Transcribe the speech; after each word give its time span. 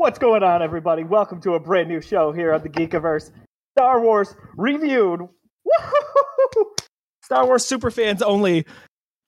What's 0.00 0.18
going 0.18 0.42
on, 0.42 0.62
everybody? 0.62 1.04
Welcome 1.04 1.42
to 1.42 1.56
a 1.56 1.60
brand 1.60 1.86
new 1.90 2.00
show 2.00 2.32
here 2.32 2.54
on 2.54 2.62
the 2.62 2.70
Geekiverse. 2.70 3.32
Star 3.76 4.00
Wars 4.00 4.34
reviewed. 4.56 5.20
Woo-hoo-hoo-hoo! 5.20 6.74
Star 7.22 7.44
Wars 7.44 7.66
super 7.66 7.90
fans 7.90 8.22
only, 8.22 8.64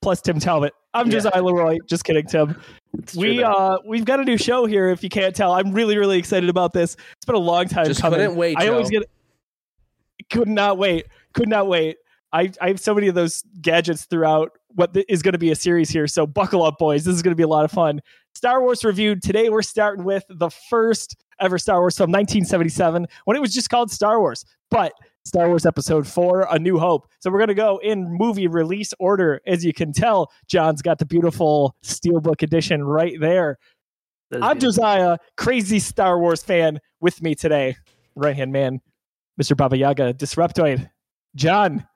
plus 0.01 0.19
Tim 0.19 0.39
Talbot. 0.39 0.73
I'm 0.95 1.05
Yeah. 1.11 1.19
Josiah 1.19 1.43
Leroy. 1.43 1.77
Just 1.87 2.05
kidding, 2.05 2.25
Tim. 2.25 2.59
It's 2.97 3.15
We 3.15 3.37
though. 3.37 3.43
uh 3.53 3.77
we've 3.85 4.03
got 4.03 4.19
a 4.19 4.23
new 4.23 4.35
show 4.35 4.65
here. 4.65 4.89
If 4.89 5.03
you 5.03 5.09
can't 5.09 5.35
tell, 5.35 5.51
I'm 5.51 5.73
really 5.73 5.95
really 5.95 6.17
excited 6.17 6.49
about 6.49 6.73
this. 6.73 6.95
It's 7.17 7.25
been 7.27 7.35
a 7.35 7.37
long 7.37 7.67
time 7.67 7.85
Just 7.85 8.01
coming. 8.01 8.17
couldn't 8.19 8.35
wait, 8.35 8.57
I 8.59 8.69
always 8.69 8.89
get 8.89 9.03
could 10.31 10.47
not 10.49 10.79
wait. 10.79 11.05
Could 11.35 11.49
not 11.49 11.67
wait. 11.67 11.97
I 12.31 12.51
I 12.59 12.69
have 12.69 12.79
so 12.79 12.95
many 12.95 13.07
of 13.09 13.13
those 13.13 13.43
gadgets 13.61 14.05
throughout 14.05 14.57
what 14.69 14.95
th- 14.95 15.05
is 15.07 15.21
going 15.21 15.33
to 15.33 15.37
be 15.37 15.51
a 15.51 15.55
series 15.55 15.91
here. 15.91 16.07
So 16.07 16.25
buckle 16.25 16.63
up, 16.63 16.79
boys. 16.79 17.05
This 17.05 17.13
is 17.13 17.21
going 17.21 17.33
to 17.33 17.35
be 17.35 17.43
a 17.43 17.47
lot 17.47 17.63
of 17.63 17.69
fun. 17.71 18.01
Star 18.35 18.61
Wars 18.61 18.83
reviewed 18.83 19.21
today. 19.21 19.49
We're 19.49 19.61
starting 19.61 20.03
with 20.03 20.23
the 20.29 20.49
first 20.49 21.15
ever 21.39 21.57
Star 21.57 21.79
Wars 21.79 21.97
film, 21.97 22.11
1977, 22.11 23.07
when 23.25 23.37
it 23.37 23.39
was 23.39 23.53
just 23.53 23.69
called 23.69 23.91
Star 23.91 24.19
Wars. 24.19 24.45
But 24.69 24.93
Star 25.25 25.47
Wars 25.47 25.65
Episode 25.65 26.05
4, 26.07 26.47
A 26.51 26.59
New 26.59 26.77
Hope. 26.77 27.07
So 27.19 27.31
we're 27.31 27.39
going 27.39 27.47
to 27.49 27.53
go 27.53 27.77
in 27.77 28.05
movie 28.17 28.47
release 28.47 28.93
order. 28.99 29.39
As 29.47 29.63
you 29.63 29.73
can 29.73 29.93
tell, 29.93 30.31
John's 30.47 30.81
got 30.81 30.99
the 30.99 31.05
beautiful 31.05 31.75
Steelbook 31.83 32.41
edition 32.41 32.83
right 32.83 33.19
there. 33.19 33.57
I'm 34.33 34.57
beautiful. 34.57 34.59
Josiah, 34.59 35.17
crazy 35.37 35.79
Star 35.79 36.19
Wars 36.19 36.43
fan 36.43 36.79
with 36.99 37.21
me 37.21 37.35
today. 37.35 37.77
Right 38.15 38.35
hand 38.35 38.51
man, 38.51 38.81
Mr. 39.41 39.55
Baba 39.55 39.77
Yaga, 39.77 40.13
Disruptoid. 40.13 40.89
John, 41.35 41.87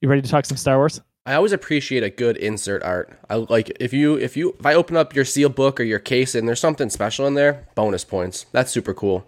you 0.00 0.08
ready 0.08 0.22
to 0.22 0.28
talk 0.28 0.44
some 0.44 0.56
Star 0.56 0.76
Wars? 0.76 1.00
I 1.28 1.34
always 1.34 1.52
appreciate 1.52 2.02
a 2.02 2.08
good 2.08 2.38
insert 2.38 2.82
art. 2.82 3.12
I 3.28 3.34
like 3.34 3.70
if 3.78 3.92
you 3.92 4.14
if 4.14 4.34
you 4.34 4.56
if 4.58 4.64
I 4.64 4.72
open 4.72 4.96
up 4.96 5.14
your 5.14 5.26
Steelbook 5.26 5.78
or 5.78 5.82
your 5.82 5.98
case 5.98 6.34
and 6.34 6.48
there's 6.48 6.58
something 6.58 6.88
special 6.88 7.26
in 7.26 7.34
there, 7.34 7.66
bonus 7.74 8.02
points. 8.02 8.46
That's 8.52 8.70
super 8.70 8.94
cool. 8.94 9.26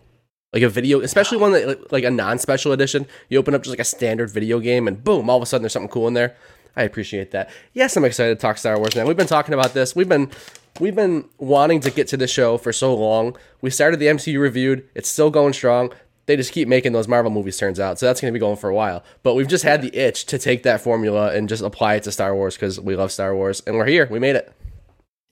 Like 0.54 0.62
a 0.62 0.70
video, 0.70 1.00
especially 1.02 1.36
one 1.36 1.52
that 1.52 1.92
like 1.92 2.04
a 2.04 2.10
non-special 2.10 2.72
edition. 2.72 3.06
You 3.28 3.38
open 3.38 3.54
up 3.54 3.60
just 3.60 3.72
like 3.72 3.80
a 3.80 3.84
standard 3.84 4.30
video 4.30 4.60
game 4.60 4.88
and 4.88 5.04
boom, 5.04 5.28
all 5.28 5.36
of 5.36 5.42
a 5.42 5.46
sudden 5.46 5.62
there's 5.62 5.74
something 5.74 5.90
cool 5.90 6.08
in 6.08 6.14
there. 6.14 6.34
I 6.74 6.84
appreciate 6.84 7.32
that. 7.32 7.50
Yes, 7.74 7.98
I'm 7.98 8.06
excited 8.06 8.34
to 8.34 8.40
talk 8.40 8.56
Star 8.56 8.78
Wars 8.78 8.96
now. 8.96 9.04
We've 9.04 9.14
been 9.14 9.26
talking 9.26 9.52
about 9.52 9.74
this. 9.74 9.94
We've 9.94 10.08
been 10.08 10.30
we've 10.80 10.96
been 10.96 11.28
wanting 11.36 11.80
to 11.80 11.90
get 11.90 12.08
to 12.08 12.16
the 12.16 12.26
show 12.26 12.56
for 12.56 12.72
so 12.72 12.94
long. 12.94 13.36
We 13.60 13.68
started 13.68 14.00
the 14.00 14.06
MCU 14.06 14.40
reviewed. 14.40 14.88
It's 14.94 15.10
still 15.10 15.28
going 15.28 15.52
strong. 15.52 15.92
They 16.26 16.36
just 16.36 16.52
keep 16.52 16.68
making 16.68 16.92
those 16.92 17.08
Marvel 17.08 17.30
movies, 17.30 17.56
turns 17.56 17.80
out. 17.80 17.98
So 17.98 18.06
that's 18.06 18.20
going 18.20 18.32
to 18.32 18.36
be 18.36 18.40
going 18.40 18.56
for 18.56 18.70
a 18.70 18.74
while. 18.74 19.02
But 19.22 19.34
we've 19.34 19.48
just 19.48 19.64
had 19.64 19.82
the 19.82 19.94
itch 19.96 20.26
to 20.26 20.38
take 20.38 20.62
that 20.62 20.80
formula 20.80 21.34
and 21.34 21.48
just 21.48 21.62
apply 21.62 21.94
it 21.94 22.04
to 22.04 22.12
Star 22.12 22.34
Wars 22.34 22.54
because 22.54 22.80
we 22.80 22.96
love 22.96 23.10
Star 23.10 23.34
Wars. 23.34 23.60
And 23.66 23.76
we're 23.76 23.86
here. 23.86 24.06
We 24.10 24.18
made 24.18 24.36
it. 24.36 24.52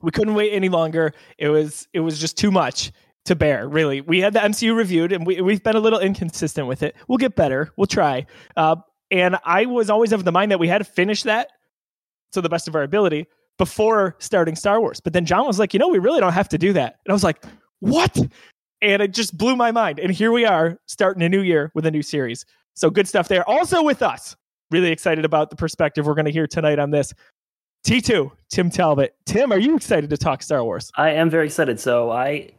We 0.00 0.11
couldn't 0.11 0.34
wait 0.34 0.53
any 0.53 0.69
longer. 0.69 1.12
It 1.39 1.48
was 1.48 1.89
it 1.92 2.00
was 2.00 2.19
just 2.19 2.36
too 2.36 2.50
much 2.50 2.92
to 3.25 3.34
bear. 3.34 3.69
Really, 3.69 4.00
we 4.00 4.20
had 4.20 4.33
the 4.33 4.41
MCU 4.41 4.77
reviewed, 4.77 5.12
and 5.12 5.27
we 5.27 5.41
we've 5.41 5.62
been 5.62 5.77
a 5.77 5.80
little 5.80 5.98
inconsistent 5.98 6.69
with 6.69 6.83
it. 6.83 6.95
We'll 7.08 7.19
get 7.19 7.34
better. 7.34 7.73
We'll 7.77 7.86
try. 7.86 8.27
Uh, 8.56 8.77
and 9.11 9.36
I 9.45 9.67
was 9.67 9.91
always 9.91 10.12
of 10.12 10.25
the 10.25 10.33
mind 10.33 10.50
that 10.52 10.61
we 10.61 10.69
had 10.69 10.78
to 10.78 10.84
finish 10.84 11.25
that 11.25 11.48
to 12.33 12.41
the 12.41 12.48
best 12.48 12.69
of 12.69 12.75
our 12.75 12.83
ability 12.83 13.27
before 13.56 14.17
starting 14.19 14.55
Star 14.55 14.80
Wars. 14.80 15.00
But 15.00 15.12
then 15.12 15.25
John 15.25 15.47
was 15.47 15.58
like, 15.58 15.75
you 15.75 15.80
know, 15.80 15.89
we 15.89 15.98
really 15.98 16.20
don't 16.20 16.33
have 16.33 16.48
to 16.50 16.58
do 16.58 16.73
that. 16.75 16.98
And 17.05 17.11
I 17.11 17.12
was 17.12 17.25
like, 17.25 17.45
what? 17.80 18.17
And 18.81 19.03
it 19.03 19.12
just 19.12 19.37
blew 19.37 19.57
my 19.57 19.73
mind. 19.73 19.98
And 19.98 20.12
here 20.12 20.31
we 20.31 20.45
are 20.45 20.79
starting 20.87 21.23
a 21.23 21.29
new 21.29 21.43
year 21.43 21.71
with 21.75 21.87
a 21.87 21.91
new 21.91 22.03
series. 22.03 22.45
So 22.75 22.91
good 22.91 23.09
stuff 23.09 23.29
there. 23.29 23.48
Also 23.48 23.83
with 23.83 24.03
us, 24.03 24.37
really 24.70 24.91
excited 24.91 25.25
about 25.25 25.51
the 25.51 25.57
perspective 25.57 26.07
we're 26.07 26.15
going 26.15 26.27
to 26.27 26.31
hear 26.31 26.47
tonight 26.47 26.79
on 26.79 26.91
this. 26.91 27.12
T2, 27.85 28.31
Tim 28.51 28.70
Talbot. 28.70 29.17
Tim, 29.27 29.53
are 29.53 29.59
you 29.59 29.75
excited 29.75 30.11
to 30.11 30.17
talk 30.17 30.43
Star 30.43 30.62
Wars? 30.65 30.91
I 30.97 31.11
am 31.11 31.31
very 31.31 31.47
excited. 31.47 31.81
So 31.81 32.11
I, 32.11 32.51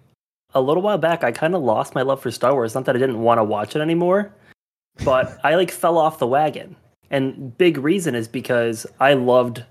a 0.53 0.61
little 0.61 0.81
while 0.83 0.97
back, 0.97 1.23
I 1.23 1.31
kind 1.31 1.55
of 1.55 1.61
lost 1.61 1.95
my 1.95 2.01
love 2.01 2.21
for 2.21 2.31
Star 2.31 2.53
Wars. 2.53 2.75
Not 2.75 2.85
that 2.85 2.95
I 2.95 2.99
didn't 2.99 3.21
want 3.21 3.37
to 3.37 3.43
watch 3.43 3.75
it 3.75 3.81
anymore, 3.81 4.33
but 5.05 5.39
I 5.43 5.55
like 5.55 5.71
fell 5.71 5.97
off 5.97 6.19
the 6.19 6.27
wagon. 6.27 6.75
And 7.11 7.57
big 7.57 7.77
reason 7.77 8.15
is 8.15 8.27
because 8.27 8.85
I 8.99 9.13
loved, 9.13 9.63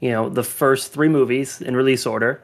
you 0.00 0.10
know, 0.10 0.28
the 0.28 0.42
first 0.42 0.92
three 0.92 1.08
movies 1.08 1.60
in 1.60 1.76
release 1.76 2.06
order. 2.06 2.42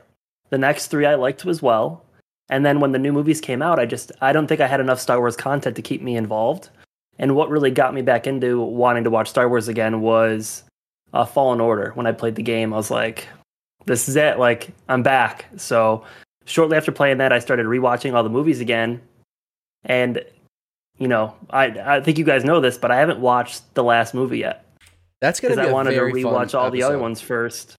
The 0.51 0.59
next 0.59 0.89
three 0.89 1.07
I 1.07 1.15
liked 1.15 1.47
as 1.47 1.63
well. 1.63 2.05
And 2.49 2.67
then 2.67 2.81
when 2.81 2.93
the 2.93 2.99
new 2.99 3.13
movies 3.13 3.41
came 3.41 3.63
out, 3.63 3.79
I 3.79 3.87
just 3.87 4.13
I 4.21 4.33
don't 4.33 4.47
think 4.47 4.61
I 4.61 4.67
had 4.67 4.81
enough 4.81 5.01
Star 5.01 5.19
Wars 5.19 5.37
content 5.37 5.77
to 5.77 5.83
keep 5.83 6.03
me 6.03 6.17
involved. 6.17 6.71
And 7.19 7.37
what 7.37 7.51
really 7.51 7.71
got 7.71 7.95
me 7.95 8.03
back 8.03 8.27
into 8.27 8.61
wanting 8.61 9.05
to 9.05 9.11
watch 9.11 9.29
Star 9.29 9.49
Wars 9.49 9.69
again 9.69 10.01
was 10.01 10.65
uh, 11.13 11.25
Fallen 11.25 11.61
Order. 11.61 11.93
When 11.95 12.07
I 12.07 12.13
played 12.13 12.35
the 12.35 12.43
game, 12.43 12.73
I 12.73 12.77
was 12.77 12.91
like, 12.91 13.29
this 13.87 14.09
is 14.09 14.17
it. 14.17 14.39
Like, 14.39 14.71
I'm 14.89 15.03
back. 15.03 15.47
So, 15.57 16.05
shortly 16.47 16.77
after 16.77 16.93
playing 16.93 17.19
that, 17.19 17.33
I 17.33 17.39
started 17.39 17.67
rewatching 17.67 18.15
all 18.15 18.23
the 18.23 18.31
movies 18.31 18.61
again. 18.61 19.01
And, 19.85 20.25
you 20.99 21.09
know, 21.09 21.35
I, 21.51 21.67
I 21.67 22.01
think 22.01 22.19
you 22.19 22.25
guys 22.25 22.45
know 22.45 22.61
this, 22.61 22.79
but 22.79 22.91
I 22.91 22.97
haven't 22.97 23.21
watched 23.21 23.75
the 23.75 23.85
last 23.85 24.15
movie 24.15 24.39
yet 24.39 24.65
That's 25.21 25.41
because 25.41 25.57
be 25.57 25.63
I 25.63 25.73
wanted 25.73 25.93
to 25.93 26.01
rewatch 26.01 26.59
all 26.59 26.71
the 26.71 26.83
other 26.83 26.99
ones 26.99 27.21
first. 27.21 27.77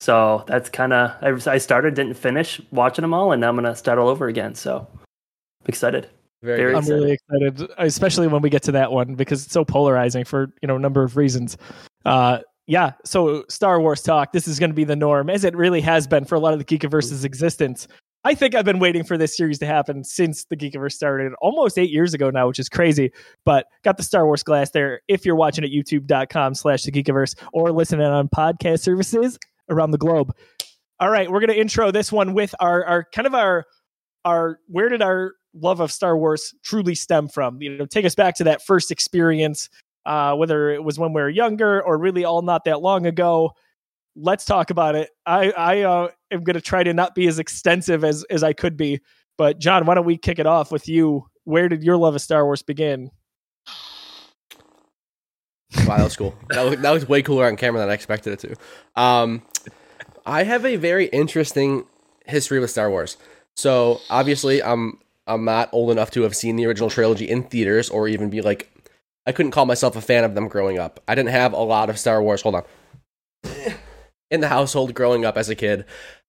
So, 0.00 0.44
that's 0.46 0.68
kind 0.68 0.92
of, 0.92 1.46
I, 1.48 1.52
I 1.52 1.58
started, 1.58 1.94
didn't 1.94 2.14
finish 2.14 2.60
watching 2.70 3.02
them 3.02 3.14
all, 3.14 3.32
and 3.32 3.40
now 3.40 3.48
I'm 3.48 3.56
going 3.56 3.64
to 3.64 3.76
start 3.76 3.98
all 3.98 4.08
over 4.08 4.28
again. 4.28 4.54
So, 4.54 4.86
I'm 4.92 5.66
excited. 5.66 6.08
Very, 6.42 6.58
very. 6.58 6.74
I'm 6.74 6.86
really 6.86 7.12
excited, 7.12 7.70
especially 7.78 8.28
when 8.28 8.42
we 8.42 8.50
get 8.50 8.62
to 8.64 8.72
that 8.72 8.92
one 8.92 9.14
because 9.14 9.44
it's 9.44 9.52
so 9.52 9.64
polarizing 9.64 10.24
for 10.24 10.52
you 10.62 10.68
know 10.68 10.76
a 10.76 10.78
number 10.78 11.02
of 11.02 11.16
reasons. 11.16 11.56
Uh, 12.04 12.38
yeah, 12.66 12.92
so 13.04 13.44
Star 13.48 13.80
Wars 13.80 14.02
talk. 14.02 14.32
This 14.32 14.46
is 14.46 14.58
going 14.58 14.70
to 14.70 14.74
be 14.74 14.84
the 14.84 14.96
norm, 14.96 15.30
as 15.30 15.44
it 15.44 15.56
really 15.56 15.80
has 15.80 16.06
been 16.06 16.24
for 16.24 16.34
a 16.34 16.38
lot 16.38 16.52
of 16.52 16.58
the 16.58 16.64
Geekiverse's 16.64 17.24
existence. 17.24 17.88
I 18.24 18.34
think 18.34 18.56
I've 18.56 18.64
been 18.64 18.80
waiting 18.80 19.04
for 19.04 19.16
this 19.16 19.36
series 19.36 19.60
to 19.60 19.66
happen 19.66 20.02
since 20.02 20.44
the 20.46 20.56
Geekiverse 20.56 20.92
started 20.92 21.32
almost 21.40 21.78
eight 21.78 21.90
years 21.90 22.12
ago 22.12 22.28
now, 22.28 22.48
which 22.48 22.58
is 22.58 22.68
crazy. 22.68 23.12
But 23.44 23.66
got 23.84 23.96
the 23.96 24.02
Star 24.02 24.26
Wars 24.26 24.42
glass 24.42 24.70
there. 24.70 25.00
If 25.06 25.24
you're 25.24 25.36
watching 25.36 25.64
at 25.64 25.70
youtube.com 25.70 26.56
slash 26.56 26.82
the 26.82 26.90
Geekiverse 26.90 27.36
or 27.52 27.70
listening 27.70 28.06
on 28.06 28.28
podcast 28.28 28.80
services 28.80 29.38
around 29.68 29.90
the 29.90 29.98
globe. 29.98 30.34
All 30.98 31.10
right, 31.10 31.30
we're 31.30 31.40
going 31.40 31.50
to 31.50 31.60
intro 31.60 31.90
this 31.90 32.10
one 32.10 32.32
with 32.32 32.54
our, 32.60 32.84
our 32.84 33.04
kind 33.12 33.26
of 33.26 33.34
our, 33.34 33.64
our, 34.24 34.60
where 34.66 34.88
did 34.88 35.02
our 35.02 35.34
love 35.54 35.80
of 35.80 35.92
Star 35.92 36.16
Wars 36.16 36.54
truly 36.62 36.94
stem 36.94 37.28
from? 37.28 37.60
You 37.60 37.76
know, 37.76 37.86
take 37.86 38.04
us 38.04 38.14
back 38.14 38.34
to 38.36 38.44
that 38.44 38.62
first 38.62 38.90
experience, 38.90 39.68
uh, 40.06 40.34
whether 40.34 40.70
it 40.70 40.82
was 40.82 40.98
when 40.98 41.12
we 41.12 41.20
were 41.20 41.28
younger 41.28 41.82
or 41.82 41.98
really 41.98 42.24
all 42.24 42.42
not 42.42 42.64
that 42.64 42.80
long 42.80 43.06
ago. 43.06 43.52
Let's 44.16 44.46
talk 44.46 44.70
about 44.70 44.94
it. 44.94 45.10
I, 45.26 45.50
I 45.50 45.80
uh, 45.82 46.08
am 46.30 46.42
going 46.42 46.54
to 46.54 46.62
try 46.62 46.82
to 46.82 46.94
not 46.94 47.14
be 47.14 47.26
as 47.26 47.38
extensive 47.38 48.02
as, 48.02 48.24
as 48.30 48.42
I 48.42 48.54
could 48.54 48.76
be. 48.76 49.00
But, 49.36 49.58
John, 49.58 49.84
why 49.84 49.94
don't 49.94 50.06
we 50.06 50.16
kick 50.16 50.38
it 50.38 50.46
off 50.46 50.72
with 50.72 50.88
you? 50.88 51.26
Where 51.44 51.68
did 51.68 51.82
your 51.82 51.98
love 51.98 52.14
of 52.14 52.22
Star 52.22 52.46
Wars 52.46 52.62
begin? 52.62 53.10
Wow, 55.86 55.96
that 55.98 56.04
was 56.04 56.16
cool. 56.16 56.34
That 56.50 56.62
was, 56.62 56.78
that 56.78 57.08
way 57.08 57.22
cooler 57.22 57.46
on 57.46 57.56
camera 57.56 57.80
than 57.80 57.90
I 57.90 57.94
expected 57.94 58.32
it 58.32 58.38
to. 58.40 59.00
Um, 59.00 59.42
I 60.24 60.44
have 60.44 60.64
a 60.64 60.76
very 60.76 61.06
interesting 61.06 61.84
history 62.26 62.58
with 62.60 62.70
Star 62.70 62.90
Wars. 62.90 63.16
So 63.56 64.00
obviously, 64.10 64.62
I'm 64.62 64.98
I'm 65.26 65.44
not 65.44 65.70
old 65.72 65.90
enough 65.90 66.10
to 66.12 66.22
have 66.22 66.36
seen 66.36 66.56
the 66.56 66.66
original 66.66 66.90
trilogy 66.90 67.28
in 67.28 67.42
theaters 67.44 67.90
or 67.90 68.06
even 68.08 68.30
be 68.30 68.42
like, 68.42 68.70
I 69.26 69.32
couldn't 69.32 69.52
call 69.52 69.66
myself 69.66 69.96
a 69.96 70.00
fan 70.00 70.24
of 70.24 70.34
them 70.34 70.48
growing 70.48 70.78
up. 70.78 71.00
I 71.08 71.14
didn't 71.14 71.30
have 71.30 71.52
a 71.52 71.62
lot 71.62 71.90
of 71.90 71.98
Star 71.98 72.22
Wars. 72.22 72.42
Hold 72.42 72.56
on. 72.56 72.64
In 74.30 74.40
the 74.40 74.48
household 74.48 74.92
growing 74.94 75.24
up 75.24 75.36
as 75.36 75.48
a 75.48 75.54
kid. 75.54 75.84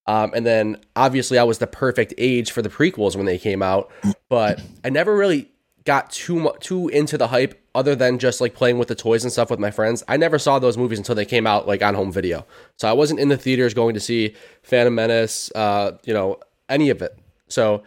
Um, 0.05 0.31
and 0.35 0.45
then 0.45 0.77
obviously 0.95 1.37
I 1.37 1.43
was 1.43 1.57
the 1.57 1.67
perfect 1.67 2.13
age 2.17 2.51
for 2.51 2.61
the 2.61 2.69
prequels 2.69 3.15
when 3.15 3.25
they 3.25 3.37
came 3.37 3.61
out, 3.61 3.91
but 4.29 4.61
I 4.83 4.89
never 4.89 5.15
really 5.15 5.51
got 5.87 6.11
too 6.11 6.39
mu- 6.39 6.57
too 6.59 6.89
into 6.89 7.17
the 7.17 7.27
hype 7.29 7.59
other 7.73 7.95
than 7.95 8.19
just 8.19 8.41
like 8.41 8.53
playing 8.53 8.77
with 8.77 8.87
the 8.89 8.95
toys 8.95 9.23
and 9.23 9.31
stuff 9.33 9.49
with 9.49 9.59
my 9.59 9.71
friends. 9.71 10.03
I 10.07 10.17
never 10.17 10.37
saw 10.37 10.59
those 10.59 10.77
movies 10.77 10.99
until 10.99 11.15
they 11.15 11.25
came 11.25 11.47
out 11.47 11.67
like 11.67 11.81
on 11.81 11.95
home 11.95 12.11
video. 12.11 12.45
So 12.75 12.87
I 12.87 12.93
wasn't 12.93 13.19
in 13.19 13.29
the 13.29 13.37
theaters 13.37 13.73
going 13.73 13.93
to 13.95 13.99
see 13.99 14.35
Phantom 14.63 14.93
Menace, 14.93 15.51
uh, 15.55 15.97
you 16.03 16.13
know, 16.13 16.39
any 16.69 16.89
of 16.89 17.01
it. 17.01 17.17
So 17.47 17.83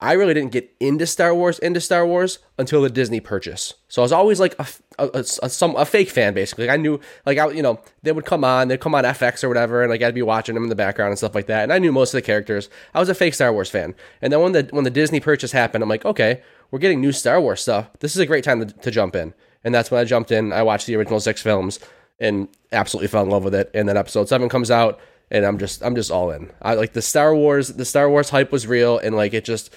I 0.00 0.12
really 0.12 0.34
didn't 0.34 0.52
get 0.52 0.70
into 0.78 1.06
Star 1.06 1.34
Wars 1.34 1.58
into 1.58 1.80
Star 1.80 2.06
Wars 2.06 2.38
until 2.56 2.82
the 2.82 2.90
Disney 2.90 3.18
purchase. 3.20 3.74
So 3.88 4.00
I 4.02 4.04
was 4.04 4.12
always 4.12 4.38
like 4.38 4.54
a, 4.60 4.66
a, 4.98 5.06
a- 5.14 5.24
a- 5.42 5.48
some 5.48 5.74
a 5.76 5.84
fake 5.84 6.10
fan 6.10 6.34
basically. 6.34 6.66
Like 6.68 6.74
I 6.74 6.80
knew 6.80 7.00
like 7.26 7.38
I 7.38 7.48
you 7.50 7.62
know 7.62 7.80
they 8.04 8.12
would 8.12 8.24
come 8.24 8.44
on 8.44 8.68
they'd 8.68 8.80
come 8.80 8.94
on 8.94 9.02
FX 9.04 9.42
or 9.42 9.48
whatever 9.48 9.82
and 9.82 9.90
like 9.90 10.02
I'd 10.02 10.14
be 10.14 10.22
watching 10.22 10.54
them 10.54 10.62
in 10.64 10.68
the 10.68 10.76
background 10.76 11.10
and 11.10 11.18
stuff 11.18 11.34
like 11.34 11.46
that. 11.46 11.62
And 11.64 11.72
I 11.72 11.78
knew 11.80 11.90
most 11.92 12.10
of 12.14 12.18
the 12.18 12.22
characters. 12.22 12.68
I 12.94 13.00
was 13.00 13.08
a 13.08 13.14
fake 13.14 13.34
Star 13.34 13.52
Wars 13.52 13.70
fan. 13.70 13.94
And 14.22 14.32
then 14.32 14.40
when 14.40 14.52
the 14.52 14.68
when 14.70 14.84
the 14.84 14.90
Disney 14.90 15.18
purchase 15.20 15.50
happened, 15.52 15.82
I'm 15.82 15.88
like 15.88 16.04
okay 16.04 16.42
we're 16.70 16.78
getting 16.78 17.00
new 17.00 17.12
Star 17.12 17.40
Wars 17.40 17.60
stuff. 17.60 17.88
This 18.00 18.14
is 18.14 18.20
a 18.20 18.26
great 18.26 18.44
time 18.44 18.60
to, 18.60 18.66
to 18.66 18.90
jump 18.90 19.16
in. 19.16 19.34
And 19.64 19.74
that's 19.74 19.90
when 19.90 20.00
I 20.00 20.04
jumped 20.04 20.30
in. 20.30 20.52
I 20.52 20.62
watched 20.62 20.86
the 20.86 20.96
original 20.96 21.20
six 21.20 21.42
films 21.42 21.80
and 22.20 22.48
absolutely 22.72 23.08
fell 23.08 23.22
in 23.22 23.30
love 23.30 23.44
with 23.44 23.54
it. 23.54 23.70
And 23.74 23.88
then 23.88 23.96
Episode 23.96 24.28
seven 24.28 24.48
comes 24.48 24.70
out 24.70 25.00
and 25.30 25.44
I'm 25.44 25.58
just 25.58 25.82
I'm 25.82 25.94
just 25.94 26.10
all 26.10 26.30
in. 26.30 26.50
I 26.62 26.74
like 26.74 26.92
the 26.92 27.02
Star 27.02 27.34
Wars 27.34 27.68
the 27.68 27.84
Star 27.84 28.08
Wars 28.08 28.30
hype 28.30 28.52
was 28.52 28.66
real 28.66 28.98
and 28.98 29.14
like 29.14 29.34
it 29.34 29.44
just 29.44 29.74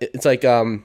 it's 0.00 0.24
like 0.24 0.44
um 0.44 0.84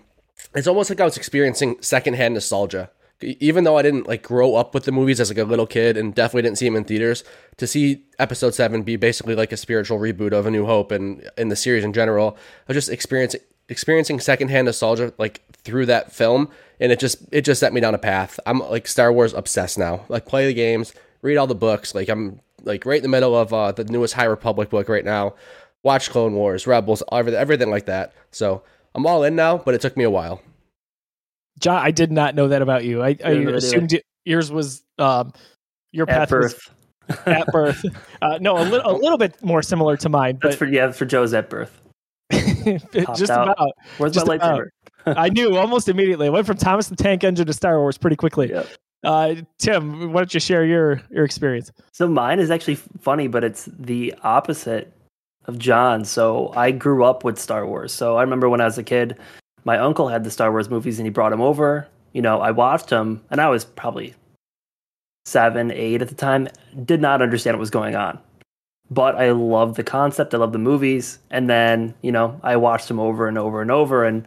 it's 0.55 0.67
almost 0.67 0.89
like 0.89 1.01
I 1.01 1.05
was 1.05 1.17
experiencing 1.17 1.77
secondhand 1.81 2.33
nostalgia. 2.33 2.91
Even 3.21 3.63
though 3.63 3.77
I 3.77 3.83
didn't 3.83 4.07
like 4.07 4.23
grow 4.23 4.55
up 4.55 4.73
with 4.73 4.83
the 4.83 4.91
movies 4.91 5.21
as 5.21 5.29
like 5.29 5.37
a 5.37 5.45
little 5.45 5.67
kid 5.67 5.95
and 5.95 6.13
definitely 6.13 6.41
didn't 6.41 6.57
see 6.57 6.65
them 6.65 6.75
in 6.75 6.83
theaters, 6.83 7.23
to 7.55 7.65
see 7.65 8.03
episode 8.19 8.53
7 8.53 8.83
be 8.83 8.97
basically 8.97 9.33
like 9.33 9.53
a 9.53 9.57
spiritual 9.57 9.97
reboot 9.97 10.33
of 10.33 10.45
A 10.45 10.51
New 10.51 10.65
Hope 10.65 10.91
and 10.91 11.29
in 11.37 11.47
the 11.47 11.55
series 11.55 11.85
in 11.85 11.93
general, 11.93 12.35
I 12.67 12.73
was 12.73 12.75
just 12.75 12.89
experiencing 12.89 13.39
experiencing 13.69 14.19
secondhand 14.19 14.65
nostalgia 14.65 15.13
like 15.18 15.42
through 15.63 15.86
that 15.88 16.12
film, 16.12 16.50
and 16.80 16.92
it 16.92 17.00
just 17.00 17.18
it 17.31 17.42
just 17.42 17.60
set 17.60 17.74
me 17.74 17.81
down 17.81 17.95
a 17.95 18.00
path. 18.00 18.39
I'm 18.45 18.60
like 18.60 18.88
Star 18.88 19.12
Wars 19.12 19.33
obsessed 19.33 19.77
now. 19.77 20.06
Like 20.10 20.25
play 20.25 20.45
the 20.45 20.54
games, 20.54 20.94
read 21.21 21.38
all 21.38 21.48
the 21.48 21.56
books. 21.56 21.95
Like 21.95 22.10
I'm 22.10 22.39
like 22.63 22.86
right 22.86 22.98
in 22.98 23.04
the 23.04 23.10
middle 23.10 23.36
of 23.36 23.54
uh, 23.54 23.71
the 23.71 23.83
newest 23.86 24.13
High 24.13 24.25
Republic 24.25 24.69
book 24.69 24.89
right 24.89 25.06
now. 25.06 25.36
Watch 25.83 26.10
Clone 26.10 26.33
Wars, 26.33 26.65
Rebels, 26.65 27.04
everything, 27.12 27.39
everything 27.39 27.69
like 27.69 27.88
that. 27.88 28.13
So 28.31 28.63
I'm 28.95 29.06
all 29.06 29.24
in 29.24 29.36
now, 29.36 29.57
but 29.57 29.74
it 29.75 29.81
took 29.81 29.98
me 29.98 30.04
a 30.04 30.10
while. 30.10 30.42
John, 31.60 31.83
I 31.83 31.92
did 31.92 32.12
not 32.12 32.36
know 32.36 32.48
that 32.48 32.62
about 32.62 32.83
you. 32.86 33.04
I, 33.04 33.18
I 33.24 33.31
assumed 33.31 34.00
yours 34.25 34.51
was 34.51 34.81
um, 34.98 35.33
your 35.92 36.10
at 36.10 36.18
path 36.18 36.30
birth. 36.30 36.71
was 37.10 37.18
at 37.25 37.48
birth. 37.48 37.86
Uh, 38.21 38.38
no, 38.39 38.57
a 38.57 38.63
little 38.63 38.89
a 38.89 38.95
little 38.95 39.18
bit 39.18 39.36
more 39.44 39.62
similar 39.62 39.98
to 39.98 40.07
mine, 40.07 40.39
That's 40.42 40.56
but 40.56 40.60
for 40.60 40.65
yeah, 40.65 40.92
for 40.92 41.04
Joe's 41.04 41.33
at 41.33 41.50
birth. 41.50 41.81
Just 43.15 43.31
out. 43.31 43.50
about. 43.50 43.71
Where's 43.98 44.13
Just 44.13 44.27
my 44.27 44.38
lightsaber? 44.38 44.69
I 45.06 45.30
knew 45.30 45.57
almost 45.57 45.89
immediately. 45.89 46.27
I 46.27 46.30
went 46.30 46.45
from 46.45 46.57
Thomas 46.57 46.88
the 46.88 46.95
Tank 46.95 47.24
Engine 47.24 47.45
to 47.45 47.54
Star 47.54 47.80
Wars 47.80 47.98
pretty 47.98 48.15
quickly. 48.15 48.50
Yep. 48.50 48.68
Uh, 49.04 49.36
Tim, 49.57 50.13
why 50.13 50.21
don't 50.21 50.33
you 50.33 50.39
share 50.39 50.65
your 50.65 51.01
your 51.12 51.25
experience? 51.25 51.71
So 51.92 52.07
mine 52.07 52.39
is 52.39 52.50
actually 52.50 52.75
funny, 52.75 53.27
but 53.27 53.44
it's 53.44 53.65
the 53.65 54.13
opposite 54.24 54.94
of 55.45 55.60
John. 55.60 56.06
So 56.06 56.54
I 56.56 56.71
grew 56.71 57.04
up 57.04 57.24
with 57.24 57.38
Star 57.38 57.65
Wars. 57.65 57.94
So 57.94 58.18
I 58.18 58.21
remember 58.21 58.48
when 58.48 58.62
I 58.62 58.65
was 58.65 58.77
a 58.77 58.83
kid, 58.83 59.18
my 59.65 59.77
uncle 59.77 60.07
had 60.07 60.24
the 60.24 60.31
Star 60.31 60.51
Wars 60.51 60.69
movies 60.69 61.00
and 61.00 61.06
he 61.06 61.10
brought 61.10 61.31
them 61.31 61.42
over. 61.42 61.88
You 62.13 62.21
know, 62.21 62.39
I 62.39 62.51
watched 62.51 62.89
them 62.89 63.21
and 63.30 63.42
I 63.42 63.50
was 63.50 63.65
probably 63.65 64.13
seven, 65.25 65.71
eight 65.71 66.01
at 66.01 66.10
the 66.10 66.15
time. 66.15 66.48
Did 66.86 67.01
not 67.01 67.21
understand 67.21 67.57
what 67.57 67.62
was 67.62 67.71
going 67.71 67.95
on. 67.95 68.19
But 68.93 69.15
I 69.15 69.31
loved 69.31 69.75
the 69.75 69.83
concept. 69.83 70.33
I 70.33 70.37
loved 70.37 70.53
the 70.53 70.59
movies. 70.59 71.19
And 71.31 71.49
then, 71.49 71.93
you 72.01 72.11
know, 72.11 72.39
I 72.43 72.55
watched 72.57 72.87
them 72.87 72.99
over 72.99 73.27
and 73.27 73.37
over 73.37 73.61
and 73.61 73.71
over. 73.71 74.05
And, 74.05 74.25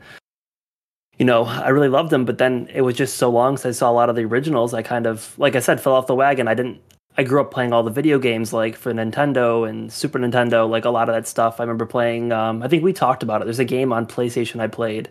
you 1.18 1.26
know, 1.26 1.44
I 1.44 1.68
really 1.68 1.88
loved 1.88 2.10
them. 2.10 2.24
But 2.24 2.38
then 2.38 2.68
it 2.72 2.80
was 2.80 2.96
just 2.96 3.16
so 3.16 3.30
long 3.30 3.56
since 3.56 3.76
I 3.76 3.78
saw 3.78 3.90
a 3.90 3.92
lot 3.92 4.08
of 4.08 4.16
the 4.16 4.24
originals. 4.24 4.74
I 4.74 4.82
kind 4.82 5.06
of, 5.06 5.38
like 5.38 5.56
I 5.56 5.60
said, 5.60 5.80
fell 5.80 5.92
off 5.92 6.06
the 6.06 6.14
wagon. 6.14 6.48
I 6.48 6.54
didn't 6.54 6.80
I 7.18 7.22
grew 7.22 7.40
up 7.40 7.50
playing 7.50 7.72
all 7.72 7.82
the 7.82 7.90
video 7.90 8.18
games 8.18 8.52
like 8.52 8.76
for 8.76 8.92
Nintendo 8.92 9.68
and 9.68 9.90
Super 9.90 10.18
Nintendo, 10.18 10.68
like 10.68 10.84
a 10.84 10.90
lot 10.90 11.08
of 11.08 11.14
that 11.14 11.26
stuff. 11.26 11.60
I 11.60 11.62
remember 11.62 11.86
playing. 11.86 12.30
Um, 12.32 12.62
I 12.62 12.68
think 12.68 12.82
we 12.82 12.92
talked 12.92 13.22
about 13.22 13.40
it. 13.40 13.44
There's 13.44 13.58
a 13.58 13.64
game 13.64 13.92
on 13.92 14.06
PlayStation 14.06 14.60
I 14.60 14.66
played. 14.66 15.08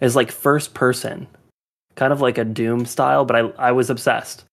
It's 0.00 0.16
like 0.16 0.32
first 0.32 0.74
person, 0.74 1.28
kind 1.94 2.12
of 2.12 2.20
like 2.20 2.38
a 2.38 2.44
Doom 2.44 2.84
style, 2.86 3.24
but 3.24 3.36
I 3.36 3.68
I 3.68 3.72
was 3.72 3.88
obsessed. 3.88 4.44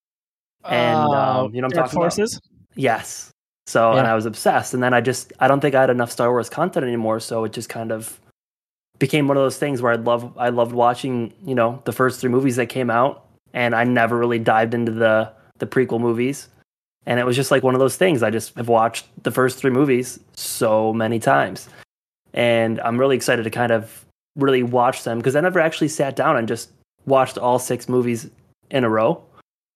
And, 0.64 1.00
Uh, 1.00 1.44
um, 1.46 1.56
you 1.56 1.62
know 1.62 1.66
I'm 1.66 1.72
Dark 1.72 1.88
talking 1.88 2.02
about? 2.02 2.14
Forces. 2.14 2.40
Yes. 2.76 3.32
So 3.68 3.94
and 3.94 4.08
I 4.08 4.16
was 4.16 4.26
obsessed, 4.26 4.74
and 4.74 4.82
then 4.82 4.94
I 4.94 5.02
just 5.02 5.34
I 5.40 5.48
don't 5.48 5.60
think 5.60 5.76
I 5.76 5.82
had 5.82 5.90
enough 5.90 6.12
Star 6.12 6.32
Wars 6.32 6.50
content 6.50 6.86
anymore. 6.86 7.20
So 7.20 7.44
it 7.44 7.54
just 7.54 7.70
kind 7.70 7.92
of 7.92 8.20
became 9.00 9.28
one 9.28 9.38
of 9.38 9.44
those 9.44 9.58
things 9.58 9.82
where 9.82 9.94
I 9.94 9.96
love 9.96 10.38
I 10.38 10.50
loved 10.50 10.74
watching 10.74 11.34
you 11.46 11.56
know 11.56 11.82
the 11.86 11.92
first 11.92 12.20
three 12.20 12.30
movies 12.30 12.56
that 12.56 12.68
came 12.68 12.90
out, 12.90 13.26
and 13.54 13.76
I 13.76 13.84
never 13.84 14.18
really 14.18 14.40
dived 14.40 14.74
into 14.74 14.92
the 14.92 15.32
the 15.60 15.68
prequel 15.68 16.00
movies. 16.00 16.50
And 17.06 17.20
it 17.20 17.26
was 17.26 17.36
just 17.36 17.50
like 17.50 17.64
one 17.64 17.74
of 17.74 17.80
those 17.80 17.98
things. 17.98 18.22
I 18.22 18.30
just 18.30 18.54
have 18.56 18.68
watched 18.68 19.08
the 19.24 19.32
first 19.32 19.58
three 19.58 19.72
movies 19.72 20.20
so 20.34 20.94
many 20.94 21.20
times, 21.20 21.70
and 22.34 22.80
I'm 22.82 23.00
really 23.00 23.16
excited 23.16 23.44
to 23.44 23.50
kind 23.50 23.72
of 23.72 24.06
really 24.36 24.64
watch 24.64 25.04
them 25.04 25.18
because 25.18 25.36
I 25.36 25.42
never 25.42 25.60
actually 25.60 25.88
sat 25.90 26.16
down 26.16 26.38
and 26.38 26.48
just 26.48 26.72
watched 27.06 27.38
all 27.38 27.60
six 27.60 27.90
movies 27.90 28.30
in 28.70 28.84
a 28.84 28.90
row. 28.90 29.24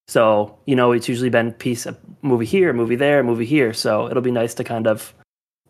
So, 0.08 0.58
you 0.66 0.76
know, 0.76 0.92
it's 0.92 1.10
usually 1.10 1.30
been 1.30 1.52
piece 1.54 1.86
of 1.86 1.98
movie 2.22 2.46
here, 2.46 2.74
movie 2.74 2.96
there, 2.96 3.24
movie 3.24 3.46
here. 3.46 3.74
So 3.74 4.10
it'll 4.10 4.22
be 4.22 4.32
nice 4.32 4.54
to 4.56 4.64
kind 4.64 4.88
of 4.88 5.14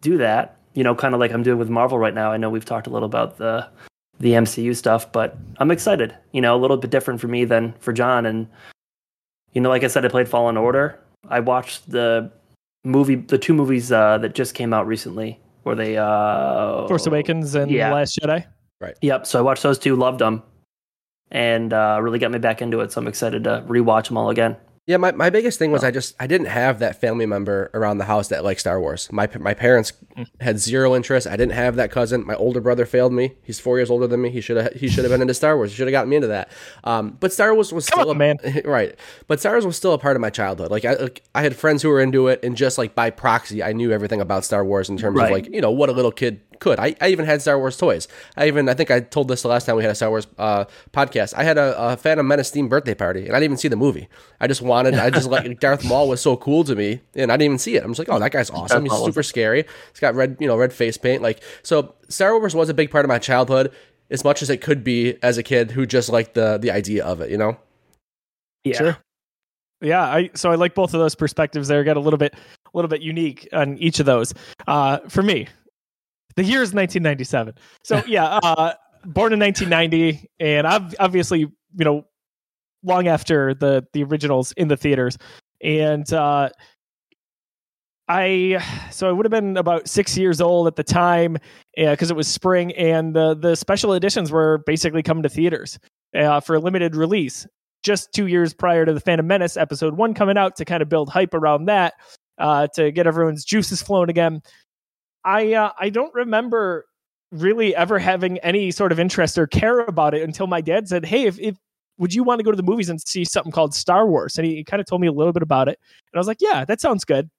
do 0.01 0.17
that. 0.17 0.57
You 0.73 0.83
know, 0.83 0.93
kind 0.93 1.13
of 1.13 1.19
like 1.19 1.31
I'm 1.31 1.43
doing 1.43 1.57
with 1.57 1.69
Marvel 1.69 1.97
right 1.97 2.13
now. 2.13 2.31
I 2.31 2.37
know 2.37 2.49
we've 2.49 2.65
talked 2.65 2.87
a 2.87 2.89
little 2.89 3.05
about 3.05 3.37
the 3.37 3.67
the 4.19 4.31
MCU 4.31 4.75
stuff, 4.75 5.11
but 5.11 5.37
I'm 5.57 5.71
excited. 5.71 6.15
You 6.31 6.41
know, 6.41 6.55
a 6.55 6.59
little 6.59 6.77
bit 6.77 6.89
different 6.89 7.21
for 7.21 7.27
me 7.27 7.45
than 7.45 7.73
for 7.79 7.93
John. 7.93 8.25
And 8.25 8.47
you 9.53 9.61
know, 9.61 9.69
like 9.69 9.83
I 9.83 9.87
said, 9.87 10.05
I 10.05 10.09
played 10.09 10.27
Fallen 10.27 10.57
Order. 10.57 10.99
I 11.29 11.39
watched 11.39 11.89
the 11.89 12.31
movie, 12.83 13.15
the 13.15 13.37
two 13.37 13.53
movies 13.53 13.91
uh, 13.91 14.17
that 14.19 14.35
just 14.35 14.53
came 14.53 14.73
out 14.73 14.85
recently, 14.85 15.39
where 15.63 15.75
they 15.75 15.97
uh, 15.97 16.87
Force 16.87 17.07
Awakens 17.07 17.55
and 17.55 17.71
yeah. 17.71 17.89
The 17.89 17.95
Last 17.95 18.19
Jedi. 18.21 18.45
Right. 18.81 18.95
Yep. 19.01 19.25
So 19.25 19.39
I 19.39 19.41
watched 19.41 19.63
those 19.63 19.79
two, 19.79 19.95
loved 19.95 20.19
them, 20.19 20.43
and 21.31 21.73
uh, 21.73 21.99
really 22.01 22.19
got 22.19 22.31
me 22.31 22.39
back 22.39 22.61
into 22.61 22.79
it. 22.81 22.91
So 22.91 23.01
I'm 23.01 23.07
excited 23.07 23.43
to 23.45 23.63
rewatch 23.67 24.07
them 24.07 24.17
all 24.17 24.29
again. 24.29 24.57
Yeah, 24.87 24.97
my, 24.97 25.11
my 25.13 25.31
biggest 25.31 25.57
thing 25.57 25.71
was 25.71 25.83
I 25.83 25.89
just 25.89 26.13
I 26.19 26.27
didn't 26.27 26.45
have 26.45 26.77
that 26.77 27.01
family 27.01 27.25
member 27.25 27.71
around 27.73 27.97
the 27.97 28.03
house 28.05 28.27
that 28.27 28.43
liked 28.43 28.59
Star 28.59 28.79
Wars. 28.79 29.11
My 29.11 29.27
my 29.39 29.55
parents 29.55 29.93
had 30.39 30.59
zero 30.59 30.95
interest. 30.95 31.25
I 31.25 31.35
didn't 31.35 31.53
have 31.53 31.75
that 31.77 31.89
cousin. 31.89 32.23
My 32.23 32.35
older 32.35 32.61
brother 32.61 32.85
failed 32.85 33.11
me. 33.11 33.33
He's 33.41 33.59
four 33.59 33.77
years 33.79 33.89
older 33.89 34.05
than 34.05 34.21
me. 34.21 34.29
He 34.29 34.41
should 34.41 34.57
have 34.57 34.73
he 34.73 34.87
should 34.87 35.03
have 35.03 35.09
been 35.11 35.23
into 35.23 35.33
Star 35.33 35.55
Wars. 35.55 35.71
He 35.71 35.75
should 35.75 35.87
have 35.87 35.91
gotten 35.91 36.11
me 36.11 36.17
into 36.17 36.27
that. 36.27 36.51
Um, 36.83 37.17
but 37.19 37.33
Star 37.33 37.55
Wars 37.55 37.73
was 37.73 37.89
Come 37.89 38.01
still 38.01 38.09
on, 38.11 38.15
a, 38.15 38.19
man. 38.19 38.37
right. 38.65 38.95
But 39.27 39.39
Star 39.39 39.53
Wars 39.53 39.65
was 39.65 39.75
still 39.75 39.93
a 39.93 39.97
part 39.97 40.17
of 40.17 40.21
my 40.21 40.29
childhood. 40.29 40.69
Like 40.69 40.85
I 40.85 40.93
like, 40.93 41.23
I 41.33 41.41
had 41.41 41.55
friends 41.55 41.81
who 41.81 41.89
were 41.89 41.99
into 41.99 42.27
it, 42.27 42.41
and 42.43 42.55
just 42.55 42.77
like 42.77 42.93
by 42.93 43.09
proxy, 43.09 43.63
I 43.63 43.73
knew 43.73 43.91
everything 43.91 44.21
about 44.21 44.45
Star 44.45 44.63
Wars 44.63 44.87
in 44.87 44.97
terms 44.99 45.17
Right. 45.17 45.25
of 45.25 45.31
like 45.31 45.51
you 45.51 45.61
know 45.61 45.71
what 45.71 45.89
a 45.89 45.93
little 45.93 46.11
kid 46.11 46.41
could. 46.59 46.79
I, 46.79 46.95
I 47.01 47.09
even 47.09 47.25
had 47.25 47.41
Star 47.41 47.57
Wars 47.57 47.77
toys. 47.77 48.07
I 48.35 48.47
even 48.47 48.67
I 48.69 48.73
think 48.73 48.91
I 48.91 48.99
told 48.99 49.27
this 49.27 49.41
the 49.41 49.47
last 49.47 49.65
time 49.65 49.75
we 49.75 49.83
had 49.83 49.91
a 49.91 49.95
Star 49.95 50.09
Wars 50.09 50.27
uh, 50.37 50.65
podcast. 50.91 51.33
I 51.35 51.43
had 51.43 51.57
a, 51.57 51.93
a 51.93 51.97
Phantom 51.97 52.27
Menace 52.27 52.51
themed 52.51 52.69
birthday 52.69 52.95
party, 52.95 53.25
and 53.25 53.31
I 53.31 53.35
didn't 53.35 53.45
even 53.45 53.57
see 53.57 53.67
the 53.67 53.75
movie. 53.75 54.07
I 54.39 54.47
just 54.47 54.61
wanted. 54.61 54.95
I 54.95 55.09
just 55.09 55.29
like 55.29 55.59
Darth 55.59 55.85
Maul 55.85 56.09
was 56.09 56.21
so 56.21 56.37
cool 56.37 56.63
to 56.63 56.75
me, 56.75 57.01
and 57.15 57.31
I 57.31 57.35
didn't 57.35 57.45
even 57.45 57.59
see 57.59 57.75
it. 57.75 57.83
I'm 57.83 57.91
just 57.91 57.99
like, 57.99 58.09
oh, 58.09 58.19
that 58.19 58.31
guy's 58.31 58.49
awesome. 58.49 58.83
He's 58.83 58.97
super 58.97 59.23
scary. 59.23 59.65
He's 59.91 59.99
got 59.99 60.15
red, 60.15 60.37
you 60.39 60.47
know, 60.47 60.57
red 60.57 60.73
face 60.73 60.97
paint. 60.97 61.21
Like 61.21 61.41
so, 61.63 61.95
Star 62.09 62.37
Wars 62.37 62.55
was 62.55 62.69
a 62.69 62.73
big 62.73 62.91
part 62.91 63.05
of 63.05 63.09
my 63.09 63.19
childhood, 63.19 63.71
as 64.09 64.23
much 64.23 64.41
as 64.41 64.49
it 64.49 64.61
could 64.61 64.83
be 64.83 65.17
as 65.23 65.37
a 65.37 65.43
kid 65.43 65.71
who 65.71 65.85
just 65.85 66.09
liked 66.09 66.33
the 66.33 66.57
the 66.57 66.71
idea 66.71 67.05
of 67.05 67.21
it. 67.21 67.29
You 67.29 67.37
know. 67.37 67.57
Yeah. 68.63 68.77
Sure. 68.77 68.97
Yeah, 69.81 70.01
I 70.01 70.29
so 70.33 70.51
I 70.51 70.55
like 70.55 70.73
both 70.73 70.93
of 70.93 70.99
those 70.99 71.15
perspectives 71.15 71.67
there. 71.67 71.83
Got 71.83 71.97
a 71.97 71.99
little 71.99 72.17
bit 72.17 72.33
a 72.33 72.69
little 72.73 72.89
bit 72.89 73.01
unique 73.01 73.47
on 73.53 73.77
each 73.77 73.99
of 73.99 74.05
those. 74.05 74.33
Uh 74.67 74.99
for 75.09 75.21
me, 75.21 75.47
the 76.35 76.43
year 76.43 76.61
is 76.61 76.73
1997. 76.73 77.55
So 77.83 78.01
yeah, 78.07 78.39
uh 78.43 78.73
born 79.05 79.33
in 79.33 79.39
1990 79.39 80.29
and 80.39 80.65
I've 80.67 80.95
obviously, 80.99 81.39
you 81.39 81.85
know, 81.85 82.05
long 82.83 83.07
after 83.07 83.53
the 83.53 83.85
the 83.93 84.03
originals 84.03 84.51
in 84.53 84.67
the 84.67 84.77
theaters. 84.77 85.17
And 85.61 86.11
uh 86.13 86.49
I 88.07 88.63
so 88.91 89.09
I 89.09 89.11
would 89.11 89.25
have 89.25 89.31
been 89.31 89.57
about 89.57 89.87
six 89.87 90.17
years 90.17 90.39
old 90.39 90.67
at 90.67 90.75
the 90.75 90.83
time 90.83 91.37
because 91.75 92.11
it 92.11 92.15
was 92.15 92.27
spring, 92.27 92.71
and 92.73 93.15
the 93.15 93.35
the 93.35 93.55
special 93.55 93.93
editions 93.93 94.31
were 94.31 94.59
basically 94.59 95.01
coming 95.01 95.23
to 95.23 95.29
theaters 95.29 95.79
uh, 96.15 96.39
for 96.39 96.55
a 96.55 96.59
limited 96.59 96.95
release. 96.95 97.47
Just 97.83 98.11
two 98.13 98.27
years 98.27 98.53
prior 98.53 98.85
to 98.85 98.93
the 98.93 98.99
Phantom 98.99 99.25
Menace 99.25 99.57
episode 99.57 99.95
one 99.95 100.13
coming 100.13 100.37
out 100.37 100.55
to 100.57 100.65
kind 100.65 100.83
of 100.83 100.89
build 100.89 101.09
hype 101.09 101.33
around 101.33 101.65
that 101.65 101.93
uh, 102.37 102.67
to 102.75 102.91
get 102.91 103.07
everyone's 103.07 103.43
juices 103.43 103.81
flowing 103.81 104.09
again. 104.09 104.41
I 105.25 105.53
uh, 105.53 105.71
I 105.77 105.89
don't 105.89 106.13
remember 106.13 106.85
really 107.31 107.75
ever 107.75 107.99
having 107.99 108.37
any 108.39 108.71
sort 108.71 108.91
of 108.91 108.99
interest 108.99 109.37
or 109.37 109.47
care 109.47 109.79
about 109.79 110.13
it 110.13 110.21
until 110.21 110.47
my 110.47 110.61
dad 110.61 110.87
said, 110.87 111.05
"Hey, 111.05 111.25
if, 111.25 111.39
if 111.39 111.57
would 111.97 112.13
you 112.13 112.23
want 112.23 112.39
to 112.39 112.43
go 112.43 112.51
to 112.51 112.57
the 112.57 112.63
movies 112.63 112.89
and 112.89 113.01
see 113.01 113.25
something 113.25 113.51
called 113.51 113.73
Star 113.73 114.07
Wars?" 114.07 114.37
And 114.37 114.45
he, 114.45 114.63
kind 114.63 114.79
of 114.79 114.85
told 114.85 115.01
me 115.01 115.07
a 115.07 115.11
little 115.11 115.33
bit 115.33 115.43
about 115.43 115.67
it, 115.67 115.79
and 116.13 116.17
I 116.17 116.19
was 116.19 116.27
like, 116.27 116.37
"Yeah, 116.39 116.63
that 116.65 116.79
sounds 116.79 117.03
good." 117.03 117.29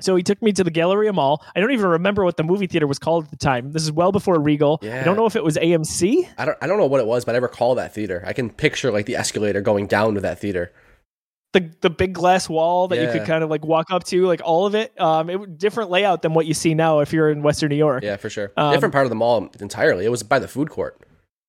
So 0.00 0.16
he 0.16 0.22
took 0.22 0.42
me 0.42 0.52
to 0.52 0.64
the 0.64 0.70
Galleria 0.70 1.12
Mall. 1.12 1.44
I 1.54 1.60
don't 1.60 1.70
even 1.70 1.86
remember 1.86 2.24
what 2.24 2.36
the 2.36 2.42
movie 2.42 2.66
theater 2.66 2.86
was 2.86 2.98
called 2.98 3.24
at 3.24 3.30
the 3.30 3.36
time. 3.36 3.70
This 3.70 3.84
is 3.84 3.92
well 3.92 4.10
before 4.10 4.40
Regal. 4.40 4.80
Yeah. 4.82 5.00
I 5.00 5.04
don't 5.04 5.16
know 5.16 5.26
if 5.26 5.36
it 5.36 5.44
was 5.44 5.56
AMC. 5.56 6.28
I 6.36 6.44
don't 6.44 6.58
I 6.60 6.66
don't 6.66 6.78
know 6.78 6.86
what 6.86 7.00
it 7.00 7.06
was, 7.06 7.24
but 7.24 7.34
I 7.34 7.38
recall 7.38 7.76
that 7.76 7.94
theater. 7.94 8.22
I 8.26 8.32
can 8.32 8.50
picture 8.50 8.90
like 8.90 9.06
the 9.06 9.16
escalator 9.16 9.60
going 9.60 9.86
down 9.86 10.14
to 10.14 10.20
that 10.20 10.40
theater. 10.40 10.72
The 11.54 11.70
the 11.80 11.88
big 11.88 12.12
glass 12.12 12.48
wall 12.48 12.88
that 12.88 13.00
you 13.00 13.10
could 13.10 13.26
kind 13.26 13.42
of 13.42 13.48
like 13.48 13.64
walk 13.64 13.86
up 13.90 14.04
to, 14.04 14.26
like 14.26 14.42
all 14.44 14.66
of 14.66 14.74
it. 14.74 15.00
Um, 15.00 15.30
it 15.30 15.40
was 15.40 15.48
different 15.56 15.88
layout 15.88 16.20
than 16.20 16.34
what 16.34 16.44
you 16.44 16.52
see 16.52 16.74
now 16.74 17.00
if 17.00 17.12
you're 17.12 17.30
in 17.30 17.42
Western 17.42 17.70
New 17.70 17.76
York. 17.76 18.02
Yeah, 18.02 18.16
for 18.16 18.28
sure. 18.28 18.52
Um, 18.58 18.74
Different 18.74 18.92
part 18.92 19.06
of 19.06 19.10
the 19.10 19.16
mall 19.16 19.48
entirely. 19.60 20.04
It 20.04 20.10
was 20.10 20.22
by 20.22 20.38
the 20.38 20.48
food 20.48 20.68
court 20.68 21.00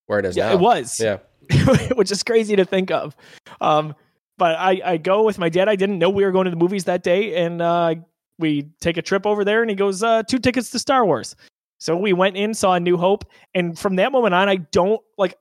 where 0.05 0.19
it 0.19 0.25
is 0.25 0.37
Yeah, 0.37 0.47
now. 0.49 0.53
it 0.53 0.59
was. 0.61 0.97
Yeah. 0.99 1.17
which 1.95 2.11
is 2.11 2.23
crazy 2.23 2.55
to 2.55 2.63
think 2.65 2.91
of. 2.91 3.15
Um, 3.61 3.93
but 4.37 4.55
I, 4.57 4.81
I 4.83 4.97
go 4.97 5.23
with 5.23 5.37
my 5.37 5.49
dad. 5.49 5.67
I 5.69 5.75
didn't 5.75 5.99
know 5.99 6.09
we 6.09 6.23
were 6.23 6.31
going 6.31 6.45
to 6.45 6.51
the 6.51 6.57
movies 6.57 6.85
that 6.85 7.03
day, 7.03 7.35
and 7.43 7.61
uh, 7.61 7.95
we 8.39 8.69
take 8.81 8.97
a 8.97 9.01
trip 9.01 9.25
over 9.25 9.43
there, 9.45 9.61
and 9.61 9.69
he 9.69 9.75
goes, 9.75 10.01
uh, 10.03 10.23
two 10.23 10.39
tickets 10.39 10.69
to 10.71 10.79
Star 10.79 11.05
Wars. 11.05 11.35
So 11.79 11.95
we 11.97 12.13
went 12.13 12.35
in, 12.37 12.53
saw 12.53 12.73
A 12.73 12.79
New 12.79 12.97
Hope, 12.97 13.25
and 13.53 13.77
from 13.77 13.97
that 13.97 14.11
moment 14.11 14.33
on, 14.33 14.49
I 14.49 14.55
don't 14.55 15.01
like. 15.17 15.35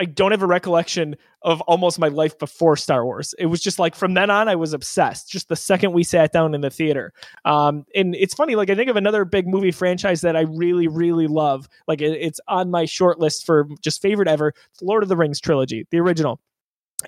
I 0.00 0.04
don't 0.04 0.30
have 0.30 0.42
a 0.42 0.46
recollection 0.46 1.16
of 1.42 1.60
almost 1.62 1.98
my 1.98 2.08
life 2.08 2.38
before 2.38 2.76
Star 2.76 3.04
Wars. 3.04 3.34
It 3.38 3.46
was 3.46 3.60
just 3.60 3.78
like 3.78 3.94
from 3.94 4.14
then 4.14 4.30
on, 4.30 4.48
I 4.48 4.54
was 4.54 4.72
obsessed. 4.72 5.30
Just 5.30 5.48
the 5.48 5.56
second 5.56 5.92
we 5.92 6.04
sat 6.04 6.32
down 6.32 6.54
in 6.54 6.60
the 6.60 6.70
theater, 6.70 7.12
um, 7.44 7.84
and 7.94 8.14
it's 8.14 8.34
funny. 8.34 8.54
Like 8.54 8.70
I 8.70 8.74
think 8.74 8.90
of 8.90 8.96
another 8.96 9.24
big 9.24 9.46
movie 9.46 9.72
franchise 9.72 10.20
that 10.20 10.36
I 10.36 10.42
really, 10.42 10.88
really 10.88 11.26
love. 11.26 11.68
Like 11.86 12.00
it, 12.00 12.12
it's 12.20 12.40
on 12.48 12.70
my 12.70 12.84
short 12.84 13.18
list 13.18 13.44
for 13.44 13.68
just 13.80 14.00
favorite 14.00 14.28
ever. 14.28 14.52
Lord 14.80 15.02
of 15.02 15.08
the 15.08 15.16
Rings 15.16 15.40
trilogy, 15.40 15.86
the 15.90 15.98
original, 15.98 16.40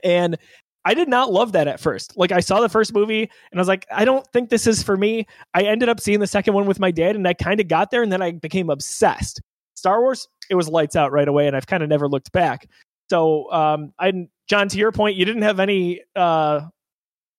and 0.03 0.37
I 0.85 0.95
did 0.95 1.09
not 1.09 1.33
love 1.33 1.53
that 1.53 1.69
at 1.69 1.81
first. 1.81 2.17
Like 2.17 2.33
I 2.33 2.41
saw 2.41 2.61
the 2.61 2.69
first 2.69 2.95
movie 2.95 3.23
and 3.51 3.61
I 3.61 3.61
was 3.61 3.69
like, 3.69 3.87
I 3.93 4.05
don't 4.05 4.27
think 4.33 4.49
this 4.49 4.67
is 4.67 4.83
for 4.83 4.97
me. 4.97 5.27
I 5.53 5.63
ended 5.63 5.89
up 5.89 6.01
seeing 6.01 6.21
the 6.21 6.27
second 6.27 6.55
one 6.55 6.67
with 6.67 6.81
my 6.81 6.91
dad, 6.91 7.17
and 7.17 7.29
I 7.29 7.35
kind 7.35 7.61
of 7.61 7.69
got 7.69 7.91
there, 7.91 8.03
and 8.03 8.11
then 8.11 8.23
I 8.23 8.33
became 8.33 8.71
obsessed. 8.71 9.43
Star 9.81 10.01
Wars, 10.03 10.29
it 10.51 10.55
was 10.55 10.69
lights 10.69 10.95
out 10.95 11.11
right 11.11 11.27
away, 11.27 11.47
and 11.47 11.57
I've 11.57 11.67
kind 11.67 11.83
of 11.83 11.89
never 11.89 12.07
looked 12.07 12.33
back. 12.33 12.69
So, 13.09 13.51
um, 13.51 13.93
I 13.99 14.13
John, 14.47 14.69
to 14.69 14.79
your 14.79 14.93
point, 14.93 15.17
you 15.17 15.25
didn't 15.25 15.43
have 15.43 15.59
any 15.59 16.03
uh, 16.15 16.61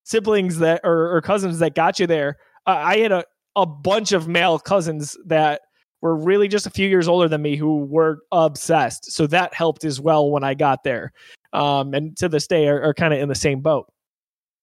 siblings 0.04 0.58
that 0.60 0.82
or, 0.84 1.16
or 1.16 1.22
cousins 1.22 1.60
that 1.60 1.76
got 1.76 2.00
you 2.00 2.08
there. 2.08 2.38
Uh, 2.66 2.72
I 2.72 2.98
had 2.98 3.12
a 3.12 3.24
a 3.56 3.66
bunch 3.66 4.12
of 4.12 4.28
male 4.28 4.60
cousins 4.60 5.18
that 5.26 5.62
were 6.02 6.16
really 6.16 6.48
just 6.48 6.66
a 6.66 6.72
few 6.72 6.88
years 6.88 7.08
older 7.08 7.28
than 7.28 7.42
me 7.42 7.56
who 7.56 7.86
were 7.86 8.20
obsessed. 8.32 9.12
So 9.12 9.28
that 9.28 9.54
helped 9.54 9.84
as 9.84 10.00
well 10.00 10.32
when 10.32 10.44
I 10.44 10.54
got 10.54 10.84
there. 10.84 11.12
Um, 11.54 11.94
and 11.94 12.18
to 12.18 12.30
this 12.30 12.48
day 12.48 12.68
are, 12.68 12.82
are 12.82 12.94
kind 12.94 13.14
of 13.14 13.20
in 13.20 13.30
the 13.30 13.36
same 13.36 13.60
boat. 13.60 13.92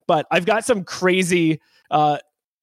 But 0.06 0.26
I've 0.30 0.46
got 0.46 0.64
some 0.64 0.84
crazy. 0.84 1.60
Uh, 1.90 2.18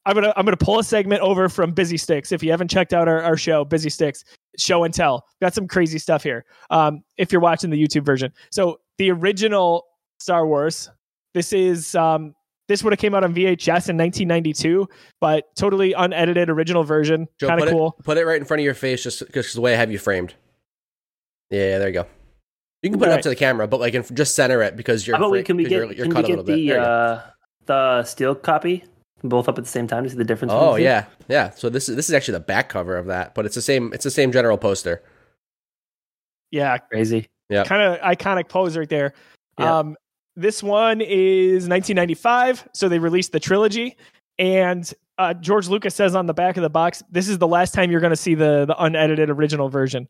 I'm 0.05 0.13
gonna 0.13 0.33
I'm 0.37 0.45
gonna 0.45 0.57
pull 0.57 0.79
a 0.79 0.83
segment 0.83 1.21
over 1.21 1.49
from 1.49 1.71
Busy 1.71 1.97
Sticks. 1.97 2.31
If 2.31 2.43
you 2.43 2.51
haven't 2.51 2.69
checked 2.69 2.93
out 2.93 3.07
our, 3.07 3.21
our 3.21 3.37
show, 3.37 3.65
Busy 3.65 3.89
Sticks 3.89 4.23
Show 4.57 4.83
and 4.83 4.93
Tell, 4.93 5.25
got 5.41 5.53
some 5.53 5.67
crazy 5.67 5.97
stuff 5.99 6.21
here. 6.23 6.45
Um, 6.69 7.03
if 7.17 7.31
you're 7.31 7.41
watching 7.41 7.69
the 7.69 7.81
YouTube 7.81 8.05
version, 8.05 8.31
so 8.51 8.79
the 8.97 9.11
original 9.11 9.85
Star 10.19 10.45
Wars, 10.47 10.89
this 11.33 11.51
is 11.53 11.95
um, 11.95 12.35
this 12.67 12.83
would 12.83 12.93
have 12.93 12.99
came 12.99 13.13
out 13.15 13.23
on 13.23 13.33
VHS 13.33 13.89
in 13.89 13.97
1992, 13.97 14.87
but 15.19 15.45
totally 15.55 15.93
unedited 15.93 16.49
original 16.49 16.83
version. 16.83 17.27
Kind 17.39 17.59
put 17.59 17.67
of 17.67 17.69
it- 17.69 17.71
cool. 17.75 17.91
put 18.03 18.17
it 18.17 18.25
right 18.25 18.37
in 18.39 18.45
front 18.45 18.59
of 18.61 18.63
your 18.65 18.73
face, 18.75 19.03
just 19.03 19.25
because 19.25 19.53
the 19.53 19.61
way 19.61 19.73
I 19.73 19.77
have 19.77 19.91
you 19.91 19.97
framed. 19.99 20.33
Yeah, 21.49 21.77
there 21.79 21.87
you 21.89 21.93
go. 21.93 22.05
You 22.81 22.89
can 22.91 22.99
put 22.99 23.07
it 23.07 23.11
up 23.11 23.15
Right. 23.17 23.23
to 23.23 23.29
the 23.29 23.35
camera, 23.35 23.67
but 23.67 23.79
like 23.79 23.93
in, 23.95 24.03
just 24.13 24.35
center 24.35 24.61
it 24.61 24.75
because 24.75 25.05
you're. 25.07 25.15
How 25.15 25.23
about 25.23 25.31
we 25.31 25.41
can 25.43 25.57
we 25.57 25.63
'cause 25.63 25.69
get 25.69 25.75
you're, 25.77 25.91
you're 25.93 26.05
can 26.05 26.09
we 26.09 26.13
cut 26.15 26.25
a 26.25 26.27
get 26.27 26.37
little 26.37 26.43
bit. 26.43 26.55
the 26.55 26.67
There 26.67 26.77
you 26.77 26.83
go. 26.83 26.89
uh, 26.91 27.21
the 27.65 28.03
steel 28.03 28.35
copy 28.35 28.83
both 29.29 29.47
up 29.47 29.57
at 29.57 29.63
the 29.63 29.69
same 29.69 29.87
time 29.87 30.03
to 30.03 30.09
see 30.09 30.15
the 30.15 30.23
difference? 30.23 30.53
Oh 30.53 30.73
the 30.73 30.77
two? 30.77 30.83
yeah, 30.83 31.05
yeah. 31.27 31.49
So 31.51 31.69
this 31.69 31.89
is 31.89 31.95
this 31.95 32.09
is 32.09 32.15
actually 32.15 32.33
the 32.33 32.41
back 32.41 32.69
cover 32.69 32.97
of 32.97 33.07
that, 33.07 33.35
but 33.35 33.45
it's 33.45 33.55
the 33.55 33.61
same. 33.61 33.91
It's 33.93 34.03
the 34.03 34.11
same 34.11 34.31
general 34.31 34.57
poster. 34.57 35.03
Yeah, 36.51 36.77
crazy. 36.77 37.27
Yeah, 37.49 37.63
kind 37.63 37.81
of 37.81 37.99
iconic 38.01 38.49
pose 38.49 38.77
right 38.77 38.89
there. 38.89 39.13
Yeah. 39.59 39.79
Um, 39.79 39.97
this 40.35 40.61
one 40.61 40.99
is 41.01 41.67
1995, 41.69 42.67
so 42.73 42.89
they 42.89 42.99
released 42.99 43.31
the 43.31 43.39
trilogy, 43.39 43.95
and 44.37 44.91
uh, 45.17 45.33
George 45.33 45.69
Lucas 45.69 45.95
says 45.95 46.15
on 46.15 46.25
the 46.25 46.33
back 46.33 46.57
of 46.57 46.63
the 46.63 46.69
box, 46.69 47.03
"This 47.09 47.29
is 47.29 47.37
the 47.37 47.47
last 47.47 47.73
time 47.73 47.91
you're 47.91 48.01
going 48.01 48.11
to 48.11 48.17
see 48.17 48.35
the 48.35 48.65
the 48.65 48.75
unedited 48.83 49.29
original 49.29 49.69
version." 49.69 50.07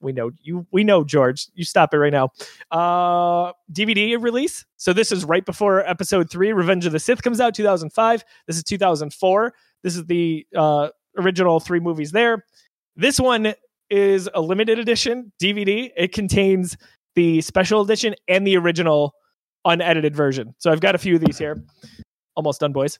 We 0.00 0.12
know 0.12 0.30
you. 0.42 0.66
We 0.72 0.84
know 0.84 1.04
George. 1.04 1.46
You 1.54 1.64
stop 1.64 1.94
it 1.94 1.98
right 1.98 2.12
now. 2.12 2.30
Uh, 2.70 3.52
DVD 3.72 4.20
release. 4.22 4.64
So 4.76 4.92
this 4.92 5.10
is 5.10 5.24
right 5.24 5.44
before 5.44 5.86
Episode 5.88 6.30
Three, 6.30 6.52
Revenge 6.52 6.86
of 6.86 6.92
the 6.92 6.98
Sith, 6.98 7.22
comes 7.22 7.40
out 7.40 7.54
2005. 7.54 8.24
This 8.46 8.56
is 8.56 8.64
2004. 8.64 9.54
This 9.82 9.96
is 9.96 10.04
the 10.04 10.46
uh, 10.54 10.88
original 11.16 11.60
three 11.60 11.80
movies 11.80 12.12
there. 12.12 12.44
This 12.96 13.18
one 13.18 13.54
is 13.90 14.28
a 14.34 14.40
limited 14.40 14.78
edition 14.78 15.32
DVD. 15.40 15.90
It 15.96 16.12
contains 16.12 16.76
the 17.14 17.40
special 17.40 17.80
edition 17.80 18.14
and 18.28 18.46
the 18.46 18.56
original 18.56 19.14
unedited 19.64 20.14
version. 20.14 20.54
So 20.58 20.70
I've 20.70 20.80
got 20.80 20.94
a 20.94 20.98
few 20.98 21.14
of 21.14 21.20
these 21.20 21.38
here. 21.38 21.62
Almost 22.34 22.60
done, 22.60 22.72
boys. 22.72 22.98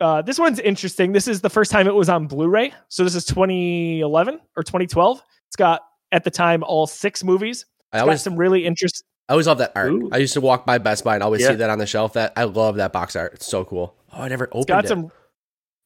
Uh, 0.00 0.22
this 0.22 0.38
one's 0.38 0.58
interesting. 0.58 1.12
This 1.12 1.26
is 1.28 1.40
the 1.40 1.50
first 1.50 1.70
time 1.70 1.86
it 1.86 1.94
was 1.94 2.08
on 2.08 2.26
Blu-ray. 2.26 2.72
So 2.88 3.04
this 3.04 3.14
is 3.14 3.24
2011 3.24 4.40
or 4.56 4.62
2012. 4.62 5.22
It's 5.48 5.56
got 5.56 5.82
at 6.16 6.24
the 6.24 6.30
time 6.30 6.64
all 6.64 6.86
six 6.86 7.22
movies. 7.22 7.66
I 7.92 7.98
It's 7.98 8.00
got 8.00 8.08
always 8.08 8.22
some 8.22 8.36
really 8.36 8.64
interest. 8.64 9.04
I 9.28 9.32
always 9.34 9.46
love 9.46 9.58
that 9.58 9.72
art. 9.76 9.90
Ooh. 9.92 10.08
I 10.12 10.16
used 10.18 10.32
to 10.34 10.40
walk 10.40 10.64
by 10.64 10.78
Best 10.78 11.04
Buy 11.04 11.14
and 11.14 11.22
always 11.22 11.42
Yeah. 11.42 11.48
see 11.50 11.54
that 11.56 11.68
on 11.70 11.78
the 11.78 11.86
shelf. 11.86 12.14
That 12.14 12.32
I 12.36 12.44
love 12.44 12.76
that 12.76 12.92
box 12.92 13.14
art. 13.16 13.34
It's 13.34 13.46
so 13.46 13.64
cool. 13.64 13.94
Oh, 14.12 14.22
I 14.22 14.28
never 14.28 14.44
It's 14.46 14.52
opened 14.54 14.66
got 14.68 14.84
it. 14.86 14.88
some 14.88 15.10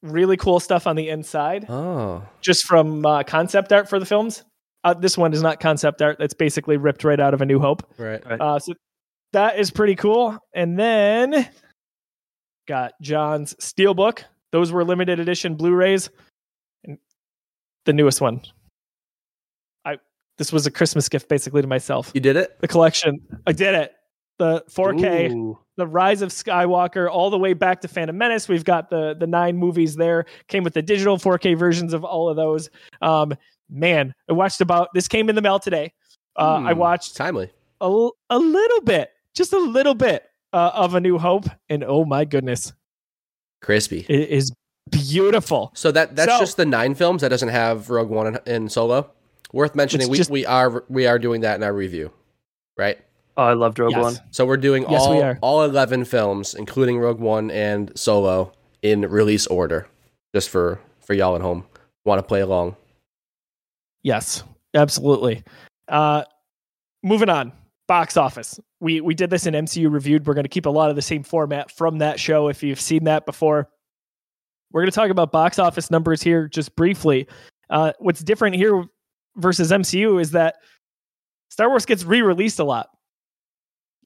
really 0.02 0.37
cool 0.37 0.60
stuff 0.60 0.87
on 0.87 0.94
the 0.96 1.08
inside, 1.08 1.66
oh, 1.68 2.22
just 2.40 2.64
from 2.66 3.04
uh, 3.04 3.22
concept 3.25 3.72
art 3.72 3.88
for 3.88 3.99
the 3.99 4.06
films. 4.06 4.44
Uh, 4.84 4.94
this 4.94 5.18
one 5.18 5.32
is 5.34 5.42
not 5.42 5.58
concept 5.60 6.00
art. 6.00 6.16
That's 6.18 6.32
basically 6.34 6.76
ripped 6.78 7.02
right 7.04 7.20
out 7.20 7.34
of 7.34 7.42
A 7.42 7.46
New 7.46 7.58
Hope. 7.58 7.82
right. 7.99 8.22
Uh, 8.25 8.58
so 8.58 8.72
that 9.32 9.58
is 9.58 9.70
pretty 9.70 9.94
cool. 9.96 10.38
And 10.54 10.78
then 10.78 11.49
got 12.68 12.92
John's 13.02 13.54
Steelbook. 13.54 14.22
Those 14.52 14.72
were 14.72 14.84
limited 14.84 15.20
edition 15.20 15.54
Blu-rays. 15.56 16.08
And 16.84 16.99
the 17.84 17.92
newest 17.92 18.20
one. 18.22 18.40
This 20.40 20.52
was 20.54 20.66
a 20.66 20.70
Christmas 20.70 21.06
gift 21.11 21.28
basically 21.28 21.61
to 21.61 21.68
myself. 21.68 22.11
You 22.14 22.20
did 22.23 22.35
it. 22.37 22.59
The 22.62 22.66
collection. 22.66 23.20
I 23.47 23.52
did 23.52 23.75
it. 23.75 23.92
The 24.38 24.64
4K, 24.70 25.30
Ooh. 25.32 25.59
the 25.76 25.87
Rise 25.87 26.23
of 26.23 26.30
Skywalker, 26.30 27.11
all 27.11 27.28
the 27.28 27.37
way 27.37 27.52
back 27.52 27.82
to 27.82 27.88
Phantom 27.88 28.16
Menace. 28.16 28.49
We've 28.49 28.64
got 28.64 28.88
the 28.88 29.14
the 29.14 29.26
nine 29.26 29.59
movies 29.59 29.97
there. 29.97 30.25
Came 30.49 30.64
with 30.64 30.73
the 30.73 30.80
digital 30.80 31.18
4K 31.18 31.59
versions 31.59 31.92
of 31.92 32.04
all 32.06 32.30
of 32.30 32.37
those. 32.37 32.70
Um, 33.02 33.35
man, 33.68 34.14
I 34.30 34.32
watched 34.32 34.62
about 34.62 34.88
this 34.94 35.09
came 35.09 35.28
in 35.28 35.35
the 35.35 35.42
mail 35.42 35.59
today. 35.59 35.92
Uh, 36.38 36.54
I 36.64 36.73
Hmm, 36.73 36.78
watched 36.78 37.16
timely. 37.16 37.50
a, 37.82 38.09
a 38.30 38.38
little 38.38 38.80
bit, 38.80 39.11
just 39.35 39.52
a 39.52 39.59
little 39.59 39.94
bit 39.94 40.25
uh, 40.54 40.70
of 40.73 40.94
A 40.94 41.00
New 41.00 41.18
Hope, 41.18 41.44
and 41.68 41.85
oh 41.85 42.06
my 42.06 42.25
goodness, 42.25 42.73
Crispy. 43.61 44.06
it 44.09 44.30
is 44.30 44.52
beautiful. 44.90 45.70
So 45.75 45.92
that 45.92 46.16
that's 46.16 46.32
So- 46.32 46.40
just 46.40 46.56
the 46.56 46.64
nine 46.64 46.94
films 46.94 47.20
that 47.20 47.28
doesn't 47.28 47.50
have 47.50 47.90
Rogue 47.90 48.09
One 48.09 48.26
and, 48.26 48.40
and 48.47 48.73
Solo. 48.73 49.11
Worth 49.52 49.75
mentioning, 49.75 50.09
we, 50.09 50.16
just- 50.16 50.30
we 50.30 50.47
are 50.47 50.85
we 50.88 51.07
are 51.07 51.19
doing 51.19 51.40
that 51.42 51.57
in 51.57 51.62
our 51.62 51.73
review, 51.73 52.12
right? 52.76 52.99
Oh, 53.37 53.45
I 53.45 53.52
loved 53.54 53.78
Rogue 53.78 53.92
Yes. 53.92 54.02
One. 54.02 54.14
So 54.33 54.45
we're 54.45 54.57
doing 54.59 54.85
Yes, 54.88 55.02
all 55.02 55.16
we 55.16 55.23
are. 55.23 55.38
all 55.40 55.62
eleven 55.64 56.04
films, 56.04 56.54
including 56.54 56.99
Rogue 56.99 57.21
One 57.21 57.50
and 57.50 57.90
Solo, 57.99 58.52
in 58.83 59.02
release 59.02 59.47
order, 59.47 59.87
just 60.35 60.50
for 60.50 60.80
for 61.00 61.14
y'all 61.14 61.35
at 61.37 61.42
home 61.42 61.64
want 62.04 62.19
to 62.19 62.23
play 62.23 62.40
along. 62.40 62.76
Yes, 64.02 64.42
absolutely. 64.75 65.42
Uh, 65.88 66.25
moving 67.02 67.28
on, 67.28 67.52
box 67.88 68.16
office. 68.16 68.59
We 68.80 69.00
we 69.00 69.14
did 69.14 69.30
this 69.30 69.47
in 69.47 69.54
MCU 69.54 69.90
reviewed. 69.90 70.26
We're 70.26 70.35
going 70.35 70.45
to 70.45 70.49
keep 70.50 70.66
a 70.66 70.71
lot 70.71 70.90
of 70.90 70.97
the 70.97 71.02
same 71.02 71.23
format 71.23 71.71
from 71.71 71.99
that 71.99 72.19
show. 72.21 72.49
If 72.49 72.62
you've 72.62 72.80
seen 72.80 73.04
that 73.04 73.26
before, 73.26 73.69
we're 74.73 74.83
going 74.83 74.90
to 74.90 74.95
talk 74.95 75.11
about 75.11 75.33
box 75.33 75.59
office 75.59 75.90
numbers 75.90 76.23
here 76.23 76.49
just 76.49 76.75
briefly. 76.76 77.26
Uh, 77.69 77.92
what's 77.99 78.21
different 78.23 78.57
here 78.57 78.85
versus 79.37 79.70
MCU 79.70 80.20
is 80.20 80.32
that 80.32 80.56
Star 81.50 81.68
Wars 81.68 81.87
gets 81.87 82.04
re-released 82.04 82.58
a 82.58 82.64
lot. 82.64 82.88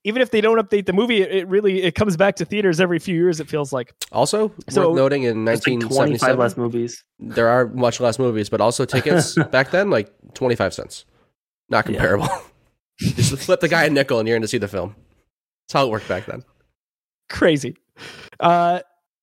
Even 0.07 0.21
if 0.21 0.31
they 0.31 0.43
don't 0.43 0.59
update 0.59 0.85
the 0.85 0.93
movie, 0.93 1.23
it, 1.23 1.31
it 1.35 1.49
really 1.49 1.83
it 1.83 1.95
comes 1.95 2.17
back 2.17 2.37
to 2.37 2.45
theaters 2.45 2.79
every 2.79 2.99
few 2.99 3.15
years. 3.15 3.41
It 3.41 3.49
feels 3.49 3.73
like. 3.73 3.95
Also, 4.13 4.53
So- 4.69 4.89
worth 4.91 4.97
noting 4.97 5.23
in 5.23 5.49
It's 5.49 5.67
like 5.67 6.37
less 6.37 6.57
movies. 6.59 7.03
there 7.19 7.49
are 7.49 7.69
much 7.69 8.01
less 8.01 8.19
movies, 8.19 8.51
but 8.51 8.61
also 8.61 8.85
tickets 8.85 9.35
back 9.51 9.71
then 9.71 9.89
like 9.91 10.13
twenty 10.35 10.57
five 10.57 10.75
cents. 10.75 11.07
Not 11.71 11.89
Yeah. 11.89 11.97
comparable. 11.99 12.29
Just 12.99 13.35
flip 13.39 13.61
the 13.61 13.69
guy 13.69 13.85
a 13.85 13.91
nickel 13.91 14.19
and 14.19 14.29
you're 14.29 14.37
in 14.37 14.43
to 14.43 14.49
see 14.49 14.59
the 14.59 14.69
film. 14.69 14.95
That's 15.67 15.73
how 15.73 15.87
it 15.87 15.91
worked 15.91 16.07
back 16.09 16.27
then. 16.27 16.45
crazy. 17.31 17.77
Uh, 18.39 18.81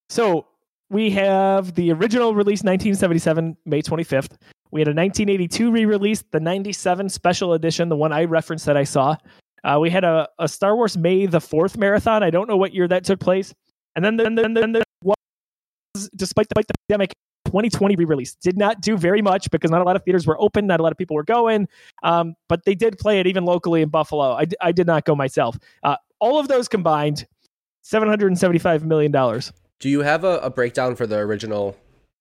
so 0.10 0.48
we 0.90 1.12
have 1.12 1.76
the 1.76 1.92
original 1.92 2.34
release 2.34 2.64
1977, 2.64 3.56
May 3.66 3.82
25th. 3.84 4.38
We 4.72 4.80
had 4.82 4.88
a 4.88 4.96
1982 4.96 5.72
re-release, 5.72 6.24
the 6.32 6.40
97 6.40 7.10
special 7.10 7.54
edition, 7.54 7.90
the 7.90 7.96
one 7.96 8.14
I 8.14 8.24
referenced 8.24 8.66
that 8.66 8.78
I 8.78 8.86
saw. 8.86 9.18
Uh, 9.64 9.78
we 9.80 9.90
had 9.90 10.04
a, 10.04 10.28
a 10.40 10.48
Star 10.48 10.76
Wars 10.76 10.98
May 10.98 11.26
the 11.26 11.40
4th 11.40 11.78
marathon. 11.78 12.24
I 12.24 12.30
don't 12.30 12.48
know 12.48 12.58
what 12.58 12.74
year 12.74 12.88
that 12.88 13.04
took 13.04 13.20
place. 13.20 13.54
And 13.96 14.04
then, 14.04 14.18
then, 14.18 14.36
then, 14.36 14.54
then 14.54 14.72
there 14.72 14.84
was, 15.04 16.10
despite 16.16 16.48
the, 16.50 16.56
the 16.56 16.74
pandemic, 16.88 17.14
2020 17.46 17.98
re-release 17.98 18.36
did 18.36 18.58
not 18.58 18.82
do 18.82 18.98
very 18.98 19.22
much 19.22 19.52
because 19.52 19.70
not 19.70 19.82
a 19.82 19.84
lot 19.84 19.98
of 19.98 20.04
theaters 20.04 20.26
were 20.26 20.40
open, 20.42 20.66
not 20.68 20.80
a 20.80 20.84
lot 20.84 20.92
of 20.92 20.98
people 20.98 21.16
were 21.16 21.24
going. 21.24 21.68
Um, 22.02 22.36
but 22.48 22.64
they 22.64 22.76
did 22.76 22.98
play 22.98 23.20
it 23.20 23.28
even 23.28 23.44
locally 23.44 23.82
in 23.82 23.90
Buffalo. 23.90 24.40
I 24.62 24.72
did 24.72 24.88
not 24.88 25.04
go 25.04 25.16
myself. 25.16 25.58
Uh, 25.84 25.98
all 26.20 26.40
of 26.40 26.48
those 26.48 26.70
combined, 26.70 27.28
seven 27.82 28.08
hundred 28.08 28.28
and 28.28 28.40
seventy-five 28.40 28.86
million 28.86 29.12
dollars. 29.12 29.52
Do 29.80 29.90
you 29.90 30.02
have 30.02 30.24
a, 30.24 30.38
a 30.40 30.50
breakdown 30.50 30.96
for 30.96 31.06
the 31.06 31.18
original? 31.18 31.76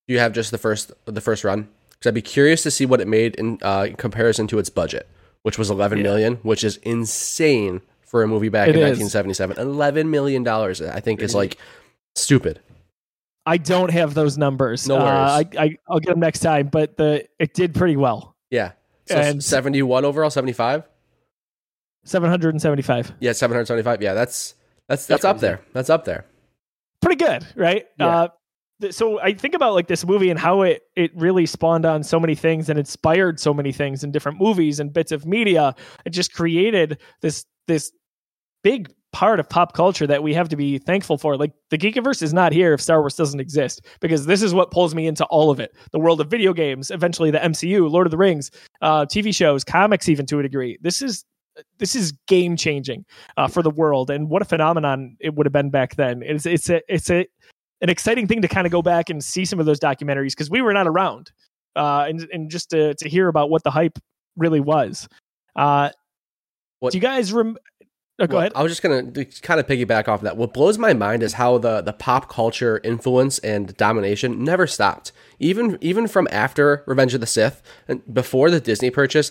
Do 0.08 0.14
you 0.14 0.18
have 0.18 0.32
just 0.32 0.50
the 0.50 0.58
first 0.58 0.90
the 1.04 1.20
first 1.20 1.44
run? 1.44 1.68
Because 2.00 2.08
I'd 2.12 2.14
be 2.14 2.22
curious 2.22 2.62
to 2.62 2.70
see 2.70 2.86
what 2.86 3.00
it 3.02 3.06
made 3.08 3.34
in, 3.36 3.58
uh, 3.62 3.86
in 3.90 3.96
comparison 3.96 4.46
to 4.48 4.58
its 4.58 4.70
budget, 4.70 5.06
which 5.42 5.58
was 5.58 5.68
eleven 5.68 6.02
million, 6.02 6.32
Yeah. 6.34 6.38
which 6.42 6.64
is 6.64 6.78
insane 6.78 7.82
for 8.06 8.22
a 8.22 8.26
movie 8.28 8.48
back 8.48 8.68
It 8.68 8.76
in 8.76 8.80
is. 8.82 8.98
1977. 8.98 9.58
Eleven 9.58 10.10
million 10.10 10.42
dollars, 10.42 10.80
I 10.80 11.00
think, 11.00 11.20
is 11.20 11.34
like 11.34 11.58
stupid. 12.16 12.60
I 13.44 13.58
don't 13.58 13.90
have 13.90 14.14
those 14.14 14.38
numbers. 14.38 14.88
No 14.88 14.96
Uh, 14.96 15.00
I, 15.00 15.42
worries. 15.42 15.46
I 15.58 15.76
I'll 15.88 16.00
get 16.00 16.10
them 16.10 16.20
next 16.20 16.40
time. 16.40 16.68
But 16.68 16.96
the 16.96 17.26
it 17.38 17.52
did 17.52 17.74
pretty 17.74 17.96
well. 17.96 18.34
Yeah. 18.50 18.72
So 19.06 19.16
And- 19.16 19.44
71 19.44 20.04
overall, 20.04 20.30
75. 20.30 20.84
Seven 22.04 22.30
hundred 22.30 22.50
and 22.54 22.62
seventy-five. 22.62 23.12
Yeah, 23.20 23.32
775. 23.32 24.00
Yeah, 24.00 24.14
that's 24.14 24.54
that's 24.88 25.04
that's 25.06 25.24
up 25.26 25.40
there. 25.40 25.60
That's 25.74 25.90
up 25.90 26.06
there. 26.06 26.24
Pretty 27.02 27.22
good, 27.22 27.46
right? 27.54 27.86
Yeah. 27.98 28.06
Uh, 28.06 28.28
so 28.90 29.20
I 29.20 29.32
think 29.34 29.54
about 29.54 29.74
like 29.74 29.88
this 29.88 30.06
movie 30.06 30.30
and 30.30 30.38
how 30.38 30.62
it 30.62 30.82
it 30.96 31.10
really 31.14 31.46
spawned 31.46 31.84
on 31.84 32.02
so 32.02 32.18
many 32.18 32.34
things 32.34 32.68
and 32.68 32.78
inspired 32.78 33.38
so 33.38 33.52
many 33.52 33.72
things 33.72 34.02
in 34.02 34.10
different 34.10 34.40
movies 34.40 34.80
and 34.80 34.92
bits 34.92 35.12
of 35.12 35.26
media. 35.26 35.74
It 36.04 36.10
just 36.10 36.32
created 36.32 36.98
this 37.20 37.44
this 37.66 37.92
big 38.62 38.92
part 39.12 39.40
of 39.40 39.48
pop 39.48 39.72
culture 39.72 40.06
that 40.06 40.22
we 40.22 40.32
have 40.34 40.48
to 40.48 40.56
be 40.56 40.78
thankful 40.78 41.18
for. 41.18 41.36
Like 41.36 41.52
the 41.70 41.78
Geekiverse 41.78 42.22
is 42.22 42.32
not 42.32 42.52
here 42.52 42.72
if 42.72 42.80
Star 42.80 43.00
Wars 43.00 43.16
doesn't 43.16 43.40
exist, 43.40 43.86
because 44.00 44.26
this 44.26 44.42
is 44.42 44.54
what 44.54 44.70
pulls 44.70 44.94
me 44.94 45.06
into 45.06 45.24
all 45.26 45.50
of 45.50 45.60
it: 45.60 45.76
the 45.92 45.98
world 45.98 46.20
of 46.20 46.28
video 46.28 46.52
games, 46.52 46.90
eventually 46.90 47.30
the 47.30 47.38
MCU, 47.38 47.90
Lord 47.90 48.06
of 48.06 48.10
the 48.10 48.18
Rings, 48.18 48.50
uh, 48.82 49.04
TV 49.06 49.34
shows, 49.34 49.64
comics, 49.64 50.08
even 50.08 50.26
to 50.26 50.38
a 50.38 50.42
degree. 50.42 50.78
This 50.80 51.02
is 51.02 51.24
this 51.78 51.94
is 51.94 52.12
game 52.26 52.56
changing 52.56 53.04
uh, 53.36 53.48
for 53.48 53.62
the 53.62 53.70
world, 53.70 54.10
and 54.10 54.28
what 54.28 54.42
a 54.42 54.46
phenomenon 54.46 55.16
it 55.20 55.34
would 55.34 55.46
have 55.46 55.52
been 55.52 55.70
back 55.70 55.96
then. 55.96 56.22
It's 56.22 56.46
it's 56.46 56.70
a 56.70 56.80
it's 56.88 57.10
a 57.10 57.26
an 57.80 57.88
exciting 57.90 58.26
thing 58.26 58.42
to 58.42 58.48
kind 58.48 58.66
of 58.66 58.70
go 58.72 58.82
back 58.82 59.10
and 59.10 59.22
see 59.24 59.44
some 59.44 59.58
of 59.60 59.66
those 59.66 59.80
documentaries 59.80 60.30
because 60.30 60.50
we 60.50 60.60
were 60.62 60.72
not 60.72 60.86
around, 60.86 61.30
uh, 61.76 62.04
and 62.08 62.26
and 62.32 62.50
just 62.50 62.70
to 62.70 62.94
to 62.94 63.08
hear 63.08 63.28
about 63.28 63.50
what 63.50 63.62
the 63.64 63.70
hype 63.70 63.98
really 64.36 64.60
was. 64.60 65.08
Uh, 65.56 65.90
What- 66.80 66.92
do 66.92 66.98
you 66.98 67.02
guys 67.02 67.32
rem- 67.32 67.56
oh, 68.20 68.26
go 68.26 68.34
Well, 68.36 68.40
ahead? 68.40 68.52
I 68.54 68.62
was 68.62 68.72
just 68.72 68.82
gonna 68.82 69.10
to 69.10 69.24
kind 69.42 69.58
of 69.60 69.66
piggyback 69.66 70.08
off 70.08 70.20
that. 70.22 70.36
What 70.36 70.52
blows 70.54 70.78
my 70.78 70.92
mind 70.94 71.22
is 71.22 71.34
how 71.34 71.58
the 71.58 71.80
the 71.80 71.92
pop 71.92 72.28
culture 72.28 72.80
influence 72.84 73.38
and 73.40 73.76
domination 73.76 74.44
never 74.44 74.66
stopped. 74.66 75.12
Even 75.38 75.78
even 75.80 76.06
from 76.06 76.28
after 76.30 76.82
Revenge 76.86 77.14
of 77.14 77.20
the 77.20 77.26
Sith 77.26 77.62
and 77.88 78.02
before 78.12 78.50
the 78.50 78.60
Disney 78.60 78.90
purchase, 78.90 79.30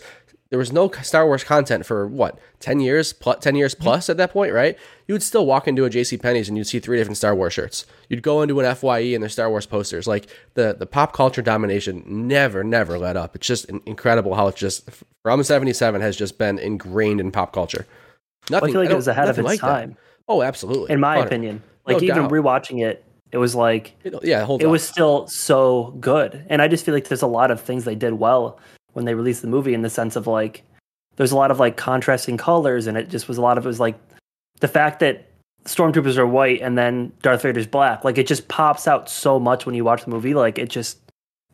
there 0.50 0.58
was 0.60 0.72
no 0.72 0.90
Star 0.90 1.26
Wars 1.28 1.44
content 1.44 1.86
for 1.86 2.08
what 2.08 2.40
ten 2.60 2.80
years 2.80 3.14
plus 3.14 3.38
ten 3.40 3.56
years 3.56 3.76
mm-hmm. 3.76 3.84
plus 3.84 4.10
at 4.10 4.18
that 4.18 4.32
point, 4.32 4.52
right? 4.52 4.78
You 5.08 5.14
would 5.14 5.24
still 5.24 5.46
walk 5.46 5.68
into 5.68 5.86
a 5.86 5.90
J.C. 5.90 6.18
Penney's 6.18 6.50
and 6.50 6.58
you'd 6.58 6.66
see 6.68 6.80
three 6.80 6.98
different 6.98 7.18
Star 7.18 7.36
Wars 7.36 7.54
shirts. 7.54 7.86
You'd 8.10 8.24
go 8.24 8.42
into 8.42 8.60
an 8.60 8.76
FYE 8.76 9.14
and 9.14 9.22
there's 9.24 9.34
Star 9.34 9.50
Wars 9.50 9.66
posters. 9.66 10.08
Like 10.08 10.28
the 10.56 10.76
the 10.78 10.86
pop 10.88 11.14
culture 11.14 11.42
domination 11.42 12.04
never 12.08 12.64
never 12.64 12.98
let 12.98 13.16
up. 13.16 13.36
It's 13.36 13.46
just 13.48 13.66
in- 13.66 13.82
incredible 13.86 14.34
how 14.36 14.48
it's 14.48 14.60
just 14.60 14.90
from 15.24 15.44
'77 15.44 16.02
has 16.02 16.16
just 16.16 16.38
been 16.38 16.58
ingrained 16.58 17.20
in 17.20 17.32
pop 17.32 17.54
culture. 17.54 17.86
Nothing. 18.50 18.70
I 18.70 18.72
feel 18.72 18.82
like 18.82 18.90
it 18.90 18.96
was 18.96 19.08
ahead 19.08 19.30
of 19.30 19.38
its 19.38 19.46
like 19.46 19.62
that. 19.62 19.68
time, 19.68 19.98
Oh, 20.28 20.42
absolutely. 20.42 20.92
in 20.92 21.00
my 21.00 21.18
100. 21.18 21.28
opinion. 21.28 21.64
No 21.88 21.94
Like 21.94 22.04
even 22.04 22.16
doubt. 22.24 22.32
rewatching 22.32 22.84
it, 22.84 23.04
it 23.32 23.38
was 23.38 23.54
like 23.54 23.94
It- 24.04 24.16
yeah, 24.24 24.44
hold 24.44 24.62
it 24.64 24.66
on. 24.66 24.72
was 24.72 24.82
still 24.88 25.28
so 25.28 25.96
good. 26.00 26.46
And 26.50 26.60
I 26.62 26.68
just 26.68 26.84
feel 26.86 26.96
like 26.96 27.08
there's 27.08 27.22
a 27.22 27.28
lot 27.28 27.52
of 27.52 27.62
things 27.62 27.84
they 27.86 27.94
did 27.96 28.14
well 28.14 28.58
when 29.00 29.06
they 29.06 29.16
released 29.16 29.42
the 29.42 29.48
movie 29.48 29.74
in 29.74 29.82
the 29.82 29.90
sense 29.90 30.18
of 30.18 30.28
like 30.28 30.62
there's 31.16 31.32
a 31.32 31.36
lot 31.38 31.52
of 31.52 31.60
like 31.60 31.78
contrasting 31.78 32.36
colors 32.38 32.86
and 32.86 32.98
it 32.98 33.10
just 33.10 33.30
was 33.30 33.38
a 33.38 33.42
lot 33.42 33.58
of 33.58 33.66
it 33.66 33.68
was 33.68 33.80
like 33.80 33.98
the 34.60 34.68
fact 34.68 35.00
that 35.00 35.26
stormtroopers 35.66 36.18
are 36.18 36.28
white 36.28 36.62
and 36.62 36.78
then 36.78 37.12
Darth 37.22 37.42
Vader's 37.44 37.66
black. 37.68 38.04
Like 38.04 38.18
it 38.18 38.28
just 38.28 38.50
pops 38.50 38.88
out 38.88 39.10
so 39.10 39.40
much 39.40 39.66
when 39.66 39.74
you 39.74 39.84
watch 39.86 40.04
the 40.04 40.12
movie. 40.12 40.34
Like 40.34 40.60
it 40.60 40.70
just 40.70 40.98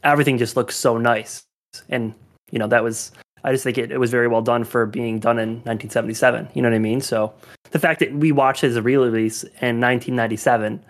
everything 0.03 0.37
just 0.39 0.55
looks 0.57 0.75
so 0.75 0.97
nice. 0.97 1.43
And 1.87 2.13
you 2.51 2.57
know, 2.59 2.67
that 2.67 2.83
was 2.83 3.11
I 3.43 3.51
just 3.51 3.63
think 3.63 3.77
it, 3.77 3.91
it 3.91 3.99
was 3.99 4.09
very 4.09 4.27
well 4.27 4.41
done 4.41 4.63
for 4.63 4.87
being 4.87 5.19
done 5.19 5.37
in 5.37 5.49
1977. 5.65 6.49
You 6.55 6.63
know 6.63 6.69
what 6.69 6.75
I 6.75 6.79
mean? 6.79 6.99
So 7.01 7.31
the 7.71 7.79
fact 7.79 7.99
that 7.99 8.11
we 8.11 8.31
watched 8.31 8.63
a 8.63 8.81
re-release 8.81 9.43
in 9.43 9.79
1997 9.81 10.83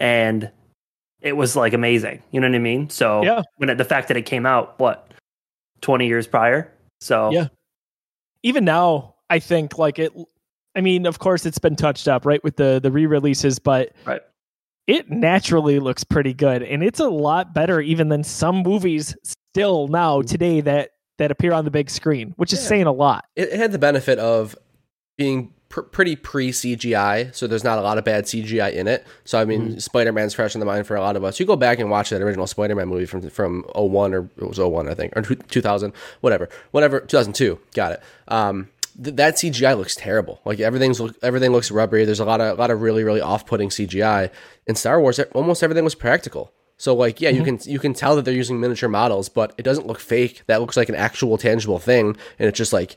and 0.00 0.50
it 1.20 1.36
was 1.36 1.54
like 1.54 1.72
amazing. 1.72 2.22
You 2.32 2.40
know 2.40 2.48
what 2.48 2.56
I 2.56 2.58
mean? 2.58 2.90
So 2.90 3.22
Yeah. 3.22 3.42
when 3.56 3.70
it, 3.70 3.78
the 3.78 3.84
fact 3.84 4.08
that 4.08 4.16
it 4.16 4.22
came 4.22 4.44
out, 4.46 4.78
what, 4.78 5.11
20 5.82 6.06
years 6.06 6.26
prior? 6.26 6.72
So 7.00 7.30
Yeah. 7.32 7.48
even 8.42 8.64
now 8.64 9.14
i 9.30 9.38
think 9.38 9.78
like 9.78 9.98
it 9.98 10.12
i 10.76 10.80
mean 10.80 11.06
of 11.06 11.18
course 11.18 11.46
it's 11.46 11.58
been 11.58 11.74
touched 11.76 12.06
up 12.08 12.24
right 12.26 12.42
with 12.44 12.56
the 12.56 12.80
the 12.82 12.90
re-releases 12.90 13.58
but 13.58 13.92
Right. 14.06 14.20
it 14.86 15.10
naturally 15.10 15.78
looks 15.78 16.04
pretty 16.04 16.34
good 16.34 16.62
and 16.62 16.82
it's 16.82 17.00
a 17.00 17.08
lot 17.08 17.54
better 17.54 17.80
even 17.80 18.08
than 18.08 18.22
some 18.24 18.56
movies 18.62 19.16
still 19.24 19.88
now 19.88 20.22
today 20.22 20.60
that 20.60 20.90
that 21.18 21.30
appear 21.30 21.52
on 21.52 21.64
the 21.64 21.70
big 21.70 21.88
screen 21.90 22.34
which 22.36 22.52
is 22.52 22.60
saying 22.60 22.86
a 22.86 22.92
lot 22.92 23.24
it, 23.36 23.48
it 23.52 23.56
had 23.58 23.72
the 23.72 23.78
benefit 23.78 24.18
of 24.18 24.56
being 25.16 25.51
pr- 25.72 25.80
pretty 25.80 26.14
pre 26.14 26.52
CGI, 26.52 27.34
so 27.34 27.48
there's 27.48 27.64
not 27.64 27.78
a 27.78 27.80
lot 27.80 27.98
of 27.98 28.04
bad 28.04 28.24
CGI 28.24 28.72
in 28.74 28.86
it. 28.86 29.04
So 29.24 29.40
I 29.40 29.44
mean, 29.44 29.80
Spider 29.80 30.12
Man's 30.12 30.34
fresh 30.34 30.54
in 30.54 30.60
the 30.60 30.66
mind 30.66 30.86
for 30.86 30.94
a 30.94 31.00
lot 31.00 31.16
of 31.16 31.24
us. 31.24 31.40
You 31.40 31.46
go 31.46 31.56
back 31.56 31.80
and 31.80 31.90
watch 31.90 32.10
that 32.10 32.22
original 32.22 32.46
Spider 32.46 32.76
Man 32.76 32.86
movie 32.86 33.06
from 33.06 33.28
from 33.30 33.64
01 33.74 34.14
or 34.14 34.30
it 34.36 34.48
was 34.48 34.58
01 34.58 34.88
I 34.88 34.94
think 34.94 35.16
or 35.16 35.22
2000 35.22 35.92
whatever 36.20 36.48
whatever 36.70 37.00
2002 37.00 37.58
got 37.74 37.92
it. 37.92 38.02
Um, 38.28 38.68
th- 39.02 39.16
that 39.16 39.34
CGI 39.34 39.76
looks 39.76 39.96
terrible. 39.96 40.40
Like 40.44 40.60
everything's 40.60 41.00
look, 41.00 41.16
everything 41.22 41.50
looks 41.50 41.70
rubbery. 41.72 42.04
There's 42.04 42.20
a 42.20 42.24
lot 42.24 42.40
of 42.40 42.58
a 42.58 42.60
lot 42.60 42.70
of 42.70 42.82
really 42.82 43.02
really 43.02 43.22
off 43.22 43.46
putting 43.46 43.70
CGI. 43.70 44.30
In 44.68 44.76
Star 44.76 45.00
Wars, 45.00 45.18
almost 45.34 45.64
everything 45.64 45.82
was 45.82 45.96
practical. 45.96 46.52
So 46.76 46.94
like 46.94 47.20
yeah, 47.20 47.30
you 47.30 47.42
can 47.42 47.58
you 47.64 47.78
can 47.78 47.94
tell 47.94 48.14
that 48.16 48.24
they're 48.24 48.34
using 48.34 48.60
miniature 48.60 48.88
models, 48.88 49.28
but 49.28 49.54
it 49.56 49.62
doesn't 49.62 49.86
look 49.86 50.00
fake. 50.00 50.42
That 50.48 50.60
looks 50.60 50.76
like 50.76 50.88
an 50.88 50.96
actual 50.96 51.38
tangible 51.38 51.78
thing, 51.78 52.16
and 52.38 52.48
it's 52.48 52.58
just 52.58 52.72
like 52.72 52.96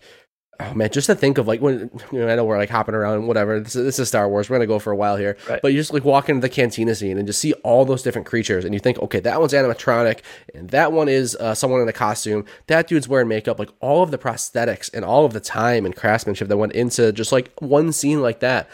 oh 0.60 0.74
man, 0.74 0.89
just 0.89 1.08
to 1.08 1.15
think 1.15 1.38
of 1.38 1.48
like 1.48 1.62
when 1.62 1.89
you 2.12 2.20
know 2.20 2.28
I 2.28 2.36
know 2.36 2.46
we're 2.46 2.58
like 2.58 2.70
hopping 2.70 2.96
around 2.96 3.28
whatever. 3.28 3.60
This 3.60 3.76
is, 3.76 3.84
this 3.86 4.00
is 4.00 4.08
Star 4.08 4.28
Wars. 4.30 4.50
We're 4.50 4.58
gonna 4.58 4.68
go 4.68 4.80
for 4.80 4.91
a 4.91 4.96
while 4.96 5.15
here, 5.18 5.38
Right. 5.50 5.62
but 5.62 5.74
you 5.74 5.80
just 5.80 5.94
like 5.94 6.04
walk 6.04 6.30
into 6.30 6.41
the 6.41 6.50
cantina 6.50 6.96
scene 6.96 7.18
and 7.18 7.28
just 7.28 7.39
see 7.39 7.54
all 7.63 7.86
those 7.86 8.04
different 8.04 8.28
creatures, 8.28 8.65
and 8.65 8.74
you 8.74 8.80
think, 8.80 9.00
okay, 9.00 9.20
that 9.22 9.39
one's 9.39 9.54
animatronic, 9.54 10.20
and 10.54 10.70
that 10.70 10.91
one 10.91 11.10
is 11.10 11.36
uh, 11.38 11.54
someone 11.56 11.82
in 11.82 11.88
a 11.88 11.94
costume. 11.94 12.46
That 12.68 12.88
dude's 12.88 13.08
wearing 13.08 13.28
makeup. 13.28 13.60
Like 13.60 13.70
all 13.80 14.04
of 14.04 14.12
the 14.12 14.18
prosthetics 14.18 14.89
and 14.94 15.04
all 15.06 15.26
of 15.26 15.34
the 15.34 15.39
time 15.39 15.86
and 15.86 15.96
craftsmanship 15.96 16.48
that 16.48 16.58
went 16.58 16.74
into 16.74 17.12
just 17.12 17.32
like 17.32 17.52
one 17.60 17.91
scene 17.91 18.22
like 18.22 18.39
that. 18.39 18.70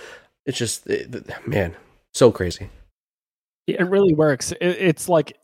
It's 0.45 0.57
just 0.57 0.87
it, 0.87 1.29
man, 1.47 1.75
so 2.13 2.31
crazy. 2.31 2.69
it 3.67 3.79
really 3.87 4.13
works 4.13 4.51
it, 4.53 4.65
it's 4.65 5.07
like 5.07 5.37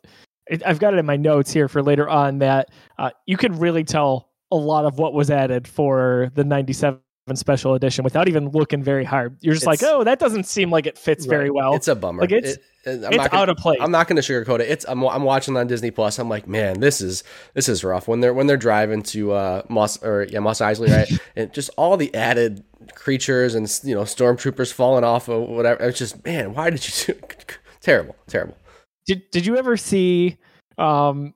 it, 0.48 0.66
i've 0.66 0.80
got 0.80 0.94
it 0.94 0.98
in 0.98 1.06
my 1.06 1.16
notes 1.16 1.52
here 1.54 1.68
for 1.68 1.84
later 1.84 2.10
on 2.10 2.40
that 2.40 2.70
uh, 2.98 3.12
you 3.28 3.38
can 3.38 3.58
really 3.60 3.84
tell 3.84 4.28
a 4.52 4.56
lot 4.56 4.86
of 4.86 4.98
what 5.00 5.14
was 5.14 5.30
added 5.30 5.68
for 5.68 6.32
the 6.36 6.44
97 6.44 7.00
special 7.36 7.74
edition 7.74 8.06
without 8.06 8.30
even 8.30 8.48
looking 8.52 8.82
very 8.82 9.04
hard 9.04 9.38
you're 9.42 9.54
just 9.54 9.66
like 9.66 9.84
oh 9.84 10.02
that 10.06 10.18
doesn't 10.18 10.46
seem 10.46 10.72
like 10.72 10.86
it 10.86 10.98
fits 10.98 11.26
very 11.26 11.50
well 11.50 11.74
It's 11.76 11.90
a 11.90 11.96
bummer. 11.96 12.22
Like, 12.22 12.32
it's- 12.32 12.54
It- 12.54 12.64
it's 12.86 13.02
not 13.18 13.32
gonna- 13.32 13.42
out 13.42 13.50
of 13.50 13.58
place. 13.58 13.80
I'm 13.82 13.92
not 13.92 14.08
going 14.08 14.16
to 14.16 14.22
sugarcoat 14.22 14.62
it. 14.62 14.70
It's 14.70 14.86
I'm, 14.88 15.04
I'm 15.04 15.24
watching 15.24 15.58
on 15.58 15.68
Disney 15.68 15.92
Plus. 15.92 16.20
I'm 16.20 16.30
like, 16.30 16.48
man, 16.48 16.80
this 16.80 17.02
is 17.02 17.26
this 17.54 17.68
is 17.68 17.84
rough. 17.84 18.08
When 18.08 18.22
they're 18.22 18.34
when 18.34 18.48
they're 18.48 18.56
driving 18.56 19.02
to 19.12 19.34
uh 19.34 19.62
Mos 19.68 20.02
or 20.02 20.26
yeah 20.30 20.40
Mos 20.40 20.60
Eisley, 20.62 20.88
right, 20.90 21.12
and 21.36 21.52
just 21.54 21.70
all 21.76 21.98
the 21.98 22.16
added 22.16 22.64
creatures 22.96 23.56
and 23.56 23.68
you 23.84 23.94
know 23.94 24.04
stormtroopers 24.04 24.72
falling 24.72 25.04
off 25.04 25.28
of 25.28 25.50
whatever. 25.50 25.84
It's 25.84 26.00
just 26.00 26.24
man, 26.24 26.54
why 26.54 26.70
did 26.70 26.88
you 27.08 27.14
do 27.14 27.20
terrible, 27.82 28.16
terrible. 28.28 28.56
did 29.06 29.24
did 29.32 29.46
you 29.46 29.58
ever 29.58 29.76
see 29.76 30.38
um 30.78 31.34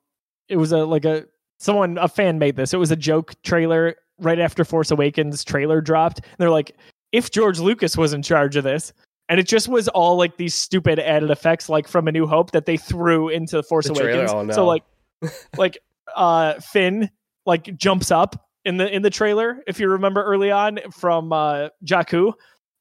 it 0.47 0.55
was 0.55 0.71
a 0.71 0.85
like 0.85 1.03
a 1.03 1.25
someone 1.61 1.97
a 1.97 2.07
fan 2.07 2.39
made 2.39 2.55
this 2.55 2.73
it 2.73 2.77
was 2.77 2.91
a 2.91 2.95
joke 2.95 3.33
trailer 3.43 3.95
right 4.19 4.39
after 4.39 4.63
force 4.65 4.91
awakens 4.91 5.43
trailer 5.43 5.79
dropped 5.81 6.19
and 6.19 6.35
they're 6.37 6.49
like 6.49 6.75
if 7.11 7.29
george 7.31 7.59
lucas 7.59 7.95
was 7.97 8.13
in 8.13 8.21
charge 8.21 8.55
of 8.55 8.63
this 8.63 8.93
and 9.29 9.39
it 9.39 9.47
just 9.47 9.67
was 9.67 9.87
all 9.89 10.15
like 10.17 10.37
these 10.37 10.53
stupid 10.55 10.99
added 10.99 11.29
effects 11.31 11.69
like 11.69 11.87
from 11.87 12.07
a 12.07 12.11
new 12.11 12.25
hope 12.27 12.51
that 12.51 12.65
they 12.65 12.77
threw 12.77 13.29
into 13.29 13.61
force 13.63 13.87
The 13.87 13.93
trailer? 13.93 14.25
awakens 14.25 14.31
Oh, 14.33 14.43
no. 14.43 14.53
so 14.53 14.65
like 14.65 14.83
like 15.57 15.77
uh 16.15 16.55
finn 16.55 17.09
like 17.45 17.75
jumps 17.77 18.11
up 18.11 18.47
in 18.65 18.77
the 18.77 18.93
in 18.93 19.01
the 19.01 19.09
trailer 19.09 19.59
if 19.67 19.79
you 19.79 19.87
remember 19.89 20.23
early 20.23 20.51
on 20.51 20.79
from 20.91 21.31
uh 21.31 21.69
jakku 21.85 22.33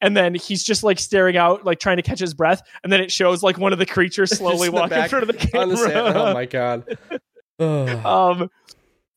and 0.03 0.17
then 0.17 0.35
he's 0.35 0.65
just 0.65 0.83
like 0.83 0.99
staring 0.99 1.37
out, 1.37 1.67
like 1.67 1.79
trying 1.79 1.99
to 1.99 2.03
catch 2.03 2.21
his 2.21 2.33
breath, 2.33 2.63
and 2.83 2.91
then 2.91 3.03
it 3.03 3.13
shows 3.13 3.43
like 3.43 3.59
one 3.59 3.75
of 3.75 3.79
the 3.79 3.85
creatures 3.85 4.31
slowly 4.39 4.71
walking 4.71 4.97
in 4.97 5.09
front 5.11 5.29
of 5.29 5.39
the 5.39 5.47
camera. 5.47 5.63
On 5.63 5.69
the. 6.15 6.25
Oh 6.31 6.33
my 6.33 6.47
god. 6.47 6.97
Um 7.61 8.51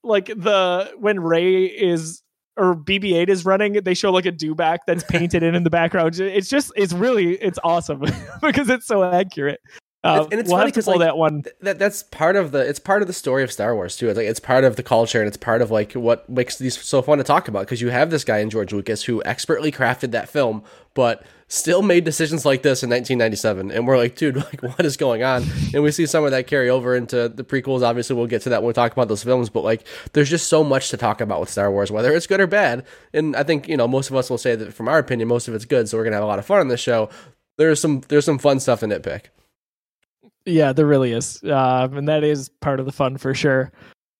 like 0.03 0.25
the 0.27 0.91
when 0.99 1.19
Rey 1.19 1.65
is 1.65 2.21
or 2.57 2.75
bb8 2.75 3.29
is 3.29 3.45
running 3.45 3.73
they 3.73 3.93
show 3.93 4.11
like 4.11 4.25
a 4.25 4.31
dewback 4.31 4.79
that's 4.85 5.03
painted 5.09 5.43
in 5.43 5.55
in 5.55 5.63
the 5.63 5.69
background. 5.69 6.19
It's 6.19 6.49
just 6.49 6.71
it's 6.75 6.93
really 6.93 7.35
it's 7.35 7.59
awesome 7.63 8.03
because 8.41 8.69
it's 8.69 8.85
so 8.85 9.03
accurate. 9.03 9.59
Uh, 10.05 10.27
And 10.29 10.41
it's 10.41 10.49
we'll 10.49 10.57
funny 10.57 10.67
have 10.67 10.73
to 10.73 10.79
'cause, 10.81 10.87
like, 10.87 10.99
that 10.99 11.15
one. 11.17 11.43
that 11.61 11.79
that's 11.79 12.03
part 12.03 12.35
of 12.35 12.51
the 12.51 12.59
it's 12.59 12.77
part 12.79 13.01
of 13.01 13.07
the 13.07 13.13
story 13.13 13.41
of 13.41 13.51
Star 13.53 13.73
Wars 13.73 13.95
too. 13.95 14.09
It's 14.09 14.17
like 14.17 14.27
it's 14.27 14.39
part 14.41 14.65
of 14.65 14.75
the 14.75 14.83
culture 14.83 15.19
and 15.19 15.27
it's 15.29 15.37
part 15.37 15.61
of 15.61 15.71
like 15.71 15.93
what 15.93 16.29
makes 16.29 16.57
these 16.57 16.77
so 16.79 17.01
fun 17.01 17.19
to 17.19 17.23
talk 17.23 17.47
about 17.47 17.61
because 17.61 17.79
you 17.81 17.89
have 17.89 18.09
this 18.09 18.25
guy 18.25 18.39
in 18.39 18.49
George 18.49 18.73
Lucas 18.73 19.03
who 19.03 19.23
expertly 19.23 19.71
crafted 19.71 20.11
that 20.11 20.27
film, 20.27 20.61
but 20.93 21.23
still 21.53 21.83
made 21.83 22.03
decisions 22.03 22.45
like 22.45 22.63
this 22.63 22.81
in 22.81 22.89
1997. 22.89 23.71
And 23.71 23.87
we're 23.87 23.97
like, 23.97 24.15
dude, 24.15 24.35
like 24.53 24.63
what 24.63 24.85
is 24.85 24.97
going 24.97 25.23
on? 25.23 25.43
And 25.73 25.83
we 25.83 25.91
see 25.91 26.05
some 26.05 26.25
of 26.25 26.31
that 26.31 26.47
carry 26.47 26.69
over 26.69 26.95
into 26.95 27.29
the 27.29 27.43
prequels. 27.43 27.83
Obviously, 27.83 28.15
we'll 28.15 28.27
get 28.27 28.41
to 28.43 28.49
that 28.49 28.63
when 28.63 28.67
we 28.67 28.73
talk 28.73 28.91
about 28.91 29.07
those 29.07 29.23
films. 29.23 29.49
But 29.49 29.63
like, 29.63 29.85
there's 30.13 30.29
just 30.29 30.47
so 30.47 30.63
much 30.63 30.89
to 30.89 30.97
talk 30.97 31.21
about 31.21 31.39
with 31.39 31.49
Star 31.49 31.71
Wars, 31.71 31.91
whether 31.91 32.11
it's 32.13 32.27
good 32.27 32.41
or 32.41 32.47
bad. 32.47 32.85
And 33.13 33.35
I 33.35 33.43
think 33.43 33.67
you 33.67 33.77
know 33.77 33.87
most 33.87 34.09
of 34.09 34.15
us 34.15 34.29
will 34.29 34.37
say 34.37 34.55
that 34.55 34.73
from 34.73 34.87
our 34.87 34.97
opinion, 34.97 35.27
most 35.27 35.47
of 35.47 35.53
it's 35.53 35.65
good. 35.65 35.87
So 35.87 35.97
we're 35.97 36.03
gonna 36.03 36.15
have 36.15 36.23
a 36.23 36.27
lot 36.27 36.39
of 36.39 36.45
fun 36.45 36.59
on 36.59 36.67
this 36.69 36.81
show. 36.81 37.09
There's 37.57 37.79
some 37.79 38.01
there's 38.07 38.25
some 38.25 38.39
fun 38.39 38.59
stuff 38.59 38.79
to 38.79 38.87
nitpick. 38.87 39.25
yeah 40.45 40.73
there 40.73 40.87
really 40.87 41.11
is 41.13 41.41
uh, 41.43 41.87
and 41.91 42.07
that 42.07 42.23
is 42.23 42.49
part 42.49 42.79
of 42.79 42.85
the 42.85 42.91
fun 42.91 43.17
for 43.17 43.33
sure 43.33 43.71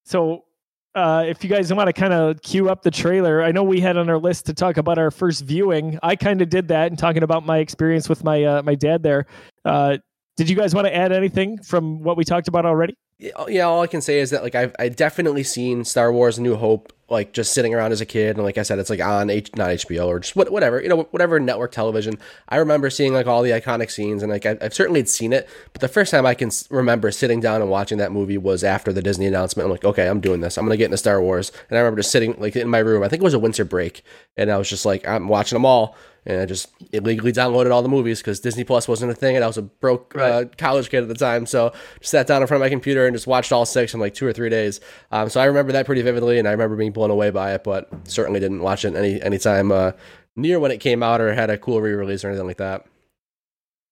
so 0.05 0.45
uh, 0.95 1.23
if 1.27 1.43
you 1.43 1.49
guys 1.49 1.73
want 1.73 1.87
to 1.87 1.93
kind 1.93 2.13
of 2.13 2.41
cue 2.41 2.69
up 2.69 2.83
the 2.83 2.91
trailer, 2.91 3.41
I 3.41 3.51
know 3.51 3.63
we 3.63 3.79
had 3.79 3.97
on 3.97 4.09
our 4.09 4.17
list 4.17 4.45
to 4.47 4.53
talk 4.53 4.77
about 4.77 4.97
our 4.97 5.09
first 5.09 5.43
viewing. 5.43 5.97
I 6.03 6.15
kind 6.15 6.41
of 6.41 6.49
did 6.49 6.67
that 6.67 6.87
and 6.87 6.99
talking 6.99 7.23
about 7.23 7.45
my 7.45 7.57
experience 7.57 8.07
with 8.07 8.23
my 8.23 8.43
uh, 8.43 8.61
my 8.63 8.75
dad 8.75 9.01
there. 9.01 9.25
Uh, 9.65 9.97
did 10.37 10.49
you 10.49 10.55
guys 10.55 10.75
want 10.75 10.85
to 10.87 10.95
add 10.95 11.11
anything 11.11 11.57
from 11.61 12.01
what 12.01 12.17
we 12.17 12.23
talked 12.23 12.47
about 12.47 12.65
already? 12.65 12.95
Yeah, 13.19 13.63
all 13.63 13.81
I 13.81 13.87
can 13.87 14.01
say 14.01 14.19
is 14.19 14.31
that 14.31 14.43
like 14.43 14.55
I've 14.55 14.75
I 14.79 14.89
definitely 14.89 15.43
seen 15.43 15.85
Star 15.85 16.11
Wars: 16.11 16.37
A 16.37 16.41
New 16.41 16.55
Hope 16.55 16.91
like 17.09 17.31
just 17.31 17.53
sitting 17.53 17.73
around 17.73 17.91
as 17.91 18.01
a 18.01 18.05
kid, 18.05 18.35
and 18.37 18.43
like 18.43 18.57
I 18.57 18.63
said, 18.63 18.79
it's 18.79 18.89
like 18.89 18.99
on 18.99 19.29
H- 19.29 19.55
not 19.55 19.69
HBO 19.69 20.07
or 20.07 20.19
just 20.19 20.35
what, 20.35 20.51
whatever 20.51 20.81
you 20.81 20.89
know, 20.89 21.03
whatever 21.11 21.39
network 21.39 21.71
television. 21.71 22.17
I 22.49 22.57
remember 22.57 22.89
seeing 22.89 23.13
like 23.13 23.27
all 23.27 23.43
the 23.43 23.51
iconic 23.51 23.91
scenes, 23.91 24.23
and 24.23 24.31
like 24.31 24.45
I, 24.45 24.57
I've 24.59 24.73
certainly 24.73 25.05
seen 25.05 25.31
it, 25.31 25.47
but 25.71 25.81
the 25.81 25.87
first 25.87 26.11
time 26.11 26.25
I 26.25 26.33
can 26.33 26.49
remember 26.69 27.11
sitting 27.11 27.39
down 27.39 27.61
and 27.61 27.69
watching 27.69 27.99
that 27.99 28.11
movie 28.11 28.37
was 28.37 28.63
after 28.63 28.91
the 28.91 29.01
Disney 29.01 29.27
announcement. 29.27 29.65
I'm 29.65 29.71
like, 29.71 29.85
okay, 29.85 30.07
I'm 30.07 30.19
doing 30.19 30.41
this. 30.41 30.57
I'm 30.57 30.65
gonna 30.65 30.77
get 30.77 30.85
into 30.85 30.97
Star 30.97 31.21
Wars, 31.21 31.51
and 31.69 31.77
I 31.77 31.81
remember 31.81 31.99
just 31.99 32.11
sitting 32.11 32.35
like 32.39 32.55
in 32.55 32.67
my 32.67 32.79
room. 32.79 33.03
I 33.03 33.07
think 33.07 33.21
it 33.21 33.23
was 33.23 33.35
a 33.35 33.39
winter 33.39 33.63
break, 33.63 34.03
and 34.35 34.51
I 34.51 34.57
was 34.57 34.69
just 34.69 34.85
like, 34.85 35.07
I'm 35.07 35.27
watching 35.27 35.55
them 35.55 35.65
all 35.65 35.95
and 36.25 36.41
I 36.41 36.45
just 36.45 36.69
illegally 36.91 37.31
downloaded 37.31 37.71
all 37.71 37.81
the 37.81 37.89
movies 37.89 38.19
because 38.19 38.39
Disney 38.39 38.63
Plus 38.63 38.87
wasn't 38.87 39.11
a 39.11 39.15
thing, 39.15 39.35
and 39.35 39.43
I 39.43 39.47
was 39.47 39.57
a 39.57 39.61
broke 39.61 40.15
uh, 40.15 40.45
college 40.57 40.89
kid 40.89 41.03
at 41.03 41.09
the 41.09 41.15
time. 41.15 41.45
So 41.45 41.73
just 41.99 42.11
sat 42.11 42.27
down 42.27 42.41
in 42.41 42.47
front 42.47 42.61
of 42.61 42.65
my 42.65 42.69
computer 42.69 43.05
and 43.05 43.15
just 43.15 43.27
watched 43.27 43.51
all 43.51 43.65
six 43.65 43.93
in 43.93 43.99
like 43.99 44.13
two 44.13 44.25
or 44.25 44.33
three 44.33 44.49
days. 44.49 44.79
Um, 45.11 45.29
so 45.29 45.41
I 45.41 45.45
remember 45.45 45.71
that 45.73 45.85
pretty 45.85 46.01
vividly, 46.01 46.39
and 46.39 46.47
I 46.47 46.51
remember 46.51 46.75
being 46.75 46.91
blown 46.91 47.11
away 47.11 47.29
by 47.29 47.53
it, 47.53 47.63
but 47.63 47.89
certainly 48.05 48.39
didn't 48.39 48.61
watch 48.61 48.85
it 48.85 48.95
any 48.95 49.21
any 49.21 49.37
time 49.37 49.71
uh, 49.71 49.91
near 50.35 50.59
when 50.59 50.71
it 50.71 50.79
came 50.79 51.03
out 51.03 51.21
or 51.21 51.33
had 51.33 51.49
a 51.49 51.57
cool 51.57 51.81
re-release 51.81 52.23
or 52.23 52.29
anything 52.29 52.47
like 52.47 52.57
that. 52.57 52.85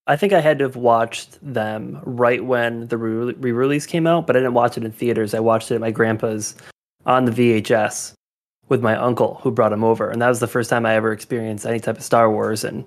I 0.07 0.15
think 0.15 0.33
I 0.33 0.41
had 0.41 0.59
to 0.59 0.65
have 0.65 0.75
watched 0.75 1.37
them 1.41 2.01
right 2.03 2.43
when 2.43 2.87
the 2.87 2.97
re 2.97 3.51
release 3.51 3.85
came 3.85 4.07
out, 4.07 4.25
but 4.25 4.35
I 4.35 4.39
didn't 4.39 4.55
watch 4.55 4.77
it 4.77 4.83
in 4.83 4.91
theaters. 4.91 5.33
I 5.33 5.39
watched 5.39 5.71
it 5.71 5.75
at 5.75 5.81
my 5.81 5.91
grandpa's 5.91 6.55
on 7.05 7.25
the 7.25 7.31
VHS 7.31 8.13
with 8.71 8.81
my 8.81 8.95
uncle 8.95 9.37
who 9.43 9.51
brought 9.51 9.73
him 9.73 9.83
over. 9.83 10.09
And 10.09 10.21
that 10.21 10.29
was 10.29 10.39
the 10.39 10.47
first 10.47 10.69
time 10.69 10.85
I 10.85 10.95
ever 10.95 11.11
experienced 11.11 11.65
any 11.65 11.81
type 11.81 11.97
of 11.97 12.03
Star 12.03 12.31
Wars. 12.31 12.63
And 12.63 12.85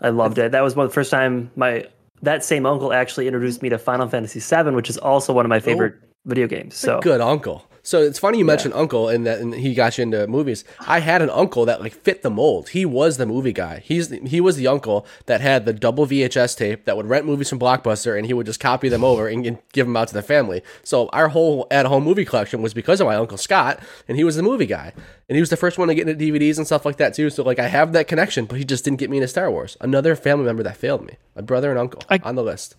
I 0.00 0.10
loved 0.10 0.38
it. 0.38 0.52
That 0.52 0.60
was 0.60 0.76
one 0.76 0.86
of 0.86 0.92
the 0.92 0.94
first 0.94 1.10
time 1.10 1.50
my 1.56 1.84
that 2.22 2.44
same 2.44 2.64
uncle 2.64 2.92
actually 2.92 3.26
introduced 3.26 3.60
me 3.60 3.70
to 3.70 3.78
Final 3.78 4.08
Fantasy 4.08 4.38
VII, 4.38 4.70
which 4.70 4.88
is 4.88 4.96
also 4.96 5.32
one 5.32 5.44
of 5.44 5.48
my 5.48 5.56
oh. 5.56 5.60
favorite 5.60 5.96
video 6.26 6.46
games. 6.46 6.76
So 6.76 7.00
Good 7.00 7.20
uncle. 7.20 7.67
So 7.88 8.02
it's 8.02 8.18
funny 8.18 8.36
you 8.36 8.44
mentioned 8.44 8.74
uncle 8.74 9.08
and 9.08 9.26
that 9.26 9.38
and 9.40 9.54
he 9.54 9.72
got 9.72 9.96
you 9.96 10.02
into 10.02 10.26
movies. 10.26 10.62
I 10.80 11.00
had 11.00 11.22
an 11.22 11.30
uncle 11.30 11.64
that 11.64 11.80
like 11.80 11.94
fit 11.94 12.20
the 12.20 12.28
mold. 12.28 12.68
He 12.68 12.84
was 12.84 13.16
the 13.16 13.24
movie 13.24 13.54
guy. 13.54 13.78
He's 13.82 14.10
he 14.10 14.42
was 14.42 14.56
the 14.56 14.66
uncle 14.66 15.06
that 15.24 15.40
had 15.40 15.64
the 15.64 15.72
double 15.72 16.06
VHS 16.06 16.54
tape 16.54 16.84
that 16.84 16.98
would 16.98 17.06
rent 17.06 17.24
movies 17.24 17.48
from 17.48 17.58
Blockbuster 17.58 18.14
and 18.18 18.26
he 18.26 18.34
would 18.34 18.44
just 18.44 18.60
copy 18.60 18.90
them 18.90 19.02
over 19.02 19.26
and, 19.26 19.58
give 19.72 19.86
them 19.86 19.96
out 19.96 20.08
to 20.08 20.12
the 20.14 20.20
family. 20.20 20.60
So 20.84 21.08
our 21.14 21.28
whole 21.28 21.66
at 21.70 21.86
home 21.86 22.04
movie 22.04 22.26
collection 22.26 22.60
was 22.60 22.74
because 22.74 23.00
of 23.00 23.06
my 23.06 23.16
uncle 23.16 23.38
Scott 23.38 23.80
and 24.06 24.18
he 24.18 24.24
was 24.24 24.36
the 24.36 24.42
movie 24.42 24.66
guy. 24.66 24.92
And 25.30 25.36
he 25.36 25.40
was 25.40 25.48
the 25.48 25.56
first 25.56 25.78
one 25.78 25.88
to 25.88 25.94
get 25.94 26.06
into 26.06 26.22
DVDs 26.22 26.58
and 26.58 26.66
stuff 26.66 26.84
like 26.84 26.98
that 26.98 27.14
too. 27.14 27.30
So 27.30 27.42
like 27.42 27.58
I 27.58 27.68
have 27.68 27.94
that 27.94 28.06
connection, 28.06 28.44
but 28.44 28.58
he 28.58 28.66
just 28.66 28.84
didn't 28.84 28.98
get 28.98 29.08
me 29.08 29.16
into 29.16 29.28
Star 29.28 29.50
Wars. 29.50 29.78
Another 29.80 30.14
family 30.14 30.44
member 30.44 30.62
that 30.62 30.76
failed 30.76 31.06
me. 31.06 31.16
My 31.34 31.40
brother 31.40 31.70
and 31.70 31.78
uncle 31.78 32.02
I- 32.10 32.20
on 32.22 32.34
the 32.34 32.42
list. 32.42 32.76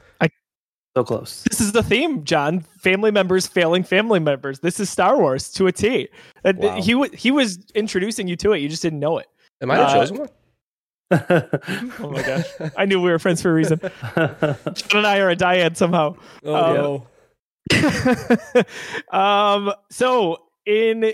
So 0.99 1.03
close. 1.05 1.43
This 1.49 1.61
is 1.61 1.71
the 1.71 1.83
theme, 1.83 2.23
John. 2.25 2.59
Family 2.79 3.11
members 3.11 3.47
failing 3.47 3.83
family 3.83 4.19
members. 4.19 4.59
This 4.59 4.79
is 4.79 4.89
Star 4.89 5.17
Wars 5.17 5.49
to 5.53 5.67
a 5.67 5.71
T. 5.71 6.09
Wow. 6.43 6.81
he 6.81 6.95
wa- 6.95 7.07
he 7.13 7.31
was 7.31 7.59
introducing 7.73 8.27
you 8.27 8.35
to 8.37 8.51
it. 8.53 8.59
You 8.59 8.69
just 8.69 8.81
didn't 8.81 8.99
know 8.99 9.17
it. 9.17 9.27
Am 9.61 9.71
I 9.71 9.77
the 9.77 9.83
Uh, 9.83 9.93
chosen 9.93 10.17
one? 10.17 10.29
Oh 11.99 12.09
my 12.11 12.21
gosh! 12.21 12.45
I 12.77 12.85
knew 12.85 13.01
we 13.01 13.09
were 13.09 13.17
friends 13.19 13.41
for 13.41 13.49
a 13.49 13.53
reason. 13.53 13.79
John 14.15 14.57
and 14.93 15.07
I 15.07 15.19
are 15.19 15.29
a 15.31 15.35
dyad 15.35 15.75
somehow. 15.75 16.15
Oh 16.43 17.07
um, 17.73 18.63
um, 19.19 19.73
so 19.89 20.37
in 20.65 21.13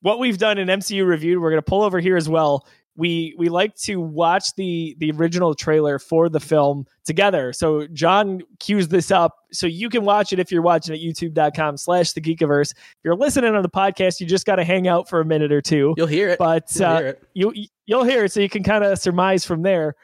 what 0.00 0.18
we've 0.18 0.38
done 0.38 0.58
in 0.58 0.68
MCU 0.68 1.06
reviewed, 1.06 1.42
we're 1.42 1.50
gonna 1.50 1.62
pull 1.62 1.82
over 1.82 2.00
here 2.00 2.16
as 2.16 2.28
well. 2.28 2.66
We 2.96 3.34
we 3.38 3.48
like 3.48 3.74
to 3.82 4.00
watch 4.00 4.54
the 4.56 4.96
the 4.98 5.10
original 5.12 5.54
trailer 5.54 5.98
for 5.98 6.28
the 6.28 6.40
film 6.40 6.86
together. 7.04 7.52
So 7.52 7.86
John 7.88 8.40
cues 8.58 8.88
this 8.88 9.10
up 9.10 9.34
so 9.52 9.66
you 9.66 9.88
can 9.88 10.04
watch 10.04 10.32
it 10.32 10.38
if 10.38 10.50
you're 10.50 10.62
watching 10.62 10.94
at 10.94 11.00
youtube.com 11.00 11.76
slash 11.76 12.12
the 12.12 12.20
geekiverse. 12.20 12.72
If 12.72 12.94
you're 13.04 13.14
listening 13.16 13.54
on 13.54 13.62
the 13.62 13.68
podcast, 13.68 14.20
you 14.20 14.26
just 14.26 14.46
gotta 14.46 14.64
hang 14.64 14.88
out 14.88 15.08
for 15.08 15.20
a 15.20 15.24
minute 15.24 15.52
or 15.52 15.60
two. 15.62 15.94
You'll 15.96 16.06
hear 16.06 16.28
it. 16.30 16.38
But 16.38 16.64
You'll 16.74 16.84
uh, 16.88 16.98
hear 16.98 17.06
it. 17.08 17.22
you 17.34 17.54
you'll 17.86 18.04
hear 18.04 18.24
it 18.24 18.32
so 18.32 18.40
you 18.40 18.48
can 18.48 18.62
kind 18.62 18.82
of 18.84 18.98
surmise 18.98 19.44
from 19.44 19.62
there 19.62 19.94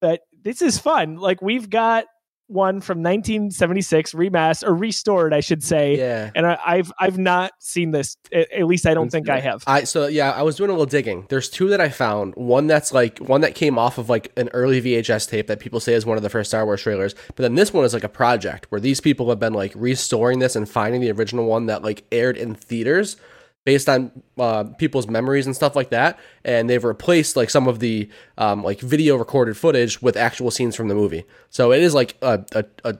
that 0.00 0.20
this 0.42 0.60
is 0.62 0.78
fun 0.78 1.16
like 1.16 1.40
we've 1.40 1.70
got 1.70 2.04
one 2.52 2.80
from 2.80 3.02
1976 3.02 4.12
remastered 4.12 4.68
or 4.68 4.74
restored 4.74 5.32
i 5.34 5.40
should 5.40 5.62
say 5.62 5.96
Yeah. 5.98 6.30
and 6.34 6.46
I, 6.46 6.58
i've 6.66 6.92
i've 6.98 7.18
not 7.18 7.52
seen 7.58 7.90
this 7.90 8.16
at, 8.32 8.50
at 8.52 8.66
least 8.66 8.86
i 8.86 8.94
don't 8.94 9.10
think 9.10 9.28
i 9.28 9.40
have 9.40 9.62
I 9.66 9.84
so 9.84 10.06
yeah, 10.06 10.30
I 10.32 10.42
was 10.42 10.56
doing 10.56 10.70
a 10.70 10.72
little 10.72 10.86
digging. 10.86 11.26
There's 11.28 11.48
two 11.48 11.68
that 11.68 11.80
I 11.80 11.88
found. 11.88 12.34
One 12.34 12.66
that's 12.66 12.92
like 12.92 13.18
one 13.18 13.40
that 13.42 13.54
came 13.54 13.78
off 13.78 13.98
of 13.98 14.08
like 14.08 14.32
an 14.36 14.48
early 14.52 14.80
VHS 14.82 15.28
tape 15.28 15.46
that 15.46 15.60
people 15.60 15.80
say 15.80 15.94
is 15.94 16.04
one 16.04 16.16
of 16.16 16.22
the 16.22 16.28
first 16.30 16.50
Star 16.50 16.64
Wars 16.64 16.82
trailers. 16.82 17.14
But 17.28 17.36
then 17.38 17.54
this 17.54 17.72
one 17.72 17.84
is 17.84 17.94
like 17.94 18.04
a 18.04 18.08
project 18.08 18.66
where 18.70 18.80
these 18.80 19.00
people 19.00 19.28
have 19.28 19.38
been 19.38 19.52
like 19.54 19.72
restoring 19.76 20.38
this 20.40 20.56
and 20.56 20.68
finding 20.68 21.00
the 21.00 21.10
original 21.12 21.46
one 21.46 21.66
that 21.66 21.82
like 21.82 22.04
aired 22.12 22.36
in 22.36 22.54
theaters 22.54 23.16
based 23.64 23.88
on 23.88 24.10
uh, 24.38 24.64
people's 24.78 25.06
memories 25.08 25.46
and 25.46 25.54
stuff 25.54 25.76
like 25.76 25.90
that. 25.90 26.18
And 26.44 26.68
they've 26.68 26.82
replaced 26.82 27.36
like 27.36 27.48
some 27.50 27.68
of 27.68 27.78
the 27.78 28.08
um, 28.38 28.62
like 28.64 28.80
video 28.80 29.16
recorded 29.16 29.56
footage 29.56 30.02
with 30.02 30.16
actual 30.16 30.50
scenes 30.50 30.74
from 30.74 30.88
the 30.88 30.94
movie. 30.94 31.24
So 31.50 31.72
it 31.72 31.82
is 31.82 31.94
like 31.94 32.16
a, 32.22 32.44
a, 32.52 32.64
a 32.84 32.96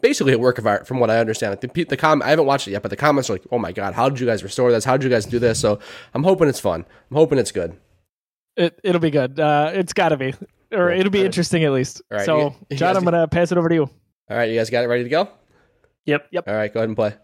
basically 0.00 0.32
a 0.32 0.38
work 0.38 0.58
of 0.58 0.66
art 0.66 0.86
from 0.86 0.98
what 1.00 1.10
I 1.10 1.18
understand. 1.18 1.52
Like 1.52 1.72
the, 1.72 1.84
the 1.84 1.96
com- 1.96 2.22
I 2.22 2.28
haven't 2.30 2.46
watched 2.46 2.68
it 2.68 2.72
yet, 2.72 2.82
but 2.82 2.90
the 2.90 2.96
comments 2.96 3.28
are 3.30 3.34
like, 3.34 3.44
"Oh 3.50 3.58
my 3.58 3.72
god, 3.72 3.94
how 3.94 4.08
did 4.08 4.20
you 4.20 4.26
guys 4.26 4.42
restore 4.42 4.70
this? 4.72 4.84
How 4.84 4.96
did 4.96 5.04
you 5.04 5.10
guys 5.10 5.26
do 5.26 5.38
this?" 5.38 5.58
So 5.60 5.78
I'm 6.14 6.22
hoping 6.22 6.48
it's 6.48 6.60
fun. 6.60 6.84
I'm 7.10 7.16
hoping 7.16 7.38
it's 7.38 7.52
good. 7.52 7.76
it, 8.56 8.78
it'll 8.82 9.00
be 9.00 9.10
good 9.10 9.38
uh 9.38 9.70
it's 9.74 9.92
gotta 9.92 10.16
be 10.16 10.34
or 10.72 10.90
it'll 10.90 11.10
be 11.12 11.24
interesting 11.24 11.62
at 11.64 11.72
least 11.72 12.02
Alright, 12.10 12.26
so 12.26 12.38
you- 12.38 12.54
you 12.70 12.76
john 12.76 12.96
i'm 12.96 13.04
gonna 13.04 13.28
pass 13.28 13.52
it 13.52 13.58
over 13.58 13.68
to 13.68 13.74
you 13.74 13.82
All 13.84 14.36
right, 14.36 14.50
you 14.50 14.58
guys 14.58 14.68
got 14.68 14.82
it 14.84 14.88
ready 14.88 15.04
to 15.04 15.08
go? 15.08 15.28
yep. 16.04 16.26
Yep. 16.32 16.48
All 16.48 16.54
right, 16.54 16.72
go 16.74 16.80
ahead 16.80 16.88
and 16.88 16.96
play. 16.96 17.14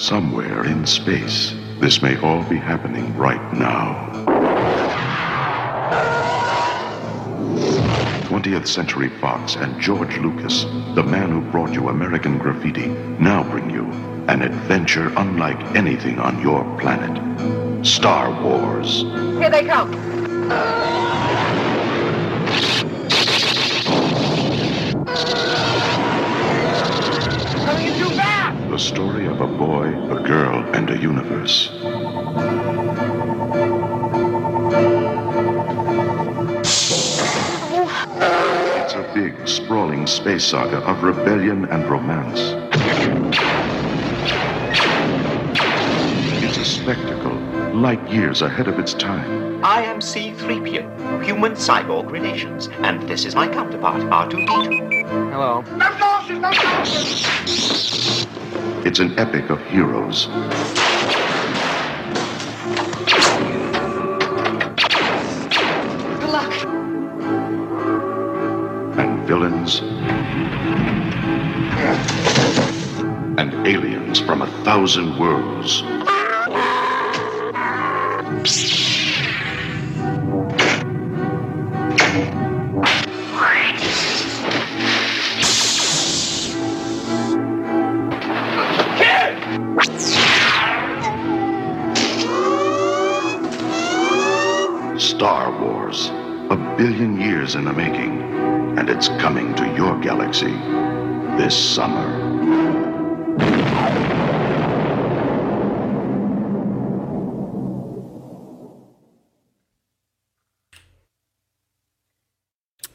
Somewhere 0.00 0.64
in 0.64 0.86
space, 0.86 1.54
this 1.78 2.00
may 2.00 2.18
all 2.22 2.42
be 2.44 2.56
happening 2.56 3.14
right 3.18 3.52
now. 3.52 4.08
20th 8.24 8.66
Century 8.66 9.10
Fox 9.20 9.56
and 9.56 9.78
George 9.78 10.16
Lucas, 10.16 10.64
the 10.94 11.02
man 11.02 11.30
who 11.30 11.42
brought 11.50 11.74
you 11.74 11.90
American 11.90 12.38
Graffiti, 12.38 12.86
now 13.20 13.42
bring 13.42 13.68
you 13.68 13.84
an 14.28 14.40
adventure 14.40 15.12
unlike 15.18 15.60
anything 15.76 16.18
on 16.18 16.40
your 16.40 16.64
planet. 16.78 17.86
Star 17.86 18.30
Wars. 18.42 19.02
Here 19.38 19.50
they 19.50 19.66
come. 19.66 19.92
Story 28.80 29.26
of 29.26 29.42
a 29.42 29.46
boy, 29.46 29.88
a 30.10 30.22
girl, 30.26 30.64
and 30.74 30.88
a 30.88 30.96
universe. 30.96 31.70
It's 38.80 38.94
a 38.94 39.10
big, 39.14 39.46
sprawling 39.46 40.06
space 40.06 40.46
saga 40.46 40.78
of 40.78 41.02
rebellion 41.02 41.66
and 41.66 41.84
romance. 41.90 42.40
It's 46.42 46.56
a 46.56 46.64
spectacle, 46.64 47.36
light 47.74 48.02
years 48.10 48.40
ahead 48.40 48.66
of 48.66 48.78
its 48.78 48.94
time. 48.94 49.62
I 49.62 49.82
am 49.82 50.00
C-3PO, 50.00 51.22
human 51.22 51.52
cyborg 51.52 52.10
relations, 52.10 52.68
and 52.78 53.06
this 53.06 53.26
is 53.26 53.34
my 53.34 53.46
counterpart, 53.46 54.00
R2-D2. 54.00 55.30
Hello. 55.30 55.60
No 55.76 55.98
sauces, 55.98 56.38
no 56.38 56.50
sauces! 56.52 57.40
It's 58.82 58.98
an 58.98 59.18
epic 59.18 59.50
of 59.50 59.60
heroes 59.66 60.26
Good 66.20 66.30
luck. 66.30 66.52
and 68.98 69.26
villains 69.26 69.80
and 73.38 73.52
aliens 73.66 74.20
from 74.20 74.42
a 74.42 74.46
thousand 74.64 75.18
worlds. 75.18 75.82
Star 78.50 78.79
billion 96.80 97.20
years 97.20 97.56
in 97.56 97.66
the 97.66 97.72
making, 97.74 98.22
and 98.78 98.88
it's 98.88 99.08
coming 99.08 99.54
to 99.54 99.66
your 99.76 100.00
galaxy 100.00 100.54
this 101.36 101.54
summer. 101.54 102.08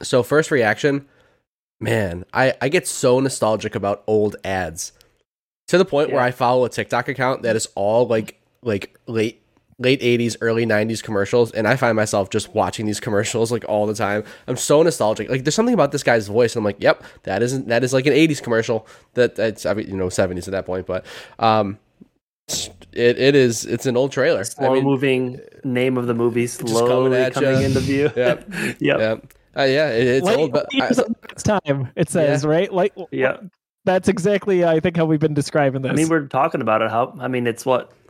So 0.01 0.23
first 0.23 0.49
reaction, 0.49 1.05
man, 1.79 2.25
I, 2.33 2.55
I 2.59 2.69
get 2.69 2.87
so 2.87 3.19
nostalgic 3.19 3.75
about 3.75 4.03
old 4.07 4.35
ads 4.43 4.93
to 5.67 5.77
the 5.77 5.85
point 5.85 6.11
where 6.11 6.21
I 6.21 6.31
follow 6.31 6.65
a 6.65 6.69
TikTok 6.69 7.07
account 7.07 7.43
that 7.43 7.55
is 7.55 7.67
all 7.75 8.07
like 8.07 8.41
like 8.63 8.97
late 9.05 9.44
late 9.77 9.99
80s 10.01 10.37
early 10.39 10.65
90s 10.65 11.03
commercials 11.03 11.51
and 11.51 11.67
I 11.67 11.75
find 11.75 11.95
myself 11.95 12.29
just 12.29 12.53
watching 12.55 12.85
these 12.85 12.99
commercials 12.99 13.51
like 13.51 13.65
all 13.67 13.85
the 13.85 13.93
time. 13.93 14.23
I'm 14.47 14.55
so 14.55 14.81
nostalgic. 14.81 15.29
Like 15.29 15.43
there's 15.43 15.55
something 15.55 15.73
about 15.73 15.91
this 15.91 16.03
guy's 16.03 16.27
voice 16.27 16.55
and 16.55 16.61
I'm 16.61 16.65
like, 16.65 16.81
"Yep, 16.81 17.03
that 17.23 17.43
isn't 17.43 17.67
that 17.67 17.83
is 17.83 17.93
like 17.93 18.05
an 18.05 18.13
80s 18.13 18.41
commercial." 18.41 18.87
That 19.15 19.35
that's 19.35 19.65
I 19.65 19.73
mean, 19.73 19.89
you 19.89 19.97
know 19.97 20.07
70s 20.07 20.47
at 20.47 20.51
that 20.51 20.65
point, 20.65 20.85
but 20.85 21.05
um 21.39 21.77
it 22.93 23.19
it 23.19 23.35
is 23.35 23.65
it's 23.65 23.85
an 23.85 23.97
old 23.97 24.11
trailer. 24.11 24.39
I 24.39 24.43
Slow 24.43 24.73
mean, 24.73 24.83
moving 24.83 25.41
name 25.63 25.97
of 25.97 26.07
the 26.07 26.13
movie 26.13 26.47
slowly 26.47 27.17
at 27.17 27.33
coming 27.33 27.61
into 27.61 27.79
view. 27.79 28.05
Yep. 28.15 28.49
yep. 28.49 28.79
yeah. 28.79 29.15
Uh, 29.57 29.63
yeah, 29.63 29.89
it, 29.89 30.07
it's 30.07 30.25
Late 30.25 30.37
old 30.37 30.51
but 30.51 30.67
I, 30.73 30.89
its 31.31 31.43
time. 31.43 31.91
It 31.95 32.09
says 32.09 32.45
right, 32.45 32.71
like 32.71 32.93
Yeah. 33.11 33.37
That's 33.85 34.07
exactly, 34.09 34.65
I 34.65 34.79
think, 34.79 34.97
how 34.97 35.05
we've 35.05 35.19
been 35.19 35.35
describing 35.35 35.83
this. 35.83 35.91
I 35.91 35.93
mean, 35.93 36.09
we're 36.09 36.25
talking 36.25 36.59
about 36.59 36.81
it. 36.81 36.89
How? 36.89 37.15
I 37.19 37.27
mean, 37.27 37.45
it's 37.45 37.67
what, 37.67 37.91
f- 37.91 38.04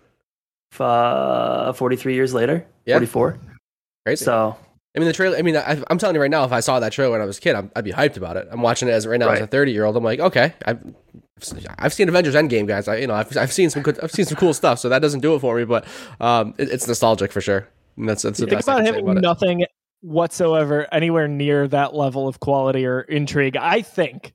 uh, 0.82 1.74
forty-three 1.74 2.14
years 2.16 2.34
later, 2.34 2.66
Yeah. 2.86 2.96
forty-four. 2.96 3.38
crazy. 4.06 4.26
So 4.26 4.56
I 4.96 5.00
mean, 5.00 5.08
the 5.08 5.14
trailer. 5.14 5.38
I 5.38 5.42
mean, 5.42 5.58
I, 5.58 5.82
I'm 5.90 5.98
telling 5.98 6.16
you 6.16 6.22
right 6.22 6.32
now, 6.32 6.46
if 6.46 6.52
I 6.54 6.62
saw 6.62 6.80
that 6.80 6.94
trailer 6.94 7.12
when 7.12 7.22
I 7.22 7.26
was 7.26 7.38
a 7.38 7.42
kid, 7.42 7.56
I'm, 7.56 7.70
I'd 7.76 7.84
be 7.84 7.92
hyped 7.92 8.16
about 8.18 8.38
it. 8.38 8.48
I'm 8.50 8.62
watching 8.62 8.88
it 8.88 8.92
as 8.92 9.06
right 9.06 9.20
now 9.20 9.30
as 9.30 9.42
a 9.42 9.48
30 9.48 9.72
year 9.74 9.84
old. 9.84 9.98
I'm 9.98 10.04
like, 10.04 10.20
okay, 10.20 10.54
I've 10.66 10.80
I've 11.78 11.94
seen 11.94 12.08
Avengers 12.08 12.34
Endgame, 12.34 12.66
guys. 12.66 12.88
I, 12.88 12.98
you 12.98 13.08
know, 13.08 13.14
I've, 13.14 13.36
I've 13.36 13.52
seen 13.52 13.70
some 13.70 13.82
good, 13.82 14.00
I've 14.02 14.12
seen 14.12 14.24
some 14.26 14.38
cool 14.38 14.54
stuff. 14.54 14.80
So 14.80 14.88
that 14.88 15.00
doesn't 15.00 15.20
do 15.20 15.36
it 15.36 15.40
for 15.40 15.58
me, 15.58 15.66
but 15.66 15.86
um, 16.22 16.54
it, 16.58 16.70
it's 16.70 16.88
nostalgic 16.88 17.32
for 17.34 17.42
sure. 17.42 17.68
And 17.98 18.08
that's 18.08 18.22
that's 18.22 18.40
the 18.40 18.46
think 18.46 18.58
best 18.60 18.68
about 18.70 18.78
can 18.78 18.86
say 18.86 18.92
having 18.92 19.04
about 19.04 19.18
it. 19.18 19.22
nothing 19.22 19.66
whatsoever 20.02 20.88
anywhere 20.94 21.28
near 21.28 21.68
that 21.68 21.94
level 21.94 22.28
of 22.28 22.40
quality 22.40 22.86
or 22.86 23.02
intrigue. 23.02 23.58
I 23.58 23.82
think, 23.82 24.34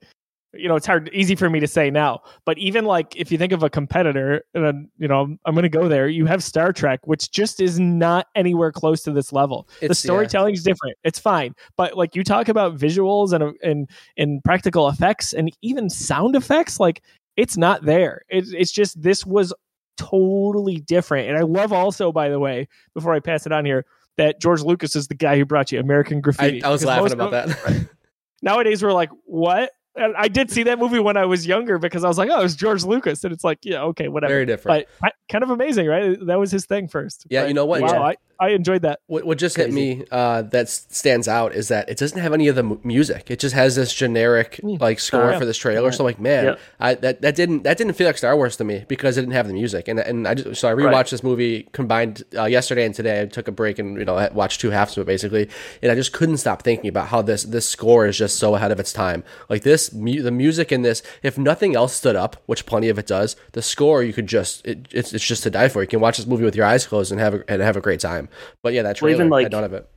you 0.52 0.68
know, 0.68 0.74
it's 0.76 0.86
hard, 0.86 1.08
easy 1.12 1.34
for 1.36 1.48
me 1.48 1.60
to 1.60 1.66
say 1.66 1.90
now, 1.90 2.22
but 2.44 2.58
even 2.58 2.84
like 2.84 3.14
if 3.16 3.30
you 3.30 3.38
think 3.38 3.52
of 3.52 3.62
a 3.62 3.70
competitor, 3.70 4.42
and 4.54 4.64
then, 4.64 4.90
you 4.98 5.06
know, 5.06 5.36
I'm, 5.44 5.54
going 5.54 5.62
to 5.62 5.68
go 5.68 5.88
there. 5.88 6.08
You 6.08 6.26
have 6.26 6.42
Star 6.42 6.72
Trek, 6.72 7.06
which 7.06 7.30
just 7.30 7.60
is 7.60 7.78
not 7.78 8.26
anywhere 8.34 8.72
close 8.72 9.02
to 9.02 9.12
this 9.12 9.32
level. 9.32 9.68
the 9.78 9.86
It's- 9.86 10.04
yeah. 10.04 10.08
storytelling 10.08 10.54
is 10.54 10.64
different. 10.64 10.96
It's 11.04 11.18
fine, 11.18 11.54
but 11.76 11.96
like 11.96 12.16
you 12.16 12.24
talk 12.24 12.48
about 12.48 12.76
visuals 12.76 13.32
and 13.32 13.56
and 13.62 13.88
and 14.16 14.42
practical 14.42 14.88
effects 14.88 15.32
and 15.32 15.50
even 15.62 15.88
sound 15.88 16.34
effects, 16.34 16.80
like 16.80 17.02
it's 17.36 17.56
not 17.56 17.84
there. 17.84 18.22
It's 18.28 18.52
it's 18.52 18.72
just 18.72 19.00
this 19.00 19.24
was 19.24 19.54
totally 19.96 20.80
different. 20.80 21.28
And 21.28 21.36
I 21.38 21.42
love 21.42 21.72
also, 21.72 22.10
by 22.10 22.28
the 22.28 22.38
way, 22.40 22.66
before 22.94 23.14
I 23.14 23.20
pass 23.20 23.46
it 23.46 23.52
on 23.52 23.64
here, 23.64 23.84
that 24.16 24.40
George 24.40 24.62
Lucas 24.62 24.96
is 24.96 25.06
the 25.08 25.14
guy 25.14 25.36
who 25.38 25.44
brought 25.44 25.70
you 25.70 25.78
American 25.78 26.20
Graffiti. 26.20 26.62
I 26.64 26.70
was 26.70 26.84
laughing 26.84 27.12
about 27.12 27.32
of- 27.34 27.48
that. 27.62 27.88
Nowadays, 28.42 28.82
we're 28.82 28.92
like, 28.92 29.10
what? 29.24 29.70
And 29.96 30.14
I 30.16 30.28
did 30.28 30.50
see 30.50 30.62
that 30.64 30.78
movie 30.78 31.00
when 31.00 31.16
I 31.16 31.24
was 31.24 31.46
younger 31.46 31.78
because 31.78 32.04
I 32.04 32.08
was 32.08 32.16
like, 32.16 32.30
oh, 32.30 32.40
it's 32.42 32.54
George 32.54 32.84
Lucas, 32.84 33.24
and 33.24 33.32
it's 33.32 33.42
like, 33.44 33.58
yeah, 33.62 33.82
okay, 33.84 34.08
whatever. 34.08 34.32
Very 34.32 34.46
different. 34.46 34.86
But 35.00 35.08
I- 35.08 35.12
kind 35.30 35.42
of 35.44 35.50
amazing, 35.50 35.86
right? 35.86 36.18
That 36.26 36.38
was 36.38 36.50
his 36.50 36.66
thing 36.66 36.88
first. 36.88 37.26
Yeah, 37.30 37.42
But 37.42 37.48
you 37.48 37.54
know 37.54 37.64
what? 37.66 37.80
Wow, 37.80 37.92
Yeah. 37.92 38.00
I, 38.02 38.16
I 38.42 38.48
enjoyed 38.50 38.80
that. 38.82 39.00
What, 39.06 39.24
what 39.24 39.36
just 39.36 39.54
hit 39.56 39.70
me 39.70 40.04
uh, 40.10 40.40
that 40.42 40.68
stands 40.70 41.28
out 41.28 41.54
is 41.54 41.68
that 41.68 41.90
it 41.90 41.98
doesn't 41.98 42.18
have 42.18 42.32
any 42.32 42.48
of 42.48 42.56
the 42.56 42.62
mu- 42.62 42.78
music. 42.82 43.30
It 43.30 43.38
just 43.38 43.54
has 43.54 43.76
this 43.76 43.92
generic 43.92 44.58
like 44.62 44.98
score 44.98 45.32
yeah. 45.32 45.38
for 45.38 45.44
this 45.44 45.58
trailer. 45.58 45.92
So 45.92 46.04
like, 46.04 46.18
man, 46.18 46.44
Yep. 46.44 46.60
I, 46.80 46.94
that 46.94 47.20
that 47.20 47.36
didn't 47.36 47.64
that 47.64 47.76
didn't 47.76 47.92
feel 47.94 48.06
like 48.06 48.16
Star 48.16 48.34
Wars 48.34 48.56
to 48.56 48.64
me 48.64 48.86
because 48.88 49.18
it 49.18 49.20
didn't 49.22 49.34
have 49.34 49.46
the 49.46 49.52
music. 49.52 49.88
And 49.88 50.00
and 50.00 50.26
I 50.26 50.32
just, 50.34 50.58
so 50.58 50.70
I 50.70 50.72
rewatched 50.72 50.90
Right. 50.92 51.10
this 51.10 51.22
movie 51.22 51.68
combined 51.72 52.22
uh, 52.34 52.44
yesterday 52.46 52.86
and 52.86 52.94
today. 52.94 53.20
I 53.20 53.26
took 53.26 53.46
a 53.46 53.52
break 53.52 53.78
and 53.78 53.98
you 53.98 54.06
know 54.06 54.16
I 54.16 54.30
watched 54.32 54.62
two 54.62 54.70
halves 54.70 54.96
of 54.96 55.02
it 55.02 55.06
basically, 55.06 55.50
and 55.82 55.92
I 55.92 55.94
just 55.94 56.14
couldn't 56.14 56.38
stop 56.38 56.62
thinking 56.62 56.88
about 56.88 57.08
how 57.08 57.20
this 57.20 57.42
this 57.44 57.68
score 57.68 58.06
is 58.06 58.16
just 58.16 58.38
so 58.38 58.54
ahead 58.54 58.72
of 58.72 58.80
its 58.80 58.92
time. 58.94 59.22
Like 59.50 59.64
this, 59.64 59.92
mu- 59.92 60.22
the 60.22 60.30
music 60.30 60.72
in 60.72 60.80
this, 60.80 61.02
if 61.22 61.36
nothing 61.36 61.76
else 61.76 61.92
stood 61.92 62.16
up, 62.16 62.36
which 62.46 62.64
plenty 62.64 62.88
of 62.88 62.98
it 62.98 63.06
does, 63.06 63.36
the 63.52 63.60
score 63.60 64.02
you 64.02 64.14
could 64.14 64.28
just 64.28 64.64
it, 64.66 64.88
it's 64.90 65.12
it's 65.20 65.28
just 65.28 65.42
to 65.44 65.50
die 65.50 65.68
for. 65.68 65.82
You 65.82 65.86
can 65.88 66.00
watch 66.00 66.16
this 66.16 66.26
movie 66.26 66.44
with 66.44 66.56
your 66.56 66.66
eyes 66.66 66.86
closed 66.86 67.12
and 67.12 67.20
have 67.20 67.34
a, 67.34 67.44
and 67.50 67.60
have 67.62 67.76
a 67.76 67.80
great 67.80 68.00
time. 68.00 68.28
But 68.62 68.72
yeah, 68.72 68.82
that 68.82 68.88
Well, 68.88 68.94
trailer 69.10 69.14
even, 69.16 69.28
like- 69.30 69.44
had 69.44 69.52
none 69.52 69.64
of 69.64 69.72
it. 69.72 69.88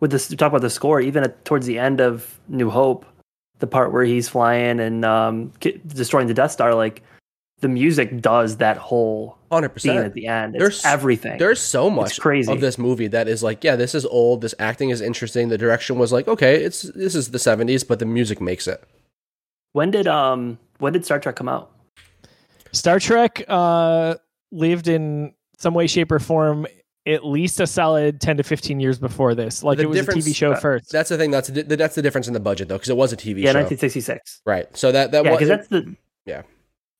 with 0.00 0.10
this, 0.10 0.28
talk 0.28 0.48
about 0.48 0.62
the 0.62 0.70
score. 0.70 1.00
Even 1.00 1.24
at, 1.24 1.44
towards 1.44 1.66
the 1.66 1.78
end 1.78 2.00
of 2.00 2.38
New 2.48 2.70
Hope, 2.70 3.04
the 3.58 3.66
part 3.66 3.92
where 3.92 4.04
he's 4.04 4.28
flying 4.28 4.80
and 4.80 5.04
um, 5.04 5.52
destroying 5.86 6.26
the 6.26 6.34
Death 6.34 6.52
Star, 6.52 6.74
like 6.74 7.02
the 7.60 7.68
music 7.68 8.20
does 8.20 8.56
that 8.58 8.76
whole 8.76 9.38
Hundred 9.50 9.80
scene 9.80 9.96
at 9.96 10.12
the 10.12 10.26
end. 10.26 10.54
It's 10.56 10.60
There's- 10.62 10.84
everything. 10.84 11.38
There's 11.38 11.60
so 11.60 11.88
much 11.88 12.18
crazy. 12.20 12.52
of 12.52 12.60
this 12.60 12.76
movie 12.78 13.06
that 13.08 13.28
is 13.28 13.42
like, 13.42 13.62
yeah, 13.64 13.76
this 13.76 13.94
is 13.94 14.04
old. 14.04 14.40
This 14.42 14.54
acting 14.58 14.90
is 14.90 15.00
interesting. 15.00 15.48
The 15.48 15.56
direction 15.58 15.98
was 15.98 16.12
like, 16.12 16.26
okay, 16.28 16.62
it's 16.64 16.82
this 16.82 17.14
is 17.14 17.30
the 17.30 17.38
'70s, 17.38 17.86
but 17.86 17.98
the 17.98 18.04
music 18.06 18.40
makes 18.40 18.66
it. 18.66 18.82
when 19.72 19.90
did 19.90 20.06
um 20.06 20.58
when 20.78 20.92
did 20.92 21.04
Star 21.04 21.18
Trek 21.20 21.36
come 21.36 21.48
out? 21.48 21.70
Star 22.72 22.98
Trek 23.00 23.42
uh, 23.48 24.16
lived 24.56 24.88
in 24.88 25.32
some 25.58 25.74
way, 25.74 25.86
shape, 25.86 26.10
or 26.12 26.18
form 26.18 26.66
at 27.06 27.24
least 27.24 27.60
a 27.60 27.66
solid 27.68 28.20
10 28.20 28.38
to 28.38 28.42
15 28.42 28.80
years 28.80 28.98
before 28.98 29.34
this. 29.34 29.62
Like 29.62 29.78
The 29.78 29.84
it 29.84 29.88
was 29.88 29.98
a 29.98 30.02
difference- 30.02 30.26
TV 30.28 30.34
show 30.34 30.52
uh, 30.52 30.58
first. 30.60 30.90
That's 30.90 31.08
the 31.08 31.16
thing. 31.16 31.30
That's 31.30 31.48
the, 31.48 31.62
that's 31.62 31.94
the 31.94 32.02
difference 32.02 32.26
in 32.26 32.32
the 32.34 32.40
budget 32.40 32.66
though, 32.68 32.74
because 32.76 32.88
it 32.90 32.96
was 32.96 33.12
a 33.12 33.16
TV 33.16 33.36
show. 33.36 33.44
Yeah, 33.44 33.52
show, 33.52 33.60
1966. 33.60 34.42
right? 34.44 34.76
So 34.76 34.90
that 34.92 35.12
that 35.12 35.24
Yeah, 35.24 35.30
was 35.30 35.38
because 35.38 35.48
that's 35.48 35.68
the 35.68 35.94
yeah. 36.24 36.42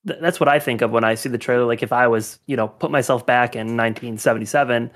th- 0.07 0.21
that's 0.21 0.39
what 0.39 0.49
I 0.49 0.61
think 0.61 0.81
of 0.83 0.93
when 0.93 1.03
I 1.03 1.17
see 1.17 1.29
the 1.29 1.39
trailer. 1.39 1.65
Like 1.65 1.83
if 1.83 1.93
I 1.93 2.07
was, 2.07 2.39
you 2.47 2.57
know, 2.57 2.69
put 2.69 2.91
myself 2.93 3.27
back 3.27 3.57
in 3.57 3.77
1977, 3.77 4.91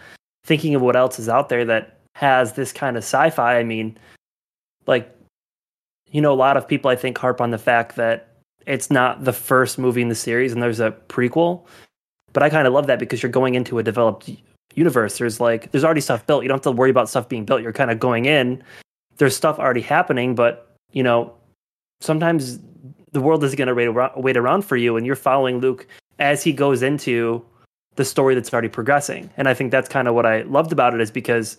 thinking 0.44 0.74
of 0.76 0.82
what 0.82 0.94
else 0.94 1.18
is 1.18 1.28
out 1.28 1.48
there 1.48 1.64
that 1.64 1.98
has 2.14 2.52
this 2.52 2.72
kind 2.72 2.96
of 2.96 3.02
sci-fi. 3.02 3.58
I 3.58 3.64
mean, 3.64 3.98
like, 4.86 5.12
you 6.10 6.20
know, 6.20 6.32
a 6.32 6.34
lot 6.34 6.56
of 6.56 6.68
people 6.68 6.88
I 6.90 6.96
think 6.96 7.18
harp 7.18 7.40
on 7.40 7.50
the 7.50 7.58
fact 7.58 7.96
that 7.96 8.28
it's 8.66 8.90
not 8.90 9.24
the 9.24 9.32
first 9.32 9.78
movie 9.78 10.02
in 10.02 10.08
the 10.08 10.14
series 10.14 10.52
and 10.52 10.62
there's 10.62 10.80
a 10.80 10.92
prequel. 11.08 11.66
But 12.32 12.42
I 12.42 12.50
kind 12.50 12.66
of 12.66 12.72
love 12.72 12.86
that 12.86 12.98
because 12.98 13.22
you're 13.22 13.32
going 13.32 13.54
into 13.54 13.78
a 13.78 13.82
developed 13.82 14.30
universe. 14.74 15.18
There's 15.18 15.40
like 15.40 15.70
there's 15.72 15.84
already 15.84 16.00
stuff 16.00 16.26
built. 16.26 16.42
You 16.42 16.48
don't 16.48 16.56
have 16.56 16.62
to 16.62 16.72
worry 16.72 16.90
about 16.90 17.08
stuff 17.08 17.28
being 17.28 17.44
built. 17.44 17.62
You're 17.62 17.72
kind 17.72 17.90
of 17.90 17.98
going 17.98 18.26
in. 18.26 18.62
There's 19.16 19.36
stuff 19.36 19.58
already 19.58 19.80
happening, 19.80 20.34
but 20.34 20.74
you 20.92 21.02
know, 21.02 21.34
sometimes 22.00 22.58
the 23.12 23.20
world 23.20 23.42
is 23.44 23.54
going 23.54 23.68
to 23.68 23.74
wait 23.74 23.88
wait 24.16 24.36
around 24.36 24.62
for 24.62 24.76
you, 24.76 24.96
and 24.96 25.06
you're 25.06 25.16
following 25.16 25.58
Luke 25.58 25.86
as 26.18 26.42
he 26.42 26.52
goes 26.52 26.82
into 26.82 27.44
the 27.96 28.04
story 28.04 28.34
that's 28.34 28.52
already 28.52 28.68
progressing. 28.68 29.30
And 29.36 29.48
I 29.48 29.54
think 29.54 29.70
that's 29.70 29.88
kind 29.88 30.06
of 30.06 30.14
what 30.14 30.26
I 30.26 30.42
loved 30.42 30.72
about 30.72 30.94
it 30.94 31.00
is 31.00 31.10
because, 31.10 31.56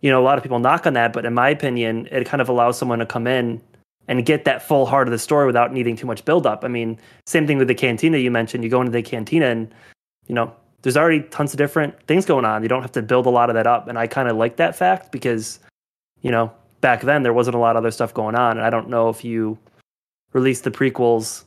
you 0.00 0.10
know, 0.10 0.20
a 0.20 0.24
lot 0.24 0.38
of 0.38 0.44
people 0.44 0.58
knock 0.58 0.86
on 0.86 0.92
that, 0.94 1.12
but 1.12 1.24
in 1.24 1.34
my 1.34 1.48
opinion, 1.48 2.08
it 2.12 2.24
kind 2.26 2.40
of 2.40 2.48
allows 2.48 2.78
someone 2.78 3.00
to 3.00 3.06
come 3.06 3.26
in 3.26 3.60
and 4.08 4.24
get 4.24 4.44
that 4.44 4.62
full 4.62 4.86
heart 4.86 5.08
of 5.08 5.12
the 5.12 5.18
story 5.18 5.46
without 5.46 5.72
needing 5.72 5.96
too 5.96 6.06
much 6.06 6.24
build 6.24 6.46
up. 6.46 6.64
I 6.64 6.68
mean, 6.68 6.98
same 7.26 7.46
thing 7.46 7.58
with 7.58 7.68
the 7.68 7.74
cantina 7.74 8.18
you 8.18 8.30
mentioned. 8.30 8.62
You 8.62 8.70
go 8.70 8.80
into 8.80 8.92
the 8.92 9.02
cantina 9.02 9.46
and, 9.46 9.74
you 10.26 10.34
know, 10.34 10.52
there's 10.82 10.96
already 10.96 11.22
tons 11.22 11.52
of 11.52 11.58
different 11.58 11.94
things 12.06 12.26
going 12.26 12.44
on. 12.44 12.62
You 12.62 12.68
don't 12.68 12.82
have 12.82 12.92
to 12.92 13.02
build 13.02 13.26
a 13.26 13.30
lot 13.30 13.50
of 13.50 13.54
that 13.54 13.66
up. 13.66 13.88
And 13.88 13.98
I 13.98 14.06
kind 14.06 14.28
of 14.28 14.36
like 14.36 14.56
that 14.56 14.76
fact 14.76 15.10
because, 15.10 15.58
you 16.22 16.30
know, 16.30 16.52
back 16.80 17.02
then 17.02 17.22
there 17.22 17.32
wasn't 17.32 17.56
a 17.56 17.58
lot 17.58 17.76
of 17.76 17.82
other 17.82 17.90
stuff 17.90 18.14
going 18.14 18.34
on. 18.36 18.56
And 18.58 18.66
I 18.66 18.70
don't 18.70 18.88
know 18.88 19.08
if 19.08 19.24
you 19.24 19.58
released 20.32 20.64
the 20.64 20.70
prequels 20.70 21.44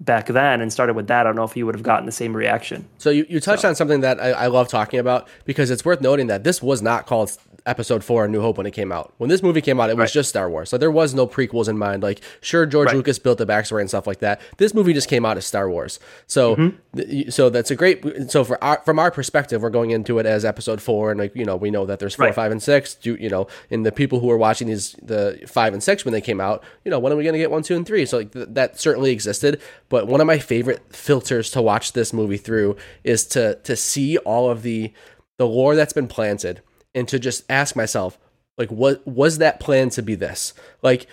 back 0.00 0.26
then 0.26 0.62
and 0.62 0.72
started 0.72 0.94
with 0.96 1.08
that, 1.08 1.20
I 1.20 1.24
don't 1.24 1.36
know 1.36 1.44
if 1.44 1.56
you 1.56 1.66
would 1.66 1.74
have 1.74 1.82
gotten 1.84 2.06
the 2.06 2.12
same 2.12 2.34
reaction. 2.34 2.88
So 2.96 3.10
you, 3.10 3.26
you 3.28 3.38
touched 3.38 3.62
So- 3.62 3.68
on 3.68 3.74
something 3.74 4.00
that 4.00 4.18
I, 4.18 4.30
I 4.30 4.46
love 4.46 4.66
talking 4.68 4.98
about 4.98 5.28
because 5.44 5.70
it's 5.70 5.84
worth 5.84 6.00
noting 6.00 6.26
that 6.28 6.42
this 6.42 6.62
was 6.62 6.80
not 6.80 7.06
called 7.06 7.36
Episode 7.70 8.02
Four: 8.04 8.24
A 8.24 8.28
New 8.28 8.40
Hope 8.42 8.58
when 8.58 8.66
it 8.66 8.72
came 8.72 8.90
out. 8.92 9.14
When 9.18 9.30
this 9.30 9.42
movie 9.42 9.60
came 9.60 9.80
out, 9.80 9.88
it 9.88 9.96
was 9.96 10.10
Right. 10.10 10.12
just 10.12 10.28
Star 10.28 10.50
Wars. 10.50 10.68
So 10.68 10.76
there 10.76 10.90
was 10.90 11.14
no 11.14 11.26
prequels 11.26 11.68
in 11.68 11.78
mind. 11.78 12.02
Like, 12.02 12.20
sure, 12.40 12.66
George 12.66 12.86
Right. 12.88 12.96
Lucas 12.96 13.18
built 13.18 13.38
the 13.38 13.46
backstory 13.46 13.80
and 13.80 13.88
stuff 13.88 14.06
like 14.06 14.18
that. 14.18 14.40
This 14.58 14.74
movie 14.74 14.92
just 14.92 15.08
came 15.08 15.24
out 15.24 15.36
as 15.36 15.46
Star 15.46 15.70
Wars. 15.70 15.98
So, 16.26 16.56
Mm-hmm. 16.56 16.98
th- 17.00 17.32
so 17.32 17.48
that's 17.48 17.70
a 17.70 17.76
great. 17.76 18.04
So 18.30 18.42
for 18.44 18.62
our, 18.62 18.82
from 18.84 18.98
our 18.98 19.10
perspective, 19.10 19.62
we're 19.62 19.70
going 19.70 19.90
into 19.92 20.18
it 20.18 20.26
as 20.26 20.44
Episode 20.44 20.82
Four, 20.82 21.10
and 21.12 21.20
like 21.20 21.34
you 21.36 21.44
know, 21.44 21.56
we 21.56 21.70
know 21.70 21.86
that 21.86 21.98
there's 22.00 22.14
four, 22.16 22.26
Right. 22.26 22.34
five, 22.34 22.50
and 22.52 22.62
six. 22.62 22.94
Do 22.94 23.16
you 23.20 23.30
know? 23.30 23.46
And 23.70 23.86
the 23.86 23.92
people 23.92 24.20
who 24.20 24.26
were 24.26 24.36
watching 24.38 24.66
these 24.68 24.96
the 25.02 25.38
five 25.46 25.72
and 25.72 25.82
six 25.82 26.04
when 26.04 26.12
they 26.12 26.20
came 26.20 26.40
out, 26.40 26.62
you 26.84 26.90
know, 26.90 26.98
when 26.98 27.12
are 27.12 27.16
we 27.16 27.22
going 27.24 27.34
to 27.34 27.38
get 27.38 27.50
one, 27.50 27.62
two, 27.62 27.76
and 27.76 27.86
three? 27.86 28.04
So 28.04 28.18
like 28.18 28.32
th- 28.32 28.48
that 28.50 28.78
certainly 28.80 29.12
existed. 29.12 29.60
But 29.88 30.06
one 30.08 30.20
of 30.20 30.26
my 30.26 30.38
favorite 30.38 30.80
filters 30.94 31.50
to 31.52 31.62
watch 31.62 31.92
this 31.92 32.12
movie 32.12 32.36
through 32.36 32.76
is 33.04 33.24
to 33.26 33.54
to 33.64 33.76
see 33.76 34.18
all 34.18 34.50
of 34.50 34.62
the 34.62 34.92
the 35.36 35.46
lore 35.46 35.74
that's 35.74 35.92
been 35.92 36.06
planted 36.08 36.60
and 36.94 37.08
to 37.08 37.18
just 37.18 37.44
ask 37.50 37.76
myself 37.76 38.18
like 38.58 38.70
what 38.70 39.06
was 39.06 39.38
that 39.38 39.60
plan 39.60 39.90
to 39.90 40.02
be 40.02 40.14
this 40.14 40.54
like 40.82 41.06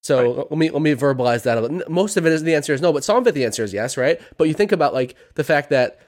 so 0.00 0.46
let 0.50 0.58
me 0.58 0.70
let 0.70 0.82
me 0.82 0.94
verbalize 0.94 1.42
that 1.44 1.58
a 1.58 1.60
little. 1.60 1.82
most 1.90 2.16
of 2.16 2.26
it 2.26 2.32
is 2.32 2.42
the 2.42 2.54
answer 2.54 2.72
is 2.72 2.80
no 2.80 2.92
but 2.92 3.04
some 3.04 3.16
of 3.16 3.26
it 3.26 3.32
the 3.32 3.44
answer 3.44 3.64
is 3.64 3.72
yes 3.72 3.96
right 3.96 4.20
but 4.36 4.48
you 4.48 4.54
think 4.54 4.72
about 4.72 4.94
like 4.94 5.16
the 5.34 5.44
fact 5.44 5.70
that 5.70 5.98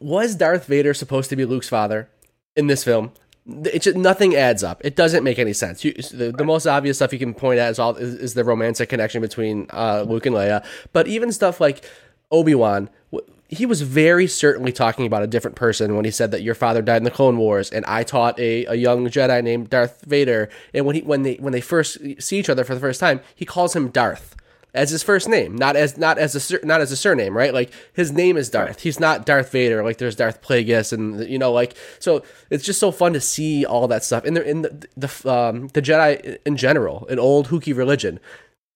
was 0.00 0.34
darth 0.34 0.66
vader 0.66 0.94
supposed 0.94 1.30
to 1.30 1.36
be 1.36 1.44
luke's 1.44 1.68
father 1.68 2.08
in 2.56 2.66
this 2.66 2.84
film 2.84 3.12
it 3.46 3.82
just, 3.82 3.96
nothing 3.96 4.34
adds 4.34 4.64
up. 4.64 4.80
It 4.84 4.96
doesn't 4.96 5.22
make 5.22 5.38
any 5.38 5.52
sense. 5.52 5.84
You, 5.84 5.92
the, 5.92 6.32
the 6.32 6.44
most 6.44 6.66
obvious 6.66 6.96
stuff 6.96 7.12
you 7.12 7.18
can 7.18 7.34
point 7.34 7.58
at 7.58 7.70
is 7.70 7.78
all 7.78 7.94
is, 7.96 8.14
is 8.14 8.34
the 8.34 8.44
romantic 8.44 8.88
connection 8.88 9.20
between 9.20 9.66
uh, 9.70 10.04
Luke 10.08 10.24
and 10.26 10.34
Leia. 10.34 10.64
But 10.92 11.08
even 11.08 11.30
stuff 11.30 11.60
like 11.60 11.84
Obi 12.30 12.54
Wan, 12.54 12.88
he 13.54 13.66
was 13.66 13.82
very 13.82 14.26
certainly 14.26 14.72
talking 14.72 15.06
about 15.06 15.22
a 15.22 15.26
different 15.26 15.56
person 15.56 15.96
when 15.96 16.04
he 16.04 16.10
said 16.10 16.30
that 16.30 16.42
your 16.42 16.54
father 16.54 16.82
died 16.82 16.98
in 16.98 17.04
the 17.04 17.10
Clone 17.10 17.38
Wars 17.38 17.70
and 17.70 17.84
I 17.86 18.02
taught 18.02 18.38
a, 18.38 18.64
a 18.66 18.74
young 18.74 19.06
Jedi 19.08 19.42
named 19.42 19.70
Darth 19.70 20.02
Vader. 20.02 20.48
And 20.72 20.84
when 20.86 20.96
he 20.96 21.02
when 21.02 21.22
they 21.22 21.34
when 21.36 21.52
they 21.52 21.60
first 21.60 21.98
see 22.20 22.38
each 22.38 22.48
other 22.48 22.64
for 22.64 22.74
the 22.74 22.80
first 22.80 23.00
time, 23.00 23.20
he 23.34 23.44
calls 23.44 23.74
him 23.74 23.88
Darth 23.88 24.36
as 24.74 24.90
his 24.90 25.02
first 25.02 25.28
name, 25.28 25.54
not 25.54 25.76
as 25.76 25.96
not 25.96 26.18
as 26.18 26.52
a 26.52 26.66
not 26.66 26.80
as 26.80 26.90
a 26.90 26.96
surname, 26.96 27.36
right? 27.36 27.54
Like 27.54 27.72
his 27.92 28.10
name 28.10 28.36
is 28.36 28.50
Darth. 28.50 28.80
He's 28.80 28.98
not 28.98 29.24
Darth 29.24 29.52
Vader. 29.52 29.84
Like 29.84 29.98
there's 29.98 30.16
Darth 30.16 30.42
Plagueis, 30.42 30.92
and 30.92 31.26
you 31.28 31.38
know, 31.38 31.52
like 31.52 31.76
so 32.00 32.24
it's 32.50 32.64
just 32.64 32.80
so 32.80 32.90
fun 32.90 33.12
to 33.12 33.20
see 33.20 33.64
all 33.64 33.86
that 33.88 34.02
stuff 34.02 34.24
in 34.24 34.34
the 34.34 34.48
in 34.48 34.62
the 34.62 34.88
the, 34.96 35.32
um, 35.32 35.68
the 35.68 35.80
Jedi 35.80 36.38
in 36.44 36.56
general, 36.56 37.06
an 37.08 37.18
old 37.18 37.48
Hookie 37.48 37.76
religion. 37.76 38.18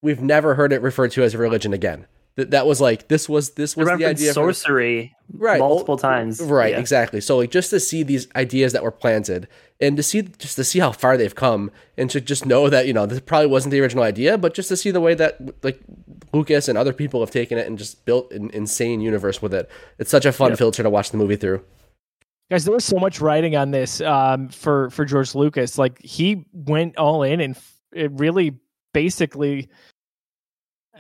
We've 0.01 0.21
never 0.21 0.55
heard 0.55 0.73
it 0.73 0.81
referred 0.81 1.11
to 1.13 1.25
as 1.25 1.35
a 1.35 1.39
religion 1.39 1.73
again. 1.73 2.07
That 2.39 2.53
that 2.53 2.67
was 2.67 2.81
like 2.81 3.09
this 3.09 3.29
was 3.29 3.51
this 3.51 3.77
was 3.77 3.87
the 3.87 3.93
referenced 3.97 4.23
idea. 4.23 4.31
for- 4.33 4.53
sorcery 4.55 5.15
Right. 5.33 5.59
multiple 5.59 5.97
times. 5.99 6.41
Right, 6.41 6.71
Yeah. 6.73 6.79
exactly. 6.79 7.21
So 7.21 7.37
like 7.37 7.51
just 7.51 7.69
to 7.71 7.81
see 7.81 8.03
these 8.05 8.29
ideas 8.37 8.73
that 8.75 8.83
were 8.85 8.93
planted 8.93 9.49
and 9.81 9.97
to 9.97 10.03
see 10.05 10.23
just 10.23 10.55
to 10.55 10.63
see 10.65 10.79
how 10.79 10.93
far 10.93 11.17
they've 11.17 11.35
come 11.35 11.71
and 11.99 12.09
to 12.11 12.21
just 12.21 12.47
know 12.47 12.69
that, 12.71 12.87
you 12.87 12.93
know, 12.93 13.07
this 13.07 13.19
probably 13.21 13.49
wasn't 13.49 13.73
the 13.73 13.81
original 13.81 14.05
idea, 14.05 14.39
but 14.39 14.55
just 14.55 14.69
to 14.69 14.77
see 14.77 14.91
the 14.93 15.01
way 15.01 15.15
that 15.15 15.41
like 15.65 15.81
Lucas 16.33 16.69
and 16.69 16.79
other 16.79 16.93
people 16.93 17.19
have 17.21 17.31
taken 17.33 17.59
it 17.59 17.67
and 17.67 17.77
just 17.77 18.05
built 18.05 18.31
an 18.33 18.51
insane 18.51 19.01
universe 19.01 19.43
with 19.43 19.53
it. 19.53 19.69
It's 19.99 20.11
such 20.11 20.25
a 20.25 20.31
fun 20.33 20.55
filter 20.55 20.83
to 20.85 20.91
watch 20.91 21.11
the 21.11 21.17
movie 21.19 21.37
through. 21.37 21.65
Guys, 22.53 22.65
there 22.65 22.73
was 22.73 22.85
so 22.85 22.99
much 22.99 23.21
writing 23.21 23.57
on 23.57 23.73
this 23.73 24.01
um, 24.01 24.49
for 24.49 24.91
for 24.91 25.05
George 25.05 25.35
Lucas. 25.35 25.77
Like 25.77 26.01
he 26.03 26.47
went 26.53 26.97
all 26.97 27.25
in 27.25 27.41
and 27.41 27.57
f- 27.57 27.75
it 27.93 28.13
really 28.13 28.55
basically, 28.95 29.69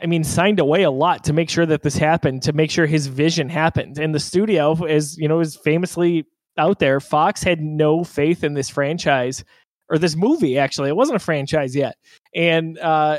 I 0.02 0.06
mean, 0.06 0.24
signed 0.24 0.60
away 0.60 0.82
a 0.82 0.90
lot 0.90 1.24
to 1.24 1.32
make 1.32 1.50
sure 1.50 1.66
that 1.66 1.82
this 1.82 1.96
happened, 1.96 2.42
to 2.42 2.52
make 2.52 2.70
sure 2.70 2.86
his 2.86 3.06
vision 3.06 3.48
happened. 3.48 3.98
And 3.98 4.14
the 4.14 4.20
studio, 4.20 4.84
is 4.84 5.16
you 5.18 5.28
know, 5.28 5.40
is 5.40 5.56
famously 5.56 6.24
out 6.56 6.78
there. 6.78 7.00
Fox 7.00 7.42
had 7.42 7.60
no 7.60 8.04
faith 8.04 8.44
in 8.44 8.54
this 8.54 8.68
franchise 8.68 9.44
or 9.88 9.98
this 9.98 10.16
movie. 10.16 10.58
Actually, 10.58 10.88
it 10.88 10.96
wasn't 10.96 11.16
a 11.16 11.20
franchise 11.20 11.74
yet, 11.74 11.96
and 12.34 12.78
uh, 12.78 13.18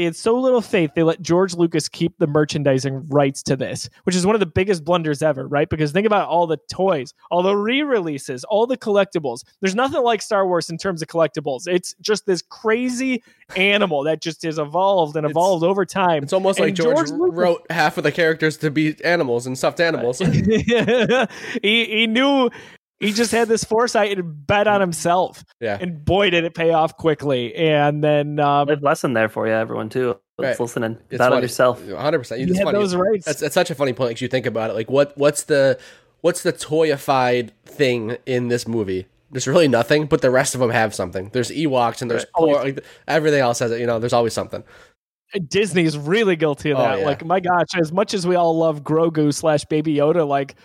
they 0.00 0.04
had 0.04 0.16
so 0.16 0.34
little 0.40 0.62
faith 0.62 0.92
they 0.94 1.02
let 1.02 1.20
George 1.20 1.54
Lucas 1.54 1.86
keep 1.86 2.16
the 2.16 2.26
merchandising 2.26 3.06
rights 3.08 3.42
to 3.42 3.54
this, 3.54 3.90
which 4.04 4.16
is 4.16 4.24
one 4.24 4.34
of 4.34 4.40
the 4.40 4.46
biggest 4.46 4.82
blunders 4.82 5.20
ever, 5.20 5.46
right? 5.46 5.68
Because 5.68 5.92
think 5.92 6.06
about 6.06 6.26
all 6.26 6.46
the 6.46 6.56
toys, 6.72 7.12
all 7.30 7.42
the 7.42 7.54
re-releases, 7.54 8.42
all 8.44 8.66
the 8.66 8.78
collectibles. 8.78 9.44
There's 9.60 9.74
nothing 9.74 10.02
like 10.02 10.22
Star 10.22 10.46
Wars 10.46 10.70
in 10.70 10.78
terms 10.78 11.02
of 11.02 11.08
collectibles. 11.08 11.68
It's 11.68 11.94
just 12.00 12.24
this 12.24 12.40
crazy 12.40 13.22
animal 13.56 14.04
that 14.04 14.22
just 14.22 14.42
has 14.44 14.58
evolved 14.58 15.16
and 15.16 15.26
It's- 15.26 15.32
evolved 15.32 15.64
over 15.64 15.84
time. 15.84 16.22
It's 16.22 16.32
almost 16.32 16.58
like 16.58 16.68
And 16.68 16.76
George, 16.76 17.10
Lucas- 17.10 17.38
wrote 17.38 17.66
half 17.70 17.98
of 17.98 18.04
the 18.04 18.12
characters 18.12 18.56
to 18.58 18.70
be 18.70 18.96
animals 19.04 19.46
and 19.46 19.58
stuffed 19.58 19.80
animals. 19.80 20.18
he 21.62 21.84
he 21.86 22.06
knew 22.06 22.48
he 23.00 23.12
just 23.12 23.32
had 23.32 23.48
this 23.48 23.64
foresight 23.64 24.16
and 24.18 24.46
bet 24.46 24.66
on 24.68 24.80
himself. 24.80 25.44
yeah. 25.58 25.78
And 25.80 26.04
boy, 26.04 26.30
did 26.30 26.44
it 26.44 26.54
pay 26.54 26.70
off 26.70 26.96
quickly. 26.96 27.54
And 27.54 28.04
then 28.04 28.38
um, 28.38 28.68
Life 28.68 28.82
lesson 28.82 29.14
there 29.14 29.28
for 29.28 29.46
you, 29.46 29.52
everyone 29.52 29.88
too. 29.88 30.08
Right. 30.38 30.48
That's 30.48 30.60
listening. 30.60 30.98
It's 31.10 31.18
Bet 31.18 31.32
on 31.32 31.42
yourself. 31.42 31.82
100%. 31.82 32.38
you 32.38 32.46
It's 32.46 32.58
had 32.58 32.64
funny. 32.64 32.78
those 32.78 32.94
rights. 32.94 33.24
That's 33.26 33.40
that's 33.40 33.54
such 33.54 33.70
a 33.70 33.74
funny 33.74 33.92
point 33.92 34.10
because 34.10 34.22
you 34.22 34.28
think 34.28 34.46
about 34.46 34.70
it. 34.70 34.74
Like 34.74 34.90
what 34.90 35.16
what's 35.18 35.42
the 35.44 35.78
what's 36.20 36.42
the 36.42 36.52
toyified 36.52 37.50
thing 37.66 38.16
in 38.26 38.48
this 38.48 38.66
movie? 38.68 39.06
There's 39.30 39.46
really 39.46 39.68
nothing, 39.68 40.06
but 40.06 40.22
the 40.22 40.30
rest 40.30 40.54
of 40.54 40.60
them 40.60 40.70
have 40.70 40.94
something. 40.94 41.30
There's 41.32 41.50
Ewoks 41.50 42.02
and 42.02 42.10
there's 42.10 42.24
por- 42.34 42.62
like, 42.64 42.84
everything 43.06 43.40
else 43.40 43.60
has 43.60 43.70
it. 43.70 43.80
You 43.80 43.86
know, 43.86 43.98
there's 43.98 44.12
always 44.12 44.32
something. 44.34 44.64
Disney 45.46 45.84
is 45.84 45.96
really 45.96 46.34
guilty 46.34 46.72
of 46.72 46.78
Oh, 46.78 46.82
that. 46.82 46.98
yeah. 47.00 47.04
Like, 47.06 47.24
my 47.24 47.38
gosh, 47.38 47.68
as 47.78 47.92
much 47.92 48.12
as 48.14 48.26
we 48.26 48.34
all 48.34 48.56
love 48.58 48.82
Grogu 48.82 49.32
slash 49.32 49.64
Baby 49.66 49.94
Yoda, 49.94 50.26
like 50.26 50.56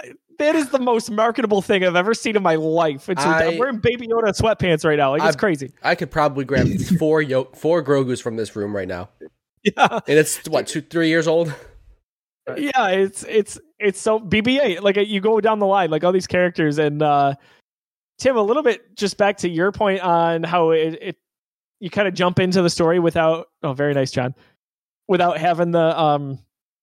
th- 0.00 0.14
that 0.38 0.54
is 0.54 0.70
the 0.70 0.78
most 0.78 1.10
marketable 1.10 1.62
thing 1.62 1.84
I've 1.84 1.96
ever 1.96 2.14
seen 2.14 2.36
in 2.36 2.42
my 2.42 2.54
life. 2.56 3.08
It's 3.08 3.24
I- 3.24 3.46
I'm 3.46 3.58
wearing 3.58 3.78
Baby 3.78 4.08
Yoda 4.08 4.38
sweatpants 4.38 4.84
right 4.84 4.96
now. 4.98 5.10
Like, 5.10 5.22
it's 5.22 5.36
crazy. 5.36 5.72
I 5.82 5.94
could 5.94 6.10
probably 6.10 6.44
grab 6.44 6.68
four 6.98 7.22
yo- 7.22 7.50
four 7.54 7.82
Grogu's 7.82 8.20
from 8.20 8.36
this 8.36 8.54
room 8.56 8.74
right 8.74 8.88
now, 8.88 9.08
Yeah, 9.62 10.00
and 10.06 10.18
it's 10.18 10.46
what 10.48 10.66
two 10.66 10.80
three 10.80 11.08
years 11.08 11.26
old. 11.28 11.54
yeah. 12.56 12.88
It's 12.88 13.24
it's 13.28 13.58
it's 13.78 14.00
so 14.00 14.20
BB-8. 14.20 14.82
Like 14.82 14.96
you 14.96 15.20
go 15.20 15.40
down 15.40 15.58
the 15.58 15.66
line, 15.66 15.90
like 15.90 16.04
all 16.04 16.12
these 16.12 16.26
characters, 16.26 16.78
and 16.78 17.02
uh 17.02 17.34
Tim, 18.18 18.36
a 18.36 18.42
little 18.42 18.62
bit 18.62 18.96
just 18.96 19.16
back 19.16 19.38
to 19.38 19.48
your 19.48 19.72
point 19.72 20.00
on 20.00 20.44
how 20.44 20.70
it, 20.70 20.98
it 21.02 21.16
you 21.80 21.90
kind 21.90 22.06
of 22.06 22.14
jump 22.14 22.38
into 22.38 22.62
the 22.62 22.70
story 22.70 22.98
without. 23.00 23.48
Oh, 23.62 23.72
very 23.72 23.92
nice, 23.92 24.10
John. 24.12 24.34
Without 25.08 25.38
having 25.38 25.72
the 25.72 26.00
um. 26.00 26.38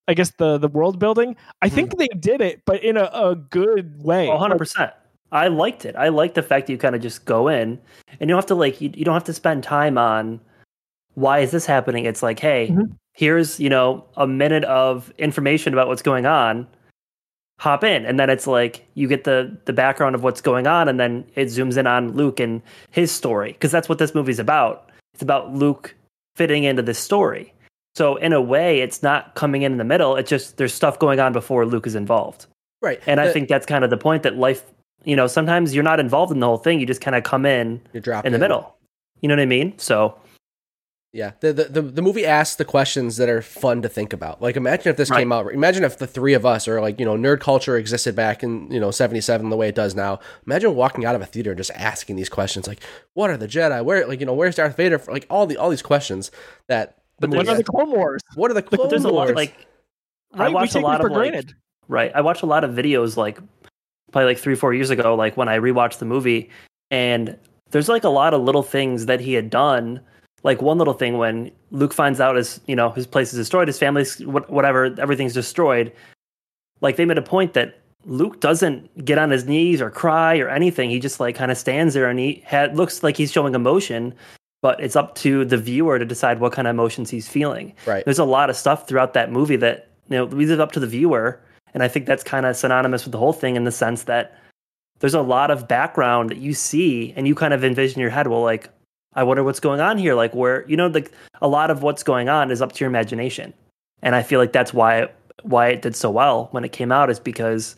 I 0.08 0.14
guess 0.14 0.32
the 0.38 0.58
the 0.58 0.68
world 0.68 1.00
building. 1.00 1.36
I 1.62 1.68
Mm-hmm. 1.68 1.76
think 1.76 1.98
they 1.98 2.08
did 2.20 2.42
it, 2.42 2.64
but 2.66 2.84
in 2.84 2.98
a, 2.98 3.10
a 3.14 3.36
good 3.36 4.04
way. 4.04 4.28
Oh, 4.28 4.38
100%. 4.38 4.92
I 5.32 5.48
liked 5.48 5.86
it. 5.86 5.96
I 5.96 6.10
like 6.10 6.34
the 6.34 6.42
fact 6.44 6.68
that 6.68 6.74
you 6.74 6.78
kind 6.78 6.96
of 6.96 7.02
just 7.02 7.24
go 7.26 7.48
in 7.48 7.80
and 8.20 8.22
you 8.22 8.28
don't 8.28 8.36
have 8.38 8.46
to 8.48 8.56
like 8.56 8.82
you, 8.82 8.92
you 8.94 9.06
don't 9.06 9.14
have 9.14 9.24
to 9.26 9.34
spend 9.34 9.64
time 9.64 9.98
on 9.98 10.42
why 11.14 11.40
is 11.40 11.52
this 11.52 11.66
happening? 11.66 12.06
It's 12.06 12.22
like, 12.24 12.40
hey, 12.40 12.70
Mhm. 12.70 12.96
here's, 13.14 13.60
you 13.60 13.70
know, 13.70 14.04
a 14.18 14.28
minute 14.28 14.64
of 14.66 15.14
information 15.18 15.72
about 15.74 15.88
what's 15.88 16.02
going 16.02 16.26
on. 16.26 16.68
Hop 17.60 17.84
in 17.84 18.06
and 18.08 18.20
then 18.20 18.30
it's 18.32 18.48
like 18.48 18.88
you 18.96 19.08
get 19.08 19.24
the 19.24 19.56
the 19.66 19.74
background 19.74 20.16
of 20.16 20.24
what's 20.24 20.42
going 20.42 20.66
on 20.66 20.90
and 20.90 21.00
then 21.00 21.24
it 21.36 21.46
zooms 21.48 21.78
in 21.78 21.86
on 21.86 22.14
Luke 22.14 22.40
and 22.40 22.62
his 22.90 23.12
story 23.12 23.52
because 23.54 23.72
that's 23.72 23.88
what 23.88 24.00
this 24.00 24.16
movie's 24.16 24.40
about. 24.40 24.90
It's 25.14 25.22
about 25.22 25.54
Luke 25.54 25.94
fitting 26.36 26.64
into 26.64 26.82
this 26.82 26.98
story. 26.98 27.54
So 27.96 28.16
in 28.16 28.32
a 28.34 28.42
way, 28.42 28.80
it's 28.82 29.04
not 29.04 29.36
coming 29.36 29.64
in 29.64 29.72
in 29.74 29.78
the 29.78 29.84
middle. 29.84 30.16
It's 30.16 30.30
just 30.30 30.58
there's 30.58 30.74
stuff 30.74 30.98
going 31.00 31.20
on 31.20 31.34
before 31.34 31.66
Luke 31.66 31.86
is 31.88 31.96
involved. 31.96 32.46
Right, 32.82 33.00
And 33.06 33.20
I 33.20 33.32
think 33.32 33.48
that's 33.48 33.66
kind 33.68 33.84
of 33.84 33.90
the 33.92 33.98
point 33.98 34.24
that 34.24 34.38
life, 34.38 34.64
you 35.04 35.16
know, 35.16 35.28
sometimes 35.28 35.76
you're 35.76 35.84
not 35.84 36.00
involved 36.00 36.32
in 36.32 36.40
the 36.40 36.48
whole 36.48 36.58
thing. 36.58 36.80
You 36.80 36.88
just 36.88 37.02
kind 37.02 37.16
of 37.16 37.24
come 37.24 37.46
in 37.46 37.80
you're 37.94 38.02
dropped 38.02 38.26
in 38.26 38.34
the 38.34 38.40
middle. 38.40 38.76
You 39.20 39.28
know 39.30 39.36
what 39.36 39.42
I 39.42 39.46
mean? 39.46 39.78
So, 39.78 40.18
Yeah, 41.14 41.34
the, 41.42 41.54
the 41.54 41.64
the 41.66 41.82
the 41.82 42.02
movie 42.02 42.26
asks 42.26 42.56
the 42.56 42.66
questions 42.66 43.18
that 43.18 43.28
are 43.30 43.42
fun 43.44 43.82
to 43.84 43.90
think 43.90 44.14
about. 44.14 44.42
Like, 44.42 44.56
imagine 44.56 44.90
if 44.90 44.98
this 44.98 45.12
Right. 45.12 45.20
came 45.20 45.32
out. 45.32 45.52
Imagine 45.54 45.84
if 45.84 45.98
the 46.00 46.08
three 46.08 46.34
of 46.34 46.44
us, 46.46 46.68
or 46.68 46.80
like 46.82 47.00
you 47.00 47.06
know, 47.06 47.16
nerd 47.18 47.40
culture 47.42 47.78
existed 47.78 48.16
back 48.16 48.42
in 48.42 48.72
you 48.72 48.80
know 48.80 48.90
'77 48.90 49.50
the 49.50 49.58
way 49.58 49.68
it 49.68 49.76
does 49.76 49.94
now. 49.94 50.20
Imagine 50.48 50.74
walking 50.74 51.06
out 51.06 51.14
of 51.14 51.22
a 51.22 51.26
theater 51.28 51.52
and 51.52 51.58
just 51.58 51.72
asking 51.76 52.16
these 52.16 52.30
questions, 52.30 52.68
like, 52.68 52.80
"What 53.14 53.30
are 53.30 53.38
the 53.38 53.48
Jedi? 53.48 53.84
Where, 53.86 54.08
like, 54.08 54.22
you 54.22 54.26
know, 54.26 54.34
where's 54.34 54.56
Darth 54.56 54.76
Vader?" 54.78 55.00
Like 55.08 55.28
all 55.30 55.46
the 55.46 55.58
all 55.58 55.70
these 55.70 55.82
questions 55.84 56.32
that. 56.68 56.98
But 57.22 57.30
what 57.30 57.48
are 57.48 57.56
the. 57.56 57.64
Clone 57.64 57.92
Wars? 57.92 58.22
what 58.36 58.52
are 58.52 58.54
the 58.54 58.62
Clone 58.62 58.90
there's 58.90 59.06
a 59.06 59.10
lot 59.10 59.28
Wars? 59.28 59.36
like, 59.36 59.68
I 60.34 60.44
Right? 60.44 60.48
We 60.50 60.54
watched 60.54 60.76
a 60.76 60.80
lot 60.80 61.04
of 61.04 61.12
like, 61.12 61.54
right. 61.88 62.12
I 62.16 62.22
watched 62.22 62.42
a 62.42 62.46
lot 62.46 62.64
of 62.64 62.72
videos 62.72 63.18
like 63.18 63.40
probably 64.12 64.26
like 64.26 64.38
three, 64.38 64.56
four 64.56 64.74
years 64.74 64.90
ago, 64.90 65.16
like 65.16 65.38
when 65.38 65.50
I 65.50 65.58
rewatched 65.58 66.00
the 66.00 66.06
movie, 66.06 66.50
and 66.90 67.38
there's 67.72 67.90
like 67.90 68.04
a 68.04 68.10
lot 68.10 68.34
of 68.34 68.42
little 68.42 68.64
things 68.64 69.06
that 69.06 69.20
he 69.20 69.34
had 69.34 69.50
done. 69.50 70.02
Like 70.44 70.62
one 70.62 70.78
little 70.78 70.94
thing 70.94 71.18
when 71.18 71.52
Luke 71.70 71.94
finds 71.94 72.20
out 72.20 72.36
his, 72.36 72.60
you 72.66 72.76
know, 72.76 72.90
his 72.90 73.06
place 73.06 73.32
is 73.32 73.40
destroyed, 73.40 73.68
his 73.68 73.78
family's 73.78 74.20
whatever, 74.26 74.86
everything's 75.00 75.34
destroyed. 75.34 75.94
Like 76.82 76.96
they 76.96 77.06
made 77.06 77.20
a 77.20 77.22
point 77.22 77.54
that 77.54 77.80
Luke 78.06 78.40
doesn't 78.42 79.06
get 79.06 79.20
on 79.20 79.30
his 79.30 79.46
knees 79.46 79.82
or 79.82 79.92
cry 79.92 80.40
or 80.40 80.50
anything. 80.50 80.90
He 80.90 81.00
just 81.00 81.20
like 81.20 81.36
kind 81.36 81.52
of 81.52 81.58
stands 81.60 81.94
there 81.94 82.10
and 82.10 82.18
he 82.18 82.42
had, 82.44 82.76
looks 82.76 83.04
like 83.04 83.18
he's 83.18 83.32
showing 83.32 83.54
emotion, 83.54 84.16
but 84.62 84.80
it's 84.80 84.96
up 84.96 85.16
to 85.16 85.44
the 85.46 85.58
viewer 85.58 85.98
to 86.00 86.06
decide 86.06 86.40
what 86.40 86.54
kind 86.54 86.68
of 86.68 86.74
emotions 86.74 87.10
he's 87.10 87.28
feeling 87.28 87.74
right? 87.86 88.06
there's 88.06 88.20
a 88.20 88.26
lot 88.26 88.50
of 88.50 88.56
stuff 88.56 88.88
throughout 88.88 89.14
that 89.14 89.32
movie 89.32 89.56
that 89.56 89.90
you 90.10 90.18
know 90.18 90.26
leaves 90.26 90.52
it 90.52 90.60
up 90.60 90.72
to 90.72 90.80
the 90.80 90.88
viewer 90.88 91.40
and 91.74 91.84
i 91.84 91.88
think 91.88 92.06
that's 92.06 92.24
kind 92.24 92.46
of 92.46 92.56
synonymous 92.56 93.06
with 93.06 93.12
the 93.12 93.18
whole 93.18 93.34
thing 93.34 93.56
in 93.56 93.64
the 93.64 93.72
sense 93.72 94.04
that 94.04 94.38
there's 95.00 95.14
a 95.14 95.22
lot 95.22 95.52
of 95.52 95.68
background 95.68 96.30
that 96.30 96.38
you 96.38 96.54
see 96.54 97.14
and 97.16 97.28
you 97.28 97.36
kind 97.36 97.54
of 97.54 97.64
envision 97.64 98.00
in 98.00 98.02
your 98.02 98.10
head 98.10 98.28
well 98.28 98.42
like 98.42 98.70
i 99.14 99.24
wonder 99.24 99.44
what's 99.44 99.60
going 99.60 99.82
on 99.82 99.98
here 99.98 100.16
like 100.16 100.34
where 100.34 100.68
you 100.70 100.78
know 100.78 100.88
like 100.88 101.12
a 101.42 101.48
lot 101.48 101.72
of 101.72 101.84
what's 101.84 102.04
going 102.04 102.30
on 102.30 102.52
is 102.52 102.62
up 102.62 102.72
to 102.72 102.80
your 102.80 102.90
imagination 102.90 103.54
and 104.02 104.16
i 104.16 104.24
feel 104.24 104.40
like 104.40 104.54
that's 104.54 104.74
why 104.74 105.08
why 105.44 105.70
it 105.70 105.82
did 105.82 105.96
so 105.96 106.10
well 106.12 106.48
when 106.52 106.64
it 106.64 106.72
came 106.72 106.92
out 106.92 107.10
is 107.10 107.20
because 107.20 107.76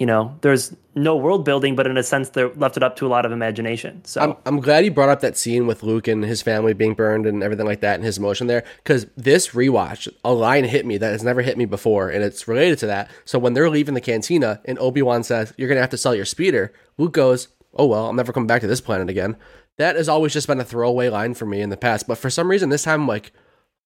you 0.00 0.06
know 0.06 0.36
there's 0.40 0.74
no 0.96 1.14
world 1.14 1.44
building 1.44 1.76
but 1.76 1.86
in 1.86 1.96
a 1.96 2.02
sense 2.02 2.30
they 2.30 2.44
left 2.44 2.76
it 2.76 2.82
up 2.82 2.96
to 2.96 3.06
a 3.06 3.08
lot 3.08 3.24
of 3.24 3.30
imagination 3.30 4.04
so 4.04 4.20
I'm, 4.20 4.36
I'm 4.44 4.60
glad 4.60 4.84
you 4.84 4.90
brought 4.90 5.10
up 5.10 5.20
that 5.20 5.36
scene 5.36 5.66
with 5.68 5.82
Luke 5.82 6.08
and 6.08 6.24
his 6.24 6.42
family 6.42 6.72
being 6.72 6.94
burned 6.94 7.26
and 7.26 7.42
everything 7.42 7.66
like 7.66 7.80
that 7.80 7.94
and 7.94 8.04
his 8.04 8.18
emotion 8.18 8.48
there 8.48 8.64
because 8.78 9.06
this 9.16 9.48
rewatch, 9.48 10.08
a 10.24 10.32
line 10.32 10.64
hit 10.64 10.86
me 10.86 10.96
that 10.96 11.12
has 11.12 11.22
never 11.22 11.42
hit 11.42 11.56
me 11.56 11.66
before 11.66 12.08
and 12.08 12.24
it's 12.24 12.48
related 12.48 12.78
to 12.80 12.86
that. 12.86 13.10
So 13.24 13.38
when 13.38 13.52
they're 13.52 13.70
leaving 13.70 13.94
the 13.94 14.00
cantina 14.00 14.60
and 14.64 14.78
Obi 14.78 15.02
Wan 15.02 15.22
says, 15.22 15.52
You're 15.56 15.68
going 15.68 15.76
to 15.76 15.82
have 15.82 15.90
to 15.90 15.98
sell 15.98 16.14
your 16.14 16.24
speeder, 16.24 16.72
Luke 16.98 17.12
goes, 17.12 17.48
Oh, 17.74 17.86
well, 17.86 18.08
I'm 18.08 18.16
never 18.16 18.32
coming 18.32 18.48
back 18.48 18.62
to 18.62 18.66
this 18.66 18.80
planet 18.80 19.08
again. 19.08 19.36
That 19.76 19.96
has 19.96 20.08
always 20.08 20.32
just 20.32 20.46
been 20.46 20.60
a 20.60 20.64
throwaway 20.64 21.08
line 21.08 21.34
for 21.34 21.46
me 21.46 21.60
in 21.60 21.70
the 21.70 21.76
past. 21.76 22.08
But 22.08 22.18
for 22.18 22.30
some 22.30 22.50
reason, 22.50 22.68
this 22.68 22.84
time 22.84 23.02
I'm 23.02 23.08
like, 23.08 23.32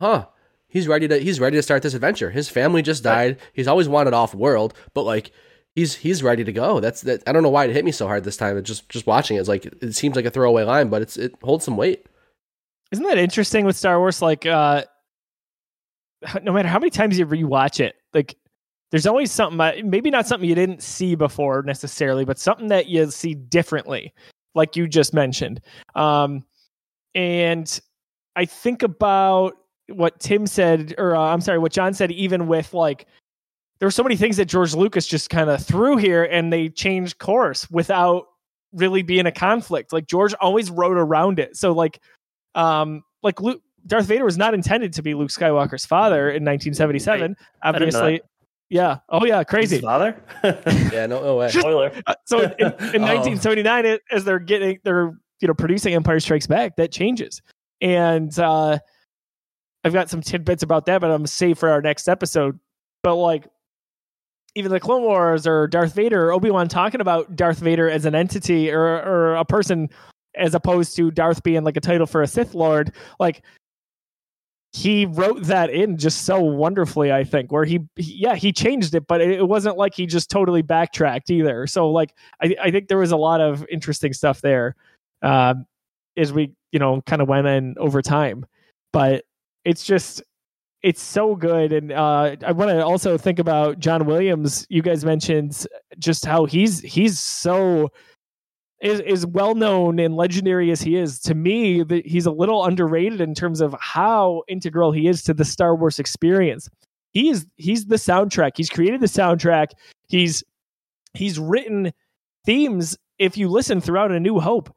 Huh. 0.01 0.27
He's 0.69 0.89
ready 0.89 1.07
to 1.07 1.19
he's 1.19 1.39
ready 1.39 1.57
to 1.57 1.62
start 1.62 1.83
this 1.83 1.95
adventure. 1.95 2.31
His 2.31 2.49
family 2.49 2.83
just 2.83 3.05
died. 3.05 3.39
He's 3.53 3.69
always 3.69 3.89
wanted 3.89 4.12
off 4.12 4.35
world, 4.35 4.75
but 4.93 5.03
like 5.03 5.31
he's 5.75 5.95
he's 5.95 6.22
ready 6.22 6.45
to 6.45 6.53
go. 6.53 6.81
That's 6.81 7.03
that. 7.03 7.22
I 7.27 7.33
don't 7.33 7.43
know 7.43 7.51
why 7.51 7.64
it 7.64 7.72
hit 7.72 7.85
me 7.85 7.93
so 7.93 8.07
hard 8.07 8.25
this 8.25 8.37
time. 8.37 8.57
It 8.57 8.62
just 8.62 8.89
just 8.89 9.07
watching 9.07 9.37
it, 9.37 9.41
it's 9.41 9.49
like 9.49 9.66
it 9.66 9.95
seems 9.95 10.16
like 10.16 10.25
a 10.25 10.31
throwaway 10.31 10.64
line, 10.64 10.89
but 10.89 11.03
it's 11.03 11.16
it 11.16 11.35
holds 11.43 11.64
some 11.64 11.77
weight. 11.77 12.07
Isn't 12.93 13.05
that 13.07 13.18
interesting 13.18 13.64
with 13.64 13.77
Star 13.77 13.99
Wars? 13.99 14.22
Like, 14.22 14.47
uh, 14.47 14.85
no 16.43 16.53
matter 16.53 16.68
how 16.68 16.79
many 16.79 16.91
times 16.91 17.18
you 17.18 17.27
rewatch 17.27 17.81
it, 17.81 17.97
like, 18.12 18.37
there's 18.95 19.07
always 19.09 19.33
something 19.33 19.91
maybe 19.91 20.09
not 20.09 20.25
something 20.25 20.49
you 20.49 20.55
didn't 20.55 20.81
see 20.81 21.16
before 21.16 21.62
necessarily 21.62 22.25
but 22.25 22.39
something 22.39 22.68
that 22.68 22.87
you 22.87 23.11
see 23.11 23.35
differently 23.35 24.14
like 24.55 24.77
you 24.77 24.87
just 24.87 25.12
mentioned 25.12 25.61
um 25.97 26.45
and 27.16 27.81
i 28.37 28.45
think 28.45 28.85
about 28.85 29.55
what 29.89 30.20
tim 30.20 30.47
said 30.47 30.95
or 30.97 31.16
uh, 31.16 31.20
i'm 31.20 31.41
sorry 31.41 31.59
what 31.59 31.72
john 31.72 31.93
said 31.93 32.12
even 32.12 32.47
with 32.47 32.72
like 32.72 33.07
there 33.85 33.87
were 33.89 33.91
so 33.93 34.03
many 34.03 34.16
things 34.16 34.39
that 34.39 34.47
george 34.47 34.74
lucas 34.74 35.07
just 35.07 35.28
kind 35.28 35.51
of 35.51 35.62
threw 35.62 35.99
here 35.99 36.24
and 36.24 36.51
they 36.51 36.70
changed 36.70 37.18
course 37.18 37.70
without 37.70 38.24
really 38.72 39.03
being 39.03 39.26
a 39.26 39.30
conflict 39.30 39.93
like 39.93 40.07
george 40.07 40.32
always 40.41 40.70
wrote 40.70 40.97
around 40.97 41.39
it 41.39 41.55
so 41.55 41.72
like 41.72 42.01
um 42.55 43.05
like 43.22 43.43
luke 43.43 43.61
darth 43.87 44.07
vader 44.07 44.24
was 44.24 44.39
not 44.39 44.55
intended 44.55 44.91
to 44.95 45.03
be 45.03 45.12
luke 45.12 45.28
skywalker's 45.28 45.85
father 45.85 46.30
in 46.30 46.43
1977 46.47 47.20
didn't 47.20 47.39
know 47.39 47.68
obviously 47.68 48.22
yeah 48.70 48.97
oh 49.11 49.26
yeah 49.26 49.45
crazy 49.45 49.76
His 49.76 49.85
father? 49.85 50.16
Yeah, 50.91 51.05
no, 51.05 51.22
no 51.22 51.37
way. 51.37 51.51
Spoiler. 51.51 51.93
uh, 52.07 52.14
so 52.24 52.41
in, 52.41 52.51
in, 52.53 52.66
in 52.95 53.03
Oh. 53.03 53.14
1979 53.14 53.85
it- 53.85 54.03
as 54.11 54.24
they're 54.24 54.39
getting 54.39 54.78
they're 54.82 55.12
you 55.41 55.49
know 55.49 55.53
producing 55.53 55.93
empire 55.93 56.20
strikes 56.20 56.47
back 56.47 56.76
that 56.76 56.91
changes 56.91 57.43
and 57.82 58.39
uh 58.39 58.78
i've 59.85 59.93
got 59.93 60.09
some 60.09 60.22
tidbits 60.22 60.62
about 60.62 60.87
that 60.87 61.03
but 61.03 61.11
i'm 61.11 61.18
gonna 61.18 61.26
save 61.28 61.59
for 61.59 61.68
our 61.68 61.82
next 61.82 62.09
episode 62.09 62.59
but 63.03 63.16
like 63.16 63.47
even 64.55 64.71
the 64.71 64.81
clone 64.81 65.03
wars 65.03 65.47
or 65.47 65.67
darth 65.67 65.95
vader 65.95 66.29
or 66.29 66.33
obi-wan 66.33 66.69
talking 66.69 67.01
about 67.01 67.35
darth 67.37 67.59
vader 67.59 67.89
as 67.89 68.05
an 68.05 68.15
entity 68.15 68.71
or 68.71 68.83
or 68.83 69.35
a 69.37 69.45
person 69.45 69.89
as 70.37 70.55
opposed 70.55 70.97
to 70.97 71.11
darth 71.11 71.43
being 71.43 71.65
like 71.65 71.77
a 71.77 71.81
title 71.81 72.07
for 72.07 72.23
a 72.23 72.27
sith 72.27 72.55
lord 72.55 72.93
like 73.21 73.43
he 74.73 75.07
wrote 75.07 75.43
that 75.45 75.71
in 75.71 75.97
just 75.97 76.23
so 76.23 76.41
wonderfully 76.41 77.13
i 77.13 77.23
think 77.23 77.53
where 77.53 77.65
he, 77.65 77.79
he 77.97 78.15
yeah 78.15 78.35
he 78.35 78.53
changed 78.53 78.95
it 78.95 79.07
but 79.07 79.21
it, 79.21 79.31
it 79.31 79.49
wasn't 79.49 79.77
like 79.77 79.95
he 79.95 80.07
just 80.07 80.31
totally 80.31 80.63
backtracked 80.63 81.31
either. 81.31 81.67
So 81.67 81.91
like 81.91 82.15
I, 82.43 82.57
I 82.63 82.71
think 82.71 82.89
there 82.89 82.99
was 82.99 83.13
a 83.13 83.17
lot 83.17 83.41
of 83.41 83.65
interesting 83.71 84.13
stuff 84.13 84.41
there 84.41 84.75
um, 85.23 85.67
as 86.17 86.33
we 86.33 86.53
you 86.73 86.79
know 86.79 87.03
kind 87.03 87.23
of 87.23 87.29
went 87.29 87.47
in 87.47 87.77
over 87.79 88.03
time. 88.03 88.47
But 88.93 89.25
it's 89.65 89.85
just 89.85 90.23
it's 90.85 91.03
so 91.03 91.35
good. 91.35 91.72
And 91.72 91.91
uh, 91.93 92.37
i 92.47 92.53
want 92.53 92.70
to 92.70 92.85
also 92.85 93.16
think 93.16 93.39
about 93.39 93.78
john 93.78 94.05
williams. 94.05 94.66
You 94.68 94.82
guys 94.82 95.05
mentioned 95.05 95.66
just 95.99 96.26
how 96.26 96.45
he's 96.45 96.80
he's 96.80 97.18
so 97.18 97.91
is, 98.82 99.01
is 99.01 99.26
well 99.26 99.55
known 99.55 99.99
and 99.99 100.14
legendary 100.14 100.70
as 100.70 100.82
he 100.82 100.97
is. 100.97 101.18
To 101.20 101.35
me 101.35 101.82
that 101.82 102.07
he's 102.07 102.26
a 102.26 102.30
little 102.30 102.66
underrated 102.66 103.22
in 103.22 103.35
terms 103.35 103.62
of 103.62 103.74
how 103.80 104.43
integral 104.47 104.93
he 104.93 105.09
is 105.09 105.22
to 105.22 105.32
the 105.32 105.45
star 105.45 105.74
wars 105.74 105.99
experience. 105.99 106.68
He 107.12 107.30
is 107.30 107.47
he's 107.57 107.87
the 107.87 107.97
soundtrack. 107.97 108.53
He's 108.57 108.68
created 108.68 109.01
the 109.01 109.07
soundtrack. 109.07 109.68
He's 110.09 110.45
he's 111.14 111.39
written 111.39 111.93
themes. 112.45 112.99
If 113.18 113.39
you 113.39 113.49
listen 113.49 113.80
throughout 113.80 114.12
a 114.12 114.20
new 114.20 114.39
hope 114.39 114.74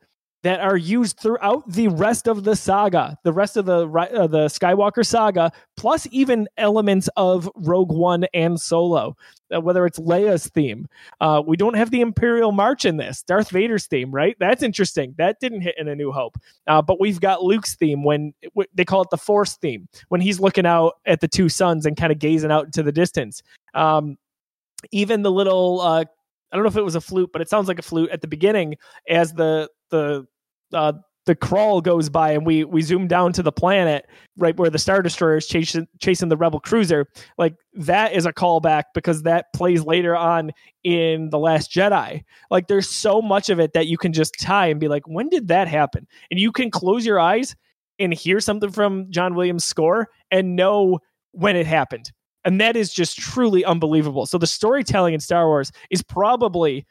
that 0.47 0.61
are 0.61 0.77
used 0.77 1.19
throughout 1.19 1.69
the 1.69 1.89
rest 1.89 2.25
of 2.25 2.45
the 2.45 2.55
saga 2.55 3.17
the 3.23 3.33
rest 3.33 3.57
of 3.57 3.65
the 3.65 3.85
uh, 3.89 4.27
the 4.27 4.45
skywalker 4.45 5.05
saga 5.05 5.51
plus 5.75 6.07
even 6.11 6.47
elements 6.57 7.09
of 7.17 7.49
rogue 7.55 7.91
one 7.91 8.25
and 8.33 8.57
solo 8.57 9.13
uh, 9.53 9.59
whether 9.59 9.85
it's 9.85 9.99
leia's 9.99 10.47
theme. 10.47 10.87
Uh, 11.19 11.43
we 11.45 11.57
don't 11.57 11.75
have 11.75 11.91
the 11.91 11.99
imperial 11.99 12.53
march 12.53 12.85
in 12.85 12.95
this. 12.95 13.23
Darth 13.23 13.49
vader's 13.49 13.87
theme 13.87 14.09
right? 14.09 14.37
That's 14.39 14.63
interesting. 14.63 15.13
That 15.17 15.41
didn't 15.41 15.61
hit 15.61 15.75
in 15.77 15.89
a 15.89 15.95
new 15.95 16.13
hope. 16.13 16.37
Uh, 16.65 16.81
but 16.81 16.97
we've 16.97 17.19
got 17.19 17.43
luke's 17.43 17.75
theme 17.75 18.05
when 18.05 18.33
w- 18.55 18.69
they 18.73 18.85
call 18.85 19.01
it 19.01 19.09
the 19.09 19.17
force 19.17 19.57
theme 19.57 19.89
when 20.07 20.21
he's 20.21 20.39
looking 20.39 20.65
out 20.65 20.93
at 21.05 21.19
the 21.19 21.27
two 21.27 21.49
suns 21.49 21.85
and 21.85 21.97
kind 21.97 22.13
of 22.13 22.19
gazing 22.19 22.51
out 22.51 22.67
into 22.67 22.83
the 22.83 22.93
distance. 22.93 23.43
Um, 23.73 24.17
even 24.93 25.23
the 25.23 25.31
little 25.31 25.81
uh, 25.81 26.05
I 26.51 26.55
don't 26.55 26.63
know 26.63 26.69
if 26.69 26.77
it 26.77 26.85
was 26.85 26.95
a 26.95 27.01
flute, 27.01 27.31
but 27.33 27.41
it 27.41 27.49
sounds 27.49 27.67
like 27.67 27.79
a 27.79 27.83
flute 27.83 28.11
at 28.11 28.21
the 28.21 28.27
beginning 28.27 28.77
as 29.09 29.33
the 29.33 29.69
the 29.89 30.25
uh, 30.73 30.93
the 31.27 31.35
crawl 31.35 31.81
goes 31.81 32.09
by 32.09 32.31
and 32.31 32.45
we 32.45 32.63
we 32.63 32.81
zoom 32.81 33.05
down 33.05 33.33
to 33.33 33.43
the 33.43 33.51
planet 33.51 34.07
right 34.37 34.57
where 34.57 34.69
the 34.69 34.79
star 34.79 35.01
destroyer 35.01 35.35
is 35.35 35.45
chasing 35.45 35.85
chasing 35.99 36.29
the 36.29 36.37
rebel 36.37 36.59
cruiser. 36.59 37.05
Like 37.37 37.55
that 37.73 38.13
is 38.13 38.25
a 38.25 38.33
callback 38.33 38.83
because 38.95 39.23
that 39.23 39.53
plays 39.53 39.83
later 39.83 40.15
on 40.15 40.51
in 40.83 41.29
the 41.29 41.37
last 41.37 41.69
jedi. 41.69 42.23
Like 42.49 42.67
there's 42.67 42.89
so 42.89 43.21
much 43.21 43.49
of 43.49 43.59
it 43.59 43.73
that 43.73 43.87
you 43.87 43.97
can 43.97 44.13
just 44.13 44.39
tie 44.39 44.67
and 44.67 44.79
be 44.79 44.87
like 44.87 45.07
when 45.07 45.27
did 45.29 45.49
that 45.49 45.67
happen? 45.67 46.07
And 46.31 46.39
you 46.39 46.51
can 46.51 46.71
close 46.71 47.05
your 47.05 47.19
eyes 47.19 47.55
and 47.99 48.13
hear 48.13 48.39
something 48.39 48.71
from 48.71 49.09
john 49.09 49.33
williams 49.33 49.65
score 49.65 50.07
and 50.31 50.55
know 50.55 50.99
when 51.31 51.55
it 51.55 51.67
happened. 51.67 52.11
And 52.45 52.61
that 52.61 52.77
is 52.77 52.93
just 52.93 53.17
truly 53.17 53.65
unbelievable. 53.65 54.25
So 54.25 54.37
the 54.37 54.47
storytelling 54.47 55.13
in 55.13 55.19
star 55.19 55.47
wars 55.47 55.71
is 55.91 56.01
probably 56.01 56.85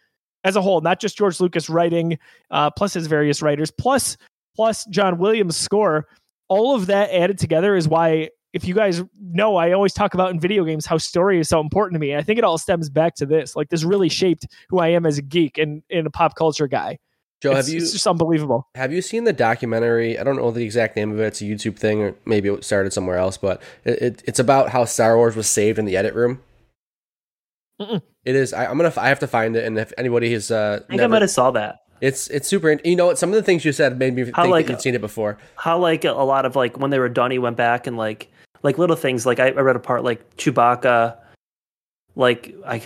as 0.46 0.56
a 0.56 0.62
whole 0.62 0.80
not 0.80 1.00
just 1.00 1.18
george 1.18 1.40
lucas 1.40 1.68
writing 1.68 2.18
uh, 2.50 2.70
plus 2.70 2.94
his 2.94 3.06
various 3.06 3.42
writers 3.42 3.70
plus 3.70 4.16
plus 4.54 4.84
john 4.86 5.18
williams 5.18 5.56
score 5.56 6.06
all 6.48 6.74
of 6.74 6.86
that 6.86 7.10
added 7.10 7.38
together 7.38 7.76
is 7.76 7.88
why 7.88 8.30
if 8.52 8.66
you 8.66 8.72
guys 8.72 9.02
know 9.20 9.56
i 9.56 9.72
always 9.72 9.92
talk 9.92 10.14
about 10.14 10.30
in 10.30 10.40
video 10.40 10.64
games 10.64 10.86
how 10.86 10.96
story 10.96 11.40
is 11.40 11.48
so 11.48 11.60
important 11.60 11.94
to 11.94 11.98
me 11.98 12.14
i 12.14 12.22
think 12.22 12.38
it 12.38 12.44
all 12.44 12.56
stems 12.56 12.88
back 12.88 13.14
to 13.14 13.26
this 13.26 13.56
like 13.56 13.68
this 13.68 13.84
really 13.84 14.08
shaped 14.08 14.46
who 14.68 14.78
i 14.78 14.88
am 14.88 15.04
as 15.04 15.18
a 15.18 15.22
geek 15.22 15.58
and, 15.58 15.82
and 15.90 16.06
a 16.06 16.10
pop 16.10 16.36
culture 16.36 16.68
guy 16.68 16.96
Joe, 17.42 17.50
it's, 17.50 17.66
have 17.66 17.74
you 17.74 17.82
it's 17.82 17.92
just 17.92 18.06
unbelievable 18.06 18.66
have 18.74 18.94
you 18.94 19.02
seen 19.02 19.24
the 19.24 19.32
documentary? 19.32 20.18
I 20.18 20.24
don't 20.24 20.36
know 20.36 20.50
the 20.50 20.64
exact 20.64 20.96
name 20.96 21.12
of 21.12 21.20
it. 21.20 21.26
It's 21.26 21.42
a 21.42 21.44
YouTube 21.44 21.76
thing, 21.78 22.00
or 22.00 22.14
maybe 22.24 22.48
it 22.48 22.64
started 22.64 22.94
somewhere 22.94 23.18
else. 23.18 23.36
But 23.36 23.60
it, 23.84 24.02
it, 24.02 24.22
it's 24.24 24.38
about 24.38 24.70
how 24.70 24.86
Star 24.86 25.18
Wars 25.18 25.36
was 25.36 25.46
saved 25.46 25.78
in 25.78 25.84
the 25.84 25.98
edit 25.98 26.14
room. 26.14 26.40
Mm-mm. 27.80 28.00
It 28.24 28.34
is. 28.36 28.52
I, 28.52 28.66
I'm 28.66 28.76
gonna. 28.78 28.92
I 28.96 29.08
have 29.08 29.18
to 29.20 29.26
find 29.26 29.54
it, 29.56 29.64
and 29.64 29.78
if 29.78 29.92
anybody 29.98 30.32
has, 30.32 30.50
uh, 30.50 30.80
I 30.84 30.90
think 30.90 31.02
I 31.02 31.06
might 31.06 31.22
have 31.22 31.30
saw 31.30 31.50
that. 31.52 31.80
it's 32.00 32.28
it's 32.28 32.48
super. 32.48 32.78
You 32.84 32.96
know 32.96 33.06
what? 33.06 33.18
Some 33.18 33.28
of 33.30 33.34
the 33.36 33.42
things 33.42 33.64
you 33.64 33.72
said 33.72 33.98
made 33.98 34.14
me 34.14 34.24
think 34.24 34.36
How, 34.36 34.48
like, 34.48 34.66
that 34.66 34.72
you'd 34.72 34.80
seen 34.82 34.94
it 34.94 35.00
before. 35.00 35.36
How 35.56 35.78
like 35.78 36.04
a 36.04 36.12
lot 36.12 36.46
of 36.46 36.56
like 36.56 36.78
when 36.78 36.90
they 36.90 36.98
were 36.98 37.08
done, 37.10 37.30
he 37.30 37.38
went 37.38 37.56
back 37.56 37.86
and 37.86 37.96
like 37.96 38.30
like 38.62 38.78
little 38.78 38.96
things. 38.96 39.26
Like 39.26 39.40
I, 39.40 39.48
I 39.48 39.60
read 39.60 39.76
a 39.76 39.80
part 39.80 40.04
like 40.04 40.36
Chewbacca, 40.36 41.16
like 42.14 42.54
I 42.66 42.82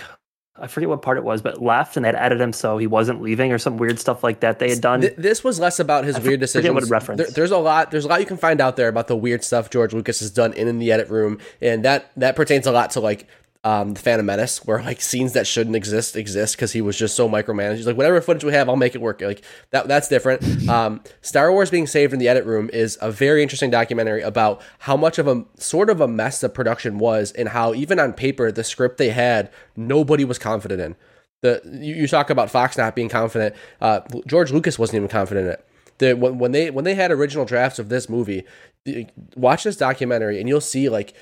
I 0.63 0.67
forget 0.67 0.91
what 0.91 1.01
part 1.01 1.17
it 1.17 1.25
was, 1.25 1.41
but 1.41 1.63
left 1.63 1.97
and 1.97 2.05
they'd 2.05 2.15
added 2.15 2.39
him 2.39 2.53
so 2.53 2.77
he 2.77 2.87
wasn't 2.87 3.23
leaving 3.23 3.51
or 3.51 3.57
some 3.57 3.79
weird 3.79 3.99
stuff 3.99 4.23
like 4.23 4.41
that. 4.41 4.59
They 4.59 4.69
had 4.69 4.83
done. 4.83 5.01
Th- 5.01 5.17
this 5.17 5.43
was 5.43 5.59
less 5.59 5.79
about 5.81 6.05
his 6.05 6.17
I 6.17 6.19
weird 6.19 6.27
forget 6.33 6.41
decisions. 6.41 6.75
what 6.75 6.91
reference. 6.91 7.19
There- 7.23 7.31
there's 7.31 7.51
a 7.51 7.57
lot. 7.57 7.91
There's 7.91 8.05
a 8.05 8.09
lot 8.09 8.21
you 8.21 8.27
can 8.27 8.37
find 8.37 8.61
out 8.61 8.77
there 8.77 8.89
about 8.89 9.07
the 9.07 9.17
weird 9.17 9.43
stuff 9.43 9.71
George 9.71 9.95
Lucas 9.95 10.21
has 10.21 10.31
done 10.31 10.53
in, 10.53 10.69
in 10.69 10.79
the 10.79 10.93
edit 10.93 11.09
room, 11.09 11.39
and 11.63 11.83
that 11.87 12.11
that 12.17 12.37
pertains 12.37 12.67
a 12.67 12.73
lot 12.73 12.91
to 12.91 13.01
like 13.01 13.27
um, 13.63 13.93
the 13.93 14.01
Phantom 14.01 14.25
Menace, 14.25 14.65
where 14.65 14.83
like 14.83 15.03
scenes 15.03 15.35
that 15.35 15.47
shouldn't 15.47 15.77
exist 15.77 16.17
exist 16.17 16.57
because 16.57 16.73
he 16.73 16.81
was 16.81 16.97
just 16.97 17.15
so 17.15 17.29
micromanaged. 17.29 17.77
He's 17.77 17.87
like, 17.87 17.97
whatever 17.97 18.21
footage 18.23 18.43
we 18.43 18.55
have, 18.55 18.69
I'll 18.71 18.77
make 18.77 18.95
it 18.95 19.03
work. 19.03 19.21
Like 19.21 19.43
that. 19.71 19.89
That's 19.89 20.09
different. 20.09 20.43
Um, 20.71 21.03
Star 21.21 21.51
Wars 21.51 21.69
being 21.69 21.89
saved 21.89 22.13
in 22.13 22.21
the 22.21 22.29
edit 22.29 22.45
room 22.45 22.71
is 22.73 22.97
a 23.03 23.11
very 23.11 23.43
interesting 23.43 23.71
documentary 23.71 24.23
about 24.23 24.63
how 24.79 24.97
much 24.97 25.19
of 25.19 25.27
a 25.27 25.45
sort 25.57 25.91
of 25.91 26.01
a 26.01 26.07
mess 26.07 26.41
the 26.41 26.49
production 26.49 26.99
was, 26.99 27.33
and 27.33 27.49
how 27.49 27.75
even 27.75 27.99
on 27.99 28.13
paper 28.13 28.53
the 28.53 28.63
script 28.63 28.99
they 28.99 29.11
had 29.11 29.51
nobody 29.77 30.25
was 30.25 30.39
confident 30.39 30.81
in. 30.81 30.97
The 31.43 31.61
you, 31.65 31.97
you 31.97 32.07
talk 32.07 32.31
about 32.31 32.51
Fox 32.51 32.79
not 32.79 32.95
being 32.95 33.09
confident. 33.09 33.57
Uh, 33.81 34.01
George 34.27 34.53
Lucas 34.53 34.79
wasn't 34.79 34.97
even 34.99 35.09
confident 35.09 35.47
in 35.47 35.53
it. 35.55 35.67
The, 35.99 36.13
when, 36.15 36.39
when 36.39 36.53
they 36.53 36.71
when 36.71 36.85
they 36.85 36.95
had 36.95 37.11
original 37.11 37.45
drafts 37.45 37.79
of 37.79 37.89
this 37.89 38.09
movie, 38.09 38.45
the- 38.85 39.07
watch 39.35 39.65
this 39.65 39.77
documentary 39.77 40.39
and 40.39 40.49
you'll 40.49 40.61
see 40.61 40.89
like 40.89 41.15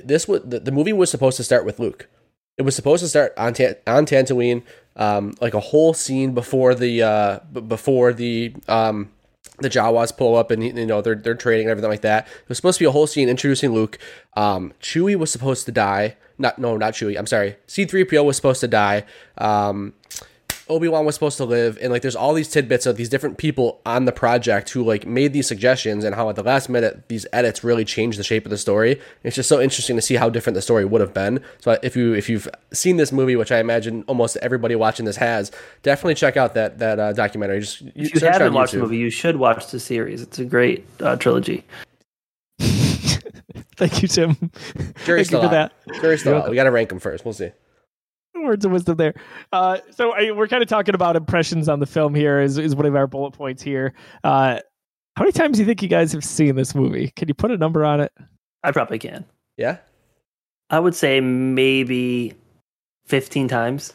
this 0.00 0.28
was 0.28 0.42
the, 0.42 0.60
the 0.60 0.72
movie 0.72 0.92
was 0.92 1.10
supposed 1.10 1.36
to 1.36 1.44
start 1.44 1.64
with 1.64 1.78
Luke. 1.78 2.08
It 2.56 2.62
was 2.62 2.76
supposed 2.76 3.02
to 3.02 3.08
start 3.08 3.32
on 3.36 3.52
Ta- 3.54 3.74
on 3.86 4.06
Tatooine, 4.06 4.62
um, 4.96 5.34
like 5.40 5.54
a 5.54 5.60
whole 5.60 5.92
scene 5.94 6.34
before 6.34 6.74
the 6.74 7.02
uh, 7.02 7.38
b- 7.52 7.60
before 7.60 8.12
the 8.12 8.54
um, 8.68 9.10
the 9.58 9.70
Jawas 9.70 10.16
pull 10.16 10.36
up 10.36 10.50
and 10.50 10.64
you 10.64 10.86
know 10.86 11.00
they're 11.00 11.14
they're 11.14 11.34
trading 11.34 11.66
and 11.66 11.70
everything 11.70 11.90
like 11.90 12.02
that. 12.02 12.26
It 12.26 12.48
was 12.48 12.58
supposed 12.58 12.78
to 12.78 12.84
be 12.84 12.88
a 12.88 12.92
whole 12.92 13.06
scene 13.06 13.28
introducing 13.28 13.72
Luke. 13.72 13.98
Um, 14.36 14.72
Chewie 14.80 15.16
was 15.16 15.30
supposed 15.30 15.66
to 15.66 15.72
die. 15.72 16.16
Not 16.38 16.58
no, 16.58 16.76
not 16.76 16.94
Chewie. 16.94 17.18
I'm 17.18 17.26
sorry. 17.26 17.56
C-3PO 17.66 18.24
was 18.24 18.36
supposed 18.36 18.60
to 18.60 18.68
die. 18.68 19.04
Um, 19.38 19.94
Obi 20.68 20.88
Wan 20.88 21.04
was 21.04 21.14
supposed 21.14 21.36
to 21.36 21.44
live, 21.44 21.78
and 21.82 21.92
like 21.92 22.00
there's 22.00 22.16
all 22.16 22.32
these 22.32 22.48
tidbits 22.48 22.86
of 22.86 22.96
these 22.96 23.10
different 23.10 23.36
people 23.36 23.82
on 23.84 24.06
the 24.06 24.12
project 24.12 24.70
who 24.70 24.82
like 24.82 25.06
made 25.06 25.32
these 25.32 25.46
suggestions, 25.46 26.04
and 26.04 26.14
how 26.14 26.30
at 26.30 26.36
the 26.36 26.42
last 26.42 26.68
minute 26.68 27.08
these 27.08 27.26
edits 27.32 27.62
really 27.62 27.84
changed 27.84 28.18
the 28.18 28.24
shape 28.24 28.46
of 28.46 28.50
the 28.50 28.56
story. 28.56 28.98
It's 29.22 29.36
just 29.36 29.48
so 29.48 29.60
interesting 29.60 29.96
to 29.96 30.02
see 30.02 30.14
how 30.14 30.30
different 30.30 30.54
the 30.54 30.62
story 30.62 30.84
would 30.84 31.02
have 31.02 31.12
been. 31.12 31.42
So 31.60 31.78
if 31.82 31.96
you 31.96 32.14
if 32.14 32.30
you've 32.30 32.48
seen 32.72 32.96
this 32.96 33.12
movie, 33.12 33.36
which 33.36 33.52
I 33.52 33.58
imagine 33.58 34.04
almost 34.06 34.38
everybody 34.38 34.74
watching 34.74 35.04
this 35.04 35.16
has, 35.16 35.52
definitely 35.82 36.14
check 36.14 36.36
out 36.36 36.54
that 36.54 36.78
that 36.78 36.98
uh, 36.98 37.12
documentary. 37.12 37.60
Just 37.60 37.82
you, 37.82 37.92
if 37.96 38.14
you 38.14 38.20
search 38.20 38.32
haven't 38.32 38.48
on 38.48 38.54
watched 38.54 38.72
the 38.72 38.78
movie, 38.78 38.96
you 38.96 39.10
should 39.10 39.36
watch 39.36 39.66
the 39.66 39.78
series. 39.78 40.22
It's 40.22 40.38
a 40.38 40.44
great 40.44 40.86
uh, 41.00 41.16
trilogy. 41.16 41.64
thank 43.76 44.00
you 44.00 44.08
tim 44.08 44.34
Curious 45.04 45.28
thank 45.28 45.42
you 45.42 45.48
for 45.48 45.54
thought. 45.54 45.72
that 45.86 45.94
Curious 45.98 46.22
thought. 46.22 46.48
We 46.48 46.56
got 46.56 46.64
to 46.64 46.70
rank 46.70 46.88
them 46.88 47.00
first. 47.00 47.24
We'll 47.24 47.34
see. 47.34 47.50
Words 48.44 48.64
of 48.64 48.72
wisdom 48.72 48.96
there. 48.96 49.14
Uh, 49.52 49.78
so 49.90 50.12
I, 50.12 50.30
we're 50.32 50.48
kind 50.48 50.62
of 50.62 50.68
talking 50.68 50.94
about 50.94 51.16
impressions 51.16 51.68
on 51.68 51.80
the 51.80 51.86
film 51.86 52.14
here. 52.14 52.40
Is 52.40 52.58
is 52.58 52.74
one 52.76 52.86
of 52.86 52.96
our 52.96 53.06
bullet 53.06 53.32
points 53.32 53.62
here. 53.62 53.94
Uh, 54.22 54.60
how 55.16 55.22
many 55.22 55.32
times 55.32 55.56
do 55.56 55.62
you 55.62 55.66
think 55.66 55.82
you 55.82 55.88
guys 55.88 56.12
have 56.12 56.24
seen 56.24 56.56
this 56.56 56.74
movie? 56.74 57.12
Can 57.16 57.28
you 57.28 57.34
put 57.34 57.50
a 57.50 57.56
number 57.56 57.84
on 57.84 58.00
it? 58.00 58.12
I 58.62 58.72
probably 58.72 58.98
can. 58.98 59.24
Yeah. 59.56 59.78
I 60.70 60.78
would 60.80 60.94
say 60.94 61.20
maybe 61.20 62.34
fifteen 63.06 63.48
times. 63.48 63.92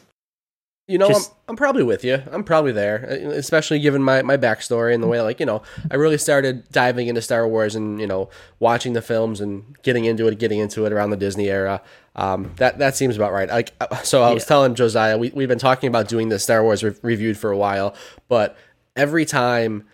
You 0.88 0.98
know, 0.98 1.06
Just- 1.06 1.30
I'm, 1.30 1.50
I'm 1.50 1.56
probably 1.56 1.84
with 1.84 2.02
you. 2.04 2.20
I'm 2.32 2.42
probably 2.42 2.72
there, 2.72 3.06
uh, 3.08 3.30
especially 3.30 3.78
given 3.78 4.02
my, 4.02 4.22
my 4.22 4.36
backstory 4.36 4.92
and 4.92 5.00
the 5.00 5.06
way, 5.06 5.20
like, 5.20 5.38
you 5.38 5.46
know, 5.46 5.62
I 5.88 5.94
really 5.94 6.18
started 6.18 6.68
diving 6.72 7.06
into 7.06 7.22
Star 7.22 7.46
Wars 7.46 7.76
and, 7.76 8.00
you 8.00 8.08
know, 8.08 8.28
watching 8.58 8.94
the 8.94 9.02
films 9.02 9.40
and 9.40 9.80
getting 9.84 10.04
into 10.04 10.26
it, 10.26 10.40
getting 10.40 10.58
into 10.58 10.86
it 10.86 10.92
around 10.92 11.10
the 11.10 11.16
Disney 11.16 11.48
era. 11.48 11.80
Um, 12.16 12.52
that, 12.56 12.78
that 12.78 12.96
seems 12.96 13.16
about 13.16 13.32
right. 13.32 13.48
Like, 13.48 13.72
uh, 13.80 13.96
so 14.02 14.22
I 14.22 14.32
was 14.32 14.42
Yeah. 14.42 14.48
telling 14.48 14.74
Josiah, 14.74 15.16
we, 15.16 15.30
we've 15.30 15.48
been 15.48 15.58
talking 15.58 15.88
about 15.88 16.08
doing 16.08 16.28
the 16.28 16.38
Star 16.38 16.62
Wars 16.62 16.82
re- 16.82 16.94
reviewed 17.02 17.38
for 17.38 17.50
a 17.50 17.56
while, 17.56 17.94
but 18.28 18.56
every 18.96 19.24
time 19.24 19.84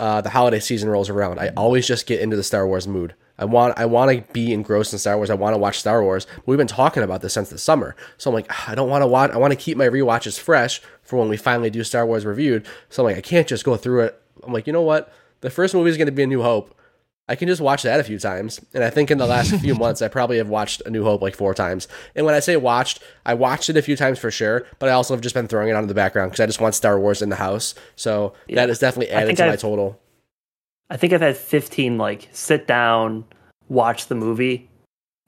uh, 0.00 0.20
the 0.20 0.30
holiday 0.30 0.60
season 0.60 0.88
rolls 0.88 1.08
around, 1.10 1.38
I 1.40 1.48
always 1.56 1.86
just 1.86 2.06
get 2.06 2.20
into 2.20 2.36
the 2.36 2.42
Star 2.42 2.66
Wars 2.66 2.86
mood. 2.88 3.14
I 3.36 3.44
want 3.44 3.76
I 3.76 3.86
want 3.86 4.12
to 4.12 4.32
be 4.32 4.52
engrossed 4.52 4.92
in 4.92 4.98
Star 5.00 5.16
Wars. 5.16 5.28
I 5.28 5.34
want 5.34 5.54
to 5.54 5.58
watch 5.58 5.80
Star 5.80 6.02
Wars. 6.04 6.28
We've 6.46 6.56
been 6.58 6.68
talking 6.68 7.02
about 7.02 7.20
this 7.20 7.32
since 7.34 7.50
the 7.50 7.58
summer, 7.58 7.96
so 8.16 8.30
I'm 8.30 8.34
like, 8.34 8.46
"Ah, 8.48 8.70
I 8.70 8.74
don't 8.76 8.88
want 8.88 9.02
to 9.02 9.08
watch. 9.08 9.32
I 9.32 9.38
want 9.38 9.50
to 9.52 9.56
keep 9.56 9.76
my 9.76 9.88
rewatches 9.88 10.38
fresh 10.38 10.80
for 11.02 11.18
when 11.18 11.28
we 11.28 11.36
finally 11.36 11.68
do 11.70 11.82
Star 11.82 12.06
Wars 12.06 12.24
reviewed. 12.24 12.64
So 12.90 13.02
I'm 13.02 13.08
like, 13.10 13.16
I 13.18 13.20
can't 13.20 13.48
just 13.48 13.64
go 13.64 13.76
through 13.76 14.02
it. 14.02 14.20
I'm 14.44 14.52
like, 14.52 14.68
you 14.68 14.72
know 14.72 14.82
what? 14.82 15.12
The 15.40 15.50
first 15.50 15.74
movie 15.74 15.90
is 15.90 15.96
going 15.96 16.06
to 16.06 16.12
be 16.12 16.22
A 16.22 16.26
New 16.28 16.42
Hope. 16.42 16.76
I 17.26 17.36
can 17.36 17.48
just 17.48 17.60
watch 17.62 17.82
that 17.84 18.00
a 18.00 18.04
few 18.04 18.18
times. 18.18 18.60
And 18.74 18.84
I 18.84 18.90
think 18.90 19.10
in 19.10 19.16
the 19.18 19.26
last 19.26 19.54
few 19.60 19.74
months, 19.84 20.02
I 20.02 20.08
probably 20.08 20.36
have 20.38 20.48
watched 20.48 20.82
A 20.84 20.90
New 20.90 21.04
Hope 21.04 21.22
like 21.22 21.34
four 21.34 21.54
times. 21.54 21.88
And 22.14 22.26
when 22.26 22.34
I 22.34 22.40
say 22.40 22.56
watched, 22.56 23.02
I 23.24 23.32
watched 23.34 23.70
it 23.70 23.76
a 23.78 23.82
few 23.82 23.96
times 23.96 24.18
for 24.18 24.30
sure, 24.30 24.66
but 24.78 24.88
I 24.90 24.92
also 24.92 25.14
have 25.14 25.22
just 25.22 25.34
been 25.34 25.48
throwing 25.48 25.68
it 25.70 25.72
on 25.72 25.82
in 25.84 25.88
the 25.88 25.94
background 25.94 26.30
because 26.32 26.42
I 26.42 26.46
just 26.46 26.60
want 26.60 26.74
Star 26.74 26.98
Wars 27.00 27.22
in 27.22 27.30
the 27.30 27.36
house. 27.36 27.74
So 27.96 28.34
Yeah. 28.46 28.56
that 28.56 28.70
is 28.70 28.78
definitely 28.78 29.10
added 29.14 29.36
to 29.38 29.42
my 29.46 29.52
I've- 29.52 29.60
total. 29.60 29.98
I 30.90 30.98
think 30.98 31.14
I've 31.14 31.22
had 31.22 31.36
15 31.38 31.96
like 31.96 32.28
sit 32.32 32.66
down, 32.66 33.24
watch 33.70 34.06
the 34.08 34.14
movie, 34.14 34.68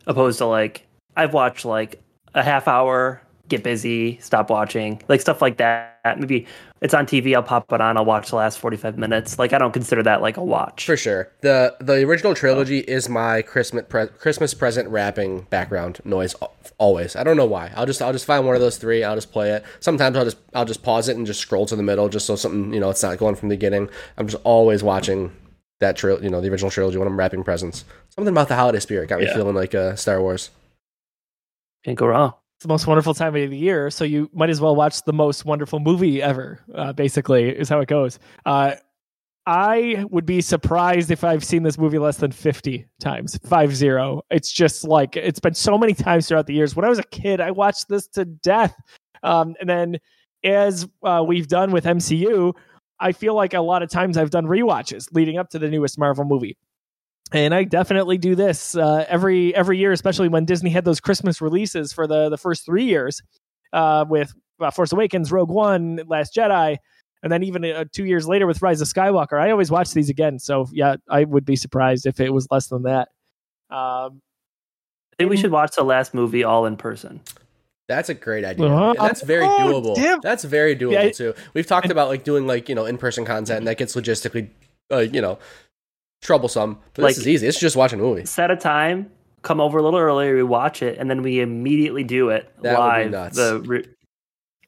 opposed 0.06 0.38
to 0.38 0.46
like 0.46 0.86
I've 1.16 1.32
watched 1.32 1.64
like 1.64 2.02
a 2.34 2.42
half 2.42 2.68
hour, 2.68 3.22
get 3.48 3.62
busy, 3.62 4.18
stop 4.20 4.50
watching, 4.50 5.00
like 5.08 5.20
stuff 5.20 5.40
like 5.42 5.56
that. 5.58 5.92
Maybe 6.18 6.46
it's 6.80 6.94
on 6.94 7.06
TV, 7.06 7.34
I'll 7.34 7.42
pop 7.42 7.72
it 7.72 7.80
on, 7.80 7.96
I'll 7.96 8.04
watch 8.04 8.30
the 8.30 8.36
last 8.36 8.58
45 8.58 8.98
minutes. 8.98 9.38
Like 9.38 9.52
I 9.52 9.58
don't 9.58 9.72
consider 9.72 10.02
that 10.04 10.20
like 10.22 10.36
a 10.36 10.44
watch. 10.44 10.86
For 10.86 10.96
sure. 10.96 11.30
The 11.40 11.76
the 11.80 12.04
original 12.04 12.34
trilogy 12.34 12.80
is 12.80 13.08
my 13.08 13.42
Christmas 13.42 13.84
pre- 13.88 14.06
Christmas 14.08 14.54
present 14.54 14.88
wrapping 14.88 15.42
background 15.50 16.00
noise 16.04 16.34
always. 16.78 17.16
I 17.16 17.24
don't 17.24 17.36
know 17.36 17.46
why. 17.46 17.72
I'll 17.74 17.86
just 17.86 18.02
I'll 18.02 18.12
just 18.12 18.26
find 18.26 18.46
one 18.46 18.54
of 18.54 18.60
those 18.60 18.76
three. 18.76 19.02
I'll 19.04 19.14
just 19.16 19.32
play 19.32 19.50
it. 19.52 19.64
Sometimes 19.80 20.16
I'll 20.16 20.24
just 20.24 20.38
I'll 20.54 20.64
just 20.64 20.82
pause 20.82 21.08
it 21.08 21.16
and 21.16 21.26
just 21.26 21.40
scroll 21.40 21.66
to 21.66 21.76
the 21.76 21.82
middle 21.82 22.08
just 22.08 22.26
so 22.26 22.36
something 22.36 22.72
you 22.74 22.80
know 22.80 22.90
it's 22.90 23.02
not 23.02 23.18
going 23.18 23.34
from 23.36 23.48
the 23.48 23.54
beginning. 23.56 23.88
I'm 24.16 24.28
just 24.28 24.42
always 24.44 24.82
watching 24.82 25.32
that 25.80 25.94
trilogy, 25.96 26.24
you 26.24 26.30
know, 26.30 26.40
the 26.40 26.48
original 26.50 26.70
trilogy 26.70 26.96
when 26.96 27.06
I'm 27.06 27.18
wrapping 27.18 27.44
presents. 27.44 27.84
Something 28.08 28.32
about 28.32 28.48
the 28.48 28.56
holiday 28.56 28.80
spirit 28.80 29.08
got 29.10 29.18
me 29.18 29.26
Yeah. 29.26 29.34
feeling 29.34 29.54
like 29.54 29.74
uh, 29.74 29.94
Star 29.94 30.20
Wars. 30.22 30.50
Can't 31.84 31.98
go 31.98 32.06
wrong. 32.06 32.32
It's 32.56 32.62
the 32.62 32.68
most 32.68 32.86
wonderful 32.86 33.12
time 33.12 33.36
of 33.36 33.50
the 33.50 33.56
year, 33.56 33.90
so 33.90 34.02
you 34.04 34.30
might 34.32 34.48
as 34.48 34.62
well 34.62 34.74
watch 34.74 35.02
the 35.02 35.12
most 35.12 35.44
wonderful 35.44 35.78
movie 35.78 36.22
ever. 36.22 36.64
Uh, 36.74 36.90
basically, 36.94 37.50
is 37.50 37.68
how 37.68 37.80
it 37.80 37.88
goes. 37.88 38.18
Uh, 38.46 38.76
I 39.44 40.06
would 40.08 40.24
be 40.24 40.40
surprised 40.40 41.10
if 41.10 41.22
I've 41.22 41.44
seen 41.44 41.64
this 41.64 41.76
movie 41.76 41.98
less 41.98 42.16
than 42.16 42.32
fifty 42.32 42.86
times. 42.98 43.38
Five 43.44 43.76
zero. 43.76 44.22
It's 44.30 44.50
just 44.50 44.84
like 44.84 45.16
it's 45.16 45.38
been 45.38 45.52
so 45.52 45.76
many 45.76 45.92
times 45.92 46.28
throughout 46.28 46.46
the 46.46 46.54
years. 46.54 46.74
When 46.74 46.86
I 46.86 46.88
was 46.88 46.98
a 46.98 47.04
kid, 47.04 47.42
I 47.42 47.50
watched 47.50 47.88
this 47.88 48.08
to 48.08 48.24
death. 48.24 48.74
Um, 49.22 49.54
and 49.60 49.68
then 49.68 49.98
as 50.42 50.88
uh, 51.02 51.22
we've 51.26 51.48
done 51.48 51.72
with 51.72 51.84
MCU, 51.84 52.54
I 53.00 53.12
feel 53.12 53.34
like 53.34 53.52
a 53.52 53.60
lot 53.60 53.82
of 53.82 53.90
times 53.90 54.16
I've 54.16 54.30
done 54.30 54.46
rewatches 54.46 55.08
leading 55.12 55.36
up 55.36 55.50
to 55.50 55.58
the 55.58 55.68
newest 55.68 55.98
Marvel 55.98 56.24
movie. 56.24 56.56
And 57.32 57.52
I 57.54 57.64
definitely 57.64 58.18
do 58.18 58.34
this 58.36 58.76
uh, 58.76 59.04
every 59.08 59.54
every 59.54 59.78
year, 59.78 59.90
especially 59.92 60.28
when 60.28 60.44
Disney 60.44 60.70
had 60.70 60.84
those 60.84 61.00
Christmas 61.00 61.40
releases 61.40 61.92
for 61.92 62.06
the 62.06 62.28
the 62.28 62.38
first 62.38 62.64
three 62.64 62.84
years, 62.84 63.20
uh, 63.72 64.04
with 64.08 64.32
uh, 64.60 64.70
Force 64.70 64.92
Awakens, 64.92 65.32
Rogue 65.32 65.50
One, 65.50 66.00
Last 66.06 66.34
Jedi, 66.36 66.76
and 67.24 67.32
then 67.32 67.42
even 67.42 67.64
uh, 67.64 67.84
two 67.92 68.04
years 68.04 68.28
later 68.28 68.46
with 68.46 68.62
Rise 68.62 68.80
of 68.80 68.86
Skywalker. 68.88 69.40
I 69.40 69.50
always 69.50 69.70
watch 69.72 69.92
these 69.92 70.08
again, 70.08 70.38
so 70.38 70.66
yeah, 70.72 70.96
I 71.10 71.24
would 71.24 71.44
be 71.44 71.56
surprised 71.56 72.06
if 72.06 72.20
it 72.20 72.32
was 72.32 72.46
less 72.50 72.68
than 72.68 72.82
that. 72.84 73.08
Um, 73.70 74.22
I 75.12 75.16
think 75.18 75.30
we 75.30 75.36
should 75.36 75.50
watch 75.50 75.74
the 75.74 75.82
last 75.82 76.14
movie 76.14 76.44
all 76.44 76.66
in 76.66 76.76
person. 76.76 77.20
That's 77.88 78.08
a 78.08 78.14
great 78.14 78.44
idea. 78.44 78.66
Uh-huh. 78.66 78.94
That's 78.98 79.22
very 79.22 79.44
Oh, 79.44 79.58
doable. 79.82 79.94
damn. 79.96 80.20
That's 80.20 80.44
very 80.44 80.76
doable 80.76 80.92
Yeah, 80.92 81.10
too. 81.10 81.34
We've 81.54 81.66
talked 81.66 81.90
about 81.90 82.08
like 82.08 82.22
doing 82.24 82.46
like 82.46 82.68
you 82.68 82.74
know 82.74 82.84
in 82.84 82.98
person 82.98 83.24
content 83.24 83.58
and 83.58 83.66
that 83.66 83.78
gets 83.78 83.94
logistically, 83.96 84.48
uh, 84.92 84.98
you 84.98 85.20
know, 85.20 85.38
troublesome. 86.22 86.78
But 86.94 87.02
Like- 87.04 87.10
this 87.14 87.18
is 87.22 87.28
easy. 87.28 87.46
It's 87.46 87.58
just 87.60 87.76
watching 87.76 88.00
a 88.00 88.02
movie. 88.02 88.24
Set 88.26 88.50
a 88.50 88.56
time, 88.56 89.10
come 89.42 89.60
over 89.60 89.78
a 89.78 89.82
little 89.82 89.98
earlier, 90.00 90.34
we 90.34 90.42
watch 90.42 90.82
it, 90.82 90.98
and 90.98 91.08
then 91.10 91.22
we 91.22 91.40
immediately 91.40 92.04
do 92.04 92.30
it 92.30 92.50
That 92.62 92.70
would 92.78 92.84
be 92.84 92.88
live. 93.04 93.10
nuts. 93.10 93.36
The 93.36 93.60
re- 93.60 93.84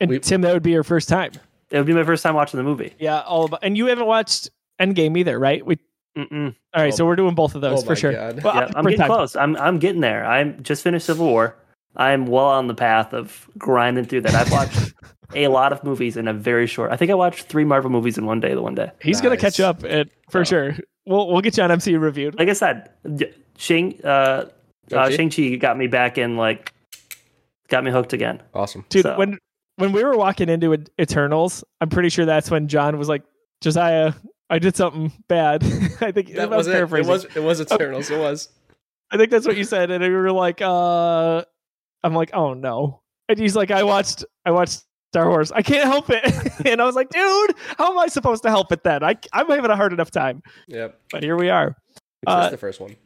and 0.01 0.11
We- 0.11 0.19
Tim, 0.21 0.43
that 0.43 0.53
would 0.55 0.63
be 0.63 0.71
your 0.71 0.85
first 0.85 1.09
time. 1.09 1.33
it 1.71 1.77
would 1.77 1.87
be 1.87 1.93
my 1.93 2.05
first 2.05 2.23
time 2.23 2.35
watching 2.35 2.59
the 2.59 2.65
movie. 2.65 2.95
Yeah, 2.99 3.21
all 3.21 3.45
about, 3.45 3.61
and 3.63 3.77
you 3.77 3.87
haven't 3.87 4.07
watched 4.07 4.51
Endgame 4.81 5.19
either, 5.19 5.39
right? 5.39 5.65
We 5.65 5.79
Mm-mm. 6.17 6.55
all 6.75 6.83
right, 6.83 6.93
Oh 6.93 6.97
so 6.97 7.07
we're 7.07 7.15
doing 7.17 7.35
both 7.35 7.55
of 7.55 7.61
those 7.61 7.83
oh 7.83 7.87
for 7.87 7.95
sure. 7.95 8.13
God. 8.13 8.43
Well, 8.43 8.55
Yeah, 8.55 8.71
I'm 8.75 8.85
getting 8.85 8.99
time. 8.99 9.09
close. 9.09 9.37
I'm 9.37 9.57
I'm 9.57 9.79
getting 9.79 10.01
there. 10.01 10.25
I'm 10.25 10.63
just 10.63 10.83
finished 10.83 11.07
Civil 11.07 11.27
War. 11.27 11.55
I'm 11.97 12.27
well 12.27 12.47
on 12.47 12.67
the 12.67 12.75
path 12.75 13.13
of 13.13 13.49
grinding 13.59 14.05
through 14.07 14.23
that. 14.23 14.35
I've 14.35 14.51
watched 14.51 14.95
a 15.35 15.47
lot 15.59 15.73
of 15.73 15.85
movies 15.85 16.17
in 16.17 16.27
a 16.27 16.33
very 16.33 16.67
short. 16.67 16.91
I 16.93 16.97
think 16.97 17.11
I 17.11 17.15
watched 17.15 17.47
three 17.47 17.65
Marvel 17.65 17.91
movies 17.91 18.19
in 18.19 18.25
one 18.27 18.41
day. 18.41 18.55
The 18.55 18.63
one 18.63 18.75
day. 18.75 18.91
He's 19.03 19.21
gonna 19.21 19.37
catch 19.37 19.61
up 19.61 19.85
at, 19.85 20.09
for 20.31 20.41
Oh. 20.41 20.45
sure. 20.45 20.77
We'll 21.09 21.29
we'll 21.29 21.41
get 21.41 21.57
you 21.57 21.63
on 21.63 21.71
MCU 21.71 21.99
reviewed. 22.01 22.39
Like 22.39 22.49
I 22.49 22.53
said, 22.53 22.91
y- 23.05 23.33
Shang 23.57 23.99
uh, 24.05 24.49
uh, 24.93 25.11
Shang-Chi? 25.11 25.57
Got 25.57 25.77
me 25.79 25.87
back 25.87 26.19
in. 26.19 26.37
Like, 26.37 26.73
got 27.69 27.83
me 27.85 27.91
hooked 27.91 28.13
again. 28.13 28.43
Awesome. 28.55 28.85
Dude, 28.89 29.03
So- 29.05 29.17
when 29.17 29.39
when 29.77 29.93
we 29.93 30.03
were 30.05 30.17
walking 30.17 30.49
into 30.49 30.77
Eternals, 31.01 31.65
I'm 31.81 31.89
pretty 31.89 32.09
sure 32.09 32.25
that's 32.27 32.51
when 32.51 32.69
John 32.69 32.99
was 32.99 33.09
like, 33.09 33.23
Josiah, 33.61 34.13
I 34.51 34.59
did 34.59 34.77
something 34.77 35.13
bad. 35.29 35.63
I 36.01 36.11
think 36.13 36.35
That 36.35 36.53
I 36.53 36.57
was 36.57 36.67
it. 36.67 36.75
It 36.77 37.07
was 37.07 37.25
it 37.37 37.43
was 37.43 37.61
Eternals. 37.61 38.11
It 38.11 38.19
was. 38.19 38.49
I 39.11 39.17
think 39.17 39.31
that's 39.31 39.47
what 39.47 39.57
you 39.57 39.65
said, 39.65 39.91
and 39.91 40.03
we 40.05 40.11
were 40.11 40.33
like, 40.33 40.61
uh, 40.61 41.43
I'm 42.05 42.15
like, 42.15 42.31
oh 42.35 42.53
no. 42.55 43.01
And 43.31 43.39
he's 43.39 43.57
like, 43.57 43.71
I 43.71 43.83
watched, 43.83 44.25
I 44.47 44.51
watched 44.51 44.85
Star 45.13 45.29
Wars. 45.29 45.51
I 45.53 45.63
can't 45.63 45.85
help 45.85 46.07
it. 46.11 46.23
and 46.67 46.81
I 46.83 46.85
was 46.85 46.95
like, 46.95 47.09
dude, 47.11 47.55
how 47.79 47.91
am 47.93 47.99
I 47.99 48.09
supposed 48.09 48.43
to 48.43 48.51
help 48.51 48.73
it 48.73 48.83
then? 48.85 49.03
I, 49.03 49.17
I'm 49.33 49.49
having 49.49 49.71
a 49.71 49.77
hard 49.77 49.93
enough 49.93 50.11
time. 50.11 50.43
Yep. 50.69 51.01
But 51.11 51.23
here 51.23 51.37
we 51.37 51.49
are. 51.51 51.77
It's 51.97 52.05
Uh, 52.27 52.41
just 52.43 52.51
the 52.53 52.57
first 52.59 52.81
one. 52.81 52.97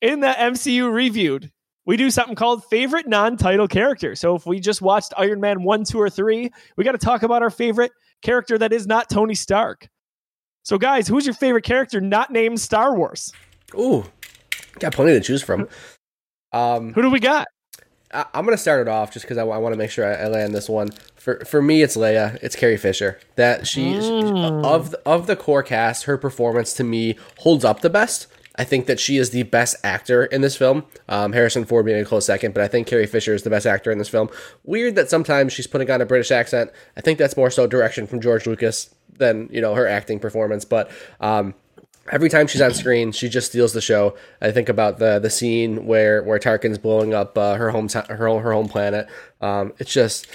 in 0.00 0.20
the 0.20 0.28
MCU 0.28 0.92
reviewed, 0.92 1.50
we 1.86 1.96
do 1.96 2.10
something 2.10 2.34
called 2.36 2.64
favorite 2.66 3.08
non-title 3.08 3.66
character. 3.68 4.14
So 4.14 4.36
if 4.36 4.46
we 4.46 4.60
just 4.60 4.82
watched 4.82 5.12
Iron 5.16 5.40
Man 5.40 5.62
1, 5.62 5.84
2 5.84 5.98
or 5.98 6.10
3, 6.10 6.50
we 6.76 6.84
got 6.84 6.92
to 6.92 6.98
talk 6.98 7.22
about 7.22 7.42
our 7.42 7.50
favorite 7.50 7.92
character 8.22 8.58
that 8.58 8.72
is 8.72 8.86
not 8.86 9.08
Tony 9.08 9.34
Stark. 9.34 9.88
So 10.64 10.76
guys, 10.78 11.08
who's 11.08 11.24
your 11.26 11.34
favorite 11.34 11.64
character 11.64 12.00
not 12.00 12.30
named 12.30 12.60
Star 12.60 12.94
Wars? 12.96 13.32
Ooh, 13.74 14.04
got 14.78 14.92
plenty 14.94 15.12
to 15.14 15.20
choose 15.20 15.42
from. 15.42 15.66
Um, 16.52 16.92
Who 16.92 17.02
do 17.02 17.10
we 17.10 17.18
got? 17.20 17.48
I, 18.12 18.26
I'm 18.34 18.44
gonna 18.44 18.56
start 18.58 18.80
it 18.80 18.88
off 18.88 19.12
just 19.12 19.24
because 19.24 19.38
I, 19.38 19.44
want 19.44 19.72
to 19.72 19.76
make 19.78 19.90
sure 19.90 20.04
I, 20.04 20.24
I 20.24 20.28
land 20.28 20.54
this 20.54 20.68
one. 20.68 20.90
For 21.16 21.44
for 21.44 21.62
me, 21.62 21.82
it's 21.82 21.96
Leia. 21.96 22.38
It's 22.42 22.56
Carrie 22.56 22.76
Fisher. 22.76 23.18
That 23.36 23.66
she 23.66 23.94
Mm. 23.94 24.64
of 24.64 24.90
the, 24.92 25.00
of 25.06 25.26
the 25.26 25.36
core 25.36 25.62
cast, 25.62 26.04
her 26.04 26.16
performance 26.18 26.72
to 26.74 26.84
me 26.84 27.16
holds 27.38 27.64
up 27.64 27.80
the 27.80 27.90
best. 27.90 28.26
I 28.56 28.64
think 28.64 28.84
that 28.86 29.00
she 29.00 29.16
is 29.16 29.30
the 29.30 29.44
best 29.44 29.76
actor 29.82 30.24
in 30.26 30.42
this 30.42 30.56
film. 30.56 30.84
Um, 31.08 31.32
Harrison 31.32 31.64
Ford 31.64 31.86
being 31.86 31.98
a 32.00 32.04
close 32.04 32.26
second, 32.26 32.52
but 32.52 32.62
I 32.62 32.68
think 32.68 32.86
Carrie 32.86 33.06
Fisher 33.06 33.32
is 33.32 33.44
the 33.44 33.50
best 33.50 33.64
actor 33.66 33.90
in 33.90 33.96
this 33.96 34.10
film. 34.10 34.28
Weird 34.64 34.94
that 34.96 35.08
sometimes 35.08 35.54
she's 35.54 35.66
putting 35.66 35.90
on 35.90 36.02
a 36.02 36.06
British 36.06 36.30
accent. 36.30 36.70
I 36.96 37.00
think 37.00 37.18
that's 37.18 37.34
more 37.36 37.50
so 37.50 37.66
direction 37.66 38.06
from 38.06 38.20
George 38.20 38.46
Lucas 38.46 38.94
than 39.16 39.48
you 39.52 39.60
know 39.60 39.74
her 39.74 39.86
acting 39.86 40.18
performance. 40.18 40.64
But 40.66 40.90
um, 41.20 41.54
every 42.10 42.28
time 42.28 42.46
she's 42.46 42.60
on 42.60 42.72
screen, 42.74 43.12
she 43.12 43.28
just 43.28 43.48
steals 43.48 43.72
the 43.72 43.80
show. 43.80 44.16
I 44.40 44.50
think 44.50 44.68
about 44.68 44.98
the 44.98 45.18
the 45.18 45.30
scene 45.30 45.86
where 45.86 46.22
where 46.22 46.38
Tarkin's 46.38 46.78
blowing 46.78 47.14
up 47.14 47.36
uh, 47.38 47.54
her 47.54 47.70
home 47.70 47.88
her 47.88 48.16
her 48.16 48.52
home 48.52 48.68
planet. 48.68 49.08
Um, 49.40 49.72
it's 49.78 49.92
just 49.92 50.26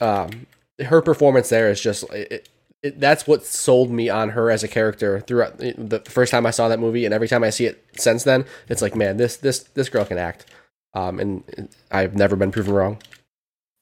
um, 0.00 0.46
her 0.84 1.00
performance 1.00 1.48
there 1.48 1.70
is 1.70 1.80
just 1.80 2.04
it, 2.12 2.48
it, 2.82 3.00
that's 3.00 3.26
what 3.26 3.44
sold 3.44 3.90
me 3.90 4.08
on 4.08 4.30
her 4.30 4.50
as 4.50 4.62
a 4.64 4.68
character 4.68 5.20
throughout 5.20 5.58
the 5.58 6.02
first 6.06 6.30
time 6.30 6.46
I 6.46 6.50
saw 6.50 6.68
that 6.68 6.80
movie, 6.80 7.04
and 7.04 7.14
every 7.14 7.28
time 7.28 7.44
I 7.44 7.50
see 7.50 7.66
it 7.66 7.84
since 7.96 8.24
then, 8.24 8.44
it's 8.68 8.82
like 8.82 8.94
man, 8.94 9.16
this 9.16 9.36
this 9.36 9.60
this 9.60 9.88
girl 9.88 10.04
can 10.04 10.18
act. 10.18 10.46
Um, 10.92 11.20
and 11.20 11.68
I've 11.92 12.14
never 12.14 12.34
been 12.34 12.50
proven 12.50 12.74
wrong. 12.74 12.98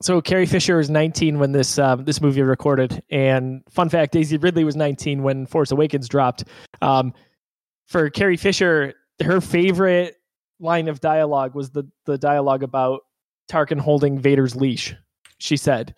So 0.01 0.21
Carrie 0.21 0.47
Fisher 0.47 0.77
was 0.77 0.89
19 0.89 1.39
when 1.41 1.53
this 1.53 1.79
um, 1.79 2.05
this 2.05 2.21
movie 2.21 2.43
recorded, 2.43 3.03
and 3.11 3.63
fun 3.69 3.89
fact: 3.89 4.13
Daisy 4.13 4.37
Ridley 4.37 4.63
was 4.63 4.77
19 4.77 5.23
when 5.23 5.47
Force 5.47 5.73
Awakens 5.73 6.09
dropped. 6.09 6.45
Um, 6.81 7.13
for 7.87 8.09
Carrie 8.09 8.37
Fisher, 8.37 8.95
her 9.21 9.41
favorite 9.41 10.17
line 10.61 10.89
of 10.89 11.01
dialogue 11.01 11.55
was 11.55 11.71
the 11.71 11.85
the 12.07 12.17
dialogue 12.17 12.63
about 12.63 13.01
Tarkin 13.51 13.81
holding 13.81 14.21
Vader's 14.21 14.55
leash. 14.55 14.95
She 15.39 15.57
said, 15.57 15.97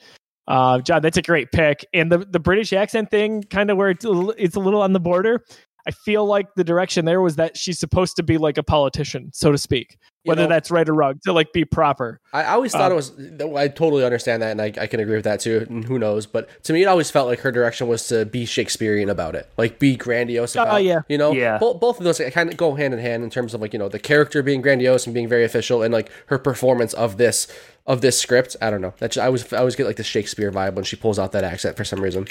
uh, 0.49 0.79
"John, 0.81 1.03
that's 1.03 1.19
a 1.19 1.23
great 1.23 1.53
pick." 1.53 1.85
And 1.93 2.11
the 2.11 2.19
the 2.19 2.41
British 2.41 2.73
accent 2.73 3.11
thing, 3.11 3.43
kind 3.43 3.71
of 3.71 3.77
where 3.77 3.91
it's 3.91 4.07
a 4.07 4.11
little, 4.11 4.35
it's 4.39 4.57
a 4.57 4.61
little 4.61 4.81
on 4.81 4.95
the 4.95 5.01
border. 5.01 5.45
I 5.87 5.91
feel 5.93 6.27
like 6.27 6.47
the 6.57 6.65
direction 6.65 7.05
there 7.05 7.21
was 7.21 7.37
that 7.37 7.57
she's 7.57 7.79
supposed 7.79 8.17
to 8.17 8.23
be 8.23 8.37
like 8.39 8.59
a 8.59 8.63
politician, 8.63 9.31
so 9.33 9.51
to 9.53 9.59
speak. 9.59 9.99
You 10.25 10.31
Whether 10.31 10.43
know- 10.43 10.49
that's 10.49 10.71
right 10.71 10.87
or 10.87 10.93
wrong, 10.93 11.19
to 11.25 11.33
like 11.33 11.51
be 11.55 11.65
proper. 11.65 12.21
I 12.35 12.43
I 12.43 12.49
always 12.53 12.73
thought 12.73 12.93
Um, 12.93 12.93
it 12.93 12.97
was. 12.97 13.13
I 13.57 13.69
totally 13.69 14.05
understand 14.05 14.43
that, 14.43 14.51
and 14.51 14.61
I, 14.61 14.67
I 14.79 14.87
can 14.87 15.01
agree 15.01 15.17
with 15.17 15.25
that 15.25 15.41
too. 15.41 15.67
And 15.71 15.83
who 15.83 15.99
knows? 15.99 16.27
But 16.27 16.51
to 16.65 16.75
me, 16.75 16.83
it 16.83 16.87
always 16.87 17.11
felt 17.11 17.27
like 17.27 17.41
her 17.41 17.51
direction 17.51 17.89
was 17.89 18.07
to 18.09 18.27
be 18.27 18.45
Shakespearean 18.45 19.09
about 19.09 19.35
it, 19.35 19.51
like 19.57 19.79
be 19.79 19.97
grandiose. 19.97 20.55
Oh, 20.57 20.63
About, 20.63 20.85
yeah. 20.85 21.01
you 21.09 21.17
know, 21.17 21.33
Yeah. 21.33 21.57
Both, 21.57 21.81
both 21.81 21.99
of 21.99 22.05
those 22.05 22.21
kind 22.33 22.51
of 22.51 22.59
go 22.59 22.75
hand 22.75 22.93
in 22.93 23.01
hand 23.01 23.25
in 23.25 23.31
terms 23.31 23.55
of 23.55 23.63
like 23.63 23.73
you 23.73 23.79
know 23.79 23.89
the 23.89 23.99
character 23.99 24.43
being 24.43 24.61
grandiose 24.61 25.07
and 25.07 25.15
being 25.15 25.27
very 25.29 25.45
official, 25.45 25.83
and 25.83 25.95
like 25.95 26.11
her 26.27 26.39
performance 26.39 26.93
of 26.93 27.17
this 27.17 27.47
of 27.87 28.03
this 28.03 28.21
script. 28.21 28.57
I 28.61 28.69
don't 28.69 28.83
know. 28.83 28.93
That's 28.99 29.17
I 29.17 29.25
always 29.25 29.51
I 29.55 29.57
always 29.61 29.75
get 29.75 29.87
like 29.87 29.97
the 29.97 30.05
Shakespeare 30.05 30.53
vibe 30.53 30.75
when 30.75 30.85
she 30.85 30.97
pulls 30.97 31.19
out 31.19 31.33
that 31.33 31.45
accent 31.45 31.79
for 31.79 31.85
some 31.85 32.01
reason. 32.03 32.27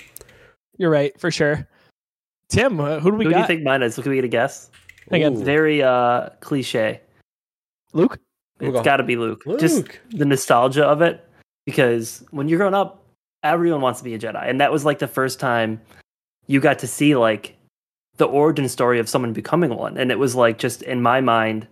You're 0.77 0.91
right, 0.91 1.19
for 1.19 1.31
sure. 1.31 1.67
Tim, 2.49 2.79
uh, 2.79 2.99
who 2.99 3.11
do 3.11 3.17
we 3.17 3.25
Who 3.25 3.33
do 3.33 3.39
you 3.39 3.45
think 3.45 3.63
mine 3.63 3.83
is? 3.83 3.95
Can 3.95 4.09
we 4.09 4.15
get 4.15 4.25
a 4.25 4.27
guess? 4.27 4.71
Hang 5.11 5.23
on. 5.23 5.37
Ooh. 5.37 5.43
Very 5.43 5.81
uh 5.83 6.29
cliche. 6.39 6.99
Luke? 7.93 8.19
We'll 8.59 8.69
It's 8.69 8.79
go. 8.79 8.83
got 8.83 8.97
to 8.97 9.03
be 9.03 9.15
Luke. 9.15 9.43
Just 9.59 9.87
the 10.09 10.25
nostalgia 10.25 10.85
of 10.85 11.01
it, 11.01 11.25
because 11.65 12.23
when 12.31 12.49
you're 12.49 12.57
growing 12.57 12.73
up, 12.73 13.03
everyone 13.43 13.81
wants 13.81 13.99
to 13.99 14.03
be 14.03 14.13
a 14.13 14.19
Jedi, 14.19 14.47
and 14.49 14.59
that 14.59 14.71
was 14.71 14.83
like 14.83 14.99
the 14.99 15.07
first 15.07 15.39
time 15.39 15.79
you 16.47 16.59
got 16.59 16.79
to 16.79 16.87
see 16.87 17.15
like 17.15 17.55
the 18.17 18.25
origin 18.25 18.67
story 18.67 18.99
of 18.99 19.07
someone 19.07 19.31
becoming 19.31 19.75
one, 19.75 19.97
and 19.97 20.11
it 20.11 20.19
was 20.19 20.35
like 20.35 20.57
just 20.57 20.81
in 20.81 21.01
my 21.01 21.21
mind, 21.21 21.67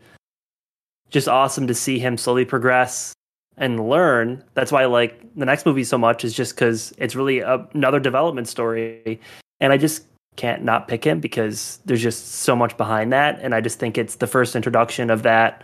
just 1.10 1.28
awesome 1.28 1.68
to 1.68 1.74
see 1.74 2.00
him 2.00 2.18
slowly 2.18 2.46
progress 2.46 3.14
and 3.58 3.90
learn. 3.90 4.44
That's 4.54 4.72
why 4.72 4.84
I 4.84 4.86
like 4.86 5.20
the 5.36 5.46
next 5.46 5.66
movie 5.66 5.84
so 5.84 5.98
much 5.98 6.24
is 6.24 6.34
just 6.34 6.56
because 6.56 6.94
it's 7.00 7.16
really 7.16 7.40
a, 7.40 7.68
another 7.74 8.00
development 8.00 8.48
story, 8.48 9.20
and 9.60 9.74
I 9.74 9.78
just 9.78 10.06
can't 10.38 10.64
not 10.64 10.88
pick 10.88 11.04
him 11.04 11.20
because 11.20 11.80
there's 11.86 12.02
just 12.02 12.36
so 12.36 12.56
much 12.56 12.78
behind 12.78 13.12
that, 13.12 13.40
and 13.42 13.54
I 13.54 13.60
just 13.60 13.80
think 13.80 13.98
it's 13.98 14.16
the 14.16 14.28
first 14.28 14.56
introduction 14.56 15.10
of 15.10 15.24
that 15.24 15.64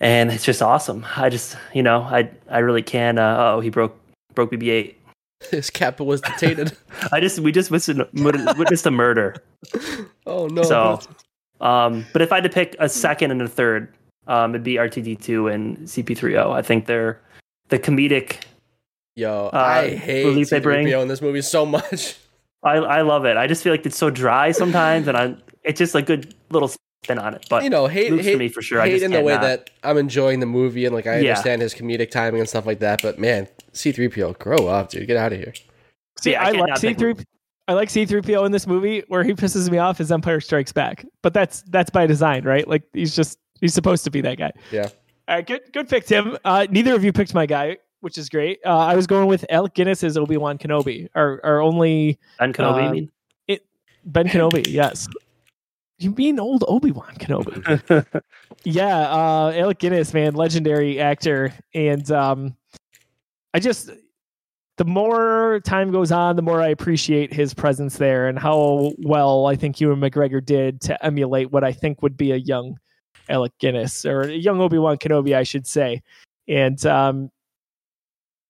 and 0.00 0.30
it's 0.30 0.44
just 0.44 0.62
awesome. 0.62 1.06
I 1.16 1.28
just, 1.28 1.56
you 1.72 1.82
know, 1.82 2.02
I 2.02 2.30
I 2.50 2.58
really 2.58 2.82
can. 2.82 3.18
Uh, 3.18 3.36
oh, 3.38 3.60
he 3.60 3.70
broke 3.70 3.98
broke 4.34 4.52
BB-8. 4.52 4.94
His 5.50 5.70
cap 5.70 6.00
was 6.00 6.20
detained. 6.20 6.76
I 7.12 7.20
just 7.20 7.38
we 7.38 7.52
just 7.52 7.70
witnessed, 7.70 8.12
witnessed 8.14 8.86
a 8.86 8.90
murder. 8.90 9.36
oh 10.26 10.46
no! 10.46 10.62
So, 10.62 11.00
um, 11.60 12.06
but 12.12 12.22
if 12.22 12.32
I 12.32 12.36
had 12.36 12.44
to 12.44 12.50
pick 12.50 12.76
a 12.78 12.88
second 12.88 13.30
and 13.30 13.42
a 13.42 13.48
third, 13.48 13.92
um, 14.26 14.52
it'd 14.52 14.64
be 14.64 14.74
RTD2 14.74 15.52
and 15.52 15.78
CP30. 15.78 16.52
I 16.52 16.62
think 16.62 16.86
they're 16.86 17.20
the 17.68 17.78
comedic. 17.78 18.42
Yo, 19.16 19.50
uh, 19.52 19.56
I 19.56 19.94
hate 19.94 20.48
they 20.48 20.60
bring. 20.60 20.86
C-3PO 20.86 21.02
in 21.02 21.08
this 21.08 21.22
movie 21.22 21.42
so 21.42 21.64
much. 21.64 22.16
I 22.64 22.76
I 22.76 23.02
love 23.02 23.24
it. 23.26 23.36
I 23.36 23.46
just 23.46 23.62
feel 23.62 23.72
like 23.72 23.84
it's 23.86 23.96
so 23.98 24.10
dry 24.10 24.50
sometimes, 24.52 25.06
and 25.08 25.16
I 25.16 25.36
it's 25.62 25.78
just 25.78 25.94
a 25.94 26.02
good 26.02 26.34
little 26.50 26.68
spin 27.04 27.18
on 27.18 27.34
it. 27.34 27.46
But 27.50 27.62
you 27.64 27.70
know, 27.70 27.86
hate 27.86 28.12
hate 28.20 28.32
for 28.32 28.38
me 28.38 28.48
for 28.48 28.62
sure. 28.62 28.80
I 28.80 28.86
Hate 28.86 28.92
just 28.94 29.04
in 29.04 29.10
the 29.12 29.20
way 29.20 29.34
not. 29.34 29.42
that 29.42 29.70
I'm 29.82 29.98
enjoying 29.98 30.40
the 30.40 30.46
movie 30.46 30.86
and 30.86 30.94
like 30.94 31.06
I 31.06 31.18
Yeah. 31.18 31.30
understand 31.30 31.62
his 31.62 31.74
comedic 31.74 32.10
timing 32.10 32.40
and 32.40 32.48
stuff 32.48 32.66
like 32.66 32.80
that. 32.80 33.02
But 33.02 33.18
man, 33.18 33.48
C-3PO, 33.72 34.38
grow 34.38 34.66
up, 34.68 34.90
dude. 34.90 35.06
Get 35.06 35.16
out 35.16 35.32
of 35.32 35.38
here. 35.38 35.52
See, 36.20 36.32
Yeah, 36.32 36.42
I 36.42 36.48
I, 36.48 36.50
like 36.52 36.78
C 36.78 36.88
pick 36.88 36.98
three. 36.98 37.14
I 37.68 37.72
like 37.74 37.90
C 37.90 38.04
three 38.06 38.22
PO 38.22 38.44
in 38.44 38.52
this 38.52 38.66
movie. 38.66 39.02
Where 39.08 39.24
he 39.24 39.32
pisses 39.34 39.70
me 39.70 39.78
off 39.78 40.00
is 40.00 40.10
Empire 40.12 40.40
Strikes 40.40 40.72
Back, 40.72 41.04
but 41.22 41.34
that's 41.34 41.62
that's 41.68 41.90
by 41.90 42.06
design, 42.06 42.44
right? 42.44 42.66
Like 42.66 42.82
he's 42.92 43.14
just 43.14 43.38
he's 43.60 43.74
supposed 43.74 44.04
to 44.04 44.10
be 44.10 44.20
that 44.22 44.38
guy. 44.38 44.52
Yeah. 44.70 44.88
All 45.28 45.36
right, 45.36 45.46
good 45.46 45.62
good 45.72 45.88
pick, 45.88 46.04
Tim. 46.06 46.36
Uh, 46.44 46.66
neither 46.70 46.94
of 46.94 47.02
you 47.04 47.12
picked 47.12 47.32
my 47.34 47.46
guy, 47.46 47.78
which 48.04 48.18
is 48.18 48.28
great. 48.28 48.60
Uh, 48.66 48.76
I 48.76 48.94
was 48.94 49.06
going 49.06 49.26
with 49.26 49.46
Alec 49.48 49.72
Guinness 49.72 50.04
as 50.04 50.18
Obi 50.18 50.36
Wan 50.36 50.58
Kenobi, 50.58 51.08
our 51.14 51.40
our 51.42 51.60
only 51.60 52.18
Ben 52.38 52.52
Kenobi. 52.52 52.86
uh, 52.86 52.92
mean, 52.92 53.10
Ben 54.04 54.28
Kenobi. 54.28 54.66
Yes, 54.68 55.08
you 55.98 56.10
mean 56.10 56.38
old 56.38 56.64
Obi 56.68 56.90
Wan 56.92 57.14
Kenobi? 57.14 58.22
yeah, 58.64 59.10
uh, 59.10 59.52
Alec 59.56 59.78
Guinness, 59.78 60.12
man, 60.12 60.34
legendary 60.34 61.00
actor, 61.00 61.54
and 61.72 62.10
um, 62.10 62.54
I 63.54 63.58
just 63.58 63.90
the 64.76 64.84
more 64.84 65.60
time 65.64 65.90
goes 65.90 66.12
on, 66.12 66.36
the 66.36 66.42
more 66.42 66.60
I 66.60 66.68
appreciate 66.68 67.32
his 67.32 67.54
presence 67.54 67.96
there 67.96 68.28
and 68.28 68.38
how 68.38 68.92
well 68.98 69.46
I 69.46 69.56
think 69.56 69.80
Ewan 69.80 70.00
McGregor 70.00 70.44
did 70.44 70.80
to 70.82 71.04
emulate 71.04 71.52
what 71.52 71.64
I 71.64 71.72
think 71.72 72.02
would 72.02 72.16
be 72.16 72.32
a 72.32 72.36
young 72.36 72.76
Alec 73.30 73.52
Guinness 73.60 74.04
or 74.04 74.22
a 74.22 74.32
young 74.32 74.60
Obi 74.60 74.78
Wan 74.78 74.98
Kenobi, 74.98 75.34
I 75.34 75.44
should 75.44 75.66
say, 75.66 76.02
and 76.48 76.84
um, 76.84 77.30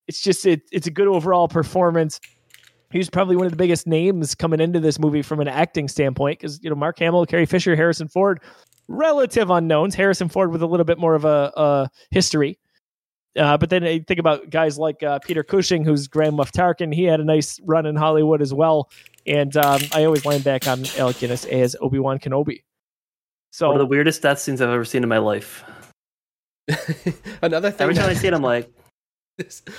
it's 0.06 0.20
just 0.22 0.46
it, 0.46 0.62
it's 0.72 0.86
a 0.86 0.90
good 0.90 1.08
overall 1.08 1.48
performance. 1.48 2.20
He 2.90 2.98
was 2.98 3.10
probably 3.10 3.36
one 3.36 3.46
of 3.46 3.52
the 3.52 3.56
biggest 3.56 3.86
names 3.86 4.34
coming 4.34 4.60
into 4.60 4.78
this 4.78 4.98
movie 4.98 5.22
from 5.22 5.40
an 5.40 5.48
acting 5.48 5.88
standpoint 5.88 6.38
because 6.38 6.62
you 6.62 6.70
know 6.70 6.76
Mark 6.76 6.98
Hamill, 6.98 7.26
Carrie 7.26 7.46
Fisher, 7.46 7.74
Harrison 7.74 8.08
Ford, 8.08 8.40
relative 8.88 9.50
unknowns. 9.50 9.94
Harrison 9.94 10.28
Ford 10.28 10.52
with 10.52 10.62
a 10.62 10.66
little 10.66 10.84
bit 10.84 10.98
more 10.98 11.14
of 11.14 11.24
a, 11.24 11.52
a 11.56 11.90
history. 12.10 12.58
Uh, 13.36 13.56
but 13.56 13.68
then 13.68 13.82
I 13.82 13.98
think 13.98 14.20
about 14.20 14.48
guys 14.50 14.78
like 14.78 15.02
uh, 15.02 15.18
Peter 15.18 15.42
Cushing, 15.42 15.84
who's 15.84 16.06
Grand 16.06 16.34
Moff 16.34 16.52
Tarkin. 16.52 16.94
He 16.94 17.02
had 17.02 17.18
a 17.18 17.24
nice 17.24 17.58
run 17.64 17.84
in 17.84 17.96
Hollywood 17.96 18.40
as 18.40 18.54
well. 18.54 18.90
And 19.26 19.56
um, 19.56 19.80
I 19.92 20.04
always 20.04 20.24
land 20.24 20.44
back 20.44 20.68
on 20.68 20.84
Alec 20.96 21.18
Guinness 21.18 21.44
as 21.46 21.74
Obi 21.80 21.98
Wan 21.98 22.18
Kenobi. 22.20 22.62
So 23.50 23.68
one 23.68 23.76
of 23.76 23.80
the 23.80 23.86
weirdest 23.86 24.22
death 24.22 24.38
scenes 24.38 24.60
I've 24.60 24.68
ever 24.68 24.84
seen 24.84 25.02
in 25.02 25.08
my 25.08 25.18
life. 25.18 25.64
another 27.42 27.70
thing. 27.70 27.82
Every 27.82 27.94
time 27.94 28.08
I 28.08 28.14
see 28.14 28.28
it, 28.28 28.34
I'm 28.34 28.42
like, 28.42 28.70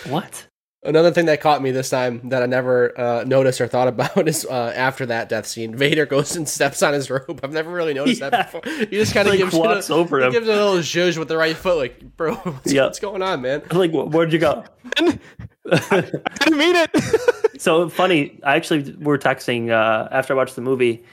what? 0.07 0.47
Another 0.83 1.09
thing 1.09 1.25
that 1.25 1.41
caught 1.41 1.63
me 1.63 1.71
this 1.71 1.89
time 1.89 2.29
that 2.29 2.43
I 2.43 2.45
never 2.45 2.93
uh, 2.99 3.23
noticed 3.23 3.59
or 3.59 3.67
thought 3.67 3.87
about 3.95 4.27
is 4.27 4.45
uh, 4.45 4.71
after 4.75 5.07
that 5.07 5.29
death 5.29 5.47
scene, 5.47 5.75
Vader 5.75 6.05
goes 6.05 6.35
and 6.35 6.47
steps 6.47 6.83
on 6.83 6.93
his 6.93 7.09
robe. 7.09 7.39
I've 7.41 7.51
never 7.53 7.71
really 7.71 7.95
noticed 7.95 8.21
Yeah. 8.21 8.29
that 8.29 8.51
before. 8.51 8.71
He 8.71 8.85
just 8.97 9.13
kind 9.13 9.27
of 9.27 9.31
Like, 9.31 9.39
gives, 9.39 9.55
walks 9.55 9.89
a, 9.89 9.93
over 9.93 10.19
he 10.19 10.25
him. 10.25 10.31
gives 10.31 10.47
a 10.47 10.51
little 10.51 10.75
zhuzh 10.77 11.17
with 11.17 11.27
the 11.27 11.37
right 11.37 11.55
foot, 11.57 11.77
like, 11.77 12.15
bro, 12.17 12.35
what's, 12.43 12.71
Yeah. 12.71 12.83
what's 12.83 12.99
going 12.99 13.23
on, 13.23 13.41
man? 13.41 13.63
I'm 13.71 13.77
like, 13.79 13.91
"Wh- 13.91 14.13
where'd 14.13 14.31
you 14.31 14.37
go? 14.39 14.63
I 14.97 16.01
didn't 16.39 16.57
mean 16.57 16.75
it. 16.75 17.61
so 17.61 17.89
funny. 17.89 18.39
I 18.43 18.55
actually 18.55 18.91
were 18.99 19.17
texting 19.17 19.71
uh, 19.71 20.07
after 20.11 20.33
I 20.33 20.35
watched 20.35 20.55
the 20.55 20.61
movie. 20.61 21.03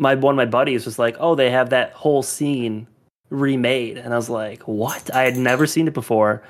My 0.00 0.14
one 0.14 0.34
of 0.34 0.36
my 0.36 0.46
buddies 0.46 0.84
was 0.84 0.96
like, 0.98 1.16
"Oh, 1.18 1.34
they 1.34 1.50
have 1.50 1.70
that 1.70 1.92
whole 1.92 2.22
scene 2.22 2.86
remade," 3.30 3.98
and 3.98 4.12
I 4.14 4.16
was 4.16 4.30
like, 4.30 4.62
"What? 4.62 5.12
I 5.12 5.22
had 5.24 5.36
never 5.36 5.66
seen 5.66 5.88
it 5.88 5.94
before." 5.94 6.44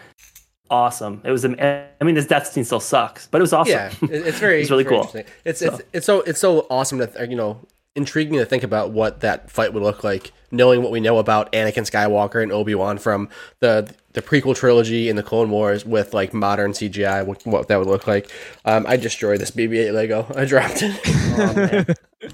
Awesome! 0.70 1.20
It 1.24 1.30
was. 1.30 1.44
am- 1.44 1.56
I 1.58 2.04
mean, 2.04 2.14
this 2.14 2.26
death 2.26 2.46
scene 2.46 2.64
still 2.64 2.80
sucks, 2.80 3.26
but 3.26 3.38
it 3.38 3.42
was 3.42 3.52
awesome. 3.52 3.72
Yeah, 3.72 3.92
it's 4.02 4.38
very, 4.38 4.60
It's 4.62 4.70
really 4.70 4.84
very 4.84 4.96
cool. 4.96 5.04
interesting. 5.06 5.24
It's 5.44 5.62
it's 5.62 5.80
it's 5.92 6.06
so 6.06 6.20
it's 6.22 6.38
so 6.40 6.66
awesome 6.70 6.98
to 6.98 7.06
th- 7.06 7.30
you 7.30 7.36
know 7.36 7.60
intriguing 7.96 8.38
to 8.38 8.44
think 8.44 8.62
about 8.62 8.90
what 8.92 9.20
that 9.20 9.50
fight 9.50 9.72
would 9.72 9.82
look 9.82 10.04
like, 10.04 10.30
knowing 10.52 10.82
what 10.82 10.92
we 10.92 11.00
know 11.00 11.18
about 11.18 11.50
Anakin 11.52 11.84
Skywalker 11.90 12.40
and 12.42 12.52
Obi 12.52 12.74
Wan 12.74 12.98
from 12.98 13.28
the 13.60 13.92
the 14.12 14.22
prequel 14.22 14.54
trilogy 14.54 15.08
and 15.08 15.18
the 15.18 15.22
Clone 15.22 15.50
Wars 15.50 15.84
with 15.86 16.12
like 16.14 16.32
modern 16.34 16.72
CGI, 16.72 17.24
what, 17.24 17.44
what 17.46 17.68
that 17.68 17.78
would 17.78 17.88
look 17.88 18.06
like. 18.06 18.30
Um, 18.64 18.84
I 18.88 18.96
destroyed 18.96 19.40
this 19.40 19.50
BB-8 19.50 19.92
Lego. 19.92 20.26
I 20.36 20.44
dropped 20.44 20.82
it. 20.82 21.98
Oh. 22.20 22.30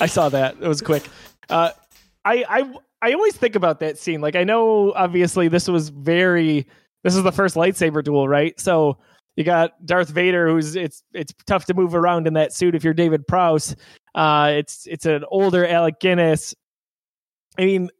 I 0.00 0.06
saw 0.06 0.28
that. 0.28 0.56
It 0.60 0.68
was 0.68 0.82
quick. 0.82 1.08
Uh, 1.48 1.70
I 2.24 2.44
I 2.48 2.72
I 3.00 3.12
always 3.14 3.34
think 3.34 3.56
about 3.56 3.80
that 3.80 3.98
scene. 3.98 4.20
Like 4.20 4.36
I 4.36 4.44
know 4.44 4.92
obviously 4.92 5.48
this 5.48 5.68
was 5.68 5.88
very 5.88 6.66
this 7.02 7.14
is 7.16 7.22
the 7.22 7.32
first 7.32 7.54
lightsaber 7.56 8.02
duel, 8.02 8.28
right? 8.28 8.58
So 8.60 8.98
you 9.36 9.44
got 9.44 9.84
Darth 9.84 10.08
Vader, 10.10 10.48
who's 10.48 10.76
it's 10.76 11.02
it's 11.14 11.32
tough 11.46 11.64
to 11.66 11.74
move 11.74 11.94
around 11.94 12.26
in 12.26 12.34
that 12.34 12.52
suit 12.52 12.74
if 12.74 12.84
you're 12.84 12.94
David 12.94 13.26
Prowse. 13.26 13.74
Uh, 14.14 14.52
it's 14.56 14.86
it's 14.86 15.06
an 15.06 15.24
older 15.30 15.66
Alec 15.66 16.00
Guinness. 16.00 16.54
I 17.58 17.64
mean, 17.64 17.90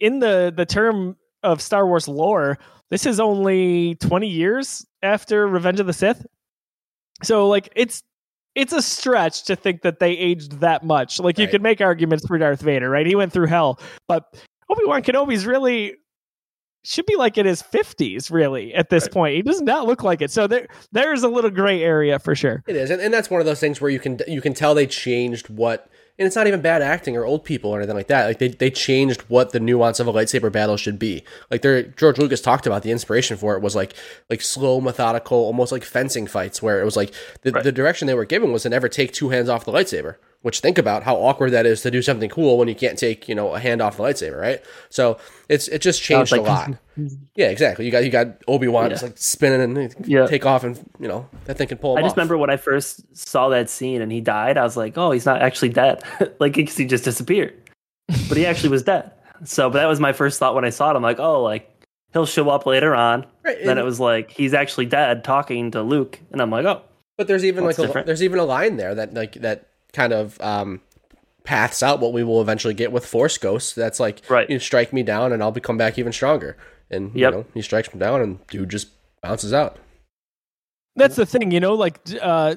in 0.00 0.18
the 0.18 0.52
the 0.54 0.66
term 0.66 1.16
of 1.42 1.60
Star 1.60 1.86
Wars 1.86 2.08
lore, 2.08 2.58
this 2.90 3.04
is 3.06 3.20
only 3.20 3.96
20 3.96 4.28
years 4.28 4.86
after 5.02 5.46
Revenge 5.46 5.80
of 5.80 5.86
the 5.86 5.92
Sith. 5.92 6.24
So 7.22 7.48
like 7.48 7.68
it's 7.76 8.02
it's 8.54 8.72
a 8.72 8.82
stretch 8.82 9.44
to 9.44 9.56
think 9.56 9.82
that 9.82 9.98
they 9.98 10.12
aged 10.12 10.60
that 10.60 10.84
much. 10.84 11.18
Like 11.20 11.38
you 11.38 11.44
Right. 11.44 11.50
could 11.52 11.62
make 11.62 11.80
arguments 11.80 12.26
for 12.26 12.36
Darth 12.38 12.60
Vader, 12.60 12.90
right? 12.90 13.06
He 13.06 13.14
went 13.14 13.32
through 13.32 13.46
hell, 13.46 13.80
but 14.08 14.24
Obi 14.68 14.84
Wan 14.84 15.02
Kenobi's 15.02 15.46
really 15.46 15.94
should 16.84 17.06
be 17.06 17.16
like 17.16 17.38
in 17.38 17.46
his 17.46 17.62
fifties, 17.62 18.30
really, 18.30 18.74
at 18.74 18.90
this 18.90 19.06
point. 19.08 19.36
He 19.36 19.42
does 19.42 19.60
not 19.60 19.86
look 19.86 20.02
like 20.02 20.20
it. 20.22 20.30
So 20.30 20.46
there 20.46 20.66
there's 20.92 21.22
a 21.22 21.28
little 21.28 21.50
gray 21.50 21.82
area 21.82 22.18
for 22.18 22.34
sure. 22.34 22.62
It 22.66 22.76
is, 22.76 22.90
and, 22.90 23.00
and 23.00 23.12
that's 23.14 23.30
one 23.30 23.40
of 23.40 23.46
those 23.46 23.60
things 23.60 23.80
where 23.80 23.90
you 23.90 24.00
can 24.00 24.18
you 24.26 24.40
can 24.40 24.54
tell 24.54 24.74
they 24.74 24.86
changed 24.86 25.48
what, 25.48 25.88
and 26.18 26.26
it's 26.26 26.34
not 26.36 26.46
even 26.46 26.60
bad 26.60 26.82
acting 26.82 27.16
or 27.16 27.24
old 27.24 27.44
people 27.44 27.70
or 27.70 27.78
anything 27.78 27.96
like 27.96 28.08
that. 28.08 28.26
Like 28.26 28.38
they, 28.38 28.48
they 28.48 28.70
changed 28.70 29.22
what 29.28 29.50
the 29.52 29.60
nuance 29.60 30.00
of 30.00 30.06
a 30.08 30.12
lightsaber 30.12 30.50
battle 30.50 30.76
should 30.76 30.98
be. 30.98 31.22
Like 31.50 31.62
there, 31.62 31.82
George 31.84 32.18
Lucas 32.18 32.40
talked 32.40 32.66
about 32.66 32.82
the 32.82 32.90
inspiration 32.90 33.36
for 33.36 33.54
it 33.56 33.62
was 33.62 33.76
like 33.76 33.94
like 34.28 34.40
slow, 34.40 34.80
methodical, 34.80 35.38
almost 35.38 35.72
like 35.72 35.84
fencing 35.84 36.26
fights, 36.26 36.60
where 36.62 36.80
it 36.80 36.84
was 36.84 36.96
like 36.96 37.12
the, 37.42 37.52
Right. 37.52 37.64
the 37.64 37.72
direction 37.72 38.06
they 38.06 38.14
were 38.14 38.24
given 38.24 38.52
was 38.52 38.62
to 38.64 38.68
never 38.68 38.88
take 38.88 39.12
two 39.12 39.28
hands 39.30 39.48
off 39.48 39.64
the 39.64 39.72
lightsaber. 39.72 40.16
Which 40.42 40.58
think 40.58 40.76
about 40.76 41.04
how 41.04 41.14
awkward 41.16 41.50
that 41.52 41.66
is 41.66 41.82
to 41.82 41.90
do 41.90 42.02
something 42.02 42.28
cool 42.28 42.58
when 42.58 42.66
you 42.66 42.74
can't 42.74 42.98
take 42.98 43.28
you 43.28 43.34
know 43.34 43.54
a 43.54 43.60
hand 43.60 43.80
off 43.80 43.96
the 43.96 44.02
lightsaber, 44.02 44.40
right? 44.40 44.60
So 44.90 45.18
it's 45.48 45.68
it 45.68 45.80
just 45.82 46.02
changed 46.02 46.32
like- 46.32 46.40
a 46.40 46.44
lot. 46.44 46.70
Yeah, 47.36 47.48
exactly. 47.48 47.84
You 47.86 47.92
got 47.92 48.04
you 48.04 48.10
got 48.10 48.26
Obi 48.48 48.66
Wan 48.68 48.84
Yeah. 48.84 48.88
just 48.90 49.02
like 49.04 49.16
spinning 49.18 49.60
and 49.78 49.94
Yeah. 50.04 50.26
take 50.26 50.44
off, 50.44 50.64
and 50.64 50.78
you 50.98 51.06
know 51.08 51.28
that 51.44 51.56
thing 51.58 51.68
can 51.68 51.78
pull 51.78 51.96
I 51.96 52.02
just 52.02 52.12
off. 52.12 52.16
remember 52.16 52.36
when 52.36 52.50
I 52.50 52.56
first 52.56 53.16
saw 53.16 53.48
that 53.50 53.70
scene 53.70 54.02
and 54.02 54.10
he 54.10 54.20
died, 54.20 54.58
I 54.58 54.62
was 54.64 54.76
like, 54.76 54.98
oh, 54.98 55.12
he's 55.12 55.24
not 55.26 55.40
actually 55.42 55.68
dead. 55.70 56.02
like, 56.40 56.56
he 56.56 56.64
just 56.64 57.04
disappeared. 57.04 57.54
But 58.28 58.36
he 58.36 58.44
actually 58.44 58.70
was 58.70 58.82
dead. 58.82 59.12
So, 59.44 59.70
but 59.70 59.78
that 59.78 59.86
was 59.86 60.00
my 60.00 60.12
first 60.12 60.38
thought 60.38 60.54
when 60.54 60.64
I 60.64 60.70
saw 60.70 60.90
it. 60.90 60.96
I'm 60.96 61.02
like, 61.02 61.18
oh, 61.20 61.42
like, 61.42 61.70
he'll 62.12 62.26
show 62.26 62.48
up 62.50 62.66
later 62.66 62.94
on. 62.94 63.26
Right, 63.44 63.58
then 63.60 63.70
and- 63.70 63.80
it 63.80 63.84
was 63.84 63.98
like, 64.00 64.30
he's 64.32 64.54
actually 64.54 64.86
dead 64.86 65.24
talking 65.24 65.70
to 65.70 65.82
Luke. 65.82 66.18
And 66.32 66.42
I'm 66.42 66.50
like, 66.50 66.64
oh, 66.66 66.82
But 67.16 67.26
there's 67.28 67.44
even 67.44 67.64
like 67.64 67.78
a, 67.78 67.82
different. 67.86 68.06
there's 68.06 68.22
even 68.22 68.38
a 68.38 68.44
line 68.44 68.76
there 68.76 68.94
that 68.94 69.14
like 69.14 69.34
that 69.34 69.68
kind 69.92 70.12
of 70.12 70.40
um 70.40 70.80
paths 71.44 71.82
out 71.82 71.98
what 72.00 72.12
we 72.12 72.22
will 72.22 72.40
eventually 72.40 72.74
get 72.74 72.92
with 72.92 73.04
Force 73.04 73.36
Ghosts. 73.38 73.74
That's 73.74 73.98
like 73.98 74.22
Right. 74.30 74.48
you 74.48 74.58
strike 74.58 74.92
me 74.92 75.02
down 75.02 75.32
and 75.32 75.42
I'll 75.42 75.50
become 75.50 75.76
back 75.76 75.98
even 75.98 76.12
stronger. 76.12 76.56
And 76.90 77.14
Yep. 77.14 77.32
you 77.32 77.38
know, 77.38 77.46
he 77.54 77.62
strikes 77.62 77.88
him 77.88 77.98
down 77.98 78.20
and 78.20 78.46
dude 78.46 78.68
just 78.70 78.88
bounces 79.22 79.52
out. 79.52 79.78
That's 80.94 81.16
the 81.16 81.26
thing, 81.26 81.50
you 81.50 81.58
know, 81.58 81.74
like, 81.74 81.98
uh, 82.20 82.56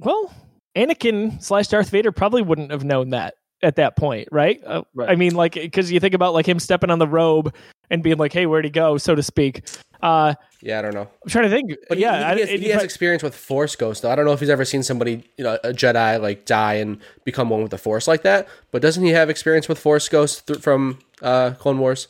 well, 0.00 0.32
Anakin 0.76 1.42
slash 1.42 1.68
Darth 1.68 1.90
Vader 1.90 2.10
probably 2.12 2.42
wouldn't 2.42 2.70
have 2.70 2.84
known 2.84 3.10
that 3.10 3.34
at 3.62 3.76
that 3.76 3.96
point, 3.96 4.28
right? 4.32 4.60
Uh, 4.64 4.82
Right. 4.94 5.10
I 5.10 5.16
mean, 5.16 5.34
like, 5.34 5.54
because 5.54 5.90
you 5.92 6.00
think 6.00 6.14
about 6.14 6.32
like 6.34 6.48
him 6.48 6.58
stepping 6.58 6.90
on 6.90 6.98
the 6.98 7.08
robe 7.08 7.54
and 7.90 8.02
being 8.02 8.16
like, 8.16 8.32
"Hey, 8.32 8.46
where'd 8.46 8.64
he 8.64 8.70
go?" 8.70 8.96
so 8.98 9.14
to 9.14 9.22
speak. 9.22 9.62
Uh, 10.02 10.34
Yeah, 10.62 10.78
I 10.78 10.82
don't 10.82 10.94
know. 10.94 11.08
I'm 11.22 11.28
trying 11.30 11.44
to 11.44 11.50
think. 11.50 11.72
But 11.88 11.98
yeah, 11.98 12.18
he, 12.18 12.24
I- 12.24 12.38
has, 12.40 12.50
it- 12.50 12.60
he 12.60 12.68
has 12.68 12.76
but- 12.78 12.84
experience 12.84 13.22
with 13.22 13.34
Force 13.34 13.74
Ghosts. 13.76 14.00
Though 14.02 14.10
I 14.10 14.14
don't 14.16 14.24
know 14.24 14.32
if 14.32 14.40
he's 14.40 14.48
ever 14.50 14.64
seen 14.64 14.82
somebody, 14.82 15.24
you 15.36 15.44
know, 15.44 15.58
a 15.64 15.72
Jedi 15.72 16.20
like 16.20 16.44
die 16.44 16.74
and 16.74 16.98
become 17.24 17.48
one 17.50 17.62
with 17.62 17.70
the 17.70 17.78
Force 17.78 18.06
like 18.08 18.22
that. 18.22 18.48
But 18.70 18.82
doesn't 18.82 19.04
he 19.04 19.10
have 19.10 19.28
experience 19.30 19.68
with 19.68 19.78
Force 19.78 20.08
Ghosts 20.08 20.42
th- 20.42 20.60
from 20.60 20.98
uh, 21.22 21.52
Clone 21.58 21.78
Wars? 21.78 22.08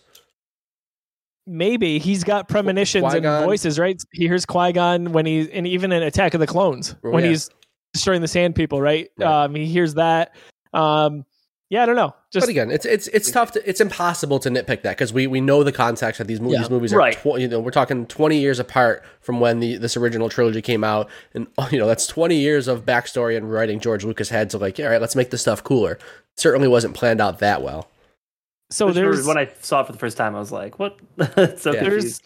maybe 1.51 1.99
he's 1.99 2.24
got 2.24 2.47
premonitions 2.47 3.03
and 3.05 3.12
Qui-Gon. 3.22 3.45
voices, 3.45 3.78
right? 3.78 3.99
He 4.12 4.26
hears 4.26 4.45
Qui 4.45 4.72
Gon 4.72 5.12
when 5.12 5.24
he's 5.24 5.49
and 5.49 5.66
even 5.66 5.93
in 5.93 6.03
Attack 6.03 6.34
of 6.34 6.41
the 6.41 6.47
Clones 6.47 6.95
when 7.01 7.24
yeah. 7.24 7.30
he's 7.30 7.49
destroying 7.95 8.20
the 8.20 8.28
Sand 8.28 8.55
People, 8.55 8.82
right? 8.82 9.09
Right. 9.18 9.45
Um, 9.45 9.55
he 9.55 9.64
hears 9.64 9.95
that. 9.95 10.34
Um, 10.74 11.24
yeah, 11.71 11.83
I 11.83 11.87
don't 11.87 11.97
know. 11.97 12.14
Just 12.31 12.45
but 12.47 12.51
again, 12.51 12.71
it's 12.71 12.87
it's 12.87 13.09
it's 13.09 13.31
tough. 13.31 13.53
To, 13.53 13.69
it's 13.69 13.81
impossible 13.81 14.39
to 14.41 14.49
nitpick 14.49 14.83
that 14.83 14.97
because 14.97 15.12
we 15.12 15.27
we 15.27 15.41
know 15.41 15.62
the 15.62 15.73
context 15.73 16.19
that 16.19 16.27
these 16.27 16.41
movies. 16.41 16.61
Yeah. 16.62 16.69
Movies 16.69 16.93
are 16.93 16.99
Right. 16.99 17.14
tw- 17.19 17.39
you 17.39 17.47
know 17.49 17.61
we're 17.61 17.71
talking 17.71 18.07
twenty 18.07 18.39
years 18.39 18.59
apart 18.59 19.05
from 19.21 19.41
when 19.41 19.61
the 19.61 19.77
this 19.77 19.97
original 19.97 20.29
trilogy 20.29 20.62
came 20.62 20.83
out, 20.85 21.09
and 21.35 21.47
you 21.71 21.79
know 21.79 21.87
that's 21.87 22.07
twenty 22.07 22.37
years 22.37 22.69
of 22.69 22.85
backstory 22.87 23.37
and 23.37 23.53
writing 23.53 23.81
George 23.81 24.05
Lucas 24.05 24.29
had 24.31 24.49
to 24.51 24.59
like, 24.59 24.79
all 24.81 24.87
right, 24.87 25.01
let's 25.01 25.14
make 25.16 25.31
this 25.31 25.43
stuff 25.43 25.62
cooler. 25.62 25.99
certainly 26.37 26.69
wasn't 26.69 26.95
planned 26.95 27.21
out 27.21 27.39
that 27.41 27.62
well. 27.62 27.89
so 28.71 28.89
For 28.89 28.95
sure, 28.95 29.03
there's 29.12 29.27
when 29.27 29.37
I 29.39 29.51
saw 29.61 29.81
it 29.83 29.87
for 29.87 29.93
the 29.93 29.99
first 29.99 30.16
time, 30.16 30.35
I 30.37 30.39
was 30.39 30.53
like, 30.53 30.79
what? 30.79 30.99
so 31.59 31.73
Yeah. 31.75 31.83
there's 31.83 32.23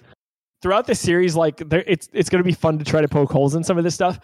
throughout 0.62 0.86
the 0.86 0.94
series 0.94 1.34
like 1.34 1.56
there 1.68 1.82
it's 1.88 2.08
it's 2.12 2.30
going 2.30 2.38
to 2.40 2.46
be 2.46 2.52
fun 2.54 2.78
to 2.78 2.84
try 2.84 3.00
to 3.00 3.08
poke 3.08 3.32
holes 3.32 3.56
in 3.56 3.64
some 3.64 3.76
of 3.78 3.82
this 3.82 3.96
stuff 3.96 4.20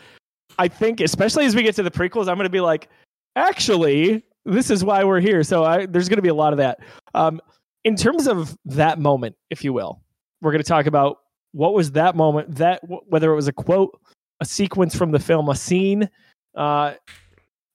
i 0.57 0.69
think 0.69 1.01
especially 1.01 1.45
as 1.45 1.57
we 1.57 1.65
get 1.65 1.75
to 1.75 1.83
the 1.83 1.91
prequels 1.91 2.29
i'm 2.29 2.37
going 2.37 2.45
to 2.45 2.49
be 2.49 2.61
like 2.61 2.89
actually 3.35 4.23
this 4.49 4.71
is 4.71 4.85
why 4.85 5.05
we're 5.05 5.21
here. 5.21 5.43
So 5.43 5.65
I, 5.65 5.87
there's 5.87 6.09
going 6.09 6.19
to 6.19 6.23
be 6.23 6.29
a 6.29 6.35
lot 6.35 6.53
of 6.53 6.59
that. 6.59 6.81
Um, 7.15 7.41
in 7.85 7.97
terms 7.97 8.27
of 8.27 8.57
that 8.67 8.99
moment 8.99 9.37
if 9.51 9.65
you 9.65 9.73
will 9.73 10.01
we're 10.41 10.53
going 10.53 10.63
to 10.63 10.69
talk 10.69 10.87
about 10.87 11.19
what 11.53 11.73
was 11.73 11.93
that 11.93 12.15
moment 12.15 12.57
that 12.57 12.81
whether 13.07 13.33
it 13.33 13.35
was 13.35 13.49
a 13.49 13.53
quote 13.53 13.99
a 14.41 14.45
sequence 14.45 14.95
from 14.95 15.11
the 15.11 15.19
film 15.19 15.49
a 15.49 15.55
scene 15.55 16.09
uh, 16.55 16.95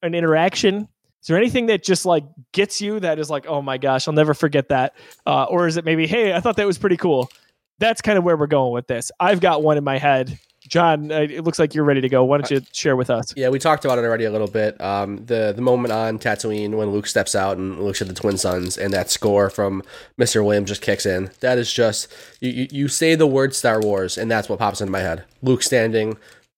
an 0.02 0.14
interaction. 0.14 0.88
Is 1.22 1.28
there 1.28 1.38
anything 1.38 1.68
that 1.68 1.84
just 1.84 2.06
like 2.06 2.26
gets 2.52 2.82
you 2.82 3.00
that 3.00 3.18
is 3.18 3.30
like 3.30 3.48
oh 3.48 3.62
my 3.62 3.78
gosh 3.78 4.08
i'll 4.08 4.14
never 4.14 4.34
forget 4.34 4.70
that? 4.70 4.96
Uh, 5.26 5.46
or 5.46 5.68
is 5.68 5.78
it 5.78 5.86
maybe 5.86 6.06
hey 6.06 6.34
i 6.34 6.40
thought 6.40 6.58
that 6.58 6.68
was 6.68 6.78
pretty 6.78 6.98
cool. 6.98 7.32
That's 7.80 8.02
kind 8.02 8.18
of 8.18 8.24
where 8.24 8.38
we're 8.38 8.48
going 8.48 8.72
with 8.72 8.88
this. 8.88 9.12
I've 9.20 9.40
got 9.40 9.64
one 9.64 9.78
in 9.78 9.84
my 9.84 9.98
head. 9.98 10.38
John, 10.68 11.12
uh, 11.12 11.22
it 11.22 11.44
looks 11.44 11.60
like 11.60 11.76
you're 11.76 11.84
ready 11.84 12.02
to 12.02 12.10
go. 12.10 12.24
Why 12.24 12.38
don't 12.38 12.50
you 12.50 12.62
share 12.72 12.96
with 12.96 13.10
us? 13.10 13.34
Yeah, 13.36 13.50
we 13.50 13.60
talked 13.60 13.86
about 13.86 13.98
it 13.98 14.06
already 14.06 14.26
a 14.26 14.32
little 14.32 14.48
bit. 14.48 14.80
Um, 14.80 15.26
the 15.26 15.54
the 15.56 15.62
moment 15.62 15.92
on 15.92 16.20
Tatooine 16.20 16.76
when 16.76 16.92
Luke 16.92 17.08
steps 17.08 17.36
out 17.36 17.58
and 17.58 17.80
looks 17.84 18.02
at 18.02 18.08
the 18.08 18.14
twin 18.14 18.38
suns, 18.38 18.78
and 18.78 18.94
that 18.94 19.10
score 19.10 19.50
from 19.50 19.84
Mr. 20.20 20.44
Williams 20.44 20.70
just 20.70 20.82
kicks 20.82 21.06
in. 21.06 21.32
That 21.42 21.58
is 21.58 21.72
just 21.72 22.12
you, 22.40 22.52
you, 22.52 22.68
you 22.72 22.88
say 22.88 23.16
the 23.16 23.28
word 23.28 23.54
Star 23.54 23.82
Wars, 23.82 24.18
and 24.18 24.32
that's 24.32 24.48
what 24.50 24.60
pops 24.60 24.82
into 24.82 24.92
my 24.92 25.00
head. 25.00 25.26
Luke 25.42 25.64
standing, 25.64 26.18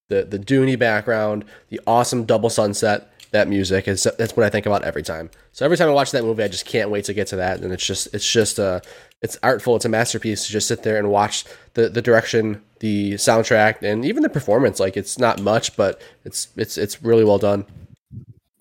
the 0.10 0.24
the 0.24 0.40
Dooney 0.40 0.78
background, 0.78 1.46
the 1.70 1.82
awesome 1.88 2.26
double 2.26 2.50
sunset. 2.50 3.12
That 3.36 3.50
music 3.50 3.90
is 3.90 4.08
that's 4.18 4.38
what 4.38 4.46
I 4.46 4.50
think 4.50 4.66
about 4.66 4.86
every 4.86 5.04
time. 5.04 5.30
So 5.52 5.66
every 5.66 5.76
time 5.76 5.90
I 5.90 5.92
watch 5.92 6.12
that 6.12 6.24
movie, 6.24 6.42
I 6.42 6.48
just 6.48 6.66
can't 6.66 6.90
wait 6.90 7.04
to 7.06 7.14
get 7.14 7.28
to 7.28 7.36
that, 7.36 7.60
and 7.60 7.74
it's 7.74 7.86
just 7.86 8.08
it's 8.14 8.32
just 8.32 8.60
uh 8.62 8.80
it's 9.22 9.38
artful. 9.44 9.76
It's 9.76 9.84
a 9.84 9.90
masterpiece 9.90 10.46
to 10.46 10.54
just 10.54 10.70
sit 10.70 10.84
there 10.84 10.98
and 10.98 11.10
watch 11.10 11.44
the 11.74 11.90
the 11.90 12.02
direction, 12.02 12.62
the 12.80 13.16
soundtrack, 13.16 13.82
and 13.82 14.06
even 14.06 14.24
the 14.24 14.30
performance. 14.30 14.80
Like 14.80 14.96
it's 14.96 15.20
not 15.20 15.42
much, 15.42 15.76
but 15.76 16.02
it's 16.24 16.48
it's 16.56 16.78
it's 16.78 17.04
really 17.04 17.26
well 17.26 17.38
done. 17.38 17.66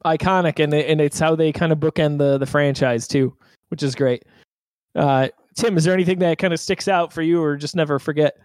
Iconic, 0.04 0.58
and 0.62 0.74
it- 0.74 0.90
and 0.90 1.00
it's 1.00 1.20
how 1.20 1.36
they 1.36 1.52
kind 1.52 1.70
of 1.72 1.78
bookend 1.78 2.18
the 2.18 2.36
the 2.38 2.46
franchise 2.46 3.06
too, 3.06 3.32
which 3.68 3.82
is 3.84 3.94
great. 3.94 4.24
Uh, 4.96 5.28
Tim, 5.56 5.76
is 5.76 5.84
there 5.84 5.94
anything 5.94 6.18
that 6.18 6.38
kind 6.38 6.52
of 6.52 6.58
sticks 6.58 6.88
out 6.88 7.12
for 7.12 7.22
you, 7.22 7.40
or 7.40 7.56
just 7.56 7.76
never 7.76 7.98
forget? 8.00 8.36